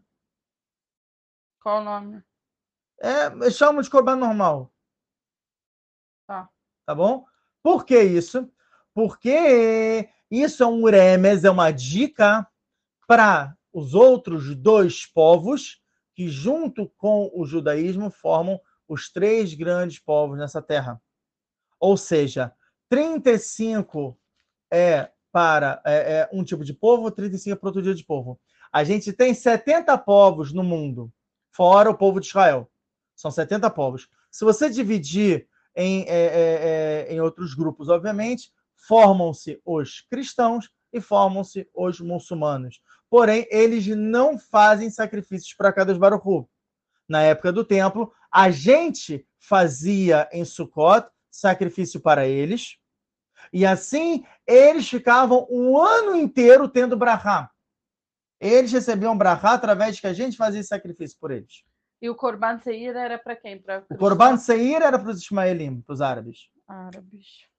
qual 1.60 1.80
o 1.80 1.84
nome? 1.84 2.22
É, 3.00 3.50
chamo 3.50 3.82
de 3.82 3.88
corban 3.90 4.16
normal. 4.16 4.72
Tá. 6.26 6.48
Tá 6.86 6.94
bom? 6.94 7.24
Por 7.62 7.84
que 7.84 8.00
isso? 8.02 8.50
Porque 8.94 10.08
isso 10.30 10.62
é 10.62 10.66
um 10.66 10.84
remes, 10.84 11.44
é 11.44 11.50
uma 11.50 11.70
dica 11.70 12.46
para 13.06 13.56
os 13.72 13.94
outros 13.94 14.54
dois 14.54 15.06
povos 15.06 15.80
que, 16.14 16.28
junto 16.28 16.88
com 16.96 17.30
o 17.34 17.44
judaísmo, 17.44 18.10
formam 18.10 18.60
os 18.88 19.10
três 19.10 19.54
grandes 19.54 19.98
povos 19.98 20.38
nessa 20.38 20.60
terra. 20.60 21.00
Ou 21.78 21.96
seja, 21.96 22.52
35 22.88 24.18
é 24.70 25.10
para 25.32 25.80
é, 25.84 26.18
é 26.18 26.30
um 26.32 26.42
tipo 26.42 26.64
de 26.64 26.74
povo, 26.74 27.10
35 27.10 27.54
é 27.54 27.58
para 27.58 27.68
outro 27.68 27.82
dia 27.82 27.94
de 27.94 28.04
povo. 28.04 28.38
A 28.72 28.84
gente 28.84 29.12
tem 29.12 29.32
70 29.32 29.96
povos 29.98 30.52
no 30.52 30.62
mundo, 30.62 31.12
fora 31.50 31.90
o 31.90 31.96
povo 31.96 32.20
de 32.20 32.26
Israel. 32.26 32.70
São 33.16 33.30
70 33.30 33.68
povos. 33.70 34.08
Se 34.30 34.44
você 34.44 34.70
dividir 34.70 35.48
em, 35.74 36.02
é, 36.02 36.08
é, 36.08 37.06
é, 37.08 37.14
em 37.14 37.20
outros 37.20 37.54
grupos, 37.54 37.88
obviamente, 37.88 38.52
formam-se 38.86 39.60
os 39.64 40.00
cristãos 40.10 40.68
e 40.92 41.00
formam-se 41.00 41.68
os 41.74 42.00
muçulmanos. 42.00 42.80
Porém, 43.08 43.46
eles 43.50 43.86
não 43.88 44.38
fazem 44.38 44.90
sacrifícios 44.90 45.54
para 45.54 45.72
cada 45.72 45.94
Baruch 45.94 46.26
Hu. 46.26 46.48
Na 47.08 47.22
época 47.22 47.52
do 47.52 47.64
templo, 47.64 48.12
a 48.30 48.50
gente 48.50 49.26
fazia 49.38 50.28
em 50.32 50.44
Sukkot 50.44 51.08
sacrifício 51.30 52.00
para 52.00 52.26
eles, 52.26 52.76
e 53.52 53.64
assim 53.64 54.24
eles 54.46 54.88
ficavam 54.88 55.46
um 55.50 55.78
ano 55.78 56.14
inteiro 56.14 56.68
tendo 56.68 56.96
brahá. 56.96 57.50
Eles 58.40 58.72
recebiam 58.72 59.16
brahá 59.16 59.54
através 59.54 59.96
de 59.96 60.02
que 60.02 60.06
a 60.06 60.12
gente 60.12 60.36
fazia 60.36 60.62
sacrifício 60.62 61.18
por 61.18 61.30
eles. 61.30 61.64
E 62.00 62.08
o 62.08 62.14
Corban 62.14 62.58
seir 62.58 62.96
era 62.96 63.18
para 63.18 63.36
quem? 63.36 63.58
Para 63.58 63.84
O 63.90 63.96
Corban 63.96 64.38
Seir 64.38 64.80
era 64.80 64.98
para 64.98 65.10
os 65.10 65.20
Ismaelim, 65.20 65.82
para 65.82 65.92
os 65.92 66.00
árabes. 66.00 66.48
árabes. 66.66 67.49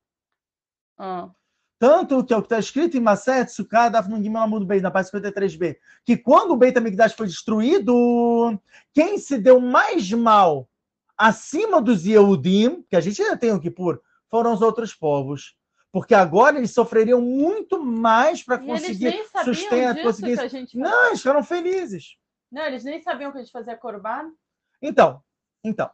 Ah, 1.03 1.31
Tanto 1.79 2.23
que 2.23 2.31
é 2.31 2.37
o 2.37 2.41
que 2.41 2.45
está 2.45 2.59
escrito 2.59 2.95
em 2.95 2.99
Maset, 2.99 3.51
Sukkah, 3.51 3.89
Dafnun 3.89 4.21
Gimel 4.21 4.43
Amud 4.43 4.67
Beis, 4.67 4.83
na 4.83 4.91
página 4.91 5.19
53b, 5.19 5.77
que 6.05 6.15
quando 6.15 6.51
o 6.51 6.55
Beit 6.55 6.77
HaMikdash 6.77 7.13
foi 7.13 7.25
destruído, 7.25 8.55
quem 8.93 9.17
se 9.17 9.39
deu 9.39 9.59
mais 9.59 10.11
mal 10.11 10.69
acima 11.17 11.81
dos 11.81 12.05
Yehudim, 12.05 12.83
que 12.87 12.95
a 12.95 12.99
gente 12.99 13.19
ainda 13.19 13.35
tem 13.35 13.51
o 13.51 13.59
Kippur, 13.59 13.99
foram 14.29 14.53
os 14.53 14.61
outros 14.61 14.93
povos. 14.93 15.55
Porque 15.91 16.13
agora 16.13 16.59
eles 16.59 16.71
sofreriam 16.71 17.19
muito 17.19 17.83
mais 17.83 18.43
para 18.43 18.59
conseguir 18.59 19.19
sustento, 19.43 20.03
conseguir... 20.03 20.37
que 20.37 20.43
a 20.43 20.47
gente 20.47 20.77
Não, 20.77 21.07
eles 21.07 21.17
ficaram 21.17 21.43
felizes. 21.43 22.15
Não, 22.51 22.61
eles 22.61 22.83
nem 22.83 23.01
sabiam 23.01 23.31
que 23.31 23.39
a 23.39 23.41
gente 23.41 23.51
fazia 23.51 23.75
Corban. 23.75 24.31
Então, 24.79 25.19
então, 25.63 25.89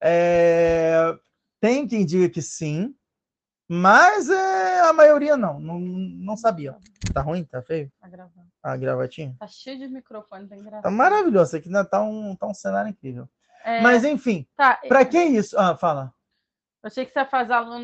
é, 0.00 1.18
tem 1.60 1.88
quem 1.88 2.06
diga 2.06 2.28
que 2.28 2.40
sim, 2.40 2.94
mas 3.68 4.28
é, 4.28 4.80
a 4.80 4.92
maioria 4.92 5.36
não, 5.36 5.58
não, 5.58 5.78
não 5.80 6.36
sabia. 6.36 6.76
Tá 7.12 7.20
ruim? 7.20 7.44
Tá 7.44 7.62
feio? 7.62 7.90
Tá 8.00 8.08
gravando. 8.08 8.46
A 8.62 8.76
gravatinha? 8.76 9.36
Tá 9.38 9.46
cheio 9.46 9.78
de 9.78 9.88
microfone, 9.88 10.48
tá 10.48 10.56
engraçado. 10.56 10.82
Tá 10.82 10.90
maravilhoso, 10.90 11.56
aqui 11.56 11.68
ainda 11.68 11.84
tá 11.84 12.02
um, 12.02 12.34
tá 12.36 12.46
um 12.46 12.54
cenário 12.54 12.88
incrível. 12.90 13.28
É, 13.64 13.80
Mas 13.80 14.04
enfim, 14.04 14.46
tá, 14.56 14.78
pra 14.88 15.04
que 15.04 15.18
isso? 15.22 15.58
Ah, 15.58 15.74
fala. 15.76 16.12
eu 16.82 16.86
achei 16.88 17.06
que 17.06 17.12
você 17.12 17.18
ia 17.20 17.26
fazer 17.26 17.52
aula 17.54 17.78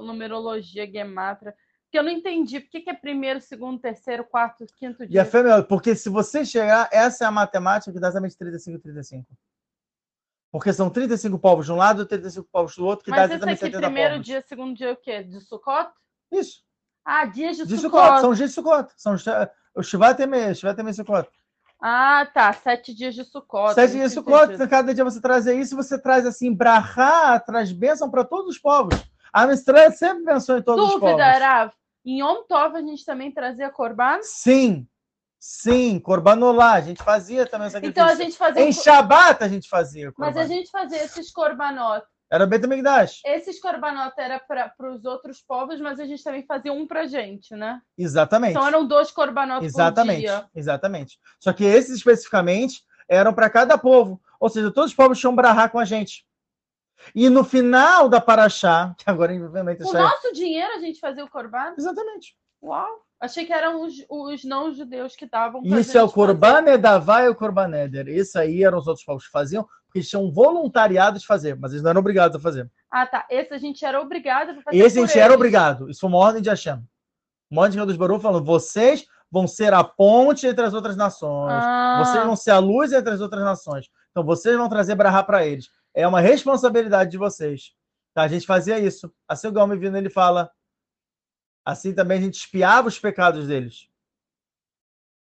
numerologia, 0.00 0.90
gematra. 0.90 1.54
Porque 1.84 1.98
eu 1.98 2.02
não 2.02 2.10
entendi. 2.10 2.60
Por 2.60 2.70
que, 2.70 2.80
que 2.82 2.90
é 2.90 2.94
primeiro, 2.94 3.40
segundo, 3.40 3.80
terceiro, 3.80 4.22
quarto, 4.22 4.66
quinto 4.76 5.02
E 5.04 5.08
dia? 5.08 5.22
a 5.22 5.24
fé 5.24 5.38
é 5.40 5.62
porque 5.62 5.94
se 5.96 6.08
você 6.10 6.44
chegar, 6.44 6.88
essa 6.92 7.24
é 7.24 7.26
a 7.26 7.30
matemática 7.30 7.90
que 7.92 7.98
dá 7.98 8.08
exatamente 8.08 8.36
35 8.36 8.76
e 8.76 8.80
35. 8.80 9.26
Porque 10.50 10.72
são 10.72 10.88
35 10.88 11.38
povos 11.38 11.66
de 11.66 11.72
um 11.72 11.76
lado 11.76 12.02
e 12.02 12.06
35 12.06 12.48
povos 12.50 12.74
do 12.76 12.84
outro, 12.86 13.04
que 13.04 13.10
dá 13.10 13.18
Mas 13.18 13.26
esse 13.26 13.34
exatamente 13.34 13.64
aqui, 13.64 13.72
70 13.72 13.86
primeiro 13.86 14.10
povos. 14.12 14.26
dia, 14.26 14.40
segundo 14.40 14.74
dia, 14.76 14.92
o 14.92 14.96
quê? 14.96 15.22
De 15.22 15.40
Sukkot? 15.40 15.90
Isso. 16.32 16.62
Ah, 17.04 17.24
dias 17.26 17.56
de, 17.56 17.66
De 17.66 17.76
Sukkot. 17.76 18.02
Sukkot, 18.02 18.20
são 18.20 18.34
dias 18.34 18.50
de 18.50 18.54
Sukkot. 18.54 18.92
São 18.96 19.16
o 19.74 19.82
Shivat 19.82 20.20
Emei, 20.20 20.54
Shivat 20.54 20.78
Emei 20.80 20.92
Sukkot. 20.92 21.28
Ah, 21.80 22.26
tá. 22.32 22.52
Sete 22.52 22.94
dias 22.94 23.14
de 23.14 23.24
Sukkot. 23.24 23.74
Sete 23.74 23.92
dias 23.92 24.10
de 24.10 24.14
Sukkot, 24.14 24.68
cada 24.68 24.94
dia 24.94 25.04
você 25.04 25.20
trazer 25.20 25.58
isso, 25.58 25.76
você 25.76 26.00
traz 26.00 26.26
assim, 26.26 26.52
brahá, 26.52 27.38
traz 27.38 27.70
bênção 27.70 28.10
para 28.10 28.24
todos 28.24 28.56
os 28.56 28.58
povos. 28.58 28.94
A 29.32 29.46
Mistrã 29.46 29.90
sempre 29.90 30.24
pensou 30.24 30.56
em 30.58 30.62
todos 30.62 30.84
os 30.84 30.92
povos. 30.92 31.10
Dúvida, 31.10 31.38
Rav. 31.38 31.72
Em 32.04 32.20
Yom 32.22 32.42
Tov 32.48 32.74
a 32.74 32.80
gente 32.80 33.04
também 33.04 33.30
trazia 33.30 33.70
Corban? 33.70 34.18
Sim, 34.22 34.88
sim, 35.38 35.98
Korbanolá, 36.00 36.74
a 36.74 36.80
gente 36.80 37.02
fazia 37.02 37.46
também 37.46 37.68
o 37.68 37.70
sacrifício. 37.70 37.90
Então 38.02 38.12
a 38.12 38.14
gente 38.14 38.36
fazia. 38.36 38.62
Em 38.62 38.72
Shabat 38.72 39.42
a 39.42 39.48
gente 39.48 39.68
fazia. 39.68 40.12
Mas 40.16 40.36
a 40.36 40.46
gente 40.46 40.70
fazia 40.70 41.02
esses 41.04 41.30
Korbanot. 41.30 42.04
Era 42.30 42.46
Beit 42.46 42.64
HaMikdash. 42.64 43.22
Esses 43.24 43.58
Korbanot 43.58 44.12
era 44.18 44.38
para 44.38 44.92
os 44.92 45.04
outros 45.06 45.40
povos, 45.40 45.80
mas 45.80 45.98
a 45.98 46.04
gente 46.04 46.22
também 46.22 46.44
fazia 46.44 46.72
um 46.72 46.86
pra 46.86 47.06
gente, 47.06 47.54
né? 47.54 47.80
Exatamente. 47.96 48.50
Então 48.50 48.66
eram 48.66 48.86
dois 48.86 49.10
Korbanot 49.10 49.60
por 49.60 49.64
Exatamente, 49.64 50.20
dia. 50.20 50.46
exatamente. 50.54 51.18
Só 51.40 51.54
que 51.54 51.64
esses 51.64 51.96
especificamente 51.96 52.82
eram 53.08 53.32
para 53.32 53.48
cada 53.48 53.78
povo. 53.78 54.20
Ou 54.38 54.48
seja, 54.50 54.70
todos 54.70 54.90
os 54.90 54.96
povos 54.96 55.18
tinham 55.18 55.34
brahá 55.34 55.68
com 55.68 55.78
a 55.78 55.86
gente. 55.86 56.26
E 57.14 57.30
no 57.30 57.44
final 57.44 58.08
da 58.08 58.20
Paraxá, 58.20 58.94
que 58.98 59.08
agora 59.08 59.32
Com 59.38 59.88
o 59.88 59.92
nosso 59.92 60.32
dinheiro 60.32 60.74
a 60.74 60.80
gente 60.80 61.00
fazia 61.00 61.24
o 61.24 61.30
Korban? 61.30 61.74
Exatamente. 61.78 62.36
Uau! 62.62 63.07
Achei 63.20 63.44
que 63.44 63.52
eram 63.52 63.84
os, 63.84 63.94
os 64.08 64.44
não-judeus 64.44 65.16
que 65.16 65.24
estavam. 65.24 65.60
Isso 65.64 65.98
é 65.98 66.02
o 66.02 66.10
Corban 66.10 66.64
Edavá 66.68 67.24
e 67.24 67.28
o 67.28 67.34
Corban 67.34 67.74
Eder. 67.76 68.08
Isso 68.08 68.38
aí 68.38 68.62
eram 68.62 68.78
os 68.78 68.86
outros 68.86 69.04
povos 69.04 69.24
que 69.24 69.32
faziam, 69.32 69.64
porque 69.86 69.98
eles 69.98 70.08
tinham 70.08 70.30
voluntariado 70.30 71.18
de 71.18 71.26
fazer, 71.26 71.56
mas 71.56 71.72
eles 71.72 71.82
não 71.82 71.90
eram 71.90 72.00
obrigados 72.00 72.36
a 72.36 72.40
fazer. 72.40 72.70
Ah, 72.88 73.06
tá. 73.06 73.26
Esse 73.28 73.52
a 73.52 73.58
gente 73.58 73.84
era 73.84 74.00
obrigado 74.00 74.50
a 74.50 74.62
fazer. 74.62 74.76
Esse 74.76 74.98
a 74.98 75.02
gente 75.02 75.10
eles. 75.10 75.24
era 75.24 75.34
obrigado. 75.34 75.90
Isso 75.90 76.00
foi 76.00 76.08
uma 76.08 76.18
ordem 76.18 76.40
de 76.40 76.48
Hashem. 76.48 76.80
Uma 77.50 77.62
ordem 77.62 77.80
de 77.80 77.86
dos 77.86 77.96
Baru 77.96 78.20
falando: 78.20 78.44
vocês 78.44 79.04
vão 79.30 79.48
ser 79.48 79.74
a 79.74 79.82
ponte 79.82 80.46
entre 80.46 80.64
as 80.64 80.72
outras 80.72 80.96
nações. 80.96 81.52
Ah. 81.52 82.02
Vocês 82.04 82.24
vão 82.24 82.36
ser 82.36 82.52
a 82.52 82.58
luz 82.58 82.92
entre 82.92 83.12
as 83.12 83.20
outras 83.20 83.42
nações. 83.42 83.88
Então 84.10 84.22
vocês 84.24 84.56
vão 84.56 84.68
trazer 84.68 84.94
Brahá 84.94 85.24
para 85.24 85.44
eles. 85.44 85.68
É 85.92 86.06
uma 86.06 86.20
responsabilidade 86.20 87.10
de 87.10 87.18
vocês. 87.18 87.72
Tá? 88.14 88.22
A 88.22 88.28
gente 88.28 88.46
fazia 88.46 88.78
isso. 88.78 89.12
Assim 89.26 89.48
o 89.48 89.52
Galme 89.52 89.76
vindo, 89.76 89.96
ele 89.96 90.10
fala: 90.10 90.50
Assim 91.68 91.94
também 91.94 92.16
a 92.16 92.20
gente 92.22 92.36
espiava 92.38 92.88
os 92.88 92.98
pecados 92.98 93.46
deles. 93.46 93.90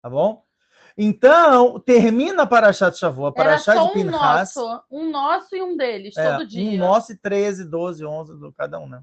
Tá 0.02 0.10
bom? 0.10 0.44
Então, 0.98 1.78
termina 1.78 2.44
para 2.44 2.72
Chat 2.72 2.98
Shavuot, 2.98 3.32
para 3.32 3.58
Chat 3.58 3.78
de 3.78 3.92
Pinhas. 3.92 4.12
Um 4.12 4.18
nosso, 4.18 4.84
um 4.90 5.10
nosso 5.12 5.54
e 5.54 5.62
um 5.62 5.76
deles, 5.76 6.16
é, 6.16 6.32
todo 6.32 6.44
dia. 6.44 6.68
Um 6.68 6.78
nosso 6.78 7.12
e 7.12 7.16
13, 7.16 7.64
12, 7.64 8.04
11 8.04 8.40
do 8.40 8.52
cada 8.52 8.80
um, 8.80 8.88
né? 8.88 9.02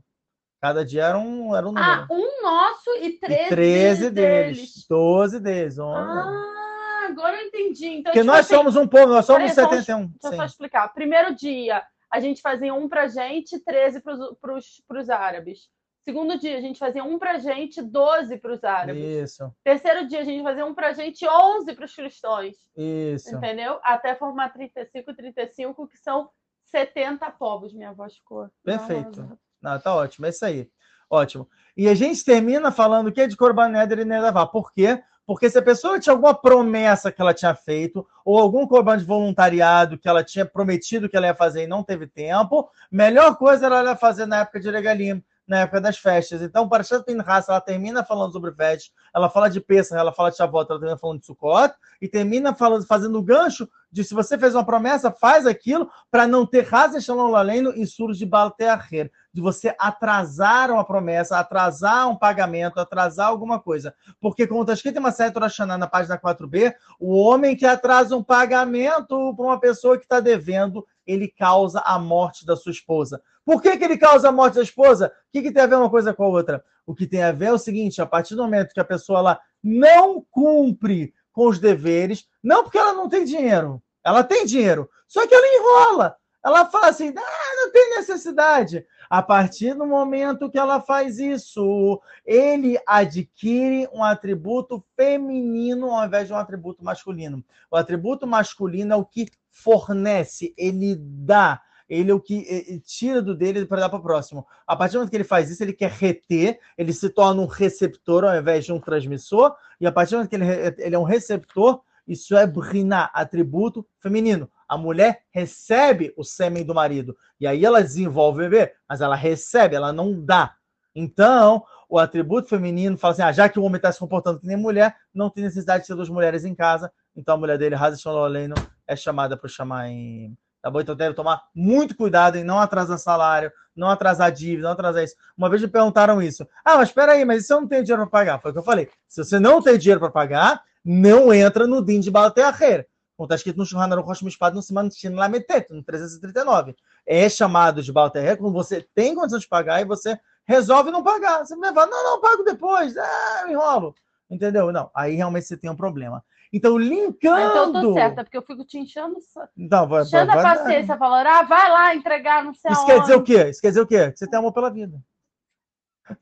Cada 0.62 0.84
dia 0.84 1.06
era 1.06 1.18
um, 1.18 1.56
era 1.56 1.66
um 1.66 1.72
número. 1.72 1.90
Ah, 1.90 2.08
um 2.12 2.44
nosso 2.44 2.90
e 3.02 3.18
13, 3.18 3.44
e 3.44 3.48
13 3.48 4.10
deles. 4.10 4.58
deles. 4.58 4.86
12 4.90 5.40
deles. 5.40 5.80
11. 5.80 5.98
Ah, 5.98 7.08
agora 7.08 7.38
eu 7.42 7.48
entendi. 7.48 7.88
Então, 7.88 8.12
Porque 8.12 8.20
tipo 8.20 8.26
nós 8.26 8.40
assim, 8.42 8.56
somos 8.56 8.76
um 8.76 8.86
povo, 8.86 9.14
nós 9.14 9.26
somos 9.26 9.56
Peraí, 9.56 9.70
71. 9.70 10.08
Deixa 10.08 10.18
eu 10.24 10.34
só 10.34 10.44
explicar. 10.44 10.94
Primeiro 10.94 11.34
dia, 11.34 11.82
a 12.12 12.20
gente 12.20 12.42
fazia 12.42 12.74
um 12.74 12.90
para 12.90 13.08
gente, 13.08 13.58
13 13.64 14.02
para 14.02 15.00
os 15.00 15.10
árabes. 15.10 15.70
Segundo 16.10 16.40
dia, 16.40 16.58
a 16.58 16.62
gente 16.62 16.80
fazia 16.80 17.04
um 17.04 17.20
pra 17.20 17.38
gente, 17.38 17.84
12 17.84 18.38
para 18.38 18.52
os 18.52 18.64
árabes. 18.64 19.04
Isso. 19.04 19.54
Terceiro 19.64 20.08
dia, 20.08 20.22
a 20.22 20.24
gente 20.24 20.42
fazia 20.42 20.66
um 20.66 20.74
pra 20.74 20.92
gente, 20.92 21.24
11 21.24 21.72
para 21.76 21.86
os 21.86 21.96
cristãos. 21.96 22.56
Isso. 22.76 23.36
Entendeu? 23.36 23.80
Até 23.84 24.16
formar 24.16 24.50
35, 24.52 25.14
35, 25.14 25.88
que 25.88 26.00
são 26.00 26.28
70 26.64 27.30
povos. 27.30 27.76
Minha 27.76 27.94
voz 27.94 28.16
ficou. 28.16 28.50
Perfeito. 28.64 29.38
Não, 29.62 29.80
tá 29.80 29.94
ótimo, 29.94 30.26
é 30.26 30.30
isso 30.30 30.44
aí. 30.44 30.68
Ótimo. 31.08 31.48
E 31.78 31.88
a 31.88 31.94
gente 31.94 32.26
termina 32.26 32.72
falando 32.72 33.12
que 33.12 33.22
é 33.22 33.28
de 33.28 33.38
Corban 33.38 33.80
Eder 33.80 34.00
e 34.00 34.06
Nedavá. 34.06 34.48
Por 34.48 34.74
quê? 34.74 35.04
Porque 35.28 35.48
se 35.48 35.60
a 35.60 35.62
pessoa 35.62 36.00
tinha 36.00 36.12
alguma 36.12 36.34
promessa 36.34 37.12
que 37.12 37.22
ela 37.22 37.36
tinha 37.36 37.54
feito, 37.54 38.04
ou 38.26 38.40
algum 38.40 38.66
corban 38.66 38.98
de 38.98 39.06
voluntariado 39.06 39.96
que 39.96 40.10
ela 40.10 40.24
tinha 40.24 40.44
prometido 40.44 41.08
que 41.08 41.16
ela 41.16 41.28
ia 41.28 41.36
fazer 41.36 41.66
e 41.66 41.68
não 41.68 41.84
teve 41.84 42.08
tempo, 42.08 42.68
melhor 42.92 43.38
coisa 43.38 43.68
era 43.68 43.78
ela 43.78 43.96
fazer 43.96 44.26
na 44.26 44.40
época 44.40 44.60
de 44.60 44.72
Regalim 44.72 45.24
na 45.50 45.62
época 45.62 45.82
das 45.82 45.98
festas. 45.98 46.44
Então, 46.44 46.70
para 46.70 46.84
Pinhas, 47.04 47.50
ela 47.50 47.60
termina 47.60 48.04
falando 48.04 48.32
sobre 48.32 48.52
festas, 48.54 48.92
ela 49.14 49.30
fala 49.30 49.50
de 49.50 49.60
Pesach, 49.60 50.00
ela 50.00 50.14
fala 50.14 50.30
de 50.30 50.38
Shavuot, 50.38 50.70
ela 50.70 50.80
termina 50.80 50.98
falando 50.98 51.20
de 51.20 51.26
Sukkot, 51.26 51.74
e 52.00 52.08
termina 52.08 52.54
falando, 52.54 52.86
fazendo 52.86 53.18
o 53.18 53.24
gancho 53.24 53.68
de 53.92 54.04
se 54.04 54.14
você 54.14 54.38
fez 54.38 54.54
uma 54.54 54.64
promessa, 54.64 55.12
faz 55.12 55.48
aquilo 55.48 55.90
para 56.12 56.28
não 56.28 56.46
ter 56.46 56.72
Hazen 56.72 57.02
Shalom 57.02 57.32
Laleno 57.32 57.74
e 57.76 57.88
surge 57.88 58.20
de 58.20 58.26
Balteacher, 58.28 59.12
de 59.34 59.42
você 59.42 59.76
atrasar 59.80 60.70
uma 60.70 60.86
promessa, 60.86 61.40
atrasar 61.40 62.08
um 62.08 62.16
pagamento, 62.16 62.80
atrasar 62.80 63.28
alguma 63.28 63.60
coisa. 63.60 63.94
Porque, 64.22 64.46
como 64.46 64.62
está 64.62 64.74
escrito 64.74 64.98
em 64.98 65.00
uma 65.00 65.12
certa 65.12 65.40
na 65.66 65.88
página 65.88 66.20
4b, 66.20 66.76
o 67.00 67.18
homem 67.18 67.56
que 67.56 67.66
atrasa 67.66 68.16
um 68.16 68.24
pagamento 68.24 69.34
para 69.36 69.46
uma 69.46 69.60
pessoa 69.60 69.98
que 69.98 70.04
está 70.04 70.20
devendo, 70.20 70.86
ele 71.08 71.28
causa 71.28 71.80
a 71.80 71.98
morte 71.98 72.46
da 72.46 72.56
sua 72.56 72.72
esposa. 72.72 73.20
Por 73.50 73.64
que, 73.64 73.76
que 73.78 73.84
ele 73.84 73.98
causa 73.98 74.30
a 74.30 74.32
morte 74.32 74.58
da 74.58 74.62
esposa? 74.62 75.08
O 75.08 75.32
que, 75.32 75.42
que 75.42 75.52
tem 75.52 75.64
a 75.64 75.66
ver 75.66 75.74
uma 75.74 75.90
coisa 75.90 76.14
com 76.14 76.24
a 76.24 76.28
outra? 76.28 76.64
O 76.86 76.94
que 76.94 77.08
tem 77.08 77.24
a 77.24 77.32
ver 77.32 77.48
é 77.48 77.52
o 77.52 77.58
seguinte: 77.58 78.00
a 78.00 78.06
partir 78.06 78.36
do 78.36 78.44
momento 78.44 78.76
que 78.76 78.80
a 78.80 78.86
pessoa 78.86 79.18
ela 79.18 79.42
não 79.64 80.24
cumpre 80.30 81.16
com 81.32 81.48
os 81.48 81.58
deveres, 81.58 82.28
não 82.44 82.62
porque 82.62 82.78
ela 82.78 82.94
não 82.94 83.10
tem 83.10 83.26
dinheiro, 83.26 83.82
ela 84.06 84.24
tem 84.24 84.46
dinheiro, 84.46 84.88
só 85.08 85.26
que 85.26 85.34
ela 85.34 85.48
enrola. 85.48 86.16
Ela 86.46 86.68
fala 86.68 86.90
assim: 86.90 87.12
ah, 87.18 87.56
não 87.56 87.72
tem 87.72 87.96
necessidade. 87.96 88.86
A 89.10 89.24
partir 89.24 89.74
do 89.74 89.84
momento 89.84 90.52
que 90.52 90.60
ela 90.60 90.80
faz 90.80 91.18
isso, 91.18 92.00
ele 92.24 92.78
adquire 92.86 93.90
um 93.92 94.04
atributo 94.04 94.86
feminino 94.96 95.90
ao 95.90 96.06
invés 96.06 96.28
de 96.28 96.34
um 96.34 96.38
atributo 96.38 96.84
masculino. 96.84 97.44
O 97.72 97.76
atributo 97.76 98.28
masculino 98.28 98.94
é 98.94 98.96
o 98.96 99.04
que 99.04 99.26
fornece, 99.50 100.54
ele 100.56 100.96
dá 100.96 101.60
ele 101.90 102.12
é 102.12 102.14
o 102.14 102.20
que 102.20 102.82
tira 102.86 103.22
do 103.22 103.36
dele 103.36 103.66
para 103.66 103.82
dar 103.82 103.90
para 103.90 104.00
o 104.00 104.04
próximo. 104.04 104.46
A 104.68 104.76
partir 104.76 104.94
do 104.94 105.00
momento 105.00 105.10
que 105.10 105.18
ele 105.18 105.24
faz 105.24 105.50
isso, 105.50 105.64
ele 105.64 105.74
quer 105.74 105.90
reter, 105.90 106.60
ele 106.78 106.94
se 106.94 107.10
torna 107.10 107.42
um 107.42 107.48
receptor 107.48 108.24
ao 108.24 108.38
invés 108.38 108.64
de 108.64 108.72
um 108.72 108.80
transmissor, 108.80 109.56
e 109.82 109.88
a 109.88 109.92
partir 109.92 110.12
do 110.12 110.18
momento 110.18 110.30
que 110.30 110.36
ele, 110.36 110.76
ele 110.78 110.96
é 110.96 111.00
um 111.00 111.04
receptor, 111.04 111.82
isso 112.08 112.36
é 112.36 112.46
brina, 112.46 113.10
atributo 113.14 113.86
feminino. 114.00 114.50
A 114.68 114.78
mulher 114.78 115.24
recebe 115.32 116.14
o 116.16 116.24
sêmen 116.24 116.64
do 116.64 116.76
marido, 116.76 117.18
e 117.40 117.48
aí 117.48 117.66
ela 117.66 117.82
desenvolve 117.82 118.40
o 118.40 118.50
bebê, 118.50 118.74
mas 118.88 119.02
ela 119.02 119.16
recebe, 119.16 119.76
ela 119.76 119.92
não 119.92 120.24
dá. 120.24 120.56
Então, 120.96 121.64
o 121.88 121.98
atributo 121.98 122.50
feminino 122.50 122.98
fala 122.98 123.14
assim: 123.14 123.22
ah, 123.24 123.32
já 123.32 123.50
que 123.50 123.60
o 123.60 123.64
homem 123.64 123.78
está 123.78 123.92
se 123.92 124.00
comportando 124.00 124.40
que 124.40 124.48
nem 124.48 124.58
mulher, 124.58 124.96
não 125.14 125.30
tem 125.30 125.44
necessidade 125.44 125.84
de 125.84 125.88
ter 125.88 125.96
duas 125.96 126.10
mulheres 126.10 126.46
em 126.46 126.54
casa, 126.54 126.92
então 127.16 127.36
a 127.36 127.38
mulher 127.38 127.58
dele, 127.58 127.76
Hazeshon 127.76 128.12
Loleno, 128.12 128.56
é 128.88 128.96
chamada 128.96 129.36
para 129.36 129.50
chamar 129.50 129.88
em 129.88 130.38
Tá 130.62 130.70
bom? 130.70 130.82
Então 130.82 130.96
deve 130.96 131.16
tomar 131.16 131.42
muito 131.56 131.96
cuidado 131.96 132.38
em 132.38 132.44
não 132.44 132.60
atrasar 132.60 132.98
salário, 132.98 133.52
não 133.76 133.90
atrasar 133.90 134.32
dívida, 134.32 134.64
não 134.64 134.72
atrasar 134.72 135.04
isso. 135.04 135.16
Uma 135.38 135.50
vez 135.50 135.62
me 135.62 135.68
perguntaram 135.68 136.22
isso. 136.22 136.48
Ah, 136.66 136.78
mas 136.78 136.90
espera 136.90 137.14
aí, 137.14 137.24
mas 137.24 137.48
se 137.48 137.54
eu 137.54 137.62
não 137.62 137.68
tenho 137.68 137.84
dinheiro 137.84 138.04
para 138.08 138.20
pagar? 138.20 138.42
Foi 138.42 138.52
o 138.52 138.54
que 138.54 138.60
eu 138.60 138.64
falei. 138.64 138.90
Se 139.08 139.24
você 139.24 139.40
não 139.40 139.62
tem 139.62 139.78
dinheiro 139.78 140.00
para 140.00 140.12
pagar, 140.12 140.62
não 140.84 141.34
entra 141.34 141.66
no 141.66 141.84
DIN 141.84 142.00
de 142.00 142.12
Balaterreira. 142.12 142.86
Como 143.16 143.26
está 143.26 143.36
escrito 143.36 143.58
no 143.58 143.66
Shulchan 143.66 143.92
Aruch 143.92 144.24
Mishpat 144.24 144.56
no 144.56 144.62
Siman 144.62 144.90
Lametet, 145.14 145.74
no 145.74 145.84
339. 145.84 146.76
É 147.06 147.28
chamado 147.30 147.82
de 147.82 147.92
Balaterreira 147.92 148.38
quando 148.38 148.54
você 148.54 148.86
tem 148.96 149.14
condição 149.14 149.40
de 149.40 149.48
pagar 149.48 149.82
e 149.82 149.86
você 149.86 150.18
resolve 150.46 150.90
não 150.90 151.04
pagar. 151.04 151.46
Você 151.46 151.56
vai 151.56 151.74
falar, 151.74 151.88
não, 151.88 152.04
não, 152.04 152.22
pago 152.22 152.44
depois. 152.44 152.96
Ah, 152.98 153.46
enrolo. 153.50 153.94
Entendeu? 154.30 154.72
Não, 154.72 154.90
aí 154.96 155.16
realmente 155.16 155.48
você 155.48 155.58
tem 155.58 155.70
um 155.70 155.76
problema. 155.76 156.24
Então, 156.52 156.78
linkando. 156.78 157.36
Ah, 157.36 157.48
então 157.50 157.66
eu 157.66 157.72
tô 157.74 157.94
certa, 157.94 158.24
porque 158.24 158.38
eu 158.38 158.42
fico 158.42 158.66
te 158.66 158.80
enchendo. 158.80 159.18
Não, 159.56 159.88
vai, 159.88 160.02
enchendo 160.02 160.32
vai, 160.32 160.40
a 160.40 160.44
paciência, 160.44 160.98
falando, 160.98 161.28
ah, 161.28 161.44
vai 161.44 161.70
lá 161.70 161.96
entregar, 161.96 162.44
não 162.44 162.54
sei 162.54 162.72
Isso 162.72 162.82
aonde. 162.82 162.94
quer 162.94 163.02
dizer 163.02 163.16
o 163.16 163.24
quê? 163.24 163.50
Isso 163.50 163.62
quer 163.62 163.68
dizer 163.70 163.82
o 163.82 163.88
quê? 163.88 164.12
Que 164.12 164.18
você 164.18 164.28
tem 164.28 164.40
amor 164.40 164.54
pela 164.54 164.70
vida. 164.72 165.00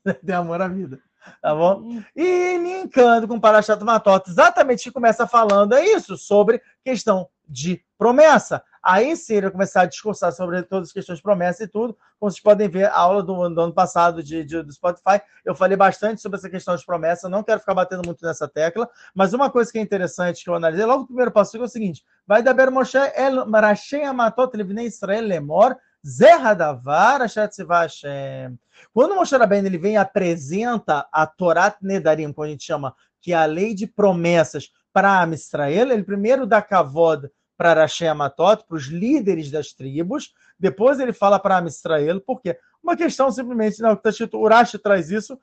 Você 0.04 0.14
tem 0.24 0.34
amor 0.34 0.60
à 0.60 0.68
vida. 0.68 1.00
Tá 1.42 1.54
bom? 1.54 1.80
Uhum. 1.80 2.04
E 2.14 2.58
linkando 2.58 3.28
com 3.28 3.36
o 3.36 3.40
Parashat 3.40 3.82
Matot, 3.82 4.28
exatamente 4.28 4.84
que 4.84 4.90
começa 4.90 5.26
falando 5.26 5.74
é 5.74 5.84
isso, 5.84 6.16
sobre 6.16 6.62
questão 6.84 7.28
de 7.46 7.82
promessa. 7.98 8.62
Aí 8.82 9.16
sim 9.16 9.34
ele 9.34 9.42
vai 9.42 9.50
começar 9.52 9.82
a 9.82 9.86
discursar 9.86 10.32
sobre 10.32 10.62
todas 10.62 10.88
as 10.88 10.92
questões 10.92 11.18
de 11.18 11.22
promessa 11.22 11.64
e 11.64 11.68
tudo. 11.68 11.96
Como 12.18 12.30
vocês 12.30 12.42
podem 12.42 12.68
ver, 12.68 12.86
a 12.86 12.96
aula 12.96 13.22
do, 13.22 13.48
do 13.48 13.60
ano 13.60 13.72
passado 13.72 14.22
de, 14.22 14.44
de, 14.44 14.62
do 14.62 14.72
Spotify, 14.72 15.20
eu 15.44 15.54
falei 15.54 15.76
bastante 15.76 16.20
sobre 16.20 16.38
essa 16.38 16.50
questão 16.50 16.74
de 16.76 16.84
promessa. 16.84 17.28
Não 17.28 17.42
quero 17.42 17.60
ficar 17.60 17.74
batendo 17.74 18.02
muito 18.04 18.24
nessa 18.24 18.48
tecla, 18.48 18.88
mas 19.14 19.32
uma 19.32 19.50
coisa 19.50 19.70
que 19.70 19.78
é 19.78 19.82
interessante 19.82 20.42
que 20.42 20.50
eu 20.50 20.54
analisei 20.54 20.84
logo 20.84 21.00
no 21.00 21.06
primeiro 21.06 21.30
passo 21.30 21.56
é 21.56 21.60
o 21.60 21.68
seguinte: 21.68 22.04
vai 22.26 22.42
da 22.42 22.70
Moshe 22.70 22.98
El 23.14 23.46
Marashem 23.46 24.04
Amatot 24.04 24.56
Levnei 24.56 24.86
Israel 24.86 25.24
Lemor 25.24 25.76
Zerradavar 26.06 27.22
Hashem. 27.22 28.58
Quando 28.92 29.14
Moshe 29.14 29.36
Rabbeinu 29.36 29.66
ele 29.66 29.78
vem 29.78 29.94
e 29.94 29.96
apresenta 29.96 31.06
a 31.12 31.26
Torat 31.26 31.76
Nedarim, 31.82 32.32
como 32.32 32.46
a 32.46 32.50
gente 32.50 32.64
chama, 32.64 32.94
que 33.20 33.32
é 33.32 33.36
a 33.36 33.44
lei 33.44 33.74
de 33.74 33.86
promessas 33.86 34.70
para 34.92 35.26
Israel, 35.32 35.90
ele 35.90 36.02
primeiro 36.02 36.46
dá 36.46 36.62
kavod 36.62 37.30
para 37.58 37.70
Arashi 37.70 38.06
Amatot, 38.06 38.64
para 38.66 38.76
os 38.76 38.84
líderes 38.84 39.50
das 39.50 39.72
tribos. 39.72 40.32
Depois 40.58 41.00
ele 41.00 41.12
fala 41.12 41.40
para 41.40 41.56
Amistrael, 41.58 42.20
por 42.20 42.40
quê? 42.40 42.56
Uma 42.80 42.96
questão 42.96 43.30
simplesmente, 43.32 43.82
não, 43.82 43.94
está 43.94 44.10
escrito, 44.10 44.38
Urashi 44.38 44.78
traz 44.78 45.10
isso, 45.10 45.38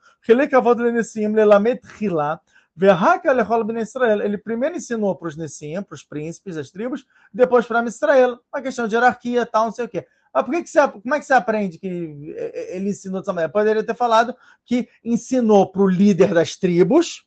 ele 4.24 4.38
primeiro 4.38 4.76
ensinou 4.76 5.14
para 5.14 5.28
os 5.28 5.36
Nessim, 5.36 5.80
para 5.82 5.94
os 5.94 6.02
príncipes 6.02 6.56
das 6.56 6.70
tribos, 6.70 7.06
depois 7.32 7.66
para 7.66 7.78
Amistrael. 7.78 8.38
Uma 8.52 8.62
questão 8.62 8.88
de 8.88 8.94
hierarquia, 8.94 9.46
tal, 9.46 9.66
não 9.66 9.72
sei 9.72 9.84
o 9.84 9.88
quê. 9.88 10.06
Mas 10.32 10.44
por 10.44 10.54
que, 10.54 10.62
que 10.62 10.70
você, 10.70 10.88
como 10.88 11.14
é 11.14 11.18
que 11.18 11.24
você 11.24 11.32
aprende 11.32 11.78
que 11.78 11.86
ele 11.86 12.90
ensinou 12.90 13.20
dessa 13.20 13.32
maneira? 13.32 13.52
Poderia 13.52 13.84
ter 13.84 13.94
falado 13.94 14.34
que 14.64 14.88
ensinou 15.04 15.70
para 15.70 15.82
o 15.82 15.88
líder 15.88 16.34
das 16.34 16.56
tribos 16.56 17.24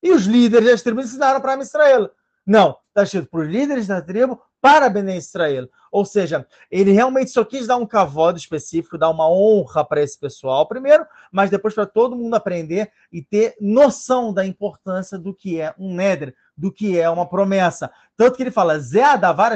e 0.00 0.12
os 0.12 0.24
líderes 0.24 0.68
das 0.68 0.82
tribos 0.82 1.06
ensinaram 1.06 1.40
para 1.40 1.54
Amistrael. 1.54 2.10
Não, 2.46 2.76
está 2.88 3.02
escrito 3.02 3.28
para 3.28 3.40
os 3.40 3.48
líderes 3.48 3.86
da 3.86 4.02
tribo, 4.02 4.40
para 4.60 4.88
Bené 4.88 5.16
Israel. 5.16 5.68
Ou 5.92 6.04
seja, 6.04 6.46
ele 6.70 6.90
realmente 6.90 7.30
só 7.30 7.44
quis 7.44 7.66
dar 7.66 7.76
um 7.76 7.86
cavalo 7.86 8.36
específico, 8.36 8.98
dar 8.98 9.10
uma 9.10 9.30
honra 9.30 9.84
para 9.84 10.02
esse 10.02 10.18
pessoal 10.18 10.66
primeiro, 10.66 11.06
mas 11.30 11.50
depois 11.50 11.74
para 11.74 11.86
todo 11.86 12.16
mundo 12.16 12.34
aprender 12.34 12.90
e 13.12 13.22
ter 13.22 13.54
noção 13.60 14.32
da 14.32 14.44
importância 14.44 15.18
do 15.18 15.34
que 15.34 15.60
é 15.60 15.74
um 15.78 15.94
Neder, 15.94 16.34
do 16.56 16.72
que 16.72 16.98
é 16.98 17.08
uma 17.10 17.28
promessa. 17.28 17.90
Tanto 18.16 18.36
que 18.36 18.42
ele 18.42 18.50
fala, 18.50 18.78
Zé 18.78 19.04
Adavar 19.04 19.54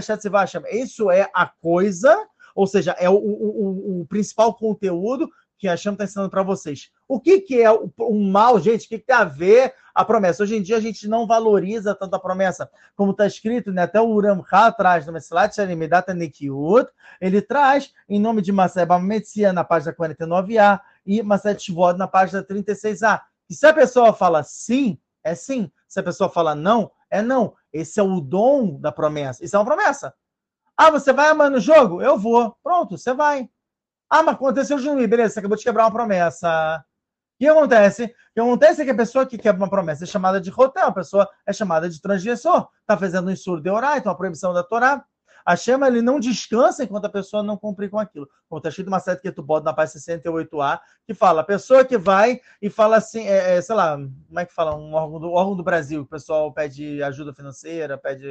Isso 0.71 1.11
é 1.11 1.31
a 1.35 1.47
coisa, 1.47 2.27
ou 2.55 2.67
seja, 2.67 2.93
é 2.99 3.09
o, 3.09 3.15
o, 3.15 3.19
o, 3.19 4.01
o 4.01 4.07
principal 4.07 4.55
conteúdo 4.55 5.29
que 5.59 5.69
a 5.69 5.77
Chama 5.77 5.95
está 5.97 6.05
ensinando 6.05 6.31
para 6.31 6.43
vocês. 6.43 6.91
O 7.07 7.21
que, 7.21 7.41
que 7.41 7.61
é 7.61 7.71
o, 7.71 7.91
mal, 8.15 8.61
gente? 8.61 8.87
O 8.87 8.89
que, 8.89 8.99
que 8.99 9.07
tem 9.07 9.17
a 9.17 9.25
ver 9.25 9.75
a 9.95 10.05
promessa? 10.05 10.43
Hoje 10.43 10.57
em 10.57 10.63
dia 10.63 10.77
a 10.77 10.81
gente 10.81 11.09
não 11.09 11.27
valoriza 11.27 11.95
tanto 11.95 12.15
a 12.15 12.21
promessa, 12.21 12.71
como 12.95 13.11
está 13.11 13.27
escrito, 13.27 13.73
né? 13.73 13.83
até 13.83 14.01
o 14.01 14.09
Uram 14.09 14.45
atrás 14.51 15.05
no 15.05 15.13
Mesilat 15.13 15.55
Shalimidata 15.55 16.15
Nekiut, 16.15 16.89
ele 17.21 17.43
traz, 17.43 17.93
em 18.09 18.21
nome 18.21 18.41
de 18.41 18.53
Maseba 18.53 18.99
Metzia, 18.99 19.53
na 19.53 19.65
página 19.65 19.93
49a, 19.93 20.81
e 21.05 21.23
Maset 21.23 21.61
Shvod, 21.61 21.99
na 21.99 22.07
página 22.07 22.45
36a. 22.45 23.21
E 23.51 23.55
se 23.55 23.67
a 23.67 23.73
pessoa 23.73 24.13
fala 24.13 24.43
sim, 24.43 24.99
é 25.25 25.35
sim. 25.35 25.71
Se 25.89 25.99
a 25.99 26.03
pessoa 26.03 26.29
fala 26.29 26.55
não, 26.55 26.91
é 27.11 27.23
não. 27.23 27.55
Esse 27.73 27.99
é 27.99 28.03
o 28.03 28.21
dom 28.21 28.79
da 28.79 28.93
promessa. 28.93 29.45
Isso 29.45 29.57
é 29.57 29.59
uma 29.59 29.65
promessa. 29.65 30.15
Ah, 30.77 30.91
você 30.91 31.13
vai 31.13 31.29
amar 31.29 31.51
no 31.51 31.59
jogo? 31.59 32.01
Eu 32.01 32.17
vou. 32.19 32.57
Pronto, 32.63 32.97
você 32.97 33.13
vai. 33.13 33.49
Ah, 34.11 34.23
mas 34.23 34.35
aconteceu 34.35 34.79
Juiz, 34.79 35.07
beleza, 35.07 35.35
você 35.35 35.39
acabou 35.41 35.57
de 35.57 35.65
quebrar 35.65 35.85
uma 35.85 35.93
promessa. 35.93 36.83
O 37.35 37.39
que 37.39 37.47
acontece? 37.47 38.05
O 38.05 38.35
que 38.35 38.41
acontece 38.41 38.83
é 38.83 38.85
que 38.85 38.91
a 38.91 38.97
pessoa 38.97 39.27
que 39.27 39.39
quebra 39.39 39.63
uma 39.63 39.71
promessa 39.71 40.05
é 40.05 40.07
chamada 40.07 40.41
de 40.41 40.51
rotel, 40.51 40.87
a 40.89 40.93
pessoa 40.93 41.29
é 41.47 41.53
chamada 41.53 41.89
de 41.89 42.01
transgressor. 42.01 42.69
Está 42.81 42.97
fazendo 42.97 43.29
um 43.29 43.31
insur 43.31 43.61
de 43.61 43.71
orar, 43.71 43.99
então 43.99 44.11
a 44.11 44.15
proibição 44.15 44.53
da 44.53 44.63
Torá. 44.63 45.05
A 45.45 45.57
Shema 45.57 45.87
ele 45.87 46.03
não 46.03 46.21
descansa 46.21 46.85
enquanto 46.85 47.07
a 47.07 47.09
pessoa 47.09 47.43
não 47.43 47.57
cumprir 47.57 47.89
com 47.89 47.99
aquilo. 47.99 48.29
Como 48.49 48.59
está 48.59 48.69
escrito 48.69 48.89
uma 48.89 49.01
sete 49.01 49.23
que 49.23 49.33
tu 49.33 49.43
bota 49.43 49.65
na 49.65 49.73
página 49.73 50.01
68A, 50.01 50.81
que 51.07 51.15
fala, 51.15 51.41
a 51.41 51.45
pessoa 51.45 51.85
que 51.85 51.97
vai 51.97 52.41
e 52.61 52.69
fala 52.69 52.97
assim, 52.97 53.27
é, 53.27 53.57
é, 53.57 53.63
sei 53.63 53.75
lá, 53.75 53.97
como 53.97 54.41
é 54.41 54.45
que 54.45 54.53
fala? 54.53 54.77
Um 54.77 54.93
órgão 54.93 55.21
do, 55.21 55.31
órgão 55.31 55.57
do 55.57 55.63
Brasil, 55.63 56.03
o 56.03 56.07
pessoal 56.07 56.53
pede 56.53 57.03
ajuda 57.03 57.33
financeira, 57.33 57.97
pede 57.97 58.29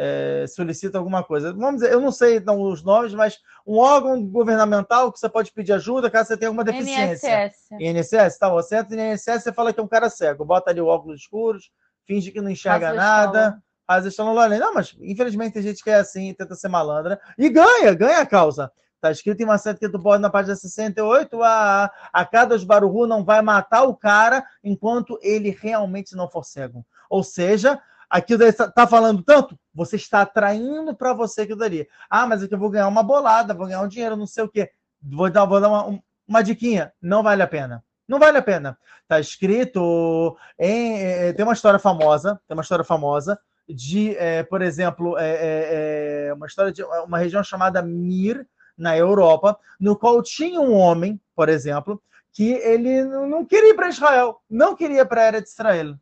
é, 0.00 0.44
solicita 0.46 0.96
alguma 0.96 1.24
coisa. 1.24 1.52
Vamos 1.52 1.80
dizer, 1.80 1.92
eu 1.92 2.00
não 2.00 2.12
sei 2.12 2.38
os 2.38 2.82
nomes, 2.84 3.12
mas 3.12 3.40
um 3.66 3.78
órgão 3.78 4.24
governamental 4.24 5.12
que 5.12 5.18
você 5.18 5.28
pode 5.28 5.50
pedir 5.50 5.72
ajuda 5.72 6.08
caso 6.08 6.28
você 6.28 6.36
tenha 6.36 6.48
alguma 6.48 6.62
deficiência. 6.62 7.46
INSS. 7.46 8.12
INSS, 8.12 8.38
tá? 8.38 8.48
Você 8.48 8.76
entra 8.76 8.96
no 8.96 9.02
INSS, 9.02 9.42
você 9.42 9.52
fala 9.52 9.72
que 9.72 9.80
é 9.80 9.82
um 9.82 9.88
cara 9.88 10.08
cego, 10.08 10.44
bota 10.44 10.70
ali 10.70 10.80
o 10.80 10.86
óculos 10.86 11.20
escuros, 11.20 11.72
finge 12.06 12.30
que 12.30 12.40
não 12.40 12.48
enxerga 12.48 12.92
nada. 12.92 13.60
Às 13.88 14.04
vezes 14.04 14.12
estão 14.12 14.32
lá, 14.34 14.48
não, 14.48 14.74
mas 14.74 14.94
infelizmente 15.00 15.54
tem 15.54 15.62
gente 15.62 15.82
que 15.82 15.90
é 15.90 15.96
assim, 15.96 16.32
tenta 16.34 16.54
ser 16.54 16.68
malandra 16.68 17.18
e 17.36 17.48
ganha, 17.48 17.92
ganha 17.94 18.20
a 18.20 18.26
causa. 18.26 18.70
Está 18.94 19.10
escrito 19.10 19.40
em 19.40 19.44
uma 19.44 19.58
seta 19.58 19.78
que 19.80 19.88
tu 19.88 19.98
pode 19.98 20.20
na 20.20 20.28
página 20.28 20.54
68, 20.54 21.42
a, 21.42 21.90
a 22.12 22.24
cada 22.24 22.58
Baruhu 22.58 23.06
não 23.06 23.24
vai 23.24 23.40
matar 23.40 23.84
o 23.84 23.96
cara 23.96 24.44
enquanto 24.62 25.18
ele 25.22 25.50
realmente 25.50 26.14
não 26.14 26.28
for 26.28 26.44
cego. 26.44 26.84
Ou 27.08 27.22
seja, 27.22 27.80
aquilo 28.08 28.44
está 28.44 28.70
tá 28.70 28.86
falando 28.86 29.22
tanto, 29.22 29.58
você 29.74 29.96
está 29.96 30.22
atraindo 30.22 30.94
para 30.94 31.12
você 31.12 31.42
aquilo 31.42 31.58
dali. 31.58 31.88
Ah, 32.08 32.26
mas 32.26 32.42
é 32.42 32.48
que 32.48 32.54
eu 32.54 32.58
vou 32.58 32.70
ganhar 32.70 32.88
uma 32.88 33.02
bolada, 33.02 33.54
vou 33.54 33.66
ganhar 33.66 33.82
um 33.82 33.88
dinheiro, 33.88 34.16
não 34.16 34.26
sei 34.26 34.44
o 34.44 34.48
quê. 34.48 34.70
Vou 35.00 35.30
dar, 35.30 35.44
vou 35.44 35.60
dar 35.60 35.68
uma, 35.68 36.00
uma 36.26 36.42
diquinha. 36.42 36.92
Não 37.00 37.22
vale 37.22 37.42
a 37.42 37.46
pena. 37.46 37.84
Não 38.06 38.18
vale 38.18 38.38
a 38.38 38.42
pena. 38.42 38.78
Está 39.02 39.20
escrito 39.20 40.36
em. 40.58 41.00
É, 41.02 41.32
tem 41.32 41.44
uma 41.44 41.52
história 41.52 41.78
famosa, 41.78 42.40
tem 42.48 42.56
uma 42.56 42.62
história 42.62 42.84
famosa 42.84 43.38
de, 43.68 44.16
é, 44.16 44.42
por 44.42 44.62
exemplo, 44.62 45.18
é, 45.18 45.28
é, 45.28 46.26
é 46.28 46.34
uma 46.34 46.46
história 46.46 46.72
de 46.72 46.82
uma 46.82 47.18
região 47.18 47.44
chamada 47.44 47.82
Mir, 47.82 48.48
na 48.78 48.96
Europa, 48.96 49.58
no 49.78 49.96
qual 49.96 50.22
tinha 50.22 50.60
um 50.60 50.72
homem, 50.72 51.20
por 51.34 51.48
exemplo, 51.48 52.00
que 52.32 52.52
ele 52.52 53.02
não 53.02 53.44
queria 53.44 53.70
ir 53.70 53.74
para 53.74 53.88
Israel, 53.88 54.40
não 54.48 54.76
queria 54.76 55.04
para 55.04 55.22
a 55.22 55.24
era 55.24 55.42
de 55.42 55.48
Israel. 55.48 55.96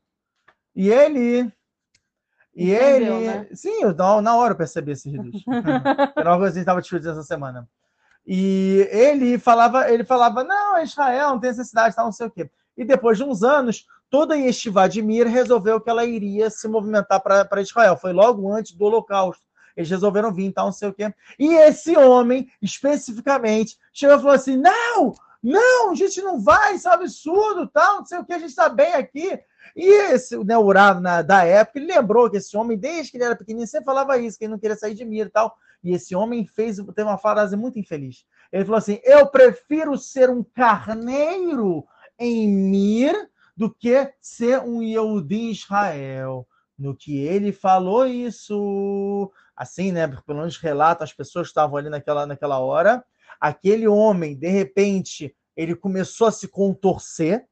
E 0.74 0.90
ele 0.90 1.50
e 2.56 2.72
Entendeu, 2.72 3.16
ele. 3.16 3.26
Né? 3.26 3.46
Sim, 3.52 3.82
eu, 3.82 3.94
na 4.22 4.34
hora 4.34 4.54
eu 4.54 4.56
percebi 4.56 4.92
esse 4.92 5.10
reduto. 5.10 5.38
Era 6.16 6.30
uma 6.32 6.38
coisa 6.38 6.52
que 6.52 6.58
a 6.58 6.58
gente 6.58 6.58
estava 6.60 6.80
discutindo 6.80 7.10
essa 7.10 7.22
semana. 7.22 7.68
E 8.26 8.88
ele 8.90 9.38
falava, 9.38 9.90
ele 9.90 10.02
falava, 10.02 10.42
não, 10.42 10.82
Israel 10.82 11.30
não 11.30 11.38
tem 11.38 11.50
necessidade, 11.50 11.94
tal, 11.94 12.06
não 12.06 12.12
sei 12.12 12.26
o 12.26 12.30
quê. 12.30 12.50
E 12.76 12.84
depois 12.84 13.18
de 13.18 13.24
uns 13.24 13.42
anos, 13.42 13.86
toda 14.10 14.36
Yeshiva 14.36 14.88
de 14.88 15.02
Mir 15.02 15.26
resolveu 15.26 15.80
que 15.80 15.90
ela 15.90 16.04
iria 16.04 16.48
se 16.48 16.66
movimentar 16.66 17.20
para 17.20 17.60
Israel. 17.60 17.96
Foi 17.96 18.12
logo 18.12 18.50
antes 18.50 18.72
do 18.72 18.84
Holocausto. 18.86 19.44
Eles 19.76 19.90
resolveram 19.90 20.32
vir, 20.32 20.52
tal, 20.52 20.66
não 20.66 20.72
sei 20.72 20.88
o 20.88 20.94
quê. 20.94 21.14
E 21.38 21.54
esse 21.54 21.96
homem, 21.96 22.50
especificamente, 22.62 23.76
chegou 23.92 24.16
e 24.16 24.18
falou 24.18 24.34
assim: 24.34 24.56
não, 24.56 25.14
não, 25.42 25.90
a 25.90 25.94
gente 25.94 26.22
não 26.22 26.40
vai, 26.40 26.74
isso 26.74 26.88
é 26.88 26.90
um 26.90 26.94
absurdo, 26.94 27.68
tal, 27.68 27.98
não 27.98 28.06
sei 28.06 28.18
o 28.18 28.24
que, 28.24 28.32
a 28.32 28.38
gente 28.38 28.48
está 28.48 28.68
bem 28.70 28.94
aqui. 28.94 29.38
E 29.74 30.12
esse, 30.12 30.36
né, 30.38 30.54
da 31.24 31.44
época, 31.44 31.78
ele 31.78 31.92
lembrou 31.92 32.30
que 32.30 32.36
esse 32.36 32.56
homem, 32.56 32.78
desde 32.78 33.10
que 33.10 33.16
ele 33.16 33.24
era 33.24 33.36
pequenininho, 33.36 33.66
sempre 33.66 33.86
falava 33.86 34.18
isso, 34.18 34.38
que 34.38 34.44
ele 34.44 34.52
não 34.52 34.58
queria 34.58 34.76
sair 34.76 34.94
de 34.94 35.04
Mir 35.04 35.26
e 35.26 35.30
tal. 35.30 35.56
E 35.82 35.92
esse 35.92 36.14
homem 36.14 36.46
fez, 36.46 36.76
teve 36.76 37.02
uma 37.02 37.18
frase 37.18 37.56
muito 37.56 37.78
infeliz. 37.78 38.24
Ele 38.52 38.64
falou 38.64 38.78
assim: 38.78 39.00
Eu 39.04 39.26
prefiro 39.26 39.96
ser 39.96 40.30
um 40.30 40.42
carneiro 40.42 41.84
em 42.18 42.48
Mir 42.48 43.14
do 43.56 43.72
que 43.72 44.12
ser 44.20 44.60
um 44.60 44.82
Yehudi 44.82 45.50
Israel. 45.50 46.46
No 46.78 46.94
que 46.94 47.18
ele 47.18 47.52
falou 47.52 48.06
isso, 48.06 49.32
assim, 49.56 49.92
né? 49.92 50.06
Pelo 50.26 50.38
menos 50.38 50.58
relata, 50.58 51.04
as 51.04 51.12
pessoas 51.12 51.48
estavam 51.48 51.76
ali 51.76 51.88
naquela, 51.88 52.26
naquela 52.26 52.58
hora. 52.58 53.02
Aquele 53.40 53.88
homem, 53.88 54.36
de 54.36 54.48
repente, 54.48 55.34
ele 55.56 55.74
começou 55.74 56.26
a 56.26 56.32
se 56.32 56.48
contorcer 56.48 57.46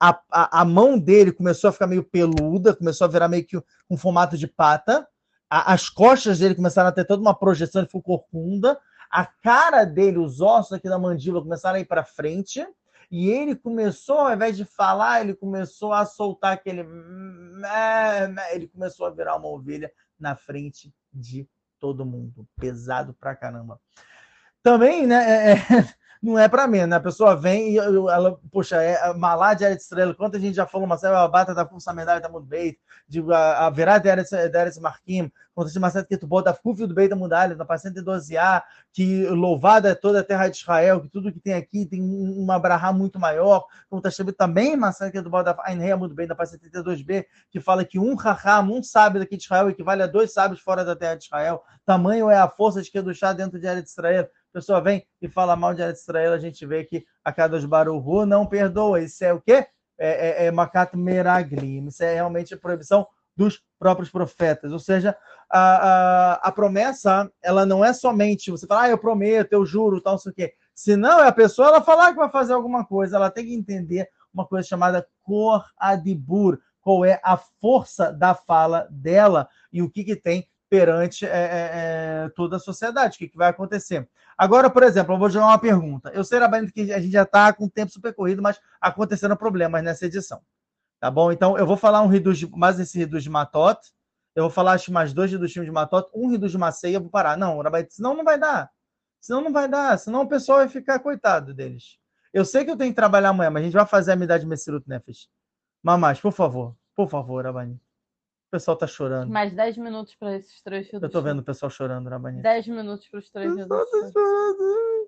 a, 0.00 0.20
a, 0.30 0.60
a, 0.60 0.64
mão 0.64 0.98
dele 0.98 1.32
começou 1.32 1.68
a 1.68 1.72
ficar 1.72 1.86
meio 1.86 2.04
peluda, 2.04 2.74
começou 2.74 3.06
a 3.06 3.08
virar 3.08 3.28
meio 3.28 3.44
que 3.44 3.60
um 3.88 3.96
formato 3.96 4.36
de 4.36 4.46
pata, 4.46 5.06
a, 5.48 5.72
as 5.72 5.88
costas 5.88 6.38
dele 6.38 6.54
começaram 6.54 6.88
a 6.88 6.92
ter 6.92 7.04
toda 7.04 7.22
uma 7.22 7.38
projeção, 7.38 7.80
ele 7.80 7.88
ficou 7.88 8.02
corcunda, 8.02 8.78
a 9.10 9.24
cara 9.24 9.84
dele, 9.84 10.18
os 10.18 10.40
ossos 10.40 10.72
aqui 10.72 10.88
da 10.88 10.98
mandíbula 10.98 11.42
começaram 11.42 11.76
a 11.76 11.80
ir 11.80 11.86
para 11.86 12.04
frente, 12.04 12.66
e 13.10 13.30
ele 13.30 13.54
começou, 13.54 14.18
ao 14.18 14.34
invés 14.34 14.56
de 14.56 14.64
falar, 14.64 15.20
ele 15.20 15.34
começou 15.34 15.92
a 15.92 16.04
soltar 16.04 16.52
aquele. 16.52 16.84
Ele 18.52 18.66
começou 18.66 19.06
a 19.06 19.10
virar 19.10 19.36
uma 19.36 19.48
ovelha 19.48 19.92
na 20.18 20.34
frente 20.34 20.92
de 21.12 21.48
todo 21.78 22.04
mundo. 22.04 22.46
Pesado 22.58 23.14
pra 23.14 23.36
caramba. 23.36 23.80
Também, 24.60 25.06
né? 25.06 25.24
É, 25.24 25.52
é 25.52 25.94
não 26.26 26.38
é 26.38 26.48
para 26.48 26.66
mim, 26.66 26.84
né? 26.86 26.96
A 26.96 27.00
pessoa 27.00 27.36
vem 27.36 27.74
e 27.74 27.78
ela, 27.78 28.38
poxa, 28.50 28.82
é 28.82 29.14
malá 29.14 29.54
de 29.54 29.64
Eretz 29.64 29.84
Estrela, 29.84 30.14
quanta 30.14 30.40
gente 30.40 30.54
já 30.54 30.66
falou, 30.66 30.86
Marcelo, 30.86 31.16
a 31.16 31.28
bata 31.28 31.54
da 31.54 31.64
Força 31.64 31.92
Medalha 31.92 32.28
muito 32.28 32.46
bem, 32.46 32.76
de 33.08 33.22
a 33.32 33.70
verá 33.70 33.98
de 33.98 34.08
Eretz 34.08 34.78
Marquim, 34.78 35.30
quando 35.54 35.70
você 35.70 35.78
Marcelo 35.78 36.04
tu 36.04 36.26
bota 36.26 36.50
a 36.50 36.54
Fúvio 36.54 36.86
do 36.86 36.94
Beit 36.94 37.08
da 37.08 37.16
Mudalha, 37.16 37.54
na 37.54 37.64
paciente 37.64 38.00
12A, 38.00 38.62
que 38.92 39.24
louvada 39.26 39.90
é 39.90 39.94
toda 39.94 40.20
a 40.20 40.24
terra 40.24 40.48
de 40.48 40.56
Israel, 40.56 41.00
que 41.00 41.08
tudo 41.08 41.32
que 41.32 41.40
tem 41.40 41.54
aqui 41.54 41.86
tem 41.86 42.02
uma 42.02 42.58
brahá 42.58 42.92
muito 42.92 43.18
maior, 43.18 43.64
como 43.88 44.00
está 44.00 44.08
escrito 44.08 44.34
também, 44.34 44.76
Marcelo 44.76 45.12
que 45.12 45.22
tu 45.22 45.30
bota 45.30 45.52
a 45.52 45.70
Ainreia 45.70 45.96
muito 45.96 46.14
bem, 46.14 46.26
da 46.26 46.34
paciente 46.34 46.68
32B, 46.68 47.24
que 47.50 47.60
fala 47.60 47.84
que 47.84 47.98
um 47.98 48.14
raham, 48.14 48.72
um 48.72 48.82
sábio 48.82 49.20
daqui 49.20 49.36
de 49.36 49.44
Israel, 49.44 49.70
equivale 49.70 50.02
a 50.02 50.06
dois 50.06 50.32
sábios 50.32 50.60
fora 50.60 50.84
da 50.84 50.96
terra 50.96 51.14
de 51.14 51.24
Israel, 51.24 51.62
tamanho 51.84 52.28
é 52.28 52.36
a 52.36 52.48
força 52.48 52.82
de 52.82 53.14
chá 53.14 53.32
dentro 53.32 53.58
de 53.58 53.66
Eretz 53.66 53.92
Israel, 53.92 54.28
pessoa 54.52 54.80
vem 54.80 55.06
e 55.20 55.28
fala 55.28 55.56
mal 55.56 55.74
de 55.74 55.82
Israel, 55.82 56.32
a 56.32 56.38
gente 56.38 56.64
vê 56.66 56.84
que 56.84 57.04
a 57.24 57.32
cada 57.32 57.58
Baruhu 57.66 58.24
não 58.24 58.46
perdoa. 58.46 59.00
Isso 59.00 59.24
é 59.24 59.32
o 59.32 59.40
quê? 59.40 59.66
É, 59.98 60.44
é, 60.44 60.46
é 60.46 60.50
Makat 60.50 60.96
Meraglim. 60.96 61.86
Isso 61.86 62.02
é 62.02 62.14
realmente 62.14 62.54
a 62.54 62.58
proibição 62.58 63.06
dos 63.36 63.62
próprios 63.78 64.10
profetas. 64.10 64.72
Ou 64.72 64.78
seja, 64.78 65.16
a, 65.50 65.60
a, 65.60 66.32
a, 66.34 66.52
promessa, 66.52 67.30
ela 67.42 67.66
não 67.66 67.84
é 67.84 67.92
somente 67.92 68.50
você 68.50 68.66
falar, 68.66 68.82
ah, 68.82 68.90
eu 68.90 68.98
prometo, 68.98 69.52
eu 69.52 69.64
juro, 69.64 70.00
tal, 70.00 70.14
não 70.14 70.18
sei 70.18 70.32
o 70.32 70.34
quê. 70.34 70.54
Senão 70.74 71.20
é 71.20 71.28
a 71.28 71.32
pessoa 71.32 71.68
ela 71.68 71.82
falar 71.82 72.10
que 72.10 72.18
vai 72.18 72.30
fazer 72.30 72.54
alguma 72.54 72.84
coisa, 72.84 73.16
ela 73.16 73.30
tem 73.30 73.46
que 73.46 73.54
entender 73.54 74.08
uma 74.32 74.46
coisa 74.46 74.66
chamada 74.66 75.06
Kor 75.22 75.64
Adibur, 75.78 76.58
qual 76.80 77.04
é 77.04 77.20
a 77.24 77.36
força 77.36 78.12
da 78.12 78.34
fala 78.34 78.86
dela 78.90 79.48
e 79.72 79.82
o 79.82 79.90
que, 79.90 80.04
que 80.04 80.16
tem 80.16 80.46
perante 80.68 81.24
é, 81.24 81.28
é, 81.28 81.70
é, 82.24 82.28
toda 82.30 82.56
a 82.56 82.60
sociedade. 82.60 83.16
O 83.16 83.18
que, 83.18 83.28
que, 83.28 83.36
vai 83.36 83.48
acontecer? 83.48 84.08
Agora, 84.36 84.68
por 84.68 84.82
exemplo, 84.82 85.14
eu 85.14 85.18
vou 85.18 85.30
jogar 85.30 85.46
uma 85.46 85.58
pergunta. 85.58 86.10
Eu 86.12 86.24
sei, 86.24 86.38
Rabanito, 86.38 86.72
que 86.72 86.92
a 86.92 87.00
gente 87.00 87.12
já 87.12 87.22
está 87.22 87.52
com 87.52 87.64
o 87.64 87.70
tempo 87.70 87.92
super 87.92 88.14
corrido, 88.14 88.42
mas 88.42 88.60
aconteceram 88.80 89.36
problemas 89.36 89.82
nessa 89.82 90.06
edição. 90.06 90.40
Tá 91.00 91.10
bom? 91.10 91.30
Então, 91.30 91.56
eu 91.56 91.66
vou 91.66 91.76
falar 91.76 92.02
um 92.02 92.06
reduz 92.06 92.42
mais 92.50 92.80
esse 92.80 92.98
reduz 92.98 93.22
de 93.22 93.30
Matot. 93.30 93.78
Eu 94.34 94.44
vou 94.44 94.50
falar 94.50 94.72
acho, 94.72 94.92
mais 94.92 95.12
dois 95.12 95.30
reduz 95.30 95.52
de 95.52 95.70
Matot, 95.70 96.10
um 96.14 96.28
reduz 96.28 96.52
de 96.52 96.58
Maceia, 96.58 96.96
eu 96.96 97.00
vou 97.00 97.10
parar. 97.10 97.36
Não, 97.36 97.60
Rabanito, 97.60 97.94
senão 97.94 98.14
não 98.14 98.24
vai 98.24 98.38
dar. 98.38 98.70
Senão 99.20 99.40
não 99.40 99.52
vai 99.52 99.68
dar. 99.68 99.98
Senão 99.98 100.22
o 100.22 100.28
pessoal 100.28 100.58
vai 100.58 100.68
ficar 100.68 100.98
coitado 100.98 101.54
deles. 101.54 101.98
Eu 102.32 102.44
sei 102.44 102.64
que 102.64 102.70
eu 102.70 102.76
tenho 102.76 102.92
que 102.92 102.96
trabalhar 102.96 103.30
amanhã, 103.30 103.50
mas 103.50 103.62
a 103.62 103.64
gente 103.64 103.74
vai 103.74 103.86
fazer 103.86 104.10
a 104.10 104.14
amizade 104.14 104.46
Messirut 104.46 104.86
Nefesh. 104.88 105.28
Mamás, 105.82 106.20
por 106.20 106.32
favor. 106.32 106.76
Por 106.94 107.08
favor, 107.08 107.44
Rabanito. 107.44 107.85
O 108.48 108.50
pessoal 108.50 108.76
tá 108.76 108.86
chorando. 108.86 109.30
Mais 109.30 109.52
10 109.52 109.76
minutos 109.76 110.14
para 110.14 110.36
esses 110.36 110.62
três 110.62 110.88
Eu 110.92 111.10
tô 111.10 111.20
vendo 111.20 111.40
o 111.40 111.42
pessoal 111.42 111.68
chorando 111.68 112.08
na 112.08 112.18
banheira. 112.18 112.42
10 112.42 112.68
minutos 112.68 113.08
para 113.08 113.18
os 113.18 113.28
três 113.30 113.52
minutos. 113.52 113.88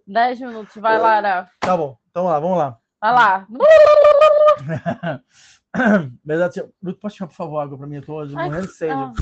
10 0.06 0.40
minutos, 0.40 0.74
vai 0.77 0.98
lá, 0.98 1.16
Ara. 1.16 1.51
Tá 1.60 1.77
bom, 1.77 1.97
então 2.10 2.24
vamos 2.24 2.32
lá, 2.32 2.40
vamos 2.40 2.59
lá. 2.59 2.78
Vai 3.01 3.12
lá. 3.12 3.47
Verdade, 6.24 6.65
pode 7.01 7.15
chamar, 7.15 7.28
por 7.28 7.36
favor, 7.36 7.60
água 7.60 7.78
para 7.78 7.86
mim? 7.86 7.97
Eu 7.97 8.02
tô 8.02 8.12
morrendo 8.27 8.66
de 8.66 8.73
sede. 8.73 9.12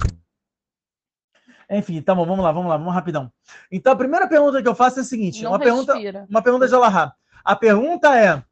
Enfim, 1.68 2.00
tá 2.00 2.14
bom, 2.14 2.24
vamos 2.24 2.44
lá, 2.44 2.52
vamos 2.52 2.70
lá, 2.70 2.76
vamos 2.76 2.94
rapidão. 2.94 3.30
Então, 3.70 3.92
a 3.92 3.96
primeira 3.96 4.28
pergunta 4.28 4.62
que 4.62 4.68
eu 4.68 4.74
faço 4.74 5.00
é 5.00 5.02
a 5.02 5.04
seguinte: 5.04 5.44
uma 5.44 5.58
pergunta, 5.58 5.94
uma 6.30 6.40
pergunta 6.40 6.68
de 6.68 6.74
Alahá. 6.74 7.12
A 7.44 7.54
pergunta 7.54 8.16
é, 8.16 8.42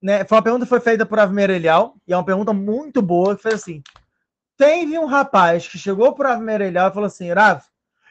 né, 0.00 0.24
foi 0.24 0.36
uma 0.36 0.44
pergunta 0.44 0.64
que 0.64 0.68
foi 0.68 0.80
feita 0.80 1.04
por 1.04 1.18
Elial, 1.18 1.96
e 2.06 2.12
é 2.12 2.16
uma 2.16 2.24
pergunta 2.24 2.52
muito 2.52 3.00
boa, 3.02 3.34
que 3.34 3.42
foi 3.42 3.54
assim, 3.54 3.82
teve 4.56 4.98
um 4.98 5.06
rapaz 5.06 5.68
que 5.68 5.78
chegou 5.78 6.14
por 6.14 6.26
Avmer 6.26 6.60
Elial 6.60 6.90
e 6.90 6.94
falou 6.94 7.06
assim, 7.06 7.32
Rav, 7.32 7.62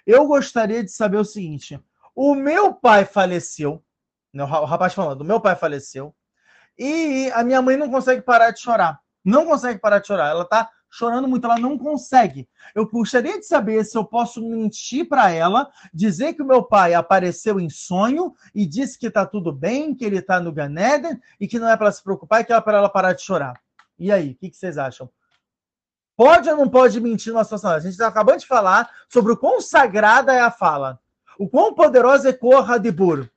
eu 0.05 0.27
gostaria 0.27 0.83
de 0.83 0.91
saber 0.91 1.17
o 1.17 1.25
seguinte, 1.25 1.79
o 2.15 2.35
meu 2.35 2.73
pai 2.73 3.05
faleceu, 3.05 3.83
né, 4.33 4.43
o 4.43 4.65
rapaz 4.65 4.93
falando, 4.93 5.21
o 5.21 5.25
meu 5.25 5.41
pai 5.41 5.55
faleceu, 5.55 6.13
e 6.77 7.31
a 7.33 7.43
minha 7.43 7.61
mãe 7.61 7.77
não 7.77 7.89
consegue 7.89 8.21
parar 8.21 8.51
de 8.51 8.59
chorar. 8.59 8.99
Não 9.23 9.45
consegue 9.45 9.79
parar 9.79 9.99
de 9.99 10.07
chorar. 10.07 10.29
Ela 10.29 10.45
tá 10.45 10.69
chorando 10.89 11.27
muito, 11.27 11.45
ela 11.45 11.57
não 11.57 11.77
consegue. 11.77 12.47
Eu 12.73 12.87
gostaria 12.87 13.39
de 13.39 13.45
saber 13.45 13.83
se 13.83 13.97
eu 13.97 14.05
posso 14.05 14.41
mentir 14.41 15.07
para 15.07 15.31
ela, 15.31 15.69
dizer 15.93 16.33
que 16.33 16.41
o 16.41 16.45
meu 16.45 16.63
pai 16.63 16.93
apareceu 16.93 17.59
em 17.59 17.69
sonho 17.69 18.33
e 18.53 18.65
disse 18.65 18.97
que 18.97 19.07
está 19.07 19.25
tudo 19.25 19.51
bem, 19.51 19.93
que 19.93 20.05
ele 20.05 20.19
está 20.19 20.39
no 20.39 20.53
Ganeden 20.53 21.19
e 21.39 21.47
que 21.47 21.59
não 21.59 21.67
é 21.67 21.75
para 21.75 21.91
se 21.91 22.03
preocupar 22.03 22.41
e 22.41 22.45
que 22.45 22.53
é 22.53 22.61
para 22.61 22.77
ela 22.77 22.89
parar 22.89 23.13
de 23.13 23.21
chorar. 23.21 23.59
E 23.97 24.11
aí, 24.11 24.31
o 24.31 24.35
que, 24.35 24.49
que, 24.49 24.57
vocês 24.57 24.77
acham? 24.77 25.09
Pode 26.17 26.49
ou 26.49 26.57
não 26.57 26.69
pode 26.69 26.99
mentir 27.01 27.33
numa 27.33 27.43
situação? 27.43 27.71
A 27.71 27.79
gente 27.79 27.91
está 27.91 28.07
acabando 28.07 28.39
de 28.39 28.47
falar 28.47 28.89
sobre 29.09 29.33
o 29.33 29.37
quão 29.37 29.59
sagrada 29.59 30.33
é 30.33 30.39
a 30.39 30.51
fala, 30.51 30.99
o 31.37 31.49
quão 31.49 31.73
poderosa 31.73 32.29
é 32.29 32.33
Corra 32.33 32.77
de 32.77 32.91
Buro. 32.91 33.29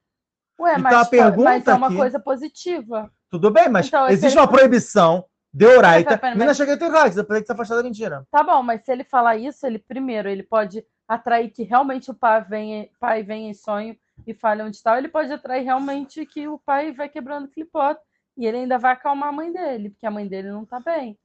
Ué, 0.61 0.73
então, 0.73 0.83
mas, 0.83 0.95
a 0.95 1.05
pergunta 1.05 1.45
mas 1.45 1.69
é 1.69 1.75
uma 1.75 1.87
aqui, 1.87 1.97
coisa 1.97 2.21
positiva. 2.21 3.11
Tudo 3.31 3.51
bem, 3.51 3.69
mas 3.69 3.87
então, 3.87 4.09
existe 4.09 4.37
uma 4.37 4.49
proibição 4.49 5.25
Deoraita. 5.53 6.21
Mina 6.37 6.53
cheguei 6.53 6.75
a 6.75 6.77
ter 6.77 6.91
raiz, 6.91 7.15
depois 7.15 7.41
que 7.41 7.47
se 7.47 7.53
afastar 7.53 7.77
da 7.77 7.83
mentira. 7.83 8.27
Tá 8.31 8.43
bom, 8.43 8.63
mas 8.63 8.85
se 8.85 8.93
ele 8.93 9.05
falar 9.05 9.37
isso, 9.37 9.67
ele 9.67 9.79
primeiro, 9.79 10.29
ele 10.29 10.43
pode 10.43 10.85
atrair 11.07 11.51
que 11.51 11.63
realmente 11.63 12.11
o 12.11 12.15
pai 12.15 12.43
vem, 12.43 12.91
pai 13.01 13.23
vem 13.23 13.49
em 13.49 13.55
sonho 13.55 13.97
e 14.27 14.35
fale 14.35 14.63
onde 14.63 14.77
está, 14.77 14.99
ele 14.99 15.09
pode 15.09 15.33
atrair 15.33 15.65
realmente 15.65 16.25
que 16.27 16.47
o 16.47 16.59
pai 16.59 16.93
vai 16.93 17.09
quebrando 17.09 17.49
clipote 17.49 18.01
e 18.37 18.47
ele 18.47 18.59
ainda 18.59 18.79
vai 18.79 18.93
acalmar 18.93 19.31
a 19.31 19.33
mãe 19.33 19.51
dele, 19.51 19.91
porque 19.91 20.07
a 20.07 20.11
mãe 20.11 20.29
dele 20.29 20.51
não 20.51 20.67
tá 20.67 20.79
bem. 20.79 21.19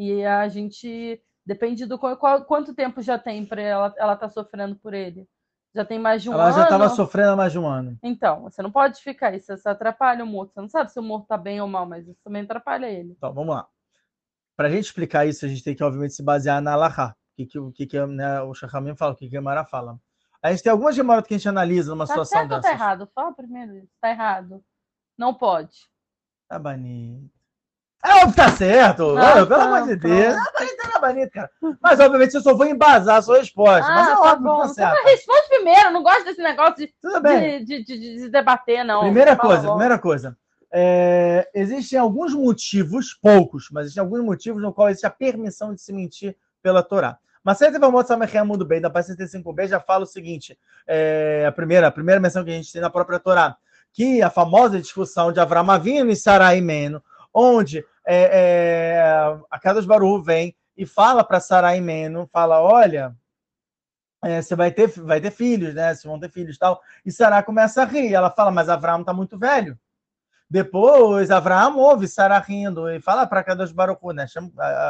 E 0.00 0.24
a 0.24 0.48
gente 0.48 1.22
depende 1.44 1.84
do 1.84 1.98
qual, 1.98 2.16
quanto 2.46 2.74
tempo 2.74 3.02
já 3.02 3.18
tem 3.18 3.44
para 3.44 3.60
ela 3.60 3.94
ela 3.98 4.16
tá 4.16 4.30
sofrendo 4.30 4.74
por 4.76 4.94
ele. 4.94 5.28
Já 5.74 5.84
tem 5.84 5.98
mais 5.98 6.22
de 6.22 6.30
um 6.30 6.32
ela 6.32 6.44
ano. 6.44 6.52
Ela 6.52 6.58
já 6.58 6.64
estava 6.64 6.88
sofrendo 6.88 7.32
há 7.32 7.36
mais 7.36 7.52
de 7.52 7.58
um 7.58 7.66
ano. 7.66 7.98
Então, 8.02 8.44
você 8.44 8.62
não 8.62 8.72
pode 8.72 8.98
ficar 9.02 9.34
isso, 9.34 9.54
você 9.54 9.68
atrapalha 9.68 10.24
o 10.24 10.26
morto. 10.26 10.54
Você 10.54 10.60
não 10.62 10.70
sabe 10.70 10.90
se 10.90 10.98
o 10.98 11.02
morto 11.02 11.24
está 11.24 11.36
bem 11.36 11.60
ou 11.60 11.68
mal, 11.68 11.84
mas 11.84 12.08
isso 12.08 12.18
também 12.24 12.42
atrapalha 12.42 12.86
ele. 12.86 13.12
Então, 13.12 13.30
vamos 13.34 13.54
lá. 13.54 13.68
Para 14.56 14.68
a 14.68 14.70
gente 14.70 14.84
explicar 14.84 15.26
isso, 15.26 15.44
a 15.44 15.48
gente 15.48 15.62
tem 15.62 15.76
que, 15.76 15.84
obviamente, 15.84 16.14
se 16.14 16.22
basear 16.22 16.62
na 16.62 16.72
Alaha. 16.72 17.14
O 17.38 17.46
que, 17.46 17.72
que, 17.74 17.86
que, 17.86 18.06
né, 18.06 18.40
o 18.40 18.54
Shachamim 18.54 18.96
fala, 18.96 19.12
o 19.12 19.16
que, 19.16 19.28
que 19.28 19.36
a 19.36 19.42
Mara 19.42 19.66
fala. 19.66 20.00
A 20.42 20.50
gente 20.50 20.62
tem 20.62 20.72
algumas 20.72 20.96
gemoras 20.96 21.26
que 21.26 21.34
a 21.34 21.36
gente 21.36 21.48
analisa 21.48 21.90
numa 21.90 22.06
tá 22.06 22.14
situação 22.14 22.38
certo 22.38 22.48
dessas. 22.48 22.62
Tá 22.62 22.72
errado? 22.72 23.10
Fala 23.14 23.34
primeiro 23.34 23.76
isso. 23.76 23.92
Tá 24.00 24.08
errado. 24.08 24.64
Não 25.16 25.34
pode. 25.34 25.76
Tá 26.48 26.58
bonito. 26.58 27.39
É 28.02 28.14
óbvio 28.14 28.30
que 28.30 28.36
tá 28.36 28.48
certo. 28.50 29.14
Não, 29.14 29.46
pelo 29.46 29.60
amor 29.60 29.88
de 29.88 29.96
Deus. 29.96 30.36
Tá 30.92 30.98
bonito, 31.00 31.30
cara. 31.30 31.50
Mas, 31.80 32.00
obviamente, 32.00 32.34
eu 32.34 32.40
só 32.40 32.54
vou 32.54 32.66
embasar 32.66 33.16
a 33.16 33.22
sua 33.22 33.38
resposta. 33.38 33.86
Ah, 33.86 33.94
mas 33.94 34.08
é 34.08 34.12
tá 34.12 34.20
óbvio 34.20 34.44
bom. 34.44 34.60
que 34.62 34.68
tá 34.68 34.74
certo. 34.74 35.04
responde 35.04 35.48
primeiro. 35.48 35.90
Não 35.90 36.02
gosto 36.02 36.24
desse 36.24 36.42
negócio 36.42 36.76
de, 36.76 36.94
Tudo 37.00 37.20
bem. 37.20 37.64
De, 37.64 37.84
de, 37.84 37.84
de, 37.84 38.16
de 38.16 38.28
debater, 38.30 38.84
não. 38.84 39.00
Primeira 39.00 39.36
Fala 39.36 39.48
coisa, 39.48 39.68
primeira 39.68 39.98
coisa. 39.98 40.36
É, 40.72 41.50
existem 41.52 41.98
alguns 41.98 42.32
motivos, 42.32 43.12
poucos, 43.20 43.68
mas 43.72 43.84
existem 43.84 44.00
alguns 44.00 44.22
motivos 44.22 44.62
no 44.62 44.72
qual 44.72 44.88
existe 44.88 45.06
a 45.06 45.10
permissão 45.10 45.74
de 45.74 45.82
se 45.82 45.92
mentir 45.92 46.36
pela 46.62 46.82
Torá. 46.82 47.18
Mas 47.42 47.58
se 47.58 47.70
mostrar 47.78 48.44
mundo 48.44 48.64
bem, 48.64 48.80
da 48.80 48.90
página 48.90 49.16
65b 49.16 49.68
já 49.68 49.80
fala 49.80 50.04
o 50.04 50.06
seguinte: 50.06 50.58
é, 50.86 51.44
a, 51.46 51.52
primeira, 51.52 51.86
a 51.88 51.90
primeira 51.90 52.20
menção 52.20 52.44
que 52.44 52.50
a 52.50 52.54
gente 52.54 52.72
tem 52.72 52.80
na 52.80 52.90
própria 52.90 53.18
Torá, 53.18 53.56
que 53.92 54.22
a 54.22 54.30
famosa 54.30 54.80
discussão 54.80 55.32
de 55.32 55.40
Avram 55.40 55.70
Avinu 55.70 56.10
e 56.10 56.16
Sarai 56.16 56.60
Meno, 56.60 57.02
onde 57.32 57.84
é, 58.06 58.30
é, 58.32 59.40
a 59.50 59.58
Kadosh 59.58 59.86
Baru 59.86 60.22
vem 60.22 60.54
e 60.76 60.86
fala 60.86 61.22
para 61.22 61.40
Sarai 61.40 61.80
Meno, 61.80 62.28
fala, 62.32 62.60
olha, 62.60 63.14
é, 64.24 64.40
você 64.42 64.54
vai 64.54 64.70
ter, 64.70 64.88
vai 64.88 65.20
ter 65.20 65.30
filhos, 65.30 65.74
né? 65.74 65.94
Vocês 65.94 66.04
vão 66.04 66.20
ter 66.20 66.30
filhos 66.30 66.56
e 66.56 66.58
tal. 66.58 66.80
E 67.04 67.10
Sarai 67.12 67.42
começa 67.42 67.82
a 67.82 67.86
rir. 67.86 68.12
Ela 68.12 68.30
fala, 68.30 68.50
mas 68.50 68.68
Avram 68.68 69.00
está 69.00 69.12
muito 69.12 69.38
velho. 69.38 69.78
Depois, 70.50 71.30
Abraão 71.30 71.78
ouve 71.78 72.08
Sara 72.08 72.36
rindo 72.40 72.90
e 72.90 73.00
fala 73.00 73.24
para 73.24 73.44
Kadosh 73.44 73.70
Baruch 73.70 74.04
né? 74.12 74.26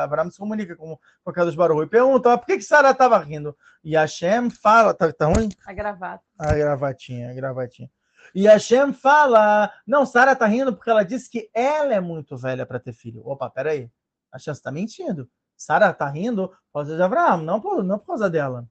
Abraão 0.03 0.31
se 0.31 0.39
comunica 0.39 0.75
com, 0.75 0.99
com 1.23 1.33
Kadosh 1.33 1.55
Baruch 1.55 1.83
e 1.83 1.87
pergunta 1.87 2.39
por 2.39 2.47
que, 2.47 2.57
que 2.57 2.63
Sara 2.63 2.93
estava 2.93 3.19
rindo. 3.19 3.55
E 3.85 3.95
Hashem 3.95 4.49
fala... 4.49 4.95
Tá, 4.95 5.13
tá 5.13 5.27
ruim? 5.27 5.51
A 5.67 5.75
gravata. 5.75 6.25
A 6.39 6.55
gravatinha, 6.55 7.31
a 7.31 7.35
gravatinha. 7.35 7.91
E 8.35 8.47
Hashem 8.47 8.93
fala: 8.93 9.73
Não, 9.87 10.07
Sara 10.07 10.37
tá 10.37 10.47
rindo 10.47 10.75
porque 10.75 10.91
ela 10.91 11.05
disse 11.05 11.31
que 11.31 11.51
ela 11.55 11.95
é 11.95 12.01
muito 12.01 12.37
velha 12.37 12.65
para 12.65 12.79
ter 12.79 12.93
filho. 12.93 13.23
Opa, 13.25 13.51
peraí. 13.51 13.91
Hashem 14.33 14.53
está 14.53 14.71
mentindo. 14.71 15.29
Sara 15.57 15.93
tá 15.93 16.09
rindo 16.09 16.49
por 16.49 16.81
causa 16.81 16.97
de 16.97 17.03
Abraão, 17.03 17.39
não 17.43 17.61
por, 17.61 17.83
não 17.83 17.99
por 17.99 18.07
causa 18.07 18.31
dela. 18.31 18.67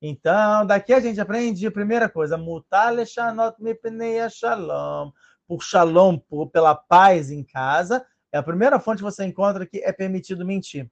Então, 0.00 0.66
daqui 0.66 0.92
a 0.92 1.00
gente 1.00 1.20
aprende 1.20 1.66
a 1.66 1.70
primeira 1.70 2.08
coisa: 2.08 2.36
Mutale 2.36 3.06
shanot 3.06 3.56
mipnei 3.62 4.28
shalom. 4.28 5.10
Por 5.48 5.62
shalom, 5.62 6.18
por, 6.18 6.50
pela 6.50 6.74
paz 6.74 7.30
em 7.30 7.42
casa. 7.42 8.04
É 8.32 8.38
a 8.38 8.42
primeira 8.42 8.78
fonte 8.78 8.98
que 8.98 9.04
você 9.04 9.24
encontra 9.24 9.64
que 9.64 9.78
é 9.78 9.92
permitido 9.92 10.44
mentir. 10.44 10.90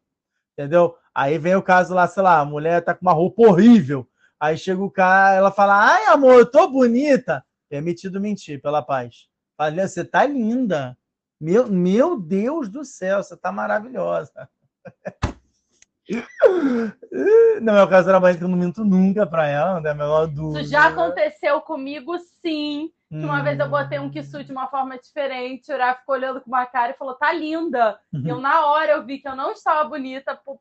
Entendeu? 0.52 0.96
Aí 1.14 1.36
vem 1.36 1.56
o 1.56 1.62
caso 1.62 1.92
lá, 1.92 2.06
sei 2.06 2.22
lá, 2.22 2.38
a 2.38 2.44
mulher 2.44 2.82
tá 2.82 2.94
com 2.94 3.02
uma 3.02 3.12
roupa 3.12 3.42
horrível. 3.42 4.08
Aí 4.38 4.56
chega 4.56 4.82
o 4.82 4.90
cara, 4.90 5.34
ela 5.34 5.50
fala: 5.50 5.92
Ai, 5.92 6.06
amor, 6.06 6.38
eu 6.38 6.50
tô 6.50 6.68
bonita. 6.68 7.44
Permitido 7.74 8.20
mentir 8.20 8.62
pela 8.62 8.80
paz. 8.80 9.26
Olha, 9.58 9.88
você 9.88 10.04
tá 10.04 10.24
linda. 10.24 10.96
Meu, 11.40 11.66
meu 11.66 12.16
Deus 12.16 12.68
do 12.68 12.84
céu, 12.84 13.20
você 13.20 13.36
tá 13.36 13.50
maravilhosa. 13.50 14.48
Não 17.60 17.76
é 17.76 17.82
o 17.82 17.88
caso 17.88 18.06
da 18.06 18.36
que 18.36 18.44
eu 18.44 18.48
não 18.48 18.56
minto 18.56 18.84
nunca 18.84 19.26
pra 19.26 19.48
ela, 19.48 19.80
não 19.80 19.88
é 19.88 19.92
a 19.92 19.94
menor 19.94 20.26
dúvida. 20.26 20.60
Isso 20.60 20.70
já 20.70 20.86
aconteceu 20.86 21.60
comigo, 21.62 22.16
sim. 22.42 22.90
Que 23.08 23.16
uma 23.16 23.40
hum. 23.40 23.42
vez 23.42 23.58
eu 23.58 23.68
botei 23.68 23.98
um 23.98 24.10
kisu 24.10 24.44
de 24.44 24.52
uma 24.52 24.68
forma 24.68 24.96
diferente, 24.98 25.72
o 25.72 25.74
Ura 25.74 25.94
ficou 25.94 26.14
olhando 26.14 26.42
com 26.42 26.48
uma 26.48 26.66
cara 26.66 26.92
e 26.92 26.96
falou, 26.96 27.14
tá 27.14 27.32
linda. 27.32 27.98
Uhum. 28.12 28.22
Eu, 28.24 28.38
na 28.40 28.66
hora, 28.66 28.92
eu 28.92 29.04
vi 29.04 29.18
que 29.18 29.26
eu 29.26 29.34
não 29.34 29.50
estava 29.50 29.88
bonita 29.88 30.38
por, 30.44 30.60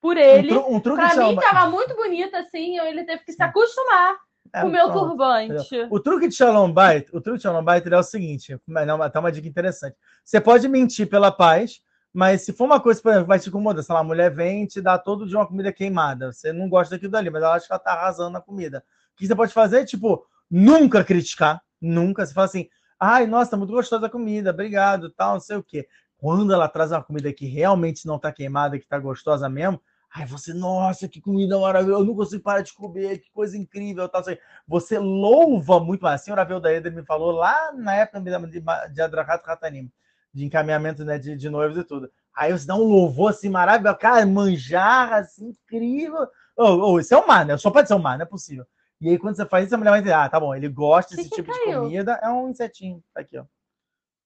por 0.00 0.16
ele. 0.16 0.56
Um, 0.56 0.80
tru 0.80 0.94
um 0.94 0.96
pra 0.96 1.16
mim, 1.16 1.36
tava 1.36 1.68
muito 1.68 1.94
bonita, 1.96 2.38
assim, 2.38 2.78
ele 2.78 3.04
teve 3.04 3.24
que 3.24 3.32
se 3.32 3.42
acostumar. 3.42 4.16
É, 4.56 4.64
o 4.64 4.70
meu 4.70 4.90
pronto. 4.90 5.10
turbante. 5.10 5.86
O 5.90 6.00
truque 6.00 6.28
de 6.28 6.34
Shalom 6.34 6.72
Bait, 6.72 7.06
o 7.12 7.20
truque 7.20 7.36
de 7.36 7.42
Shalom 7.42 7.62
Bait 7.62 7.86
é 7.86 7.98
o 7.98 8.02
seguinte, 8.02 8.58
não, 8.66 9.02
até 9.02 9.18
uma 9.18 9.30
dica 9.30 9.46
interessante. 9.46 9.94
Você 10.24 10.40
pode 10.40 10.66
mentir 10.66 11.06
pela 11.10 11.30
paz, 11.30 11.82
mas 12.10 12.40
se 12.40 12.54
for 12.54 12.64
uma 12.64 12.80
coisa 12.80 13.02
que 13.02 13.24
vai 13.24 13.38
te 13.38 13.50
incomodar, 13.50 13.84
sei 13.84 13.94
lá, 13.94 14.00
a 14.00 14.04
mulher 14.04 14.34
vem 14.34 14.62
e 14.62 14.66
te 14.66 14.80
dá 14.80 14.96
todo 14.96 15.26
de 15.26 15.36
uma 15.36 15.46
comida 15.46 15.70
queimada, 15.70 16.32
você 16.32 16.54
não 16.54 16.70
gosta 16.70 16.94
daquilo 16.94 17.12
dali, 17.12 17.28
mas 17.28 17.42
ela 17.42 17.54
acha 17.54 17.66
que 17.66 17.72
ela 17.72 17.78
tá 17.78 17.92
arrasando 17.92 18.30
na 18.30 18.40
comida. 18.40 18.82
O 19.12 19.18
que 19.18 19.26
você 19.26 19.34
pode 19.34 19.52
fazer? 19.52 19.84
Tipo, 19.84 20.24
nunca 20.50 21.04
criticar, 21.04 21.60
nunca. 21.78 22.24
Você 22.24 22.32
fala 22.32 22.46
assim, 22.46 22.66
ai, 22.98 23.26
nossa, 23.26 23.50
tá 23.50 23.56
muito 23.58 23.74
gostosa 23.74 24.06
a 24.06 24.10
comida, 24.10 24.52
obrigado, 24.52 25.10
tal, 25.10 25.34
não 25.34 25.40
sei 25.40 25.58
o 25.58 25.62
quê. 25.62 25.86
Quando 26.16 26.54
ela 26.54 26.66
traz 26.66 26.92
uma 26.92 27.04
comida 27.04 27.30
que 27.30 27.44
realmente 27.44 28.06
não 28.06 28.18
tá 28.18 28.32
queimada, 28.32 28.78
que 28.78 28.88
tá 28.88 28.98
gostosa 28.98 29.50
mesmo, 29.50 29.78
Aí 30.16 30.24
você, 30.24 30.54
nossa, 30.54 31.06
que 31.06 31.20
comida 31.20 31.60
maravilhosa, 31.60 32.00
eu 32.00 32.06
não 32.06 32.14
consigo 32.14 32.42
parar 32.42 32.62
de 32.62 32.72
comer, 32.72 33.18
que 33.18 33.30
coisa 33.32 33.54
incrível. 33.54 34.08
Assim. 34.10 34.38
Você 34.66 34.98
louva 34.98 35.78
muito 35.78 36.00
mais. 36.00 36.22
A 36.22 36.24
senhora 36.24 36.42
Velda 36.42 36.72
Eder 36.72 36.90
me 36.90 37.04
falou 37.04 37.32
lá 37.32 37.70
na 37.74 37.96
época 37.96 38.22
de, 38.22 38.62
de 38.94 39.02
Adrahat 39.02 39.44
Ratanim, 39.46 39.92
de 40.32 40.46
encaminhamento 40.46 41.04
né, 41.04 41.18
de, 41.18 41.36
de 41.36 41.50
noivos 41.50 41.76
e 41.76 41.84
tudo. 41.84 42.10
Aí 42.34 42.50
você 42.50 42.66
dá 42.66 42.74
um 42.74 42.84
louvor 42.84 43.28
assim 43.28 43.50
maravilhoso, 43.50 43.98
cara, 43.98 44.24
manjar 44.24 45.12
assim, 45.12 45.50
incrível. 45.50 46.26
Oh, 46.56 46.92
oh, 46.92 46.98
isso 46.98 47.12
é 47.12 47.18
um 47.18 47.26
mar, 47.26 47.44
né? 47.44 47.54
Só 47.58 47.70
pode 47.70 47.86
ser 47.86 47.94
um 47.94 47.98
mar, 47.98 48.16
não 48.16 48.22
é 48.22 48.26
possível. 48.26 48.66
E 48.98 49.10
aí, 49.10 49.18
quando 49.18 49.36
você 49.36 49.44
faz 49.44 49.66
isso, 49.66 49.74
a 49.74 49.78
mulher 49.78 49.90
vai 49.90 50.00
dizer: 50.00 50.14
Ah, 50.14 50.30
tá 50.30 50.40
bom, 50.40 50.54
ele 50.54 50.70
gosta 50.70 51.14
desse 51.14 51.28
que 51.28 51.36
tipo 51.36 51.52
que 51.52 51.58
de 51.58 51.74
comida. 51.74 52.18
É 52.22 52.30
um 52.30 52.48
insetinho. 52.48 53.04
Tá 53.12 53.20
aqui, 53.20 53.36
ó. 53.36 53.44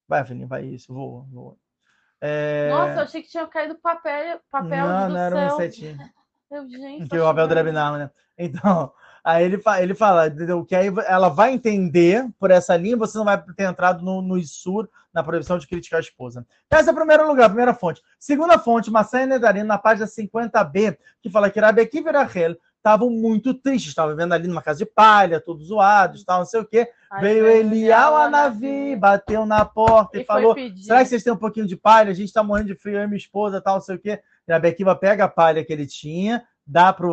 Vai, 0.07 0.25
filhinho, 0.25 0.47
vai 0.47 0.65
isso, 0.67 0.95
voa, 0.95 1.27
voa. 1.33 1.57
É... 2.21 2.69
Nossa, 2.71 2.93
eu 2.93 3.03
achei 3.05 3.23
que 3.23 3.31
tinha 3.31 3.47
caído 3.47 3.77
papel, 3.77 4.41
papel 4.51 4.87
não, 4.87 5.09
do 5.09 5.15
não 5.15 5.21
era 5.21 5.37
um 5.37 5.47
insetinho. 5.47 5.99
Eu, 6.51 6.69
gente, 6.69 7.09
que 7.09 7.17
o 7.17 7.23
papel 7.23 7.47
do 7.47 7.51
Drabinar, 7.51 7.97
né? 7.97 8.11
Então, 8.37 8.93
aí 9.23 9.45
ele, 9.45 9.59
fala, 9.59 9.83
ele 9.83 9.95
fala 9.95 10.27
entendeu? 10.27 10.65
que 10.65 10.75
aí 10.75 10.89
ela 11.07 11.29
vai 11.29 11.53
entender 11.53 12.29
por 12.41 12.51
essa 12.51 12.77
linha, 12.77 12.97
você 12.97 13.17
não 13.17 13.25
vai 13.25 13.41
ter 13.41 13.71
entrado 13.71 14.05
no, 14.05 14.21
no 14.21 14.37
Isur, 14.37 14.89
na 15.15 15.23
proibição 15.23 15.59
de 15.59 15.67
criticar 15.69 15.99
a 15.99 16.03
esposa. 16.03 16.45
Esse 16.69 16.89
é 16.89 16.93
o 16.93 16.95
primeiro 16.95 17.27
lugar, 17.27 17.45
a 17.45 17.49
primeira 17.49 17.73
fonte. 17.73 18.03
Segunda 18.19 18.59
fonte, 18.59 18.91
Massai 18.91 19.27
Nedarim, 19.27 19.63
na 19.63 19.79
página 19.79 20.07
50b, 20.07 20.99
que 21.23 21.31
fala 21.31 21.49
que 21.51 21.61
Rabi 21.61 21.83
Akiva 21.83 22.11
estavam 22.81 23.11
muito 23.11 23.55
tristes, 23.55 23.90
estavam 23.90 24.16
vivendo 24.16 24.32
ali 24.32 24.48
numa 24.48 24.62
casa 24.62 24.78
de 24.78 24.86
palha, 24.86 25.40
todos 25.40 25.69
zoados, 25.69 26.24
tal, 26.24 26.39
não 26.39 26.47
sei 26.47 26.61
o 26.61 26.65
quê. 26.65 26.89
Ai, 27.11 27.20
Veio 27.20 27.47
Elial 27.47 28.16
a 28.16 28.28
Navi, 28.28 28.97
bateu 28.97 29.47
na 29.47 29.65
porta 29.65 30.19
e, 30.19 30.23
e 30.23 30.24
falou: 30.24 30.55
Será 30.77 31.02
que 31.02 31.09
vocês 31.09 31.23
têm 31.23 31.32
um 31.32 31.36
pouquinho 31.36 31.66
de 31.66 31.77
palha? 31.77 32.11
A 32.11 32.15
gente 32.15 32.28
está 32.28 32.43
morrendo 32.43 32.69
de 32.69 32.74
frio, 32.74 32.97
eu 32.97 33.05
e 33.05 33.07
minha 33.07 33.16
esposa, 33.16 33.61
tal, 33.61 33.74
não 33.74 33.82
sei 33.82 33.97
o 33.97 33.98
quê. 33.98 34.20
E 34.48 34.52
a 34.52 34.59
Bequiva 34.59 34.97
pega 34.97 35.24
a 35.24 35.28
palha 35.28 35.65
que 35.65 35.73
ele 35.73 35.86
tinha, 35.86 36.43
dá 36.66 36.93
para 36.93 37.07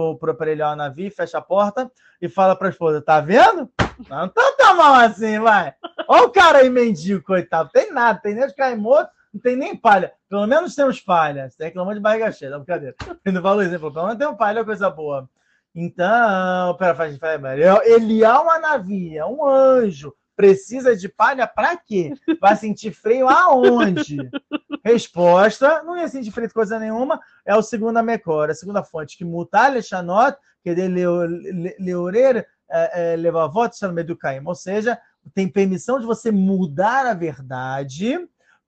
ele 0.48 0.64
o 0.64 0.76
navio, 0.76 1.12
fecha 1.12 1.38
a 1.38 1.42
porta 1.42 1.92
e 2.22 2.30
fala 2.30 2.56
para 2.56 2.68
a 2.68 2.72
esposa: 2.72 3.02
tá 3.02 3.20
vendo? 3.20 3.70
Não 4.10 4.30
tá 4.30 4.54
tão 4.58 4.78
mal 4.78 4.94
assim, 4.96 5.40
vai. 5.40 5.74
Olha 6.08 6.24
o 6.26 6.30
cara 6.30 6.60
aí, 6.60 6.70
mendigo, 6.70 7.22
coitado. 7.24 7.70
Tem 7.74 7.92
nada, 7.92 8.20
tem 8.20 8.34
nem 8.34 8.48
de 8.48 8.56
cair 8.56 8.78
morto, 8.78 9.12
não 9.34 9.42
tem 9.42 9.58
nem 9.58 9.76
palha. 9.76 10.14
Pelo 10.30 10.48
menos 10.48 10.76
temos 10.76 11.02
palha. 11.02 11.50
Você 11.50 11.66
reclamou 11.66 11.94
de 11.94 12.00
barriga 12.00 12.32
cheia, 12.32 12.52
dá 12.52 12.58
brincadeira. 12.58 12.96
Ele 13.26 13.36
não 13.36 13.42
falou 13.42 13.62
isso, 13.62 13.72
ele 13.72 13.80
falou: 13.80 13.94
pelo 13.94 14.06
menos 14.06 14.20
tem 14.20 14.28
um 14.28 14.36
palha, 14.36 14.60
é 14.60 14.64
coisa 14.64 14.90
boa. 14.90 15.30
Então, 15.74 16.78
faz, 16.96 17.18
ele 17.86 18.24
é 18.24 18.34
uma 18.34 18.60
navia, 18.60 19.22
é 19.22 19.26
um 19.26 19.46
anjo. 19.46 20.14
Precisa 20.36 20.96
de 20.96 21.10
palha 21.10 21.48
para 21.48 21.76
quê? 21.76 22.14
Vai 22.40 22.56
sentir 22.56 22.92
freio 22.92 23.28
aonde? 23.28 24.18
Resposta: 24.86 25.82
não 25.84 25.98
ia 25.98 26.08
sentir 26.08 26.32
freio 26.32 26.48
de 26.48 26.54
coisa 26.54 26.80
nenhuma. 26.80 27.20
É 27.44 27.56
o 27.56 27.62
segundo 27.64 28.02
Mecora, 28.04 28.52
a 28.52 28.56
segunda 28.56 28.84
fonte, 28.84 29.18
que 29.18 29.26
mutalha 29.26 29.82
chanot, 29.82 30.38
que 30.64 30.76
de 30.76 30.88
leorer 31.80 32.48
é, 32.70 33.14
é, 33.14 33.16
levavot 33.16 33.72
meducaim. 33.94 34.42
Ou 34.46 34.56
seja, 34.56 35.00
tem 35.34 35.48
permissão 35.48 36.00
de 36.00 36.06
você 36.06 36.32
mudar 36.32 37.06
a 37.06 37.14
verdade 37.14 38.20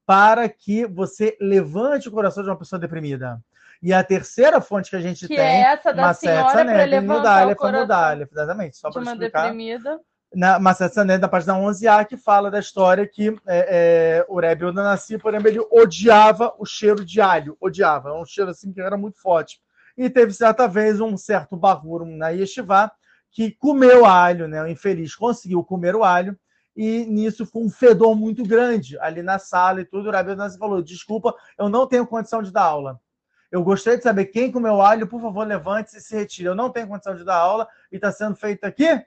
para 0.06 0.50
que 0.50 0.88
você 0.88 1.38
levante 1.40 2.08
o 2.08 2.12
coração 2.12 2.42
de 2.44 2.50
uma 2.50 2.58
pessoa 2.58 2.80
deprimida. 2.80 3.40
E 3.82 3.94
a 3.94 4.04
terceira 4.04 4.60
fonte 4.60 4.90
que 4.90 4.96
a 4.96 5.02
gente 5.02 5.28
que 5.28 5.36
tem, 5.36 5.46
é 5.46 5.62
essa 5.62 5.94
da 5.94 6.14
senhora 6.14 6.66
para 6.66 6.84
levantar 6.84 7.02
mudar, 7.02 7.48
o 7.48 7.56
coração 7.56 7.82
mudar, 7.82 8.22
exatamente, 8.22 8.78
só 8.78 8.92
para 8.92 9.02
explicar. 9.04 9.44
deprimida 9.44 10.00
na 10.34 10.60
Maceta 10.60 10.94
Sané, 10.94 11.18
da 11.18 11.28
página 11.28 11.56
11A, 11.56 12.06
que 12.06 12.16
fala 12.16 12.52
da 12.52 12.60
história 12.60 13.08
que 13.08 13.30
é, 13.48 14.20
é, 14.20 14.26
o 14.28 14.40
Rebbe 14.40 14.66
Odanassi, 14.66 15.18
por 15.18 15.34
exemplo, 15.34 15.50
ele 15.50 15.68
odiava 15.72 16.54
o 16.60 16.66
cheiro 16.66 17.04
de 17.04 17.20
alho, 17.20 17.58
odiava, 17.60 18.10
é 18.10 18.14
um 18.14 18.26
cheiro 18.26 18.52
assim 18.52 18.72
que 18.72 18.80
era 18.80 18.96
muito 18.96 19.20
forte. 19.20 19.60
E 19.98 20.10
teve 20.10 20.32
certa 20.34 20.68
vez 20.68 21.02
um 21.02 21.18
certo 21.18 21.58
barruro 21.58 22.06
na 22.06 22.30
Yeshiva 22.30 22.92
que 23.32 23.52
comeu 23.52 24.06
alho, 24.06 24.48
né? 24.48 24.62
O 24.62 24.68
infeliz 24.68 25.16
conseguiu 25.16 25.64
comer 25.64 25.96
o 25.96 26.04
alho 26.04 26.38
e 26.76 27.06
nisso 27.06 27.46
foi 27.46 27.64
um 27.64 27.70
fedor 27.70 28.16
muito 28.16 28.44
grande 28.44 28.98
ali 29.00 29.22
na 29.22 29.40
sala 29.40 29.82
e 29.82 29.86
tudo. 29.86 30.06
O 30.06 30.10
Odanassi 30.10 30.58
falou: 30.58 30.82
Desculpa, 30.82 31.36
eu 31.58 31.68
não 31.68 31.88
tenho 31.88 32.08
condição 32.08 32.42
de 32.42 32.52
dar 32.52 32.64
aula. 32.64 33.00
Eu 33.52 33.64
gostaria 33.64 33.98
de 33.98 34.04
saber 34.04 34.26
quem 34.26 34.52
comeu 34.52 34.82
alho, 34.82 35.08
por 35.08 35.22
favor, 35.22 35.46
levante-se 35.46 35.98
e 35.98 36.02
se 36.02 36.16
retire. 36.16 36.48
Eu 36.48 36.56
não 36.56 36.70
tenho 36.70 36.88
condição 36.88 37.16
de 37.16 37.24
dar 37.24 37.38
aula 37.38 37.68
e 37.92 37.96
está 37.96 38.12
sendo 38.12 38.36
feito 38.36 38.64
aqui 38.64 39.04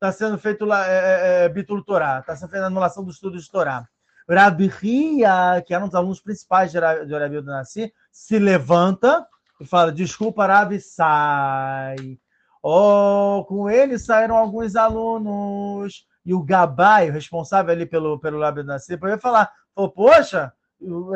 está 0.00 0.10
sendo 0.10 0.38
feito 0.38 0.64
lá, 0.64 0.88
é, 0.88 0.94
é, 0.94 1.44
é 1.44 1.48
Bitul 1.50 1.84
Torá, 1.84 2.20
está 2.20 2.34
sendo 2.34 2.48
feita 2.48 2.64
a 2.64 2.68
anulação 2.68 3.04
do 3.04 3.10
estudo 3.10 3.38
de 3.38 3.50
Torá. 3.50 3.86
Rabi 4.28 4.66
Ria, 4.66 5.62
que 5.66 5.74
era 5.74 5.84
um 5.84 5.88
dos 5.88 5.94
alunos 5.94 6.20
principais 6.20 6.72
de 6.72 6.78
Rabi 6.78 7.42
Nassi, 7.42 7.92
se 8.10 8.38
levanta 8.38 9.26
e 9.60 9.66
fala: 9.66 9.92
Desculpa, 9.92 10.46
Rabi, 10.46 10.80
sai. 10.80 12.18
Oh, 12.62 13.44
com 13.46 13.68
ele 13.68 13.98
saíram 13.98 14.36
alguns 14.36 14.76
alunos. 14.76 16.06
E 16.24 16.32
o 16.32 16.42
Gabai, 16.42 17.08
o 17.08 17.12
responsável 17.12 17.72
ali 17.72 17.86
pelo, 17.86 18.18
pelo 18.20 18.40
Rabi 18.40 18.62
Nassi, 18.62 18.96
vai 18.96 19.18
falar: 19.18 19.52
Poxa, 19.94 20.52
o 20.80 21.10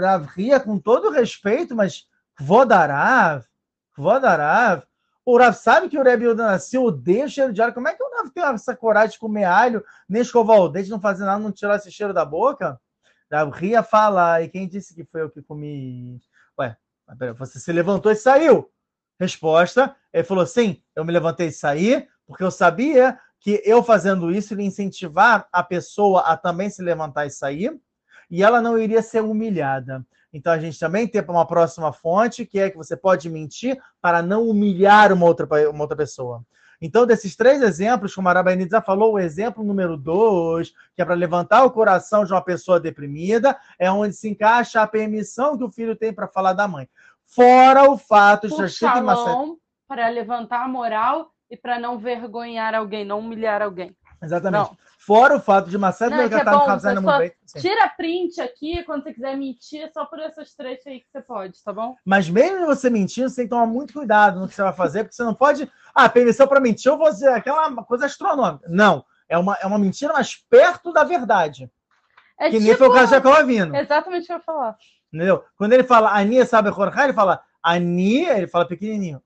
com 0.64 0.78
todo 0.78 1.10
respeito, 1.10 1.74
mas 1.74 2.06
Vodarav, 2.38 3.44
Vodarav, 3.96 4.82
o 5.24 5.38
Rav 5.38 5.54
sabe 5.54 5.88
que 5.88 5.98
o 5.98 6.02
Rebbe 6.02 6.28
Udanassi 6.28 6.76
odeia 6.76 7.24
o 7.24 7.28
cheiro 7.28 7.52
de 7.52 7.62
alho. 7.62 7.72
Como 7.72 7.88
é 7.88 7.94
que 7.94 8.02
o 8.02 8.10
Rav 8.16 8.30
tem 8.30 8.44
essa 8.44 8.76
coragem 8.76 9.12
de 9.12 9.18
comer 9.18 9.44
alho, 9.44 9.82
nem 10.08 10.20
escovar 10.20 10.58
o 10.58 10.68
dente, 10.68 10.90
não 10.90 11.00
fazer 11.00 11.24
nada, 11.24 11.42
não 11.42 11.50
tirar 11.50 11.76
esse 11.76 11.90
cheiro 11.90 12.12
da 12.12 12.24
boca? 12.24 12.78
Rav 13.32 13.50
ria 13.50 13.82
fala, 13.82 14.42
e 14.42 14.48
quem 14.48 14.68
disse 14.68 14.94
que 14.94 15.04
foi 15.04 15.22
eu 15.22 15.30
que 15.30 15.42
comi? 15.42 16.20
Ué, 16.58 16.76
você 17.38 17.58
se 17.58 17.72
levantou 17.72 18.12
e 18.12 18.16
saiu. 18.16 18.70
Resposta, 19.18 19.96
ele 20.12 20.24
falou, 20.24 20.46
sim, 20.46 20.82
eu 20.94 21.04
me 21.04 21.12
levantei 21.12 21.46
e 21.46 21.52
saí, 21.52 22.06
porque 22.26 22.42
eu 22.42 22.50
sabia 22.50 23.18
que 23.40 23.62
eu 23.64 23.82
fazendo 23.82 24.30
isso 24.30 24.54
iria 24.54 24.66
incentivar 24.66 25.48
a 25.52 25.62
pessoa 25.62 26.22
a 26.22 26.36
também 26.36 26.68
se 26.68 26.82
levantar 26.82 27.26
e 27.26 27.30
sair, 27.30 27.80
e 28.30 28.42
ela 28.42 28.60
não 28.60 28.78
iria 28.78 29.02
ser 29.02 29.22
humilhada. 29.22 30.04
Então 30.34 30.52
a 30.52 30.58
gente 30.58 30.78
também 30.80 31.06
tem 31.06 31.22
uma 31.28 31.46
próxima 31.46 31.92
fonte, 31.92 32.44
que 32.44 32.58
é 32.58 32.68
que 32.68 32.76
você 32.76 32.96
pode 32.96 33.30
mentir 33.30 33.80
para 34.02 34.20
não 34.20 34.48
humilhar 34.48 35.12
uma 35.12 35.24
outra, 35.24 35.46
uma 35.70 35.84
outra 35.84 35.96
pessoa. 35.96 36.44
Então, 36.82 37.06
desses 37.06 37.36
três 37.36 37.62
exemplos, 37.62 38.12
como 38.12 38.26
a 38.28 38.32
Arabainid 38.32 38.68
falou, 38.84 39.12
o 39.12 39.18
exemplo 39.18 39.62
número 39.62 39.96
dois, 39.96 40.70
que 40.94 41.00
é 41.00 41.04
para 41.04 41.14
levantar 41.14 41.64
o 41.64 41.70
coração 41.70 42.24
de 42.24 42.32
uma 42.32 42.42
pessoa 42.42 42.80
deprimida, 42.80 43.56
é 43.78 43.90
onde 43.90 44.12
se 44.14 44.28
encaixa 44.28 44.82
a 44.82 44.86
permissão 44.86 45.56
que 45.56 45.62
o 45.62 45.70
filho 45.70 45.94
tem 45.94 46.12
para 46.12 46.26
falar 46.26 46.52
da 46.52 46.66
mãe. 46.66 46.88
Fora 47.24 47.88
o 47.88 47.96
fato 47.96 48.48
de 48.48 48.66
já 48.66 49.00
uma... 49.00 49.56
para 49.86 50.08
levantar 50.08 50.64
a 50.64 50.68
moral 50.68 51.30
e 51.48 51.56
para 51.56 51.78
não 51.78 51.96
vergonhar 51.96 52.74
alguém, 52.74 53.04
não 53.04 53.20
humilhar 53.20 53.62
alguém. 53.62 53.96
Exatamente. 54.20 54.70
Não. 54.70 54.76
Fora 55.06 55.36
o 55.36 55.40
fato 55.40 55.68
de 55.68 55.76
Marcelo 55.76 56.12
Não, 56.12 56.22
é 56.22 56.44
bom, 56.44 56.64
fazendo 56.64 57.02
muito 57.02 57.34
Tira 57.58 57.88
print 57.90 58.40
aqui 58.40 58.82
quando 58.84 59.02
você 59.02 59.12
quiser 59.12 59.36
mentir, 59.36 59.90
só 59.92 60.06
por 60.06 60.18
essas 60.18 60.54
três 60.54 60.80
aí 60.86 61.00
que 61.00 61.10
você 61.10 61.20
pode, 61.20 61.62
tá 61.62 61.72
bom? 61.72 61.94
Mas 62.04 62.28
mesmo 62.28 62.64
você 62.64 62.88
mentindo, 62.88 63.28
você 63.28 63.36
tem 63.36 63.44
que 63.44 63.50
tomar 63.50 63.66
muito 63.66 63.92
cuidado 63.92 64.40
no 64.40 64.48
que 64.48 64.54
você 64.54 64.62
vai 64.62 64.72
fazer, 64.72 65.04
porque 65.04 65.14
você 65.14 65.22
não 65.22 65.34
pode. 65.34 65.70
Ah, 65.94 66.08
permissão 66.08 66.48
para 66.48 66.60
mentir, 66.60 66.90
eu 66.90 66.96
vou 66.96 67.10
dizer 67.10 67.28
aquela 67.28 67.70
coisa 67.84 68.06
astronômica. 68.06 68.66
Não. 68.68 69.04
É 69.28 69.36
uma, 69.36 69.56
é 69.60 69.66
uma 69.66 69.78
mentira 69.78 70.12
mais 70.12 70.36
perto 70.36 70.92
da 70.92 71.04
verdade. 71.04 71.70
É 72.38 72.46
que 72.46 72.56
tipo... 72.56 72.64
nem 72.64 72.76
foi 72.76 72.88
o 72.88 72.92
caso 72.92 73.14
de 73.20 73.44
vindo. 73.44 73.74
Exatamente 73.76 74.24
o 74.24 74.26
que 74.26 74.32
eu 74.32 74.36
ia 74.36 74.42
falar. 74.42 74.76
Entendeu? 75.12 75.44
Quando 75.56 75.72
ele 75.74 75.84
fala 75.84 76.16
Ania 76.16 76.46
sabe 76.46 76.70
Jorge, 76.70 77.00
ele 77.02 77.12
fala 77.12 77.42
Ania, 77.62 78.36
ele 78.36 78.46
fala 78.46 78.66
pequenininho. 78.66 79.22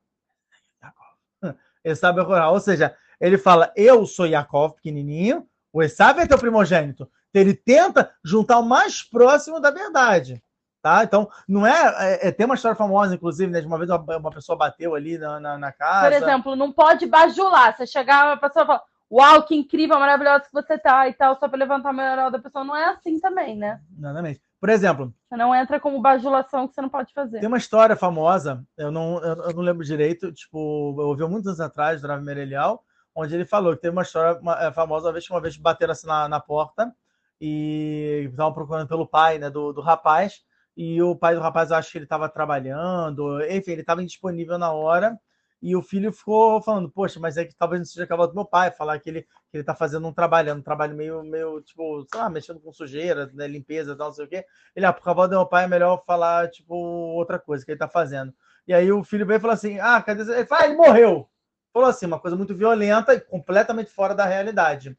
Ele 1.84 1.94
sabe 1.94 2.20
Ou 2.20 2.60
seja, 2.60 2.96
ele 3.20 3.38
fala 3.38 3.72
eu 3.76 4.04
sou 4.06 4.26
Yaakov, 4.26 4.74
pequenininho, 4.74 5.48
o 5.72 5.82
Esav 5.82 6.18
é 6.20 6.26
teu 6.26 6.38
primogênito. 6.38 7.08
Então, 7.30 7.42
ele 7.42 7.54
tenta 7.54 8.10
juntar 8.24 8.58
o 8.58 8.64
mais 8.64 9.02
próximo 9.02 9.60
da 9.60 9.70
verdade. 9.70 10.42
Tá? 10.80 11.02
Então, 11.02 11.28
não 11.48 11.66
é, 11.66 11.94
é, 11.98 12.28
é, 12.28 12.32
Tem 12.32 12.46
uma 12.46 12.54
história 12.54 12.76
famosa, 12.76 13.14
inclusive, 13.14 13.50
né? 13.50 13.60
De 13.60 13.66
uma 13.66 13.78
vez 13.78 13.90
uma, 13.90 14.16
uma 14.16 14.30
pessoa 14.30 14.56
bateu 14.56 14.94
ali 14.94 15.18
na, 15.18 15.40
na, 15.40 15.58
na, 15.58 15.72
casa. 15.72 16.08
Por 16.08 16.12
exemplo, 16.12 16.56
não 16.56 16.72
pode 16.72 17.04
bajular. 17.06 17.76
Você 17.76 17.86
chegar, 17.86 18.32
a 18.32 18.36
pessoa 18.36 18.64
fala: 18.64 18.82
Uau, 19.10 19.42
que 19.42 19.56
incrível, 19.56 19.98
maravilhosa 19.98 20.44
que 20.44 20.52
você 20.52 20.78
tá 20.78 21.08
e 21.08 21.14
tal, 21.14 21.38
só 21.38 21.48
para 21.48 21.58
levantar 21.58 21.90
a 21.90 21.92
moral 21.92 22.30
da 22.30 22.38
pessoa. 22.38 22.64
Não 22.64 22.76
é 22.76 22.90
assim 22.90 23.18
também, 23.18 23.56
né? 23.56 23.80
Exatamente. 23.98 24.40
Por 24.60 24.68
exemplo. 24.68 25.14
Você 25.28 25.36
não 25.36 25.54
entra 25.54 25.80
como 25.80 26.00
bajulação 26.00 26.68
que 26.68 26.74
você 26.74 26.82
não 26.82 26.88
pode 26.88 27.12
fazer. 27.12 27.40
Tem 27.40 27.48
uma 27.48 27.58
história 27.58 27.96
famosa, 27.96 28.62
eu 28.76 28.90
não, 28.90 29.18
eu, 29.22 29.34
eu 29.44 29.54
não 29.54 29.62
lembro 29.62 29.84
direito, 29.84 30.32
tipo, 30.32 30.94
eu 30.98 31.08
ouvi 31.08 31.24
muitos 31.24 31.46
anos 31.46 31.60
atrás, 31.60 32.02
do 32.02 32.22
Merelial, 32.22 32.82
onde 33.18 33.34
ele 33.34 33.44
falou 33.44 33.74
que 33.74 33.82
teve 33.82 33.92
uma 33.92 34.02
história 34.02 34.38
uma, 34.40 34.56
é, 34.62 34.72
famosa, 34.72 35.06
uma 35.08 35.12
vez 35.12 35.26
que 35.26 35.32
uma 35.32 35.40
vez 35.40 35.56
bateram 35.56 35.90
assim 35.90 36.06
na, 36.06 36.28
na 36.28 36.38
porta 36.38 36.94
e 37.40 38.28
estavam 38.30 38.52
procurando 38.52 38.86
pelo 38.86 39.08
pai 39.08 39.38
né, 39.38 39.50
do, 39.50 39.72
do 39.72 39.80
rapaz, 39.80 40.44
e 40.76 41.02
o 41.02 41.16
pai 41.16 41.34
do 41.34 41.40
rapaz, 41.40 41.70
eu 41.70 41.76
acho 41.76 41.90
que 41.90 41.98
ele 41.98 42.04
estava 42.04 42.28
trabalhando, 42.28 43.42
enfim, 43.42 43.72
ele 43.72 43.80
estava 43.80 44.02
indisponível 44.02 44.56
na 44.56 44.72
hora, 44.72 45.18
e 45.60 45.74
o 45.74 45.82
filho 45.82 46.12
ficou 46.12 46.62
falando, 46.62 46.88
poxa, 46.88 47.18
mas 47.18 47.36
é 47.36 47.44
que 47.44 47.54
talvez 47.56 47.80
não 47.80 47.86
seja 47.86 48.06
cavalo 48.06 48.28
do 48.28 48.34
meu 48.36 48.44
pai, 48.44 48.70
falar 48.70 49.00
que 49.00 49.10
ele, 49.10 49.22
que 49.22 49.28
ele 49.54 49.64
tá 49.64 49.74
fazendo 49.74 50.06
um 50.06 50.12
trabalho, 50.12 50.54
um 50.54 50.62
trabalho 50.62 50.94
meio, 50.94 51.22
meio 51.24 51.60
tipo, 51.62 52.06
sei 52.08 52.20
lá, 52.20 52.30
mexendo 52.30 52.60
com 52.60 52.72
sujeira, 52.72 53.28
né, 53.34 53.48
limpeza, 53.48 53.96
tal, 53.96 54.08
não 54.08 54.14
sei 54.14 54.26
o 54.26 54.28
quê. 54.28 54.44
Ele, 54.76 54.86
ah, 54.86 54.92
por 54.92 55.02
cavalo 55.02 55.28
do 55.28 55.36
meu 55.36 55.46
pai 55.46 55.64
é 55.64 55.68
melhor 55.68 56.04
falar, 56.06 56.48
tipo, 56.50 56.74
outra 56.74 57.40
coisa 57.40 57.64
que 57.64 57.72
ele 57.72 57.78
tá 57.78 57.88
fazendo. 57.88 58.32
E 58.66 58.72
aí 58.72 58.92
o 58.92 59.02
filho 59.02 59.26
veio 59.26 59.38
e 59.38 59.40
falou 59.40 59.54
assim, 59.54 59.80
ah, 59.80 60.00
cadê... 60.00 60.22
Ele 60.22 60.46
fala, 60.46 60.62
ah, 60.62 60.66
ele 60.66 60.76
morreu 60.76 61.28
falou 61.72 61.88
assim, 61.88 62.06
uma 62.06 62.18
coisa 62.18 62.36
muito 62.36 62.54
violenta 62.54 63.14
e 63.14 63.20
completamente 63.20 63.90
fora 63.90 64.14
da 64.14 64.24
realidade. 64.24 64.96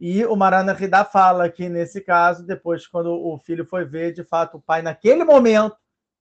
E 0.00 0.24
o 0.24 0.34
Marana 0.34 0.72
Rida 0.72 1.04
fala 1.04 1.48
que, 1.48 1.68
nesse 1.68 2.00
caso, 2.00 2.44
depois, 2.44 2.86
quando 2.86 3.12
o 3.12 3.38
filho 3.38 3.64
foi 3.64 3.84
ver, 3.84 4.12
de 4.12 4.24
fato, 4.24 4.56
o 4.56 4.60
pai, 4.60 4.82
naquele 4.82 5.24
momento, 5.24 5.76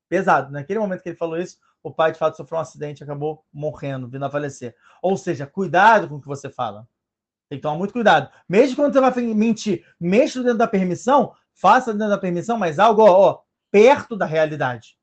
pesado, 0.07 0.51
naquele 0.51 0.79
momento 0.79 1.01
que 1.01 1.09
ele 1.09 1.17
falou 1.17 1.37
isso, 1.37 1.57
o 1.81 1.91
pai, 1.91 2.11
de 2.11 2.19
fato, 2.19 2.37
sofreu 2.37 2.59
um 2.59 2.61
acidente 2.61 3.01
e 3.01 3.03
acabou 3.03 3.43
morrendo, 3.51 4.07
vindo 4.07 4.23
a 4.23 4.29
falecer. 4.29 4.75
Ou 5.01 5.17
seja, 5.17 5.47
cuidado 5.47 6.07
com 6.07 6.15
o 6.15 6.21
que 6.21 6.27
você 6.27 6.49
fala. 6.49 6.87
Tem 7.49 7.57
que 7.57 7.63
tomar 7.63 7.77
muito 7.77 7.91
cuidado. 7.91 8.29
Mesmo 8.47 8.75
quando 8.75 8.93
você 8.93 9.01
vai 9.01 9.11
mentir, 9.33 9.83
mesmo 9.99 10.43
dentro 10.43 10.59
da 10.59 10.67
permissão, 10.67 11.33
faça 11.53 11.91
dentro 11.91 12.09
da 12.09 12.17
permissão, 12.17 12.57
mas 12.57 12.77
algo, 12.77 13.01
ó, 13.01 13.29
ó 13.29 13.41
perto 13.71 14.15
da 14.15 14.25
realidade. 14.25 14.97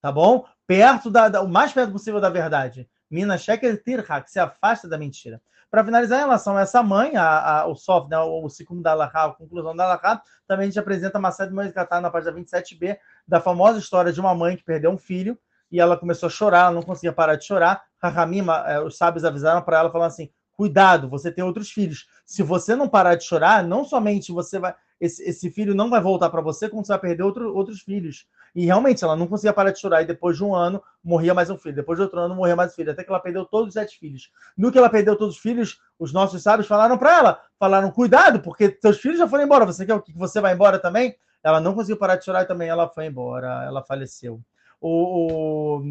Tá 0.00 0.12
bom? 0.12 0.44
Perto 0.66 1.10
da, 1.10 1.28
da, 1.28 1.40
o 1.40 1.48
mais 1.48 1.72
perto 1.72 1.92
possível 1.92 2.20
da 2.20 2.28
verdade. 2.28 2.88
Mina 3.10 3.38
Sheker 3.38 3.82
Tirha, 3.82 4.20
que 4.20 4.30
se 4.30 4.38
afasta 4.38 4.88
da 4.88 4.98
mentira. 4.98 5.40
Para 5.70 5.84
finalizar, 5.84 6.18
em 6.18 6.22
relação 6.22 6.56
a 6.56 6.62
essa 6.62 6.82
mãe, 6.82 7.16
a, 7.16 7.60
a, 7.60 7.66
o 7.66 7.74
SOF, 7.74 8.08
né, 8.08 8.18
o, 8.18 8.44
o 8.44 8.48
ciclo 8.48 8.80
da 8.82 8.92
Alaha, 8.92 9.26
a 9.26 9.32
conclusão 9.32 9.76
da 9.76 9.84
Alaha, 9.84 10.22
também 10.46 10.64
a 10.64 10.66
gente 10.68 10.78
apresenta 10.78 11.18
uma 11.18 11.30
série 11.30 11.50
de 11.50 11.56
mães 11.56 11.72
Catar 11.72 12.00
na 12.00 12.10
página 12.10 12.32
27b, 12.32 12.96
da 13.26 13.40
famosa 13.40 13.78
história 13.78 14.12
de 14.12 14.20
uma 14.20 14.34
mãe 14.34 14.56
que 14.56 14.64
perdeu 14.64 14.90
um 14.90 14.98
filho 14.98 15.38
e 15.70 15.80
ela 15.80 15.96
começou 15.96 16.28
a 16.28 16.30
chorar, 16.30 16.66
ela 16.66 16.70
não 16.70 16.82
conseguia 16.82 17.12
parar 17.12 17.36
de 17.36 17.44
chorar. 17.44 17.82
Rahamima, 18.02 18.64
é, 18.66 18.80
os 18.80 18.96
sábios 18.96 19.24
avisaram 19.24 19.60
para 19.62 19.78
ela, 19.78 19.90
falando 19.90 20.08
assim: 20.08 20.30
cuidado, 20.52 21.08
você 21.08 21.30
tem 21.30 21.44
outros 21.44 21.70
filhos. 21.70 22.06
Se 22.24 22.42
você 22.42 22.74
não 22.74 22.88
parar 22.88 23.14
de 23.14 23.24
chorar, 23.24 23.62
não 23.62 23.84
somente 23.84 24.32
você 24.32 24.58
vai. 24.58 24.74
Esse, 25.00 25.22
esse 25.22 25.50
filho 25.50 25.74
não 25.74 25.88
vai 25.88 26.00
voltar 26.00 26.28
para 26.28 26.40
você, 26.40 26.68
como 26.68 26.84
você 26.84 26.92
vai 26.92 27.00
perder 27.00 27.22
outro, 27.22 27.54
outros 27.54 27.80
filhos. 27.80 28.26
E 28.54 28.64
realmente, 28.64 29.04
ela 29.04 29.14
não 29.14 29.26
conseguia 29.26 29.52
parar 29.52 29.70
de 29.70 29.78
chorar. 29.78 30.02
E 30.02 30.06
depois 30.06 30.36
de 30.36 30.42
um 30.42 30.54
ano, 30.54 30.82
morria 31.02 31.32
mais 31.34 31.50
um 31.50 31.56
filho. 31.56 31.74
Depois 31.74 31.98
de 31.98 32.02
outro 32.02 32.18
ano, 32.18 32.34
morria 32.34 32.56
mais 32.56 32.72
um 32.72 32.74
filho. 32.74 32.90
Até 32.90 33.04
que 33.04 33.10
ela 33.10 33.20
perdeu 33.20 33.44
todos 33.44 33.68
os 33.68 33.74
sete 33.74 33.98
filhos. 33.98 34.30
No 34.56 34.72
que 34.72 34.78
ela 34.78 34.90
perdeu 34.90 35.16
todos 35.16 35.36
os 35.36 35.40
filhos, 35.40 35.80
os 35.98 36.12
nossos 36.12 36.42
sábios 36.42 36.66
falaram 36.66 36.98
para 36.98 37.16
ela: 37.16 37.42
falaram, 37.58 37.90
cuidado, 37.90 38.40
porque 38.40 38.76
seus 38.80 38.98
filhos 38.98 39.18
já 39.18 39.28
foram 39.28 39.44
embora. 39.44 39.64
Você 39.66 39.86
quer 39.86 40.00
que 40.02 40.12
você 40.12 40.40
vai 40.40 40.54
embora 40.54 40.78
também? 40.78 41.14
Ela 41.44 41.60
não 41.60 41.74
conseguiu 41.74 41.96
parar 41.96 42.16
de 42.16 42.24
chorar 42.24 42.42
e 42.42 42.46
também 42.46 42.68
ela 42.68 42.88
foi 42.88 43.06
embora. 43.06 43.64
Ela 43.64 43.82
faleceu. 43.82 44.40
O. 44.80 45.78
o... 45.78 45.82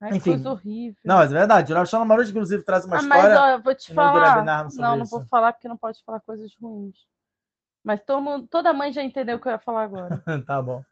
Ai, 0.00 0.16
Enfim. 0.16 0.32
coisa 0.32 0.50
horrível. 0.50 1.00
Não, 1.04 1.20
é 1.20 1.26
verdade. 1.26 1.72
O 1.72 2.04
Maruch, 2.04 2.30
inclusive, 2.30 2.62
traz 2.62 2.84
uma 2.84 2.96
ah, 2.96 3.00
história. 3.00 3.22
Mas, 3.22 3.38
ó, 3.38 3.48
eu 3.48 3.62
vou 3.62 3.74
te 3.74 3.92
falar. 3.92 4.44
Não, 4.76 4.96
não 4.98 5.06
vou 5.06 5.24
falar 5.24 5.52
porque 5.52 5.66
não 5.66 5.76
pode 5.76 6.02
falar 6.04 6.20
coisas 6.20 6.52
ruins. 6.60 6.94
Mas 7.84 8.00
todo, 8.04 8.46
toda 8.48 8.72
mãe 8.72 8.92
já 8.92 9.02
entendeu 9.02 9.36
o 9.36 9.40
que 9.40 9.46
eu 9.46 9.52
ia 9.52 9.58
falar 9.58 9.84
agora. 9.84 10.22
tá 10.46 10.62
bom. 10.62 10.82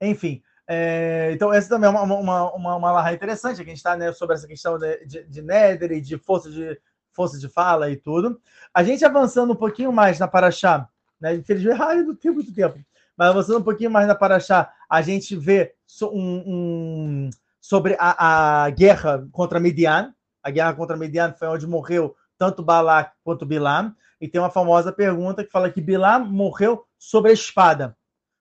Enfim, 0.00 0.42
é, 0.66 1.30
então 1.32 1.52
essa 1.52 1.68
também 1.68 1.88
é 1.88 1.90
uma, 1.90 2.02
uma, 2.02 2.52
uma, 2.52 2.76
uma 2.76 2.92
larra 2.92 3.12
interessante, 3.12 3.56
que 3.56 3.62
a 3.62 3.66
gente 3.66 3.76
está 3.76 3.96
né, 3.96 4.12
sobre 4.12 4.34
essa 4.34 4.46
questão 4.46 4.78
de, 4.78 5.06
de, 5.06 5.24
de 5.24 5.42
Nether 5.42 5.92
e 5.92 6.00
de 6.00 6.18
força 6.18 6.50
de 6.50 6.78
força 7.12 7.38
de 7.38 7.48
fala 7.48 7.90
e 7.90 7.96
tudo. 7.96 8.40
A 8.74 8.82
gente 8.82 9.04
avançando 9.04 9.52
um 9.52 9.56
pouquinho 9.56 9.92
mais 9.92 10.18
na 10.18 10.26
Paraxá, 10.26 10.88
né? 11.20 11.34
Infelizmente, 11.36 11.80
ai, 11.80 12.02
não 12.02 12.16
tem 12.16 12.32
muito 12.32 12.52
tempo. 12.52 12.78
Mas 13.16 13.28
avançando 13.28 13.60
um 13.60 13.62
pouquinho 13.62 13.90
mais 13.90 14.08
na 14.08 14.14
Paraxá, 14.16 14.72
a 14.90 15.00
gente 15.00 15.36
vê 15.36 15.74
um, 16.02 16.42
um, 16.46 17.30
sobre 17.60 17.96
a, 17.98 18.64
a, 18.64 18.70
guerra 18.70 19.26
contra 19.30 19.60
Midian. 19.60 20.12
A 20.42 20.50
guerra 20.50 20.74
contra 20.74 20.96
Midian 20.96 21.32
foi 21.32 21.46
onde 21.46 21.66
morreu 21.66 22.16
tanto 22.36 22.62
Balak 22.62 23.12
quanto 23.22 23.46
Bilam. 23.46 23.94
E 24.24 24.28
tem 24.28 24.40
uma 24.40 24.48
famosa 24.48 24.90
pergunta 24.90 25.44
que 25.44 25.50
fala 25.50 25.70
que 25.70 25.82
Bilam 25.82 26.24
morreu 26.24 26.86
sobre 26.98 27.30
a 27.30 27.34
espada. 27.34 27.94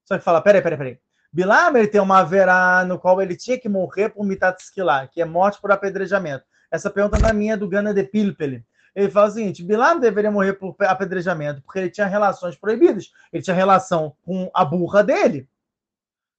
Só 0.06 0.18
que 0.18 0.24
fala, 0.24 0.40
peraí, 0.40 0.62
peraí, 0.62 0.78
peraí. 0.78 1.00
Bilam 1.30 1.76
ele 1.76 1.90
tem 1.90 2.00
uma 2.00 2.24
verá 2.24 2.86
no 2.86 2.98
qual 2.98 3.22
ele 3.22 3.36
tinha 3.36 3.60
que 3.60 3.68
morrer 3.68 4.08
por 4.08 4.26
mitatskilá, 4.26 5.08
que 5.08 5.22
é 5.22 5.26
morte 5.26 5.60
por 5.60 5.74
apedrejamento. 5.74 6.46
Essa 6.72 6.90
pergunta 6.90 7.20
não 7.20 7.28
é 7.28 7.34
minha, 7.34 7.56
é 7.56 7.58
do 7.58 7.68
Gana 7.68 7.94
de 7.94 8.02
Pilpeli. 8.02 8.66
Ele 8.96 9.12
fala 9.12 9.28
o 9.28 9.32
seguinte: 9.32 9.62
Bilam 9.62 10.00
deveria 10.00 10.32
morrer 10.32 10.54
por 10.54 10.74
apedrejamento, 10.80 11.62
porque 11.62 11.80
ele 11.80 11.90
tinha 11.90 12.08
relações 12.08 12.56
proibidas. 12.56 13.12
Ele 13.34 13.44
tinha 13.44 13.54
relação 13.54 14.16
com 14.24 14.50
a 14.54 14.64
burra 14.64 15.04
dele. 15.04 15.50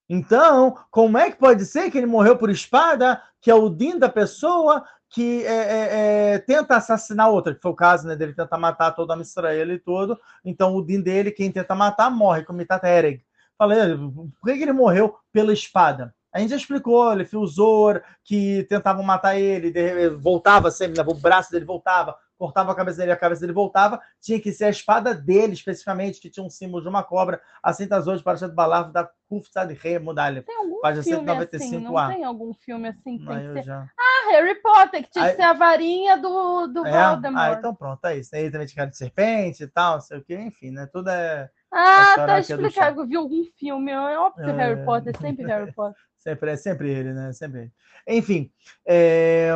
Então, 0.09 0.75
como 0.89 1.19
é 1.19 1.29
que 1.29 1.37
pode 1.37 1.65
ser 1.65 1.91
que 1.91 1.99
ele 1.99 2.07
morreu 2.07 2.35
por 2.35 2.49
espada, 2.49 3.21
que 3.39 3.51
é 3.51 3.53
o 3.53 3.69
din 3.69 3.99
da 3.99 4.09
pessoa 4.09 4.83
que 5.15 5.45
é, 5.45 5.53
é, 5.53 6.33
é, 6.33 6.39
tenta 6.39 6.75
assassinar 6.75 7.29
outra, 7.29 7.55
que 7.55 7.61
foi 7.61 7.71
o 7.71 7.75
caso 7.75 8.05
né, 8.05 8.17
dele 8.17 8.33
tentar 8.33 8.57
matar 8.57 8.91
todo 8.91 9.13
a 9.13 9.17
Israel 9.21 9.71
e 9.71 9.79
tudo. 9.79 10.19
Então, 10.43 10.75
o 10.75 10.85
din 10.85 10.99
dele, 10.99 11.31
quem 11.31 11.49
tenta 11.49 11.73
matar, 11.73 12.11
morre, 12.11 12.43
como 12.43 12.61
Itatereg. 12.61 13.23
Falei, 13.57 13.95
por 13.95 14.43
que 14.43 14.61
ele 14.61 14.73
morreu 14.73 15.15
pela 15.31 15.53
espada? 15.53 16.13
A 16.33 16.39
gente 16.39 16.49
já 16.49 16.57
explicou, 16.57 17.13
ele 17.13 17.25
usou 17.31 17.97
que 18.25 18.65
tentavam 18.67 19.03
matar 19.03 19.39
ele, 19.39 20.09
voltava 20.09 20.69
sempre, 20.69 20.99
o 20.99 21.13
braço 21.13 21.49
dele 21.49 21.63
voltava, 21.63 22.17
cortava 22.37 22.71
a 22.71 22.75
cabeça 22.75 22.99
dele, 22.99 23.11
a 23.11 23.17
cabeça 23.17 23.41
dele 23.41 23.53
voltava, 23.53 24.01
tinha 24.21 24.39
que 24.39 24.51
ser 24.51 24.65
a 24.65 24.69
espada 24.69 25.13
dele, 25.13 25.53
especificamente, 25.53 26.19
que 26.19 26.29
tinha 26.29 26.45
um 26.45 26.49
símbolo 26.49 26.83
de 26.83 26.89
uma 26.89 27.03
cobra, 27.03 27.41
assim 27.63 27.87
tá 27.87 27.99
hoje 27.99 28.23
para 28.23 28.45
o 28.45 28.53
Balavo 28.53 28.91
da 28.91 29.09
Kufta 29.27 29.65
de 29.65 29.73
Rei 29.73 29.99
Mudalha. 29.99 30.43
Tem 30.43 30.55
algum 30.55 30.81
Página 30.81 31.03
filme 31.03 31.25
195 31.25 31.65
assim, 31.65 31.83
não 31.83 32.07
tem 32.07 32.23
algum 32.23 32.53
filme 32.53 32.89
assim 32.89 33.17
que 33.17 33.25
tem 33.25 33.39
que 33.39 33.53
ser... 33.53 33.63
Já... 33.63 33.87
Ah, 33.97 34.31
Harry 34.31 34.61
Potter, 34.61 35.03
que 35.03 35.09
tinha 35.11 35.25
Aí... 35.25 35.31
que 35.31 35.37
ser 35.37 35.43
a 35.43 35.53
varinha 35.53 36.17
do, 36.17 36.67
do 36.67 36.85
é? 36.85 37.09
Voldemort. 37.09 37.43
Ah, 37.43 37.55
então 37.57 37.75
pronto, 37.75 38.05
é 38.05 38.17
isso. 38.17 38.35
Aí 38.35 38.51
também 38.51 38.67
tinha 38.67 38.77
cara 38.77 38.89
de 38.89 38.97
serpente 38.97 39.63
e 39.63 39.67
tal, 39.67 39.95
não 39.95 40.01
sei 40.01 40.17
o 40.17 40.23
que, 40.23 40.35
enfim, 40.35 40.71
né, 40.71 40.87
tudo 40.91 41.09
é... 41.09 41.49
Ah, 41.71 42.13
tá 42.15 42.39
explicado. 42.39 43.01
Eu 43.01 43.07
vi 43.07 43.15
algum 43.17 43.43
filme. 43.57 43.91
É 43.91 44.17
óbvio 44.17 44.45
que 44.45 44.51
é... 44.51 44.53
Harry 44.53 44.85
Potter, 44.85 45.17
sempre 45.19 45.45
Harry 45.45 45.71
Potter. 45.75 46.01
Sempre, 46.25 46.51
é 46.51 46.57
sempre 46.57 46.89
ele, 46.89 47.13
né? 47.13 47.31
Sempre 47.31 47.59
ele. 47.61 47.71
Enfim. 48.07 48.51
É... 48.85 49.51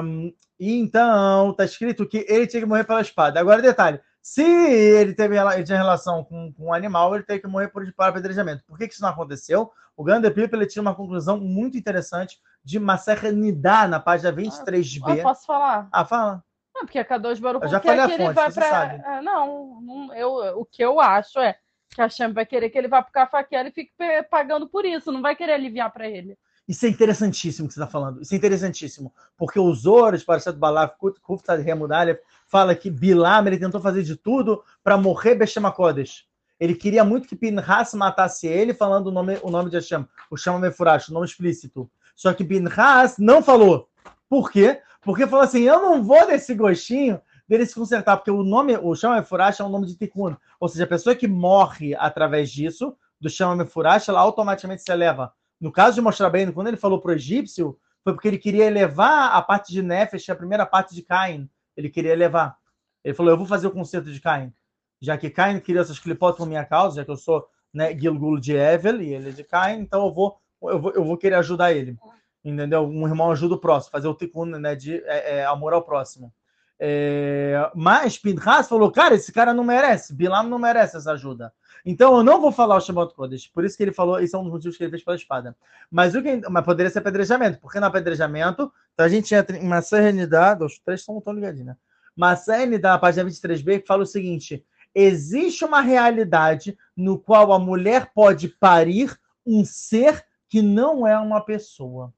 Então, 0.60 1.54
tá 1.54 1.66
escrito 1.66 2.08
que 2.08 2.26
ele 2.30 2.46
tinha 2.46 2.62
que 2.62 2.68
morrer 2.68 2.84
pela 2.84 3.02
espada. 3.02 3.40
Agora, 3.40 3.62
detalhe. 3.62 4.00
Se 4.22 4.44
ele, 4.44 5.16
teve, 5.16 5.38
ele 5.38 5.64
tinha 5.64 5.78
relação 5.78 6.24
com, 6.24 6.54
com 6.54 6.66
um 6.66 6.74
animal, 6.74 7.16
ele 7.16 7.24
teve 7.24 7.40
que 7.40 7.48
morrer 7.48 7.70
por 7.70 7.84
apedrejamento. 7.98 8.64
Por 8.66 8.78
que, 8.78 8.88
que 8.88 8.94
isso 8.94 9.02
não 9.02 9.10
aconteceu? 9.10 9.72
O 9.96 10.04
Gander 10.04 10.34
Pipa 10.34 10.56
ele 10.56 10.68
tinha 10.68 10.82
uma 10.82 10.94
conclusão 10.94 11.40
muito 11.40 11.78
interessante 11.78 12.38
de 12.64 12.78
Maser 12.78 13.34
Nidá, 13.34 13.88
na 13.88 14.00
página 14.00 14.32
23b. 14.32 15.02
Ah, 15.04 15.16
eu 15.16 15.24
posso 15.24 15.46
falar? 15.46 15.90
Ah, 15.92 16.06
fala. 16.06 16.44
Não, 16.76 16.86
porque 16.86 17.00
a 17.00 17.06
K2 17.06 17.40
Baruch 17.40 17.68
já 17.68 17.78
a 17.78 17.82
fonte, 17.82 18.14
ele 18.14 18.34
vai 18.34 18.52
pra... 18.52 19.02
Ah, 19.06 19.22
não, 19.22 19.82
não, 19.82 20.14
eu, 20.14 20.60
o 20.60 20.66
que 20.66 20.84
eu 20.84 21.00
acho 21.00 21.40
é 21.40 21.56
que 21.90 22.02
a 22.02 22.08
Shem 22.08 22.32
vai 22.32 22.46
querer 22.46 22.70
que 22.70 22.78
ele 22.78 22.88
vá 22.88 23.02
pro 23.02 23.12
Cafaquela 23.12 23.70
e 23.70 23.72
fique 23.72 23.92
pagando 24.30 24.68
por 24.70 24.86
isso, 24.86 25.12
não 25.12 25.22
vai 25.22 25.36
querer 25.36 25.54
aliviar 25.54 25.92
para 25.92 26.08
ele. 26.08 26.38
Isso 26.70 26.86
é 26.86 26.90
interessantíssimo 26.90 27.68
que 27.68 27.74
você 27.74 27.80
está 27.80 27.92
falando. 27.92 28.22
Isso 28.22 28.32
é 28.32 28.38
interessantíssimo. 28.38 29.12
Porque 29.36 29.60
os 29.60 29.80
Zoros, 29.80 30.24
para 30.24 30.40
o 30.52 30.54
Balaf, 30.54 30.94
Kuftad 31.20 31.64
Remudalha, 31.64 32.20
fala 32.46 32.76
que 32.76 32.92
Bilam 32.92 33.48
ele 33.48 33.58
tentou 33.58 33.82
fazer 33.82 34.04
de 34.04 34.16
tudo 34.16 34.64
para 34.84 34.96
morrer 34.96 35.34
Bechemakodes. 35.34 36.26
Ele 36.60 36.76
queria 36.76 37.04
muito 37.04 37.28
que 37.28 37.36
Pinhas 37.36 37.92
matasse 37.96 38.46
ele, 38.46 38.72
falando 38.72 39.08
o 39.08 39.12
nome, 39.12 39.40
o 39.42 39.50
nome 39.50 39.72
de 39.72 39.78
Hashem, 39.78 40.06
o 40.30 40.38
Shama 40.38 40.60
Mefurash, 40.60 41.10
o 41.10 41.14
nome 41.14 41.26
explícito. 41.26 41.90
Só 42.16 42.36
que 42.36 42.44
Pinhas 42.44 43.18
não 43.18 43.42
falou. 43.42 43.90
Por 44.30 44.52
quê? 44.52 44.80
Porque 45.02 45.26
falou 45.26 45.46
assim: 45.46 45.62
eu 45.62 45.82
não 45.82 46.04
vou 46.04 46.28
desse 46.28 46.54
gostinho 46.54 47.20
dele 47.48 47.66
se 47.66 47.74
consertar, 47.74 48.18
porque 48.18 48.30
o 48.30 48.44
nome, 48.44 48.78
o 48.78 48.94
Shama 48.94 49.16
Mefurash 49.16 49.60
é 49.60 49.64
um 49.64 49.70
nome 49.70 49.88
de 49.88 49.96
Tikkun. 49.96 50.36
Ou 50.60 50.70
seja, 50.70 50.84
a 50.84 50.88
pessoa 50.88 51.16
que 51.16 51.28
morre 51.28 51.96
através 51.96 52.52
disso, 52.52 52.96
do 53.20 53.28
Shama 53.28 53.56
Mefurash, 53.56 54.08
ela 54.08 54.20
automaticamente 54.20 54.84
se 54.84 54.92
eleva 54.92 55.34
no 55.60 55.72
caso 55.72 55.96
de 55.96 56.02
mostrar 56.02 56.30
bem, 56.30 56.52
quando 56.52 56.68
ele 56.68 56.78
falou 56.78 57.02
para 57.02 57.12
o 57.12 57.16
egípcio, 57.16 57.78
foi 58.04 58.14
porque 58.14 58.28
ele 58.28 58.38
queria 58.38 58.66
elevar 58.66 59.36
a 59.36 59.42
parte 59.42 59.72
de 59.74 59.84
Nefesh, 59.84 60.30
a 60.30 60.36
primeira 60.36 60.66
parte 60.66 60.96
de 60.96 61.02
Cain. 61.02 61.50
Ele 61.76 61.90
queria 61.90 62.14
elevar. 62.14 62.58
Ele 63.04 63.14
falou: 63.14 63.32
Eu 63.32 63.38
vou 63.38 63.46
fazer 63.46 63.68
o 63.68 63.72
concerto 63.72 64.12
de 64.12 64.20
Cain. 64.20 64.54
Já 65.02 65.18
que 65.18 65.30
Cain 65.30 65.60
queria 65.60 65.82
essas 65.82 66.00
clipotes 66.00 66.38
por 66.38 66.48
minha 66.48 66.66
causa, 66.66 66.98
já 66.98 67.06
que 67.06 67.12
eu 67.12 67.18
sou 67.18 67.48
né, 67.74 67.98
Gilgul 67.98 68.40
de 68.40 68.54
Evel 68.54 69.02
e 69.02 69.14
ele 69.14 69.30
é 69.30 69.32
de 69.32 69.44
Cain, 69.44 69.80
então 69.80 70.06
eu 70.06 70.14
vou, 70.14 70.38
eu 70.64 70.80
vou, 70.80 70.92
eu 70.92 71.04
vou 71.04 71.18
querer 71.18 71.36
ajudar 71.36 71.72
ele. 71.74 71.98
Entendeu? 72.44 72.88
Um 72.88 73.08
irmão 73.08 73.32
ajuda 73.32 73.56
o 73.56 73.60
próximo, 73.60 73.92
fazer 73.92 74.08
o 74.08 74.16
tikkun 74.16 74.46
né, 74.46 74.76
de 74.76 74.96
é, 75.06 75.38
é, 75.38 75.46
amor 75.46 75.74
ao 75.74 75.84
próximo. 75.84 76.34
É, 76.80 77.70
mas 77.76 78.18
Pinhas 78.18 78.68
falou: 78.68 78.92
Cara, 78.92 79.16
esse 79.16 79.32
cara 79.32 79.54
não 79.54 79.64
merece, 79.64 80.14
Bilam 80.14 80.44
não 80.44 80.58
merece 80.58 80.96
essa 80.96 81.12
ajuda. 81.12 81.54
Então 81.86 82.18
eu 82.18 82.24
não 82.24 82.42
vou 82.42 82.52
falar 82.52 82.76
o 82.76 82.82
Shemot 82.82 83.14
Kodesh. 83.14 83.48
Por 83.48 83.64
isso 83.64 83.78
que 83.78 83.84
ele 83.84 83.94
falou, 83.94 84.20
esse 84.20 84.36
é 84.36 84.38
um 84.38 84.44
dos 84.44 84.52
motivos 84.52 84.78
que 84.78 84.84
ele 84.84 84.92
fez 84.92 85.04
pela 85.04 85.16
espada. 85.16 85.56
Mas 85.90 86.16
o 86.16 86.22
que 86.22 86.42
mas 86.50 86.66
poderia 86.66 86.90
ser 86.90 87.00
apedrejamento, 87.00 87.60
porque 87.60 87.80
no 87.80 87.86
apedrejamento, 87.86 88.72
então 88.94 89.06
a 89.06 89.10
gente 89.10 89.34
entra 89.34 89.58
em 89.58 89.66
uma 89.66 89.82
serenidade, 89.82 90.64
os 90.64 90.80
três 90.80 91.02
estão 91.02 91.20
tão 91.22 91.34
ligadinhos, 91.34 91.68
né? 91.68 91.78
Uma 92.16 92.36
serenidade, 92.36 92.94
na 92.94 93.00
página 93.00 93.30
23b, 93.30 93.82
que 93.82 93.88
fala 93.88 94.04
o 94.04 94.06
seguinte: 94.06 94.66
existe 94.94 95.64
uma 95.64 95.82
realidade 95.82 96.78
no 96.96 97.18
qual 97.18 97.54
a 97.54 97.60
mulher 97.60 98.12
pode 98.14 98.50
parir 98.50 99.18
um 99.46 99.64
ser 99.64 100.26
que 100.48 100.62
não 100.62 101.08
é 101.08 101.18
uma 101.18 101.42
pessoa. 101.42 102.14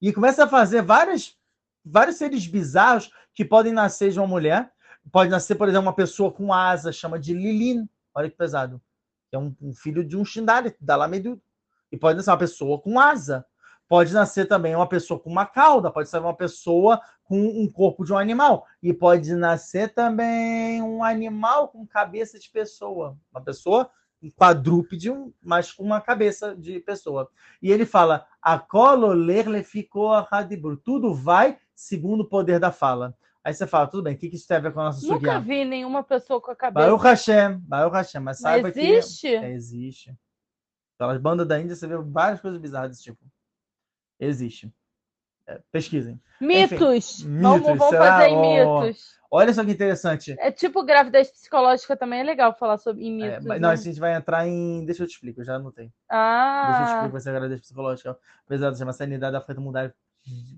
E 0.00 0.12
começa 0.12 0.44
a 0.44 0.48
fazer 0.48 0.82
vários, 0.82 1.36
vários 1.84 2.16
seres 2.16 2.46
bizarros 2.46 3.10
que 3.34 3.44
podem 3.44 3.72
nascer 3.72 4.10
de 4.10 4.18
uma 4.18 4.28
mulher. 4.28 4.70
Pode 5.10 5.30
nascer, 5.30 5.54
por 5.54 5.68
exemplo, 5.68 5.86
uma 5.86 5.94
pessoa 5.94 6.30
com 6.30 6.52
asa, 6.52 6.92
chama 6.92 7.18
de 7.18 7.32
Lilin. 7.32 7.88
Olha 8.14 8.30
que 8.30 8.36
pesado. 8.36 8.80
É 9.34 9.38
um, 9.38 9.54
um 9.60 9.74
filho 9.74 10.04
de 10.04 10.16
um 10.16 10.24
Shindari, 10.24 10.74
da 10.80 10.96
Lamedu. 10.96 11.40
E 11.90 11.96
pode 11.96 12.16
nascer 12.16 12.30
uma 12.30 12.38
pessoa 12.38 12.80
com 12.80 12.98
asa. 12.98 13.44
Pode 13.88 14.12
nascer 14.12 14.46
também 14.48 14.74
uma 14.74 14.88
pessoa 14.88 15.20
com 15.20 15.30
uma 15.30 15.46
cauda. 15.46 15.90
Pode 15.90 16.08
ser 16.08 16.18
uma 16.18 16.34
pessoa 16.34 17.00
com 17.24 17.38
um 17.38 17.70
corpo 17.70 18.04
de 18.04 18.12
um 18.12 18.18
animal. 18.18 18.66
E 18.82 18.92
pode 18.92 19.34
nascer 19.34 19.92
também 19.92 20.82
um 20.82 21.04
animal 21.04 21.68
com 21.68 21.86
cabeça 21.86 22.38
de 22.38 22.50
pessoa. 22.50 23.16
Uma 23.32 23.42
pessoa 23.42 23.90
um 24.24 24.30
quadrúpede, 24.30 25.10
mas 25.42 25.70
com 25.70 25.84
uma 25.84 26.00
cabeça 26.00 26.56
de 26.56 26.80
pessoa. 26.80 27.28
E 27.60 27.70
ele 27.70 27.84
fala: 27.84 28.26
a 28.40 28.58
ficou 29.62 30.12
a 30.14 30.26
Tudo 30.82 31.14
vai 31.14 31.58
segundo 31.74 32.22
o 32.22 32.28
poder 32.28 32.58
da 32.58 32.72
fala. 32.72 33.14
Aí 33.44 33.52
você 33.52 33.66
fala, 33.66 33.86
tudo 33.86 34.02
bem, 34.02 34.14
o 34.14 34.16
que, 34.16 34.30
que 34.30 34.36
isso 34.36 34.48
tem 34.48 34.56
a 34.56 34.60
ver 34.60 34.72
com 34.72 34.80
a 34.80 34.84
nossa 34.84 35.06
Nunca 35.06 35.18
sugiá? 35.18 35.38
vi 35.38 35.66
nenhuma 35.66 36.02
pessoa 36.02 36.40
com 36.40 36.50
a 36.50 36.56
cabeça. 36.56 36.86
Baruch 36.86 37.04
Hashem, 37.04 37.58
Baruch 37.58 37.94
Hashem, 37.94 38.20
mas 38.22 38.38
saiba 38.38 38.68
mas 38.68 38.76
existe? 38.76 39.28
que... 39.28 39.36
É, 39.36 39.52
existe? 39.52 40.18
Pelas 40.96 41.20
bandas 41.20 41.46
da 41.46 41.60
Índia 41.60 41.76
você 41.76 41.86
vê 41.86 41.98
várias 41.98 42.40
coisas 42.40 42.58
bizarras 42.58 42.92
desse 42.92 43.02
tipo. 43.02 43.18
Existe. 44.18 44.72
É, 45.46 45.60
pesquisem. 45.70 46.18
Mitos! 46.40 47.20
Enfim, 47.20 47.40
vamos, 47.42 47.60
mitos, 47.60 47.78
vamos 47.78 47.96
fazer 47.98 48.28
em 48.28 48.40
mitos. 48.40 49.14
Olha 49.30 49.52
só 49.52 49.62
que 49.62 49.72
interessante. 49.72 50.34
É 50.38 50.50
tipo 50.50 50.82
gravidez 50.82 51.30
psicológica 51.30 51.96
também 51.96 52.20
é 52.20 52.22
legal 52.22 52.56
falar 52.56 52.78
sobre 52.78 53.04
em 53.04 53.22
é, 53.22 53.40
mitos. 53.40 53.50
É, 53.50 53.58
não, 53.58 53.68
a 53.68 53.76
gente 53.76 54.00
vai 54.00 54.14
entrar 54.14 54.46
em. 54.46 54.86
Deixa 54.86 55.02
eu 55.02 55.06
te 55.06 55.14
explicar, 55.14 55.42
eu 55.42 55.44
já 55.44 55.56
anotei. 55.56 55.92
Ah. 56.08 56.66
Deixa 56.66 56.80
eu 56.80 56.84
te 56.84 56.88
explicar 56.88 57.12
vai 57.12 57.20
ser 57.20 57.28
a 57.28 57.32
gravidez 57.32 57.60
psicológica. 57.60 58.18
Apesar 58.46 58.70
de 58.70 58.78
chamar 58.78 58.92
sanidade 58.94 59.36
afeta 59.36 59.60
mudar 59.60 59.94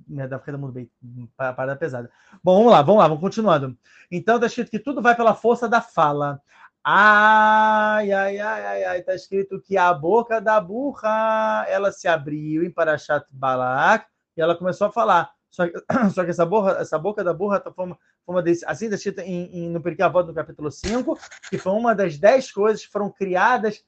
da 0.08 0.38
fica 0.38 0.56
muito 0.56 0.74
bem, 0.74 0.90
parada 1.36 1.76
pesada. 1.76 2.10
Bom, 2.42 2.58
vamos 2.58 2.72
lá, 2.72 2.82
vamos 2.82 3.00
lá, 3.00 3.08
vamos 3.08 3.20
continuando. 3.20 3.76
Então 4.10 4.36
está 4.36 4.46
escrito 4.46 4.70
que 4.70 4.78
tudo 4.78 5.02
vai 5.02 5.16
pela 5.16 5.34
força 5.34 5.68
da 5.68 5.80
fala. 5.80 6.40
Ai, 6.84 8.12
ai, 8.12 8.38
ai, 8.38 8.66
ai, 8.66 8.84
ai, 8.84 9.02
tá 9.02 9.12
escrito 9.12 9.60
que 9.60 9.76
a 9.76 9.92
boca 9.92 10.40
da 10.40 10.60
burra, 10.60 11.66
ela 11.68 11.90
se 11.90 12.06
abriu 12.06 12.62
em 12.62 12.70
Parashat 12.70 13.26
Balak 13.28 14.06
e 14.36 14.40
ela 14.40 14.56
começou 14.56 14.86
a 14.86 14.92
falar. 14.92 15.32
Só 15.50 15.66
que, 15.66 15.72
só 16.14 16.22
que 16.22 16.30
essa, 16.30 16.46
boca, 16.46 16.70
essa 16.80 16.98
boca 16.98 17.24
da 17.24 17.34
burra 17.34 17.58
tá, 17.58 17.72
foi 17.72 17.86
uma, 17.86 17.98
foi 18.24 18.34
uma 18.34 18.42
desse, 18.42 18.64
assim 18.66 18.84
está 18.84 18.96
escrito 18.96 19.20
em, 19.20 19.64
em, 19.64 19.70
no 19.70 19.80
Periquê 19.82 20.02
Avó, 20.02 20.22
no 20.22 20.32
capítulo 20.34 20.70
5, 20.70 21.18
que 21.50 21.58
foi 21.58 21.72
uma 21.72 21.92
das 21.92 22.18
dez 22.18 22.52
coisas 22.52 22.84
que 22.84 22.92
foram 22.92 23.10
criadas 23.10 23.82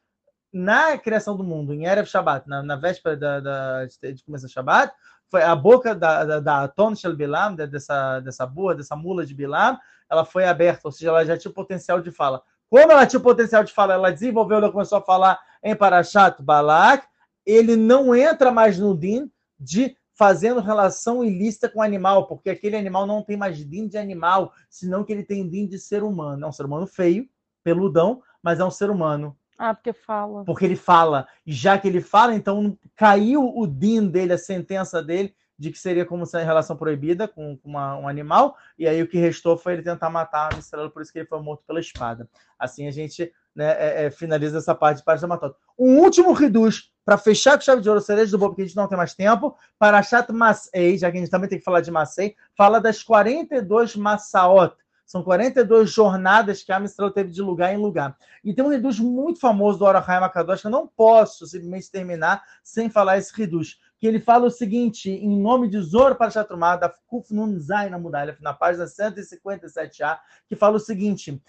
na 0.52 0.96
criação 0.96 1.36
do 1.36 1.44
mundo, 1.44 1.74
em 1.74 1.84
Erev 1.84 2.06
Shabbat, 2.06 2.48
na, 2.48 2.62
na 2.62 2.74
véspera 2.74 3.16
da, 3.16 3.40
da, 3.40 3.84
de 3.84 4.24
começar 4.24 4.46
o 4.46 4.50
Shabbat, 4.50 4.92
foi 5.30 5.42
a 5.42 5.54
boca 5.54 5.94
da, 5.94 6.40
da, 6.40 6.72
Bilam, 7.16 7.54
dessa, 7.54 8.20
dessa 8.20 8.46
burra, 8.46 8.76
dessa 8.76 8.96
mula 8.96 9.24
de 9.24 9.34
Bilam, 9.34 9.78
ela 10.10 10.24
foi 10.24 10.44
aberta, 10.44 10.82
ou 10.84 10.92
seja, 10.92 11.10
ela 11.10 11.24
já 11.24 11.36
tinha 11.36 11.50
o 11.50 11.54
potencial 11.54 12.00
de 12.00 12.10
fala. 12.10 12.42
Como 12.70 12.90
ela 12.90 13.06
tinha 13.06 13.20
o 13.20 13.22
potencial 13.22 13.64
de 13.64 13.72
falar, 13.72 13.94
ela 13.94 14.10
desenvolveu, 14.10 14.58
ela 14.58 14.72
começou 14.72 14.98
a 14.98 15.02
falar 15.02 15.38
em 15.62 15.74
Parashat 15.74 16.42
Balak, 16.42 17.06
ele 17.44 17.76
não 17.76 18.14
entra 18.14 18.50
mais 18.50 18.78
no 18.78 18.96
din 18.96 19.30
de 19.58 19.96
fazendo 20.18 20.60
relação 20.60 21.24
ilícita 21.24 21.68
com 21.68 21.78
o 21.78 21.82
animal, 21.82 22.26
porque 22.26 22.50
aquele 22.50 22.76
animal 22.76 23.06
não 23.06 23.22
tem 23.22 23.36
mais 23.36 23.56
din 23.56 23.86
de 23.86 23.96
animal, 23.96 24.52
senão 24.68 25.04
que 25.04 25.12
ele 25.12 25.22
tem 25.22 25.48
din 25.48 25.66
de 25.66 25.78
ser 25.78 26.02
humano. 26.02 26.44
É 26.44 26.48
um 26.48 26.52
ser 26.52 26.66
humano 26.66 26.86
feio, 26.86 27.28
peludão, 27.62 28.20
mas 28.42 28.58
é 28.58 28.64
um 28.64 28.70
ser 28.70 28.90
humano. 28.90 29.37
Ah, 29.58 29.74
porque 29.74 29.92
fala. 29.92 30.44
Porque 30.44 30.64
ele 30.64 30.76
fala. 30.76 31.26
E 31.44 31.52
já 31.52 31.76
que 31.76 31.88
ele 31.88 32.00
fala, 32.00 32.34
então 32.34 32.78
caiu 32.94 33.44
o 33.44 33.66
din 33.66 34.06
dele, 34.06 34.32
a 34.32 34.38
sentença 34.38 35.02
dele, 35.02 35.34
de 35.58 35.72
que 35.72 35.78
seria 35.78 36.06
como 36.06 36.24
se 36.24 36.40
relação 36.42 36.76
proibida 36.76 37.26
com, 37.26 37.56
com 37.56 37.68
uma, 37.68 37.96
um 37.96 38.06
animal, 38.06 38.56
e 38.78 38.86
aí 38.86 39.02
o 39.02 39.08
que 39.08 39.18
restou 39.18 39.58
foi 39.58 39.72
ele 39.72 39.82
tentar 39.82 40.08
matar 40.08 40.54
a 40.54 40.58
estrela, 40.58 40.88
por 40.88 41.02
isso 41.02 41.12
que 41.12 41.18
ele 41.18 41.26
foi 41.26 41.42
morto 41.42 41.64
pela 41.66 41.80
espada. 41.80 42.28
Assim 42.56 42.86
a 42.86 42.92
gente 42.92 43.32
né, 43.56 43.74
é, 43.76 44.04
é, 44.04 44.10
finaliza 44.10 44.58
essa 44.58 44.72
parte 44.72 44.98
de 44.98 45.04
parte 45.04 45.20
da 45.20 45.26
matota. 45.26 45.56
Um 45.76 45.98
último 45.98 46.32
reduz 46.32 46.92
para 47.04 47.18
fechar 47.18 47.56
com 47.56 47.64
chave 47.64 47.82
de 47.82 47.88
ouro, 47.88 48.00
cereja 48.00 48.30
do 48.30 48.38
bolo, 48.38 48.52
porque 48.52 48.62
a 48.62 48.66
gente 48.66 48.76
não 48.76 48.86
tem 48.86 48.96
mais 48.96 49.14
tempo, 49.14 49.56
para 49.78 50.02
Chat 50.02 50.30
Masei, 50.30 50.96
já 50.96 51.10
que 51.10 51.16
a 51.16 51.20
gente 51.20 51.30
também 51.30 51.48
tem 51.48 51.58
que 51.58 51.64
falar 51.64 51.80
de 51.80 51.90
Masei, 51.90 52.36
fala 52.56 52.80
das 52.80 53.02
42 53.02 53.96
Massaot, 53.96 54.76
são 55.08 55.22
42 55.22 55.90
jornadas 55.90 56.62
que 56.62 56.70
a 56.70 56.78
Mistral 56.78 57.10
teve 57.10 57.30
de 57.30 57.40
lugar 57.40 57.74
em 57.74 57.78
lugar. 57.78 58.14
E 58.44 58.52
tem 58.52 58.62
um 58.62 58.68
reduz 58.68 59.00
muito 59.00 59.40
famoso 59.40 59.78
do 59.78 59.86
Orahai 59.86 60.20
Makadosh, 60.20 60.60
que 60.60 60.66
eu 60.66 60.70
não 60.70 60.86
posso 60.86 61.46
simplesmente 61.46 61.90
terminar 61.90 62.44
sem 62.62 62.90
falar 62.90 63.16
esse 63.16 63.34
reduz 63.34 63.78
que 63.98 64.06
ele 64.06 64.20
fala 64.20 64.46
o 64.46 64.50
seguinte, 64.50 65.10
em 65.10 65.40
nome 65.40 65.68
de 65.68 65.80
Zor 65.80 66.14
para 66.14 66.30
Chatrumá, 66.30 66.76
da 66.76 66.88
Kuf 66.88 67.34
Nun 67.34 67.58
Zain 67.58 67.90
na 67.90 67.98
Mudalef, 67.98 68.40
na 68.40 68.54
página 68.54 68.84
157a, 68.84 70.18
que 70.46 70.54
fala 70.54 70.76
o 70.76 70.80
seguinte: 70.80 71.42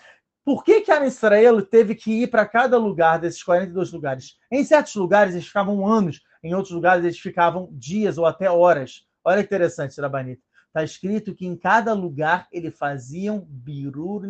por 0.43 0.63
que, 0.63 0.81
que 0.81 0.91
a 0.91 1.05
Israel 1.05 1.61
teve 1.61 1.93
que 1.93 2.23
ir 2.23 2.27
para 2.27 2.47
cada 2.47 2.75
lugar 2.75 3.19
desses 3.19 3.43
42 3.43 3.91
lugares? 3.91 4.37
Em 4.51 4.63
certos 4.63 4.95
lugares 4.95 5.35
eles 5.35 5.45
ficavam 5.45 5.85
anos, 5.85 6.21
em 6.41 6.55
outros 6.55 6.73
lugares 6.73 7.03
eles 7.03 7.19
ficavam 7.19 7.69
dias 7.71 8.17
ou 8.17 8.25
até 8.25 8.49
horas. 8.49 9.05
Olha 9.23 9.43
que 9.43 9.47
interessante, 9.53 10.01
Rabanita. 10.01 10.41
Está 10.69 10.83
escrito 10.83 11.33
que 11.33 11.47
em 11.47 11.55
cada 11.55 11.93
lugar 11.93 12.47
ele 12.51 12.69
faziam 12.69 13.43
birur 13.49 14.21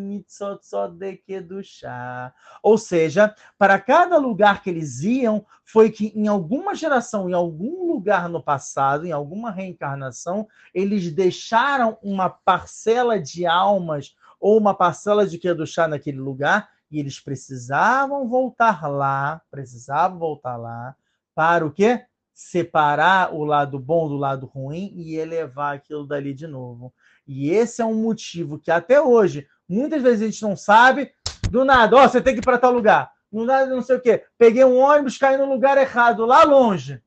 chá. 1.61 2.33
Ou 2.63 2.77
seja, 2.77 3.35
para 3.57 3.77
cada 3.77 4.17
lugar 4.17 4.63
que 4.63 4.69
eles 4.69 5.01
iam, 5.01 5.45
foi 5.65 5.91
que 5.91 6.13
em 6.15 6.29
alguma 6.29 6.73
geração, 6.73 7.29
em 7.29 7.33
algum 7.33 7.91
lugar 7.91 8.29
no 8.29 8.41
passado, 8.41 9.05
em 9.05 9.11
alguma 9.11 9.51
reencarnação, 9.51 10.47
eles 10.73 11.11
deixaram 11.11 11.97
uma 12.01 12.29
parcela 12.29 13.19
de 13.19 13.45
almas 13.45 14.15
ou 14.39 14.57
uma 14.57 14.73
parcela 14.73 15.27
de 15.27 15.37
chá 15.65 15.89
naquele 15.89 16.19
lugar 16.19 16.69
e 16.89 16.99
eles 16.99 17.19
precisavam 17.19 18.29
voltar 18.29 18.87
lá, 18.87 19.41
precisavam 19.51 20.17
voltar 20.17 20.55
lá 20.55 20.95
para 21.35 21.65
o 21.65 21.71
quê? 21.71 22.05
Separar 22.39 23.35
o 23.35 23.43
lado 23.43 23.77
bom 23.77 24.07
do 24.07 24.15
lado 24.15 24.45
ruim 24.45 24.93
e 24.95 25.17
elevar 25.17 25.75
aquilo 25.75 26.07
dali 26.07 26.33
de 26.33 26.47
novo. 26.47 26.93
E 27.27 27.49
esse 27.51 27.81
é 27.81 27.85
um 27.85 28.01
motivo 28.01 28.57
que 28.57 28.71
até 28.71 29.01
hoje, 29.01 29.45
muitas 29.67 30.01
vezes 30.01 30.21
a 30.21 30.25
gente 30.25 30.41
não 30.41 30.55
sabe, 30.55 31.11
do 31.51 31.65
nada, 31.65 31.97
ó, 31.97 32.05
oh, 32.05 32.07
você 32.07 32.21
tem 32.21 32.33
que 32.33 32.39
ir 32.39 32.43
para 32.43 32.57
tal 32.57 32.71
lugar. 32.71 33.11
Do 33.29 33.43
nada, 33.43 33.65
não 33.65 33.81
sei 33.81 33.97
o 33.97 34.01
quê. 34.01 34.23
Peguei 34.37 34.63
um 34.63 34.77
ônibus, 34.77 35.17
caí 35.17 35.35
no 35.35 35.49
lugar 35.49 35.77
errado, 35.77 36.25
lá 36.25 36.45
longe. 36.45 36.93
O 36.95 37.01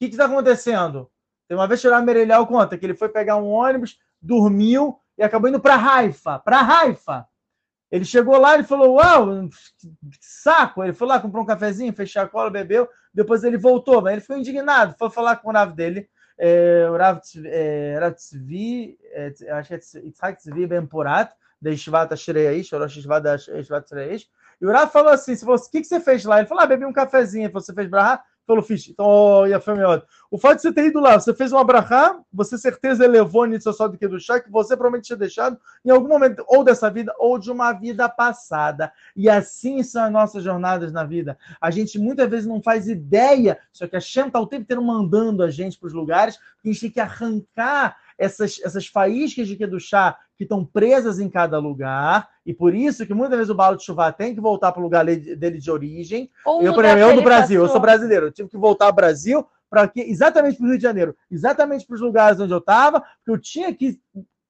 que 0.00 0.04
está 0.04 0.26
acontecendo? 0.26 1.10
Tem 1.48 1.56
uma 1.56 1.66
vez 1.66 1.80
que 1.80 1.88
o 1.88 2.02
Merelhal 2.02 2.46
conta 2.46 2.76
que 2.76 2.84
ele 2.84 2.94
foi 2.94 3.08
pegar 3.08 3.36
um 3.36 3.48
ônibus, 3.48 3.98
dormiu 4.20 4.98
e 5.16 5.22
acabou 5.22 5.48
indo 5.48 5.60
para 5.60 5.76
Raifa. 5.76 6.38
Para 6.38 6.60
Raifa. 6.60 7.26
Ele 7.94 8.04
chegou 8.04 8.36
lá 8.38 8.58
e 8.58 8.64
falou: 8.64 8.96
Uau, 8.96 9.48
saco! 10.20 10.82
Ele 10.82 10.92
foi 10.92 11.06
lá, 11.06 11.20
comprou 11.20 11.44
um 11.44 11.46
cafezinho, 11.46 11.92
fechou 11.92 12.22
a 12.22 12.28
cola, 12.28 12.50
bebeu. 12.50 12.88
Depois 13.14 13.44
ele 13.44 13.56
voltou, 13.56 14.02
mas 14.02 14.14
ele 14.14 14.20
ficou 14.20 14.36
indignado. 14.36 14.96
Foi 14.98 15.08
falar 15.10 15.36
com 15.36 15.48
o 15.48 15.52
Rav 15.52 15.72
dele, 15.72 16.08
é, 16.36 16.88
o 16.90 16.96
Rav, 16.96 17.20
é, 17.44 17.96
Rav 18.00 18.14
Tzvi, 18.14 18.98
é, 19.12 19.32
acho 19.52 19.68
que 19.68 19.74
é 19.74 20.00
Yitzhak 20.06 20.42
Tzvi 20.42 20.66
Ben 20.66 20.84
Porat, 20.84 21.30
da 21.62 21.70
Yeshivat 21.70 22.12
Ashreish, 22.12 22.72
Rosh 22.72 22.96
Yeshivat 22.96 23.28
Ashreish. 23.28 24.26
E 24.60 24.66
o 24.66 24.72
Rav 24.72 24.90
falou 24.90 25.12
assim: 25.12 25.34
o 25.46 25.70
que, 25.70 25.80
que 25.80 25.86
você 25.86 26.00
fez 26.00 26.24
lá? 26.24 26.40
Ele 26.40 26.48
falou: 26.48 26.64
ah, 26.64 26.66
bebi 26.66 26.84
um 26.84 26.92
cafezinho. 26.92 27.48
Você 27.52 27.72
fez 27.72 27.88
brahá? 27.88 28.20
Falou, 28.46 28.62
fiz. 28.62 28.88
Então, 28.88 29.06
oh, 29.06 29.44
o 30.30 30.38
fato 30.38 30.56
de 30.56 30.62
você 30.62 30.72
ter 30.72 30.86
ido 30.86 31.00
lá, 31.00 31.18
você 31.18 31.32
fez 31.32 31.50
um 31.50 31.56
abrahá, 31.56 32.20
você 32.30 32.58
certeza 32.58 33.04
elevou 33.04 33.46
nisso 33.46 33.72
só 33.72 33.88
do 33.88 33.96
que 33.96 34.06
do 34.06 34.20
chá, 34.20 34.38
que 34.38 34.50
você 34.50 34.76
provavelmente 34.76 35.06
tinha 35.06 35.16
deixado 35.16 35.58
em 35.82 35.90
algum 35.90 36.08
momento, 36.08 36.44
ou 36.46 36.62
dessa 36.62 36.90
vida, 36.90 37.14
ou 37.18 37.38
de 37.38 37.50
uma 37.50 37.72
vida 37.72 38.06
passada. 38.06 38.92
E 39.16 39.30
assim 39.30 39.82
são 39.82 40.04
as 40.04 40.12
nossas 40.12 40.44
jornadas 40.44 40.92
na 40.92 41.04
vida. 41.04 41.38
A 41.58 41.70
gente 41.70 41.98
muitas 41.98 42.28
vezes 42.28 42.46
não 42.46 42.62
faz 42.62 42.86
ideia, 42.86 43.58
só 43.72 43.86
que 43.86 43.96
a 43.96 44.00
Shem 44.00 44.26
está 44.26 44.38
o 44.38 44.46
tempo 44.46 44.62
inteiro 44.62 44.82
mandando 44.82 45.42
a 45.42 45.50
gente 45.50 45.78
para 45.78 45.86
os 45.86 45.94
lugares, 45.94 46.36
que 46.62 46.68
a 46.68 46.72
gente 46.72 46.80
tem 46.80 46.90
que 46.90 47.00
arrancar 47.00 47.96
essas, 48.18 48.60
essas 48.62 48.86
faíscas 48.86 49.48
de 49.48 49.80
chá 49.80 50.18
que 50.36 50.44
estão 50.44 50.64
presas 50.64 51.18
em 51.18 51.28
cada 51.28 51.58
lugar, 51.58 52.28
e 52.44 52.52
por 52.52 52.74
isso 52.74 53.06
que 53.06 53.14
muitas 53.14 53.36
vezes 53.36 53.50
o 53.50 53.54
balo 53.54 53.76
de 53.76 53.84
chuva 53.84 54.12
tem 54.12 54.34
que 54.34 54.40
voltar 54.40 54.72
para 54.72 54.80
o 54.80 54.84
lugar 54.84 55.04
dele 55.04 55.58
de 55.58 55.70
origem. 55.70 56.30
Ou 56.44 56.62
eu, 56.62 56.74
por 56.74 56.84
exemplo, 56.84 57.02
eu 57.02 57.16
do 57.16 57.22
Brasil, 57.22 57.60
passou. 57.60 57.66
eu 57.66 57.72
sou 57.72 57.80
brasileiro, 57.80 58.26
eu 58.26 58.32
tive 58.32 58.48
que 58.48 58.56
voltar 58.56 58.86
ao 58.86 58.92
Brasil 58.92 59.46
para 59.70 59.90
exatamente 59.96 60.56
para 60.56 60.66
o 60.66 60.68
Rio 60.68 60.78
de 60.78 60.82
Janeiro, 60.82 61.16
exatamente 61.30 61.86
para 61.86 61.94
os 61.94 62.00
lugares 62.00 62.38
onde 62.38 62.52
eu 62.52 62.58
estava, 62.58 63.00
porque 63.00 63.30
eu 63.30 63.38
tinha 63.38 63.74
que 63.74 64.00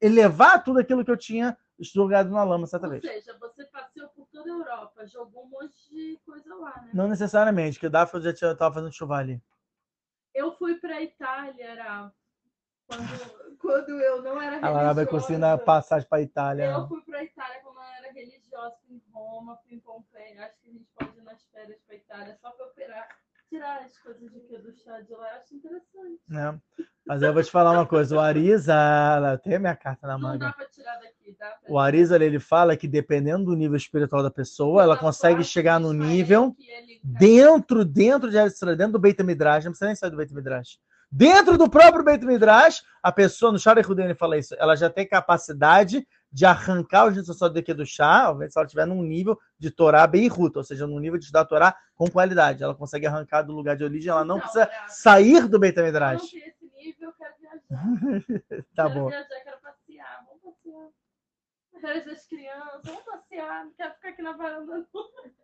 elevar 0.01 0.62
tudo 0.62 0.81
aquilo 0.81 1.05
que 1.05 1.11
eu 1.11 1.16
tinha 1.16 1.56
jogado 1.78 2.31
na 2.31 2.44
lama 2.44 2.66
certa 2.66 2.89
vez. 2.89 3.02
Ou 3.02 3.11
seja, 3.11 3.36
você 3.39 3.65
passeou 3.65 4.09
por 4.09 4.27
toda 4.27 4.51
a 4.51 4.55
Europa, 4.55 5.06
jogou 5.06 5.44
um 5.44 5.48
monte 5.48 5.74
de 5.90 6.19
coisa 6.24 6.55
lá, 6.56 6.82
né? 6.82 6.90
Não 6.93 7.09
necessariamente, 7.09 7.81
que 7.81 7.86
o 7.86 7.90
Dafa 7.90 8.20
já 8.20 8.31
estava 8.31 8.74
fazendo 8.74 8.93
chuva 8.93 9.16
ali. 9.16 9.40
Eu 10.35 10.52
fui 10.52 10.74
para 10.77 10.97
a 10.97 11.02
Itália, 11.02 11.65
era 11.65 12.12
quando, 12.86 13.56
quando 13.59 13.90
eu 14.01 14.23
não 14.23 14.40
era 14.40 14.56
religiosa. 14.56 14.81
Ela 14.81 14.93
vai 14.93 15.06
conseguindo 15.06 15.47
a 15.47 15.59
passagem 15.59 16.09
para 16.09 16.19
a 16.19 16.23
Itália. 16.23 16.65
Eu 16.65 16.89
fui 16.89 17.01
para 17.02 17.19
a 17.19 17.24
Itália 17.24 17.61
quando 17.62 17.77
eu 17.77 17.82
era 17.82 18.12
religiosa, 18.12 18.77
fui 18.86 18.97
em 18.97 19.02
Roma, 19.12 19.59
fui 19.65 19.74
em 19.74 19.81
Pompeia. 19.81 20.47
Acho 20.47 20.61
que 20.61 20.69
a 20.69 20.73
gente 20.73 20.86
pode 20.98 21.19
ir 21.19 21.23
nas 21.23 21.43
férias 21.52 21.78
para 21.86 21.94
a 21.94 21.98
Itália 21.98 22.39
só 22.40 22.51
para 22.51 22.66
operar, 22.66 23.09
tirar 23.48 23.81
as 23.82 23.98
coisas 23.98 24.31
de 24.31 24.40
que 24.40 24.59
do 24.59 24.73
chá 24.73 25.01
de 25.01 25.12
lá. 25.12 25.28
Eu 25.31 25.40
acho 25.40 25.55
interessante. 25.55 26.20
É. 26.32 26.85
Mas 27.06 27.23
eu 27.23 27.32
vou 27.35 27.43
te 27.43 27.51
falar 27.51 27.73
uma 27.73 27.86
coisa: 27.86 28.16
o 28.16 28.20
Ariza, 28.20 28.74
ela 28.74 29.39
tem 29.39 29.56
a 29.56 29.59
minha 29.59 29.77
carta 29.77 30.06
na 30.06 30.19
manga. 30.19 30.44
Não 30.44 30.51
dá 30.51 30.52
para 30.52 30.66
tirar 30.66 30.97
daqui, 30.97 31.36
dá 31.39 31.59
O 31.69 31.78
Ariza, 31.78 32.16
ele 32.16 32.39
fala 32.39 32.77
que 32.77 32.89
dependendo 32.89 33.47
do 33.47 33.56
nível 33.56 33.77
espiritual 33.77 34.23
da 34.23 34.31
pessoa, 34.31 34.82
ela 34.82 34.97
consegue 34.97 35.43
chegar 35.43 35.78
no 35.81 35.93
nível 35.93 36.55
dentro, 37.02 37.85
dentro 37.85 38.31
de 38.31 38.36
dentro 38.77 38.93
do 38.93 38.98
Beit 38.98 39.23
Midrash, 39.23 39.65
não 39.65 39.73
precisa 39.73 39.86
nem 39.86 39.97
sair 39.97 40.11
do 40.11 40.16
Beit 40.16 40.35
Midrash 40.35 40.78
Dentro 41.16 41.57
do 41.57 41.70
próprio 41.70 42.03
Beit 42.03 42.27
Midrash, 42.27 42.82
a 43.01 43.12
pessoa, 43.12 43.53
no 43.53 43.59
Shara 43.59 43.81
ele 43.81 44.15
fala 44.16 44.36
isso, 44.36 44.53
ela 44.59 44.74
já 44.74 44.91
tem 44.91 45.07
capacidade 45.07 46.05
de 46.32 46.45
arrancar 46.45 47.07
o 47.07 47.24
só 47.32 47.49
daqui 47.49 47.73
do 47.73 47.86
chá, 47.86 48.35
se 48.51 48.59
ela 48.59 48.66
estiver 48.66 48.85
num 48.85 49.01
nível 49.01 49.39
de 49.57 49.70
Torá 49.70 50.09
bem 50.09 50.27
ruto, 50.27 50.59
ou 50.59 50.65
seja, 50.65 50.89
num 50.89 50.99
nível 50.99 51.16
de 51.16 51.27
estudar 51.27 51.45
Torá 51.45 51.77
com 51.95 52.11
qualidade. 52.11 52.65
Ela 52.65 52.74
consegue 52.74 53.07
arrancar 53.07 53.43
do 53.43 53.53
lugar 53.53 53.77
de 53.77 53.85
origem, 53.85 54.11
ela 54.11 54.24
não, 54.24 54.35
não 54.35 54.41
precisa 54.41 54.65
é. 54.65 54.89
sair 54.89 55.47
do 55.47 55.57
Beit 55.57 55.81
Midrash. 55.81 56.32
Eu 56.35 56.41
não 56.41 56.47
esse 56.49 56.65
nível, 56.74 57.09
eu 57.09 57.12
quero 57.12 57.35
viajar. 57.39 57.62
tá 58.74 58.89
quero 58.89 58.91
bom. 58.91 59.09
Viajar, 59.09 59.28
quero 59.45 59.61
passear, 59.61 60.24
vamos 60.27 60.43
passear. 60.43 60.89
Férias 61.81 62.07
das 62.07 62.27
crianças, 62.27 62.81
vamos 62.82 63.05
passear, 63.05 63.65
não 63.66 63.73
quero 63.74 63.95
ficar 63.95 64.09
aqui 64.09 64.23
na 64.23 64.32
varanda 64.32 64.85
não. 64.93 65.44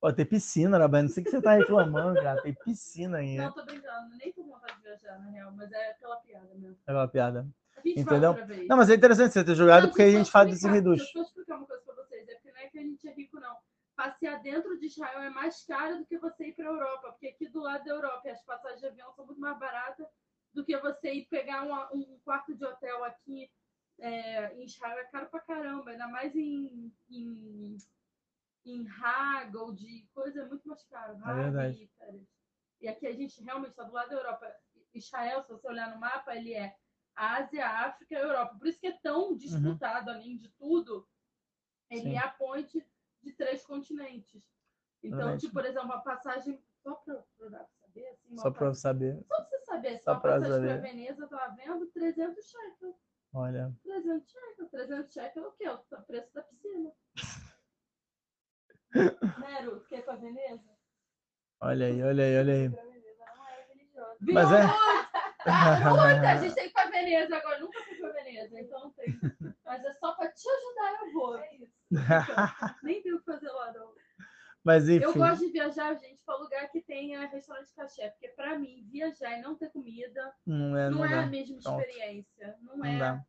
Ó, 0.00 0.12
tem 0.12 0.24
piscina, 0.24 0.78
Rabai. 0.78 1.02
Não 1.02 1.08
sei 1.08 1.22
o 1.22 1.24
que 1.24 1.30
você 1.30 1.42
tá 1.42 1.54
reclamando, 1.54 2.20
cara. 2.22 2.40
Tem 2.42 2.54
piscina 2.54 3.18
aí. 3.18 3.36
Não, 3.36 3.52
tô 3.52 3.64
brincando. 3.64 4.16
Nem 4.16 4.32
tô 4.32 4.44
com 4.44 4.50
vontade 4.50 4.76
de 4.76 4.82
viajar, 4.82 5.18
na 5.18 5.30
real. 5.30 5.52
Mas 5.52 5.72
é 5.72 5.90
aquela 5.90 6.16
piada 6.16 6.54
mesmo. 6.54 6.76
É 6.86 6.90
aquela 6.90 7.08
piada. 7.08 7.48
Entendeu? 7.84 8.36
Não, 8.68 8.76
mas 8.76 8.90
é 8.90 8.94
interessante 8.94 9.32
você 9.32 9.44
ter 9.44 9.54
jogado 9.54 9.82
não, 9.84 9.88
porque 9.90 10.02
a 10.02 10.10
gente 10.10 10.30
fala 10.30 10.46
desse 10.46 10.68
reduz. 10.68 10.98
Deixa 10.98 11.18
eu 11.18 11.22
explicar 11.22 11.56
uma 11.56 11.66
coisa 11.66 11.82
pra 11.84 11.94
vocês. 11.94 12.28
É 12.28 12.34
porque 12.34 12.52
não 12.52 12.58
é 12.60 12.68
que 12.68 12.78
a 12.78 12.82
gente 12.82 13.08
é 13.08 13.12
rico, 13.12 13.40
não. 13.40 13.56
Passear 13.96 14.40
dentro 14.40 14.78
de 14.78 14.86
Israel 14.86 15.20
é 15.20 15.30
mais 15.30 15.64
caro 15.64 15.98
do 15.98 16.06
que 16.06 16.18
você 16.18 16.48
ir 16.48 16.52
pra 16.54 16.66
Europa. 16.66 17.10
Porque 17.10 17.28
aqui 17.28 17.48
do 17.48 17.60
lado 17.60 17.84
da 17.84 17.90
Europa 17.90 18.30
as 18.30 18.42
passagens 18.42 18.80
de 18.80 18.86
avião 18.86 19.12
são 19.14 19.26
muito 19.26 19.40
mais 19.40 19.58
baratas 19.58 20.06
do 20.54 20.64
que 20.64 20.76
você 20.78 21.12
ir 21.12 21.26
pegar 21.26 21.64
uma, 21.64 21.92
um 21.92 22.18
quarto 22.24 22.54
de 22.54 22.64
hotel 22.64 23.02
aqui 23.02 23.50
é, 23.98 24.54
em 24.54 24.64
Israel. 24.64 24.98
É 24.98 25.04
caro 25.04 25.26
pra 25.26 25.40
caramba. 25.40 25.90
Ainda 25.90 26.06
mais 26.06 26.34
em, 26.36 26.92
em 27.10 27.76
em 28.70 28.88
Hagel, 28.88 29.72
de 29.72 30.06
coisa 30.14 30.46
muito 30.46 30.68
mais 30.68 30.84
caro. 30.84 31.18
É 31.24 31.34
verdade. 31.34 31.90
E 32.80 32.88
aqui 32.88 33.06
a 33.06 33.12
gente 33.12 33.42
realmente 33.42 33.70
está 33.70 33.82
do 33.82 33.92
lado 33.92 34.10
da 34.10 34.16
Europa. 34.16 34.54
Israel, 34.94 35.42
se 35.42 35.50
você 35.50 35.66
olhar 35.68 35.92
no 35.92 36.00
mapa, 36.00 36.34
ele 36.34 36.54
é 36.54 36.76
Ásia, 37.14 37.66
África 37.66 38.14
e 38.14 38.18
Europa. 38.18 38.56
Por 38.56 38.66
isso 38.66 38.80
que 38.80 38.86
é 38.86 38.98
tão 39.02 39.36
disputado, 39.36 40.10
uhum. 40.10 40.16
além 40.16 40.36
de 40.36 40.48
tudo, 40.50 41.06
ele 41.90 42.02
Sim. 42.02 42.14
é 42.14 42.18
a 42.18 42.30
ponte 42.30 42.86
de 43.22 43.32
três 43.32 43.64
continentes. 43.64 44.42
Então, 45.02 45.18
verdade. 45.18 45.40
tipo, 45.40 45.54
por 45.54 45.64
exemplo, 45.64 45.92
a 45.92 46.00
passagem. 46.00 46.62
Só 46.82 46.94
para 46.94 47.22
saber? 47.80 48.08
Assim, 48.08 48.38
só 48.38 48.50
para 48.50 48.74
saber. 48.74 49.24
Só 49.26 49.34
para 49.34 49.44
você 49.44 49.58
saber. 49.64 49.98
Só 49.98 50.14
para 50.14 50.40
passagem 50.40 50.68
para 50.68 50.76
Veneza, 50.76 51.20
eu 51.20 51.24
estava 51.24 51.54
vendo 51.54 51.86
300 51.88 52.44
shekels. 52.44 52.96
Olha. 53.32 53.74
300 53.82 54.30
shekels. 54.30 54.70
300 54.70 55.12
shekels 55.12 55.44
é 55.44 55.48
o 55.48 55.52
quê? 55.52 55.68
O 55.68 56.02
preço 56.02 56.32
da 56.32 56.42
piscina. 56.42 56.92
Ruth? 58.94 59.86
Quer 59.88 59.98
ir 59.98 60.02
para 60.02 60.16
Veneza? 60.16 60.68
Olha 61.60 61.86
aí, 61.86 62.02
olha 62.02 62.24
aí, 62.24 62.38
olha 62.38 62.54
aí. 62.54 62.70
Mas 64.20 64.52
é. 64.52 64.62
Muita, 65.46 66.30
a 66.30 66.36
gente 66.36 66.54
tem 66.54 66.64
que 66.64 66.70
ir 66.70 66.72
pra 66.72 66.90
Veneza 66.90 67.36
agora. 67.36 67.60
Nunca 67.60 67.82
fui 67.84 67.96
pra 67.96 68.12
Veneza, 68.12 68.60
então 68.60 68.80
não 68.80 68.90
tem. 68.90 69.18
Mas 69.64 69.84
é 69.84 69.92
só 69.94 70.12
pra 70.14 70.30
te 70.30 70.48
ajudar, 70.48 71.06
eu 71.06 71.12
vou. 71.12 71.38
É 71.38 71.54
isso. 71.56 71.78
Então, 71.90 72.74
nem 72.82 73.02
tem 73.02 73.12
o 73.12 73.18
que 73.18 73.24
fazer 73.24 73.50
lá, 73.50 73.72
não. 73.72 73.92
Mas 74.64 74.88
enfim. 74.88 75.04
Eu 75.04 75.14
gosto 75.14 75.46
de 75.46 75.52
viajar, 75.52 75.94
gente, 75.94 76.20
para 76.26 76.36
lugar 76.36 76.68
que 76.70 76.82
tenha 76.82 77.26
restaurante 77.26 77.72
cachê, 77.74 78.10
porque 78.10 78.28
para 78.28 78.58
mim 78.58 78.86
viajar 78.90 79.38
e 79.38 79.40
não 79.40 79.54
ter 79.56 79.70
comida 79.70 80.34
não 80.44 80.76
é, 80.76 80.90
não, 80.90 80.98
não 80.98 81.04
é 81.06 81.14
a 81.14 81.26
mesma 81.26 81.56
experiência, 81.58 82.56
não, 82.60 82.76
não 82.76 82.84
é. 82.84 82.98
Dá. 82.98 83.24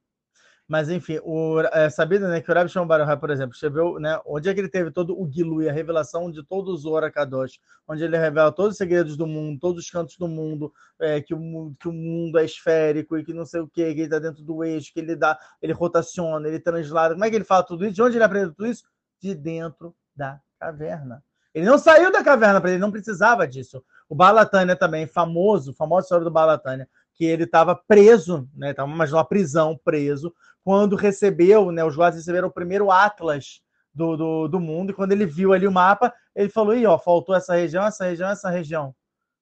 Mas, 0.69 0.87
enfim, 0.87 1.19
o, 1.23 1.61
é 1.73 1.89
sabido 1.89 2.27
né, 2.27 2.39
que 2.41 2.51
o 2.51 2.53
Rabi 2.53 2.69
Shimon 2.69 2.87
por 3.19 3.31
exemplo, 3.31 3.55
escreveu 3.55 3.99
né, 3.99 4.21
onde 4.23 4.47
é 4.47 4.53
que 4.53 4.59
ele 4.59 4.69
teve 4.69 4.91
todo 4.91 5.19
o 5.19 5.27
Gilui, 5.27 5.67
a 5.67 5.73
revelação 5.73 6.29
de 6.29 6.45
todos 6.45 6.81
os 6.81 6.85
Orakadosh, 6.85 7.59
onde 7.87 8.03
ele 8.03 8.15
revela 8.15 8.51
todos 8.51 8.73
os 8.73 8.77
segredos 8.77 9.17
do 9.17 9.25
mundo, 9.25 9.59
todos 9.59 9.83
os 9.83 9.89
cantos 9.89 10.15
do 10.15 10.27
mundo, 10.27 10.71
é, 11.01 11.21
que, 11.21 11.33
o, 11.33 11.73
que 11.79 11.87
o 11.87 11.91
mundo 11.91 12.37
é 12.37 12.45
esférico 12.45 13.17
e 13.17 13.25
que 13.25 13.33
não 13.33 13.47
sei 13.47 13.61
o 13.61 13.67
que, 13.67 13.83
que 13.83 14.01
ele 14.01 14.03
está 14.03 14.19
dentro 14.19 14.43
do 14.43 14.63
eixo, 14.63 14.93
que 14.93 14.99
ele 14.99 15.15
dá, 15.15 15.39
ele 15.59 15.73
rotaciona, 15.73 16.47
ele 16.47 16.59
translada. 16.59 17.15
Como 17.15 17.25
é 17.25 17.31
que 17.31 17.35
ele 17.37 17.45
fala 17.45 17.63
tudo 17.63 17.83
isso? 17.83 17.95
De 17.95 18.03
onde 18.03 18.17
ele 18.17 18.23
aprendeu 18.23 18.53
tudo 18.53 18.67
isso? 18.67 18.83
De 19.19 19.33
dentro 19.33 19.95
da 20.15 20.39
caverna. 20.59 21.23
Ele 21.51 21.65
não 21.65 21.79
saiu 21.79 22.11
da 22.11 22.23
caverna, 22.23 22.61
ele 22.69 22.77
não 22.77 22.91
precisava 22.91 23.47
disso. 23.47 23.83
O 24.07 24.13
Balatânia 24.13 24.75
também, 24.75 25.07
famoso, 25.07 25.73
famosa 25.73 26.05
história 26.05 26.23
do 26.23 26.29
Balatânia, 26.29 26.87
que 27.19 27.25
ele 27.25 27.43
estava 27.43 27.75
preso, 27.75 28.47
né? 28.55 28.71
Estava 28.71 28.89
numa 28.89 29.25
prisão, 29.25 29.77
preso, 29.83 30.33
quando 30.63 30.95
recebeu, 30.95 31.69
né? 31.69 31.83
Os 31.83 31.93
guardas 31.93 32.17
receberam 32.17 32.47
o 32.47 32.53
primeiro 32.53 32.89
Atlas 32.89 33.61
do, 33.93 34.15
do, 34.15 34.47
do 34.47 34.59
mundo, 34.59 34.91
e 34.91 34.95
quando 34.95 35.11
ele 35.11 35.25
viu 35.25 35.51
ali 35.51 35.67
o 35.67 35.71
mapa, 35.71 36.13
ele 36.33 36.47
falou: 36.47 36.73
Ih, 36.73 36.85
ó, 36.85 36.97
faltou 36.97 37.35
essa 37.35 37.55
região, 37.55 37.85
essa 37.85 38.05
região, 38.05 38.29
essa 38.29 38.49
região. 38.49 38.95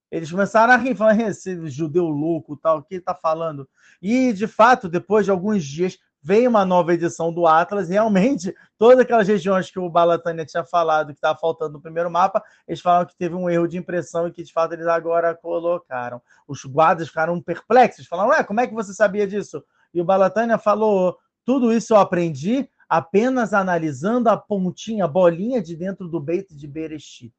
Eles 0.09 0.31
começaram 0.31 0.73
a 0.73 0.77
rir, 0.77 0.95
falando, 0.95 1.21
esse 1.21 1.69
judeu 1.69 2.05
louco, 2.05 2.57
tal, 2.57 2.79
o 2.79 2.83
que 2.83 2.95
ele 2.95 3.01
está 3.01 3.13
falando? 3.13 3.69
E, 4.01 4.33
de 4.33 4.47
fato, 4.47 4.89
depois 4.89 5.25
de 5.25 5.31
alguns 5.31 5.63
dias, 5.63 5.99
veio 6.21 6.49
uma 6.49 6.65
nova 6.65 6.93
edição 6.93 7.31
do 7.31 7.47
Atlas, 7.47 7.89
realmente, 7.89 8.53
todas 8.77 8.99
aquelas 8.99 9.27
regiões 9.27 9.71
que 9.71 9.79
o 9.79 9.89
Balatânia 9.89 10.45
tinha 10.45 10.63
falado 10.63 11.07
que 11.07 11.13
estava 11.13 11.37
faltando 11.37 11.73
no 11.73 11.81
primeiro 11.81 12.11
mapa, 12.11 12.43
eles 12.67 12.81
falaram 12.81 13.05
que 13.05 13.15
teve 13.15 13.35
um 13.35 13.49
erro 13.49 13.67
de 13.67 13.77
impressão 13.77 14.27
e 14.27 14.31
que, 14.31 14.43
de 14.43 14.51
fato, 14.51 14.73
eles 14.73 14.87
agora 14.87 15.35
colocaram. 15.35 16.21
Os 16.47 16.63
guardas 16.65 17.07
ficaram 17.07 17.41
perplexos, 17.41 18.07
falaram, 18.07 18.29
ué, 18.29 18.43
como 18.43 18.59
é 18.59 18.67
que 18.67 18.73
você 18.73 18.93
sabia 18.93 19.27
disso? 19.27 19.63
E 19.93 20.01
o 20.01 20.05
Balatânia 20.05 20.57
falou, 20.57 21.17
tudo 21.45 21.71
isso 21.71 21.93
eu 21.93 21.97
aprendi 21.97 22.69
apenas 22.89 23.53
analisando 23.53 24.29
a 24.29 24.37
pontinha, 24.37 25.05
a 25.05 25.07
bolinha 25.07 25.61
de 25.61 25.75
dentro 25.75 26.07
do 26.07 26.19
Beit 26.19 26.55
de 26.55 26.67
Bereshit. 26.67 27.33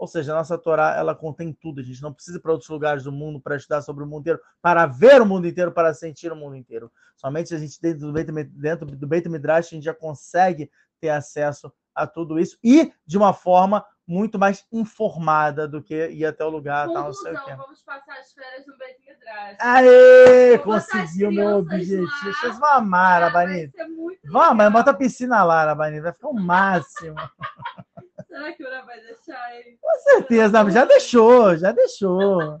Ou 0.00 0.06
seja, 0.06 0.32
a 0.32 0.36
nossa 0.36 0.56
Torá, 0.56 0.96
ela 0.96 1.14
contém 1.14 1.52
tudo. 1.52 1.82
A 1.82 1.84
gente 1.84 2.00
não 2.00 2.10
precisa 2.10 2.38
ir 2.38 2.40
para 2.40 2.52
outros 2.52 2.70
lugares 2.70 3.04
do 3.04 3.12
mundo 3.12 3.38
para 3.38 3.54
estudar 3.54 3.82
sobre 3.82 4.02
o 4.02 4.06
mundo 4.06 4.20
inteiro, 4.20 4.40
para 4.62 4.86
ver 4.86 5.20
o 5.20 5.26
mundo 5.26 5.46
inteiro, 5.46 5.72
para 5.72 5.92
sentir 5.92 6.32
o 6.32 6.36
mundo 6.36 6.56
inteiro. 6.56 6.90
Somente 7.14 7.54
a 7.54 7.58
gente, 7.58 7.78
dentro 7.82 8.06
do 8.06 8.12
Beit, 8.14 8.32
dentro 8.32 8.86
do 8.86 9.06
Beit 9.06 9.28
Midrash, 9.28 9.66
a 9.66 9.74
gente 9.74 9.84
já 9.84 9.92
consegue 9.92 10.70
ter 10.98 11.10
acesso 11.10 11.70
a 11.94 12.06
tudo 12.06 12.40
isso 12.40 12.56
e 12.64 12.90
de 13.04 13.18
uma 13.18 13.34
forma 13.34 13.84
muito 14.06 14.38
mais 14.38 14.66
informada 14.72 15.68
do 15.68 15.82
que 15.82 16.08
ir 16.08 16.24
até 16.24 16.46
o 16.46 16.48
lugar. 16.48 16.86
Conclusão, 16.86 17.02
tal, 17.02 17.12
não 17.12 17.22
sei 17.22 17.32
o 17.34 17.44
quê. 17.44 17.54
vamos 17.54 17.82
passar 17.82 18.18
as 18.18 18.32
férias 18.32 18.66
no 18.66 18.78
Beit 18.78 18.98
Midrash. 19.00 19.56
Aê! 19.60 20.58
Conseguiu 20.60 21.30
meu 21.30 21.58
objetivo. 21.58 22.06
Vocês 22.40 22.58
vão 22.58 22.72
amar, 22.72 23.22
Arabanita. 23.22 23.86
Vamos, 24.30 24.56
mas 24.56 24.72
bota 24.72 24.92
a 24.92 24.94
piscina 24.94 25.44
lá, 25.44 25.60
Arabanita. 25.60 26.04
Vai 26.04 26.12
ficar 26.14 26.28
o 26.28 26.34
máximo. 26.34 27.16
Será 28.26 28.52
que 28.52 28.64
o 28.64 28.66
Ura 28.66 28.82
vai 28.82 29.00
deixar 29.00 29.56
ele? 29.56 29.78
Com 29.80 29.98
certeza, 30.00 30.62
não, 30.62 30.70
já 30.70 30.84
deixou, 30.84 31.56
já 31.56 31.72
deixou. 31.72 32.58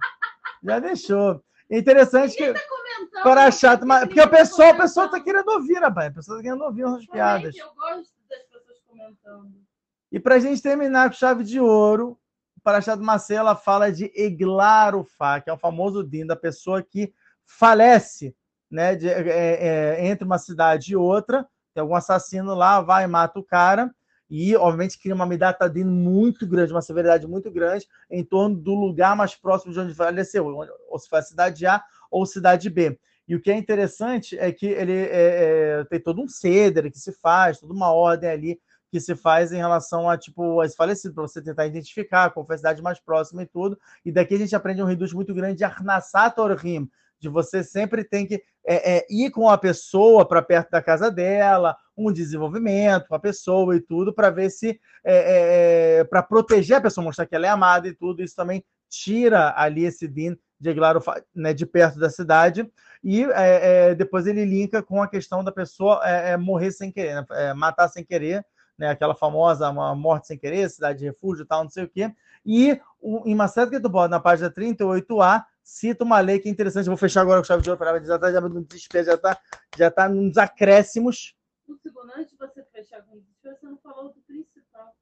Já 0.62 0.78
deixou. 0.78 1.42
Interessante 1.70 2.36
que. 2.36 2.52
Tá 2.52 3.22
para 3.22 3.50
chato, 3.50 3.86
mas, 3.86 4.04
porque 4.04 4.20
o 4.20 4.28
pessoal, 4.28 4.72
o 4.72 4.76
pessoal 4.76 5.08
tá 5.08 5.20
querendo 5.20 5.48
ouvir, 5.48 5.78
rapaz. 5.78 6.08
A 6.08 6.14
pessoa 6.14 6.36
tá 6.38 6.42
querendo 6.42 6.62
ouvir 6.62 6.84
umas 6.84 7.06
piadas. 7.06 7.56
Eu 7.56 7.72
gosto 7.74 8.12
das 8.28 8.42
pessoas 8.44 8.78
comentando. 8.86 9.52
E 10.12 10.20
para 10.20 10.34
a 10.34 10.38
gente 10.38 10.60
terminar 10.60 11.08
com 11.08 11.16
chave 11.16 11.44
de 11.44 11.58
ouro, 11.60 12.18
o 12.56 12.60
Parashat 12.60 13.00
Marcela 13.00 13.56
fala 13.56 13.90
de 13.90 14.12
Eglarufá, 14.14 15.40
que 15.40 15.48
é 15.48 15.52
o 15.52 15.58
famoso 15.58 16.04
din 16.04 16.26
da 16.26 16.36
pessoa 16.36 16.82
que 16.82 17.12
falece 17.46 18.36
né, 18.70 18.94
de, 18.94 19.08
é, 19.08 19.98
é, 19.98 20.06
entre 20.06 20.24
uma 20.24 20.38
cidade 20.38 20.92
e 20.92 20.96
outra. 20.96 21.48
Tem 21.72 21.80
algum 21.80 21.94
assassino 21.94 22.54
lá, 22.54 22.80
vai 22.80 23.04
e 23.04 23.06
mata 23.06 23.38
o 23.38 23.44
cara 23.44 23.90
e, 24.30 24.54
obviamente, 24.56 24.98
cria 24.98 25.14
uma 25.14 25.26
midata 25.26 25.68
muito 25.84 26.46
grande, 26.46 26.72
uma 26.72 26.80
severidade 26.80 27.26
muito 27.26 27.50
grande 27.50 27.86
em 28.08 28.24
torno 28.24 28.56
do 28.56 28.74
lugar 28.74 29.16
mais 29.16 29.34
próximo 29.34 29.72
de 29.72 29.80
onde 29.80 29.94
faleceu, 29.94 30.46
ou 30.88 30.98
se 30.98 31.08
foi 31.08 31.18
a 31.18 31.22
cidade 31.22 31.66
A 31.66 31.82
ou 32.10 32.24
cidade 32.24 32.70
B. 32.70 32.98
E 33.26 33.34
o 33.34 33.40
que 33.40 33.50
é 33.50 33.56
interessante 33.56 34.38
é 34.38 34.52
que 34.52 34.66
ele 34.66 34.92
é, 34.92 35.80
é, 35.80 35.84
tem 35.84 36.00
todo 36.00 36.22
um 36.22 36.28
ceder 36.28 36.90
que 36.90 36.98
se 36.98 37.12
faz, 37.12 37.58
toda 37.58 37.72
uma 37.72 37.92
ordem 37.92 38.30
ali 38.30 38.60
que 38.90 39.00
se 39.00 39.14
faz 39.14 39.52
em 39.52 39.56
relação 39.56 40.10
a 40.10 40.18
tipo 40.18 40.62
esse 40.64 40.74
falecido, 40.74 41.14
para 41.14 41.22
você 41.22 41.40
tentar 41.40 41.66
identificar 41.66 42.30
qual 42.30 42.44
foi 42.44 42.56
a 42.56 42.58
cidade 42.58 42.82
mais 42.82 42.98
próxima 42.98 43.42
e 43.42 43.46
tudo. 43.46 43.78
E 44.04 44.10
daqui 44.10 44.34
a 44.34 44.38
gente 44.38 44.56
aprende 44.56 44.82
um 44.82 44.86
reduz 44.86 45.12
muito 45.12 45.32
grande 45.32 45.58
de 45.58 45.64
Arnassat 45.64 46.38
Orhim, 46.40 46.90
de 47.20 47.28
você 47.28 47.62
sempre 47.62 48.02
tem 48.02 48.26
que 48.26 48.42
é, 48.66 48.98
é, 48.98 49.06
ir 49.10 49.30
com 49.30 49.48
a 49.48 49.58
pessoa 49.58 50.26
para 50.26 50.42
perto 50.42 50.70
da 50.70 50.82
casa 50.82 51.10
dela, 51.10 51.76
um 51.96 52.12
desenvolvimento 52.12 53.08
com 53.08 53.14
a 53.14 53.20
pessoa 53.20 53.76
e 53.76 53.80
tudo, 53.80 54.12
para 54.12 54.30
ver 54.30 54.50
se. 54.50 54.80
É, 55.04 55.14
é, 55.14 55.98
é 56.00 56.04
para 56.04 56.22
proteger 56.22 56.78
a 56.78 56.80
pessoa, 56.80 57.04
mostrar 57.04 57.26
que 57.26 57.34
ela 57.34 57.46
é 57.46 57.50
amada 57.50 57.88
e 57.88 57.94
tudo. 57.94 58.22
Isso 58.22 58.34
também 58.34 58.64
tira 58.88 59.54
ali 59.56 59.84
esse 59.84 60.08
din 60.08 60.36
de 60.58 60.74
Claro, 60.74 61.02
né, 61.34 61.54
de 61.54 61.64
perto 61.64 61.98
da 61.98 62.10
cidade. 62.10 62.70
E 63.02 63.24
é, 63.24 63.94
depois 63.94 64.26
ele 64.26 64.44
linka 64.44 64.82
com 64.82 65.02
a 65.02 65.08
questão 65.08 65.42
da 65.42 65.50
pessoa 65.50 66.02
morrer 66.38 66.70
sem 66.70 66.92
querer, 66.92 67.14
né, 67.14 67.54
matar 67.54 67.88
sem 67.88 68.04
querer. 68.04 68.44
Né, 68.78 68.88
aquela 68.88 69.14
famosa 69.14 69.68
uma 69.68 69.94
morte 69.94 70.26
sem 70.26 70.38
querer, 70.38 70.70
cidade 70.70 71.00
de 71.00 71.04
refúgio 71.04 71.44
tal, 71.44 71.64
não 71.64 71.70
sei 71.70 71.84
o 71.84 71.88
quê. 71.88 72.10
E 72.46 72.80
o, 73.00 73.22
em 73.26 73.34
Macete 73.34 73.72
Ketubot, 73.72 74.08
na 74.08 74.18
página 74.18 74.50
38a, 74.50 75.44
cita 75.62 76.04
uma 76.04 76.20
lei 76.20 76.38
que 76.38 76.48
é 76.48 76.52
interessante. 76.52 76.86
Eu 76.86 76.92
vou 76.92 76.96
fechar 76.96 77.22
agora 77.22 77.40
com 77.40 77.46
chave 77.46 77.62
de 77.62 77.70
ouro 77.70 77.78
para 77.78 78.02
já 78.04 78.16
está 78.16 78.32
já 78.32 78.40
no 78.40 78.64
desespero, 78.64 79.06
já 79.06 79.14
está 79.14 79.40
já 79.76 79.90
tá 79.90 80.08
nos 80.08 80.36
acréscimos. 80.36 81.34
Um 81.68 81.76
segundo, 81.76 82.12
antes 82.16 82.30
de 82.32 82.36
você 82.36 82.64
fechar 82.64 83.02
com 83.02 83.16
o 83.16 83.20
desespero, 83.20 83.56
você 83.56 83.66
não 83.66 83.78
falou 83.78 84.12
do 84.12 84.20
principal. 84.22 84.94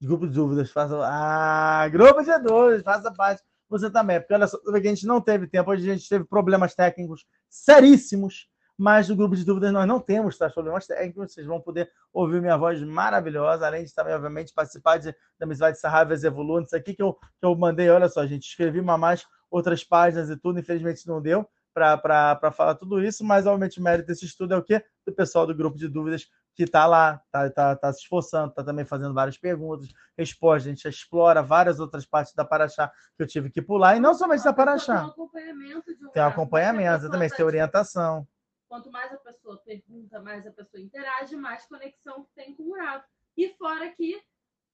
Grupo 0.00 0.26
de 0.26 0.34
dúvidas, 0.34 0.70
faça. 0.70 0.98
Ah, 1.04 1.88
grupo 1.88 2.22
de 2.22 2.38
dúvidas, 2.38 2.82
faça 2.82 3.12
parte. 3.12 3.42
Você 3.68 3.90
também, 3.90 4.18
porque 4.18 4.32
olha 4.32 4.46
só, 4.46 4.58
a 4.66 4.80
gente 4.80 5.06
não 5.06 5.20
teve 5.20 5.46
tempo, 5.46 5.70
hoje 5.70 5.90
a 5.90 5.94
gente 5.94 6.08
teve 6.08 6.24
problemas 6.24 6.74
técnicos 6.74 7.26
seríssimos, 7.50 8.48
mas 8.78 9.08
no 9.08 9.16
grupo 9.16 9.36
de 9.36 9.44
dúvidas 9.44 9.72
nós 9.72 9.86
não 9.86 10.00
temos 10.00 10.38
tais 10.38 10.54
problemas 10.54 10.86
técnicos, 10.86 11.34
vocês 11.34 11.46
vão 11.46 11.60
poder 11.60 11.90
ouvir 12.12 12.40
minha 12.40 12.56
voz 12.56 12.82
maravilhosa, 12.82 13.66
além 13.66 13.84
de 13.84 13.92
também, 13.92 14.14
obviamente, 14.14 14.54
participar 14.54 14.96
de, 14.98 15.12
da 15.38 15.44
amizade 15.44 15.74
de 15.74 15.80
Sarravas 15.80 16.24
Evolution, 16.24 16.64
isso 16.64 16.76
aqui 16.76 16.94
que 16.94 17.02
eu, 17.02 17.12
que 17.12 17.44
eu 17.44 17.54
mandei, 17.56 17.90
olha 17.90 18.08
só, 18.08 18.26
gente, 18.26 18.48
escrevi 18.48 18.80
uma 18.80 18.96
mais 18.96 19.26
outras 19.50 19.84
páginas 19.84 20.30
e 20.30 20.36
tudo, 20.36 20.58
infelizmente 20.58 21.06
não 21.06 21.20
deu 21.20 21.48
para 21.72 22.50
falar 22.52 22.74
tudo 22.74 23.02
isso, 23.02 23.24
mas 23.24 23.46
obviamente 23.46 23.78
o 23.78 23.82
mérito 23.82 24.08
desse 24.08 24.24
estudo 24.24 24.54
é 24.54 24.56
o 24.56 24.62
quê? 24.62 24.84
Do 25.06 25.12
pessoal 25.12 25.46
do 25.46 25.54
grupo 25.54 25.76
de 25.78 25.88
dúvidas 25.88 26.28
que 26.54 26.64
está 26.64 26.86
lá, 26.86 27.22
está 27.26 27.50
tá, 27.50 27.76
tá 27.76 27.92
se 27.92 28.00
esforçando, 28.00 28.48
está 28.48 28.64
também 28.64 28.84
fazendo 28.84 29.14
várias 29.14 29.38
perguntas, 29.38 29.88
respostas, 30.16 30.66
a 30.66 30.70
gente 30.70 30.88
explora 30.88 31.40
várias 31.40 31.78
outras 31.78 32.04
partes 32.04 32.34
da 32.34 32.44
Paraxá 32.44 32.90
que 33.16 33.22
eu 33.22 33.28
tive 33.28 33.48
que 33.48 33.62
pular, 33.62 33.96
e 33.96 34.00
não 34.00 34.12
somente 34.12 34.42
da 34.42 34.52
Paraxá. 34.52 34.96
Tem 34.98 35.04
um 35.04 35.10
acompanhamento. 35.10 35.94
De 35.94 36.04
um 36.04 36.10
tem 36.10 36.22
um 36.22 36.26
acompanhamento, 36.26 37.04
exatamente, 37.04 37.36
tem 37.36 37.46
orientação. 37.46 38.26
Quanto 38.68 38.90
mais 38.90 39.12
a 39.12 39.18
pessoa 39.18 39.56
pergunta, 39.58 40.20
mais 40.20 40.44
a 40.46 40.50
pessoa 40.50 40.82
interage, 40.82 41.36
mais 41.36 41.64
conexão 41.66 42.26
tem 42.34 42.56
com 42.56 42.64
o 42.64 42.76
Rafa. 42.76 43.06
E 43.36 43.50
fora 43.50 43.88
que 43.92 44.20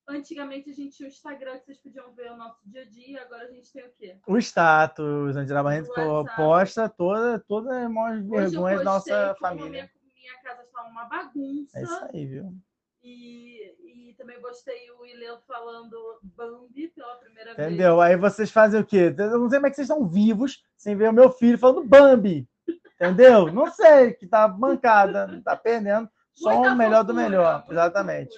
Antigamente 0.07 0.71
a 0.71 0.73
gente 0.73 0.97
tinha 0.97 1.09
o 1.09 1.13
Instagram 1.13 1.59
que 1.59 1.65
vocês 1.67 1.79
podiam 1.79 2.13
ver 2.13 2.31
o 2.31 2.37
nosso 2.37 2.61
dia 2.69 2.83
a 2.83 2.85
dia, 2.85 3.23
agora 3.23 3.45
a 3.45 3.51
gente 3.51 3.73
tem 3.73 3.85
o 3.85 3.91
quê? 3.93 4.19
O 4.27 4.37
status, 4.37 5.35
onde 5.35 5.53
a 5.53 5.73
gente 5.73 6.37
posta 6.37 6.89
toda, 6.91 7.39
toda 7.39 7.87
as 7.87 8.27
vergonhas 8.27 8.79
da 8.79 8.85
nossa 8.85 9.35
família. 9.41 9.71
Minha, 9.71 9.91
minha 10.15 10.43
casa 10.43 10.63
está 10.63 10.83
uma 10.83 11.05
bagunça. 11.07 11.79
É 11.79 11.83
isso 11.83 12.09
aí, 12.13 12.27
viu? 12.27 12.55
E, 13.03 14.11
e 14.11 14.15
também 14.15 14.41
gostei 14.41 14.91
o 14.91 15.01
William 15.01 15.39
falando 15.47 15.97
Bambi 16.23 16.89
pela 16.89 17.17
primeira 17.17 17.53
Entendeu? 17.53 17.67
vez. 17.67 17.75
Entendeu? 17.75 18.01
Aí 18.01 18.17
vocês 18.17 18.51
fazem 18.51 18.81
o 18.81 18.85
quê? 18.85 19.15
Eu 19.17 19.39
não 19.39 19.49
sei 19.49 19.59
como 19.59 19.67
é 19.67 19.71
que 19.71 19.77
vocês 19.77 19.89
estão 19.89 20.07
vivos 20.07 20.63
sem 20.77 20.97
ver 20.97 21.09
o 21.09 21.13
meu 21.13 21.31
filho 21.31 21.59
falando 21.59 21.87
Bambi. 21.87 22.49
Entendeu? 22.95 23.53
Não 23.53 23.71
sei, 23.71 24.13
que 24.13 24.27
tá 24.27 24.47
bancada, 24.47 25.41
tá 25.45 25.57
perdendo. 25.57 26.09
Só 26.35 26.63
o 26.63 26.75
melhor 26.75 27.05
do 27.05 27.15
melhor. 27.15 27.65
Exatamente. 27.71 28.37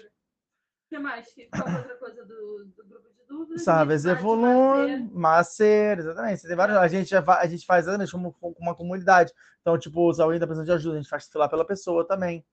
O 0.86 0.88
que 0.88 0.98
mais? 1.00 1.26
Qual 1.50 1.76
outra 1.76 1.96
coisa 1.96 2.24
do, 2.24 2.64
do 2.76 2.84
grupo 2.86 3.08
de 3.08 3.26
dúvidas? 3.28 3.64
Sabes 3.64 4.04
Identidade 4.04 4.20
Evolun, 4.24 5.10
Macer, 5.12 5.98
exatamente. 5.98 6.40
Você 6.40 6.46
tem 6.48 6.56
vários, 6.56 6.76
a, 6.78 6.86
gente, 6.86 7.12
a 7.14 7.46
gente 7.46 7.66
faz 7.66 7.84
exatamente 7.84 8.12
como, 8.12 8.32
como 8.34 8.54
uma 8.60 8.74
comunidade. 8.74 9.32
Então, 9.60 9.76
tipo, 9.76 10.12
se 10.14 10.22
alguém 10.22 10.38
tá 10.38 10.46
precisando 10.46 10.66
de 10.66 10.72
ajuda, 10.72 10.94
a 10.96 11.00
gente 11.00 11.10
faz 11.10 11.26
filar 11.26 11.48
pela 11.50 11.64
pessoa 11.66 12.06
também. 12.06 12.44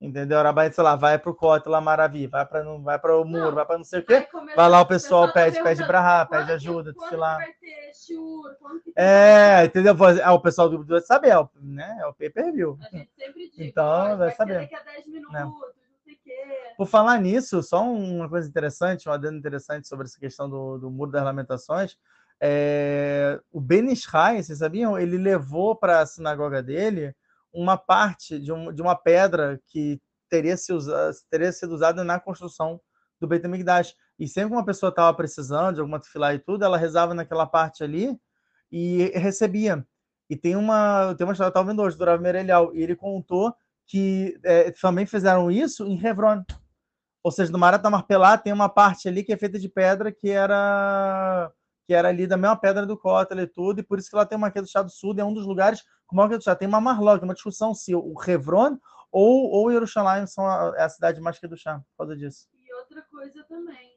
Entendeu? 0.00 0.38
Arabai, 0.38 0.70
sei 0.70 0.84
lá, 0.84 0.94
vai 0.94 1.18
pro 1.18 1.34
Cote 1.34 1.68
lá, 1.70 1.80
Maravi, 1.80 2.26
vai 2.26 2.44
para 2.46 2.62
vai 2.78 2.98
para 2.98 3.16
o 3.18 3.24
muro, 3.24 3.46
Não. 3.46 3.54
vai 3.54 3.64
para 3.64 3.78
não 3.78 3.84
sei 3.84 4.00
o 4.00 4.04
Vai 4.06 4.22
quê. 4.22 4.28
Vai 4.54 4.68
lá, 4.68 4.82
o 4.82 4.86
pessoal 4.86 5.26
tá 5.26 5.32
pede, 5.32 5.62
pede 5.62 5.82
brahá, 5.84 6.26
quando 6.26 6.40
pede 6.40 6.52
ajuda, 6.52 6.92
quando 6.92 7.00
desfilar. 7.00 7.38
que 7.38 7.44
vai 7.46 7.54
ter 7.54 7.94
shiur? 7.94 8.56
É, 8.94 9.64
entendeu? 9.64 9.96
É 10.22 10.30
o 10.30 10.38
pessoal 10.40 10.68
do 10.68 10.84
do 10.84 11.00
sabe, 11.00 11.28
é 11.30 11.38
o, 11.38 11.48
né? 11.62 11.96
É 12.02 12.06
o 12.06 12.12
pay 12.12 12.28
per 12.28 12.52
view. 12.52 12.78
A 12.82 12.94
gente 12.96 13.10
sempre 13.16 13.48
diz, 13.48 13.58
Então, 13.58 14.08
vai 14.08 14.16
vai 14.18 14.30
saber. 14.34 14.60
daqui 14.60 14.74
a 14.74 14.82
10 14.82 15.06
minutos, 15.06 15.32
Né. 15.32 15.44
não 15.44 15.60
sei 16.04 16.14
o 16.14 16.18
quê. 16.22 16.32
Por 16.76 16.86
falar 16.86 17.18
nisso, 17.20 17.62
só 17.62 17.82
uma 17.82 18.28
coisa 18.28 18.48
interessante, 18.48 19.08
um 19.08 19.12
adendo 19.12 19.38
interessante 19.38 19.88
sobre 19.88 20.06
essa 20.06 20.18
questão 20.18 20.48
do, 20.48 20.78
do 20.78 20.90
Muro 20.90 21.10
das 21.10 21.24
Lamentações. 21.24 21.96
É, 22.40 23.40
o 23.50 23.60
Ben 23.60 23.90
Ishai, 23.90 24.42
vocês 24.42 24.58
sabiam? 24.58 24.98
Ele 24.98 25.16
levou 25.16 25.74
para 25.74 26.00
a 26.00 26.06
sinagoga 26.06 26.62
dele 26.62 27.14
uma 27.52 27.78
parte 27.78 28.38
de, 28.38 28.52
um- 28.52 28.72
de 28.72 28.82
uma 28.82 28.94
pedra 28.94 29.58
que 29.68 29.98
teria, 30.28 30.56
se 30.56 30.72
usa- 30.72 31.12
teria 31.30 31.50
sido 31.50 31.74
usada 31.74 32.04
na 32.04 32.20
construção 32.20 32.78
do 33.18 33.26
Beit 33.26 33.44
HaMikdash. 33.46 33.94
E 34.18 34.28
sempre 34.28 34.50
que 34.50 34.56
uma 34.56 34.64
pessoa 34.64 34.90
estava 34.90 35.14
precisando 35.16 35.76
de 35.76 35.80
alguma 35.80 35.98
tefilá 36.00 36.34
e 36.34 36.38
tudo, 36.38 36.64
ela 36.64 36.76
rezava 36.76 37.14
naquela 37.14 37.46
parte 37.46 37.82
ali 37.82 38.18
e 38.70 39.10
recebia. 39.14 39.86
E 40.28 40.36
tem 40.36 40.56
uma, 40.56 41.14
tem 41.16 41.26
uma 41.26 41.32
história, 41.32 41.48
eu 41.48 41.50
estava 41.50 41.68
vendo 41.68 41.80
hoje, 41.80 41.96
do 41.96 42.04
Rav 42.04 42.20
Merelial, 42.20 42.74
e 42.74 42.82
ele 42.82 42.96
contou 42.96 43.54
que 43.86 44.38
é, 44.44 44.70
também 44.72 45.06
fizeram 45.06 45.50
isso 45.50 45.86
em 45.86 46.04
Hebron. 46.04 46.42
Ou 47.22 47.30
seja, 47.30 47.50
no 47.50 47.58
Marat 47.58 47.82
Marpelá 47.82 48.38
tem 48.38 48.52
uma 48.52 48.68
parte 48.68 49.08
ali 49.08 49.24
que 49.24 49.32
é 49.32 49.36
feita 49.36 49.58
de 49.58 49.68
pedra 49.68 50.12
que 50.12 50.30
era 50.30 51.52
que 51.86 51.94
era 51.94 52.08
ali 52.08 52.26
da 52.26 52.36
mesma 52.36 52.56
pedra 52.58 52.84
do 52.84 52.98
Cótele 52.98 53.42
e 53.42 53.46
tudo, 53.46 53.78
e 53.78 53.82
por 53.82 53.96
isso 53.98 54.10
que 54.10 54.16
lá 54.16 54.26
tem 54.26 54.36
uma 54.36 54.50
queda 54.50 54.66
do 54.66 54.70
Chá 54.70 54.82
do 54.82 54.90
Sul, 54.90 55.14
é 55.16 55.24
um 55.24 55.32
dos 55.32 55.46
lugares 55.46 55.84
com 56.04 56.16
maior 56.16 56.28
queda 56.28 56.38
do 56.38 56.44
Chá. 56.44 56.56
Tem 56.56 56.66
uma 56.66 56.80
Marlock, 56.80 57.22
uma 57.22 57.32
discussão 57.32 57.72
se 57.74 57.94
o 57.94 58.14
Hebron 58.26 58.76
ou, 59.12 59.50
ou 59.50 59.70
Jerusalém 59.70 60.26
são 60.26 60.44
a, 60.44 60.74
é 60.76 60.82
a 60.82 60.88
cidade 60.88 61.20
mais 61.20 61.38
que 61.38 61.46
do 61.46 61.56
Chá, 61.56 61.78
por 61.78 61.96
causa 61.98 62.16
disso. 62.16 62.48
E 62.52 62.74
outra 62.74 63.02
coisa 63.02 63.44
também. 63.44 63.96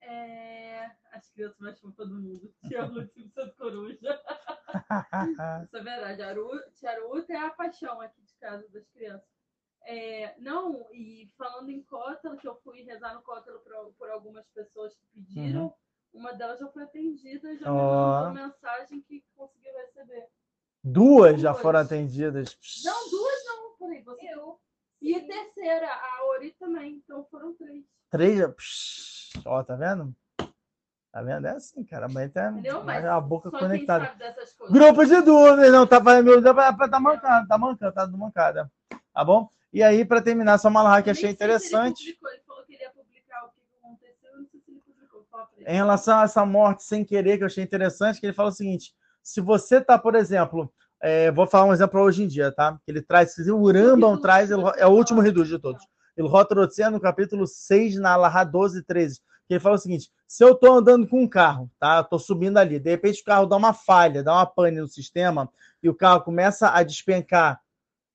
É... 0.00 0.90
As 1.12 1.28
crianças 1.30 1.58
mais 1.58 1.78
chamam 1.78 1.94
todo 1.94 2.14
mundo. 2.14 2.52
Tia 2.66 2.84
Lúcia 2.86 3.28
Santo 3.34 3.56
Coruja. 3.56 4.20
Isso 5.64 5.76
é 5.76 5.82
verdade. 5.82 6.22
Aru, 6.22 6.50
Tia 6.74 6.92
Aruta 6.92 7.32
é 7.32 7.36
a 7.36 7.50
paixão 7.50 8.00
aqui 8.00 8.22
casa 8.40 8.68
das 8.70 8.86
crianças. 8.88 9.28
É, 9.84 10.34
não, 10.38 10.86
e 10.92 11.30
falando 11.38 11.70
em 11.70 11.82
cótelo, 11.82 12.36
que 12.36 12.46
eu 12.48 12.56
fui 12.62 12.82
rezar 12.82 13.14
no 13.14 13.22
cótelo 13.22 13.58
por, 13.60 13.92
por 13.98 14.10
algumas 14.10 14.46
pessoas 14.48 14.94
que 14.94 15.06
pediram, 15.14 15.74
uma 16.12 16.32
delas 16.32 16.58
já 16.58 16.68
foi 16.68 16.82
atendida, 16.82 17.56
já 17.56 17.70
me 17.70 17.78
Uhum. 17.78 17.84
Ó. 17.84 18.24
mandou 18.24 18.44
mensagem 18.46 19.00
que 19.02 19.24
conseguiu 19.36 19.72
receber. 19.74 20.28
Duas 20.82 21.40
já 21.40 21.54
foram 21.54 21.80
atendidas. 21.80 22.56
Não, 22.84 23.10
duas 23.10 23.44
não, 23.46 23.76
peraí, 23.78 24.02
você. 24.02 24.32
Eu. 24.34 24.60
E 25.00 25.14
a 25.14 25.26
terceira, 25.26 25.88
a 25.92 26.24
Ori 26.26 26.52
também, 26.58 26.94
então 26.96 27.24
foram 27.30 27.54
três. 27.54 27.84
Três. 28.10 28.38
já- 28.38 28.48
Psh, 28.48 29.32
Ó, 29.46 29.62
tá 29.62 29.76
vendo? 29.76 30.14
Tá 31.12 31.22
vendo? 31.22 31.46
É 31.46 31.50
assim, 31.50 31.82
cara. 31.84 32.06
A 32.06 32.08
mãe 32.08 32.28
tem 32.28 32.42
Entendeu? 32.48 32.84
Mas 32.84 33.04
a 33.04 33.20
boca 33.20 33.50
conectada. 33.50 34.12
Grupo 34.70 35.04
de 35.04 35.20
dúvidas, 35.22 35.72
não 35.72 35.86
tá 35.86 36.02
fazendo 36.02 36.42
tá, 36.42 36.88
tá 36.88 37.00
mancando, 37.00 37.48
tá 37.48 37.58
mancando, 37.58 37.92
tá 37.92 38.06
mancada. 38.06 38.70
Tá 39.12 39.24
bom? 39.24 39.48
E 39.72 39.82
aí, 39.82 40.04
para 40.04 40.22
terminar, 40.22 40.58
só 40.58 40.68
uma 40.68 40.82
larra 40.82 41.02
que 41.02 41.10
achei 41.10 41.22
se 41.22 41.26
ele 41.26 41.34
interessante. 41.34 42.04
publicou, 42.04 42.30
Ele 42.30 42.42
falou 42.46 42.64
que 42.64 42.74
ele 42.74 42.82
ia 42.82 42.90
publicar 42.90 43.44
o 43.44 43.48
que 43.50 43.60
aconteceu, 43.78 44.30
eu 44.32 44.38
não 44.38 44.46
sei 44.46 44.60
se 44.60 44.70
ele 44.70 44.80
publicou. 44.80 45.26
Em 45.66 45.76
relação 45.76 46.18
a 46.18 46.24
essa 46.24 46.44
morte 46.46 46.84
sem 46.84 47.04
querer, 47.04 47.36
que 47.36 47.42
eu 47.42 47.46
achei 47.46 47.64
interessante, 47.64 48.20
que 48.20 48.26
ele 48.26 48.32
fala 48.32 48.50
o 48.50 48.52
seguinte: 48.52 48.94
se 49.22 49.40
você 49.40 49.80
tá, 49.80 49.98
por 49.98 50.14
exemplo, 50.14 50.72
é, 51.00 51.30
vou 51.30 51.46
falar 51.46 51.66
um 51.66 51.72
exemplo 51.72 52.00
hoje 52.00 52.22
em 52.22 52.26
dia, 52.26 52.52
tá? 52.52 52.78
Que 52.84 52.90
ele 52.90 53.02
traz, 53.02 53.36
o 53.48 53.66
Rambam 53.70 54.10
Reduz, 54.10 54.22
traz, 54.22 54.50
é 54.50 54.86
o 54.86 54.90
último 54.90 55.20
reduz 55.20 55.48
de 55.48 55.58
todos. 55.58 55.82
Ele 56.16 56.28
Rotrotzia 56.28 56.90
no 56.90 57.00
capítulo 57.00 57.46
6, 57.46 57.96
na 57.96 58.12
Alahá 58.12 58.42
12, 58.42 58.82
13. 58.82 59.20
Que 59.48 59.54
ele 59.54 59.60
fala 59.60 59.74
o 59.76 59.78
seguinte: 59.78 60.12
se 60.26 60.44
eu 60.44 60.54
tô 60.54 60.70
andando 60.72 61.08
com 61.08 61.22
um 61.22 61.28
carro, 61.28 61.70
tá? 61.80 62.04
Tô 62.04 62.18
subindo 62.18 62.58
ali, 62.58 62.78
de 62.78 62.90
repente 62.90 63.22
o 63.22 63.24
carro 63.24 63.46
dá 63.46 63.56
uma 63.56 63.72
falha, 63.72 64.22
dá 64.22 64.34
uma 64.34 64.46
pane 64.46 64.78
no 64.78 64.86
sistema, 64.86 65.50
e 65.82 65.88
o 65.88 65.94
carro 65.94 66.20
começa 66.20 66.70
a 66.70 66.82
despencar. 66.82 67.60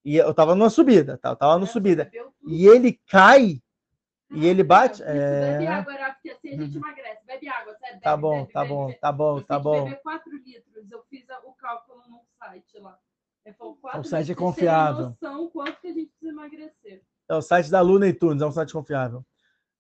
E 0.06 0.18
eu 0.18 0.34
tava 0.34 0.54
numa 0.54 0.70
subida, 0.70 1.18
tá? 1.18 1.30
Eu 1.30 1.36
tava 1.36 1.54
numa 1.56 1.66
Você 1.66 1.74
subida. 1.74 2.12
E 2.46 2.68
ele 2.68 3.00
cai 3.08 3.62
e 4.30 4.46
ele 4.46 4.64
bate. 4.64 4.96
Isso, 5.02 5.04
Bebe 5.06 5.64
É... 5.66 5.68
água, 5.68 5.94
era 5.94 6.14
porque 6.14 6.30
assim 6.30 6.50
a 6.50 6.58
gente 6.62 6.78
emagrece. 6.78 7.26
Bebe 7.26 7.48
água, 7.50 7.76
sério. 7.80 8.02
Tá 8.02 8.12
bebe, 8.12 8.22
bom, 8.22 8.40
bebe, 8.42 8.52
tá 8.54 8.60
bebe, 8.62 8.74
bom, 8.74 8.94
tá 8.94 9.12
bom, 9.12 9.42
tá 9.42 9.60
bom. 9.60 9.84
beber 9.86 10.02
4 10.02 10.32
litros. 10.38 10.92
Eu 10.92 11.04
fiz 11.10 11.24
o 11.46 11.54
cálculo 11.54 12.02
num 12.10 12.22
site 12.38 12.78
lá. 12.80 12.98
Falou 13.58 13.76
4 13.78 14.00
Um 14.00 14.04
site 14.04 14.28
litros. 14.30 14.46
confiável. 14.48 15.06
Noção 15.22 15.48
quanto 15.50 15.80
que 15.82 15.88
a 15.88 15.94
gente 15.94 16.08
precisa 16.10 16.32
emagrecer. 16.32 17.02
É 17.30 17.36
o 17.36 17.42
site 17.42 17.72
da 17.72 17.82
Luna 17.82 18.08
e 18.08 18.14
Tunes, 18.14 18.42
é 18.42 18.46
um 18.46 18.52
site 18.52 18.74
confiável. 18.74 19.26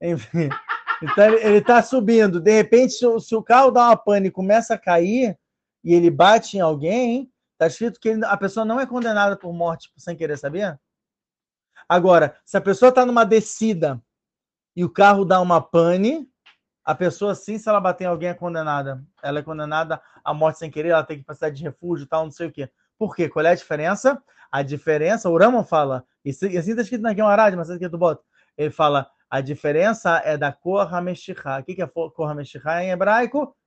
Enfim. 0.01 0.49
Então 1.03 1.25
ele, 1.25 1.45
ele 1.45 1.61
tá 1.61 1.83
subindo. 1.83 2.39
De 2.39 2.51
repente, 2.51 2.93
se 2.93 3.05
o, 3.05 3.19
se 3.19 3.35
o 3.35 3.43
carro 3.43 3.71
dá 3.71 3.87
uma 3.87 3.97
pane 3.97 4.27
e 4.27 4.31
começa 4.31 4.73
a 4.73 4.77
cair 4.77 5.37
e 5.83 5.93
ele 5.93 6.09
bate 6.09 6.55
em 6.57 6.61
alguém, 6.61 7.29
tá 7.57 7.67
escrito 7.67 7.99
que 7.99 8.09
ele- 8.09 8.25
a 8.25 8.37
pessoa 8.37 8.65
não 8.65 8.79
é 8.79 8.85
condenada 8.85 9.35
por 9.35 9.53
morte 9.53 9.91
sem 9.97 10.15
querer, 10.15 10.37
sabia? 10.37 10.79
Agora, 11.89 12.37
se 12.45 12.55
a 12.55 12.61
pessoa 12.61 12.91
tá 12.91 13.05
numa 13.05 13.25
descida 13.25 14.01
e 14.75 14.85
o 14.85 14.89
carro 14.89 15.25
dá 15.25 15.41
uma 15.41 15.61
pane, 15.61 16.25
a 16.85 16.95
pessoa, 16.95 17.35
sim, 17.35 17.57
se 17.57 17.67
ela 17.67 17.81
bater 17.81 18.05
em 18.05 18.07
alguém, 18.07 18.29
é 18.29 18.33
condenada. 18.33 19.03
Ela 19.21 19.39
é 19.39 19.43
condenada 19.43 20.01
à 20.23 20.33
morte 20.33 20.59
sem 20.59 20.71
querer, 20.71 20.89
ela 20.89 21.03
tem 21.03 21.17
que 21.17 21.25
precisar 21.25 21.49
de 21.49 21.63
refúgio 21.63 22.07
tal, 22.07 22.23
não 22.23 22.31
sei 22.31 22.47
o 22.47 22.51
quê. 22.51 22.69
Por 22.97 23.13
quê? 23.13 23.27
Qual 23.27 23.45
é 23.45 23.49
a 23.49 23.55
diferença? 23.55 24.21
A 24.49 24.61
diferença, 24.61 25.29
o 25.29 25.37
Ramon 25.37 25.63
fala, 25.65 26.05
e 26.23 26.29
assim 26.29 26.71
está 26.71 26.81
escrito 26.81 27.01
na 27.01 27.11
Guimarães, 27.13 27.55
mas 27.55 27.69
aqui 27.69 27.87
do 27.87 27.97
bota. 27.97 28.23
Ele 28.57 28.69
fala, 28.69 29.09
a 29.33 29.41
diferença 29.41 30.21
é 30.23 30.37
da 30.37 30.51
cor 30.51 30.93
Hameshihá. 30.93 31.57
O 31.57 31.63
que 31.63 31.81
é 31.81 31.87
cor 31.87 32.29
Hameshihá 32.29 32.83
em 32.83 32.91
hebraico? 32.91 33.57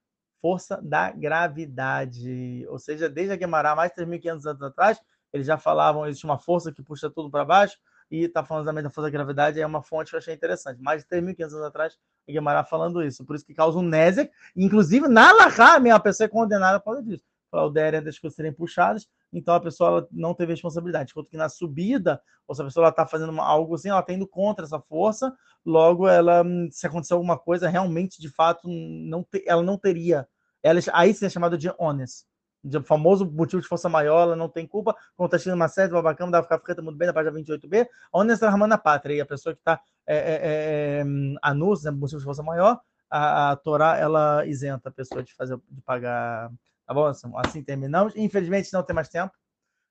Força 0.40 0.80
da 0.80 1.10
gravidade. 1.10 2.64
Ou 2.68 2.78
seja, 2.78 3.08
desde 3.08 3.32
a 3.32 3.36
Guimarães, 3.36 3.74
mais 3.74 3.90
de 3.90 4.00
3.500 4.00 4.46
anos 4.46 4.62
atrás, 4.62 5.00
eles 5.32 5.44
já 5.44 5.58
falavam, 5.58 6.06
existe 6.06 6.24
uma 6.24 6.38
força 6.38 6.70
que 6.70 6.84
puxa 6.84 7.10
tudo 7.10 7.28
para 7.28 7.44
baixo, 7.44 7.76
e 8.08 8.26
está 8.26 8.44
falando 8.44 8.66
também 8.66 8.84
da 8.84 8.90
força 8.90 9.10
da 9.10 9.10
gravidade, 9.10 9.60
é 9.60 9.66
uma 9.66 9.82
fonte 9.82 10.10
que 10.10 10.14
eu 10.14 10.18
achei 10.18 10.34
interessante. 10.34 10.80
Mais 10.80 11.02
de 11.02 11.08
3.500 11.08 11.42
anos 11.42 11.62
atrás, 11.62 11.98
a 12.28 12.30
Guimarães 12.30 12.68
falando 12.68 13.02
isso. 13.02 13.24
Por 13.24 13.34
isso 13.34 13.44
que 13.44 13.52
causa 13.52 13.76
um 13.76 13.82
Nézer, 13.82 14.30
inclusive 14.54 15.08
na 15.08 15.32
Lahá, 15.32 15.78
a 15.78 15.98
pessoa 15.98 16.26
é 16.26 16.28
condenada 16.28 16.78
por 16.78 16.92
causa 16.92 17.02
disso. 17.02 17.24
Claudéria 17.50 18.00
das 18.00 18.20
coisas 18.20 18.36
serem 18.36 18.52
puxadas, 18.52 19.08
então 19.32 19.54
a 19.54 19.60
pessoa 19.60 20.08
não 20.10 20.34
teve 20.34 20.52
responsabilidade. 20.52 21.10
Enquanto 21.10 21.28
que 21.30 21.36
na 21.36 21.48
subida, 21.48 22.20
ou 22.46 22.54
se 22.54 22.62
a 22.62 22.64
pessoa 22.64 22.88
está 22.88 23.06
fazendo 23.06 23.30
uma- 23.30 23.44
algo 23.44 23.74
assim, 23.74 23.88
ela 23.88 24.00
está 24.00 24.12
indo 24.12 24.26
contra 24.26 24.64
essa 24.64 24.80
força, 24.80 25.32
logo 25.64 26.08
ela, 26.08 26.42
hum, 26.42 26.68
se 26.70 26.86
acontecer 26.86 27.14
alguma 27.14 27.38
coisa, 27.38 27.68
realmente, 27.68 28.20
de 28.20 28.28
fato, 28.28 28.68
não 28.68 29.22
te- 29.24 29.44
ela 29.46 29.62
não 29.62 29.76
teria. 29.78 30.26
Ela, 30.62 30.80
aí 30.92 31.12
sim 31.14 31.26
é 31.26 31.28
chamado 31.28 31.58
de 31.58 31.70
honest. 31.78 32.24
De 32.62 32.80
famoso 32.82 33.24
motivo 33.30 33.62
de 33.62 33.68
força 33.68 33.88
maior, 33.88 34.22
ela 34.22 34.36
não 34.36 34.48
tem 34.48 34.66
culpa. 34.66 34.94
Quando 35.16 35.34
está 35.34 35.54
uma 35.54 35.68
série, 35.68 35.92
babacama, 35.92 36.32
dá 36.32 36.42
ficar 36.42 36.58
frita 36.58 36.82
muito 36.82 36.96
bem, 36.96 37.06
na 37.06 37.12
página 37.14 37.32
28b. 37.32 37.88
Honest 38.12 38.42
é 38.44 38.48
a 38.48 38.78
pátria. 38.78 39.14
E 39.14 39.20
a 39.20 39.26
pessoa 39.26 39.54
que 39.54 39.60
está 39.60 39.80
é, 40.06 40.16
é, 40.16 41.00
é, 41.00 41.04
hum, 41.04 41.36
anus, 41.42 41.84
né, 41.84 41.90
motivo 41.90 42.18
de 42.18 42.24
força 42.24 42.42
maior, 42.42 42.80
a, 43.10 43.52
a 43.52 43.56
Torá, 43.56 43.96
ela 43.96 44.44
isenta 44.46 44.88
a 44.88 44.92
pessoa 44.92 45.22
de 45.22 45.32
fazer, 45.34 45.56
de 45.70 45.80
pagar. 45.82 46.50
Tá 46.86 46.94
bom? 46.94 47.06
Assim, 47.06 47.30
assim 47.34 47.62
terminamos. 47.62 48.14
Infelizmente, 48.16 48.72
não 48.72 48.82
tem 48.82 48.94
mais 48.94 49.08
tempo. 49.08 49.34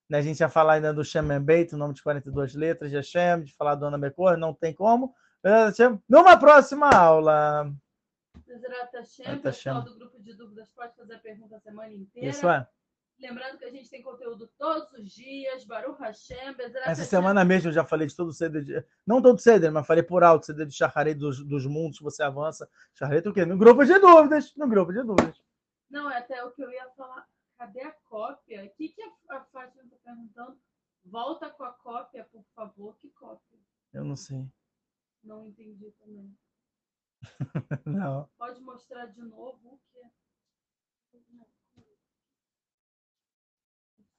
Né? 0.09 0.19
A 0.19 0.21
gente 0.21 0.39
ia 0.39 0.49
falar 0.49 0.73
ainda 0.73 0.93
do 0.93 1.03
Shem 1.03 1.23
Beit, 1.41 1.73
o 1.73 1.77
nome 1.77 1.93
de 1.93 2.01
42 2.01 2.55
letras 2.55 2.89
de 2.89 2.97
Hashem, 2.97 3.43
de 3.43 3.53
falar 3.53 3.75
do 3.75 3.85
Ana 3.85 3.97
Bekor, 3.97 4.37
não 4.37 4.53
tem 4.53 4.73
como. 4.73 5.13
Numa 6.07 6.37
próxima 6.37 6.89
aula. 6.89 7.71
Bezerra 8.47 8.89
Hashem, 8.93 9.39
pessoal 9.39 9.83
do 9.83 9.95
grupo 9.95 10.21
de 10.21 10.33
dúvidas 10.33 10.69
pode 10.69 10.95
fazer 10.95 11.15
a 11.15 11.19
pergunta 11.19 11.55
a 11.55 11.59
semana 11.59 11.93
inteira. 11.93 12.29
Isso 12.29 12.49
é. 12.49 12.67
Lembrando 13.17 13.57
que 13.57 13.65
a 13.65 13.71
gente 13.71 13.89
tem 13.89 14.01
conteúdo 14.01 14.49
todos 14.57 14.91
os 14.91 15.09
dias. 15.09 15.63
Baruch 15.65 16.01
Hashem, 16.01 16.55
Essa 16.59 16.79
Hashem. 16.79 17.05
semana 17.05 17.45
mesmo 17.45 17.69
eu 17.69 17.73
já 17.73 17.85
falei 17.85 18.07
de 18.07 18.15
todo 18.15 18.29
o 18.29 18.33
CD, 18.33 18.61
de... 18.61 18.85
não 19.07 19.21
todo 19.21 19.37
o 19.37 19.41
CD, 19.41 19.69
mas 19.69 19.87
falei 19.87 20.03
por 20.03 20.23
alto, 20.23 20.45
CD 20.45 20.65
de 20.65 20.73
Shaharei 20.73 21.13
dos, 21.13 21.43
dos 21.45 21.65
mundos, 21.65 21.99
você 21.99 22.23
avança. 22.23 22.67
Shaharei 22.93 23.19
o 23.19 23.33
quê? 23.33 23.45
No 23.45 23.57
grupo 23.57 23.85
de 23.85 23.97
dúvidas. 23.99 24.53
No 24.57 24.67
grupo 24.67 24.91
de 24.91 25.01
dúvidas. 25.03 25.41
Não, 25.89 26.09
é 26.09 26.17
até 26.17 26.43
o 26.43 26.51
que 26.51 26.63
eu 26.63 26.71
ia 26.71 26.89
falar. 26.91 27.27
Cadê 27.57 27.81
a 27.81 27.91
cópia? 27.91 28.65
O 28.65 28.69
que, 28.75 28.89
que 28.89 29.01
a, 29.01 29.13
a 29.29 29.45
Fátima 29.45 29.83
está 29.83 29.95
perguntando? 29.97 30.59
Volta 31.05 31.49
com 31.49 31.63
a 31.63 31.73
cópia, 31.73 32.25
por 32.25 32.43
favor. 32.55 32.97
Que 32.97 33.09
cópia? 33.11 33.59
Eu 33.93 34.03
não 34.03 34.15
sei. 34.15 34.51
Não 35.23 35.47
entendi 35.47 35.91
também. 35.91 36.37
Não. 37.85 38.29
Pode 38.37 38.59
mostrar 38.61 39.05
de 39.07 39.21
novo 39.21 39.73
o 39.73 39.79
que 39.91 39.99
é. 39.99 40.11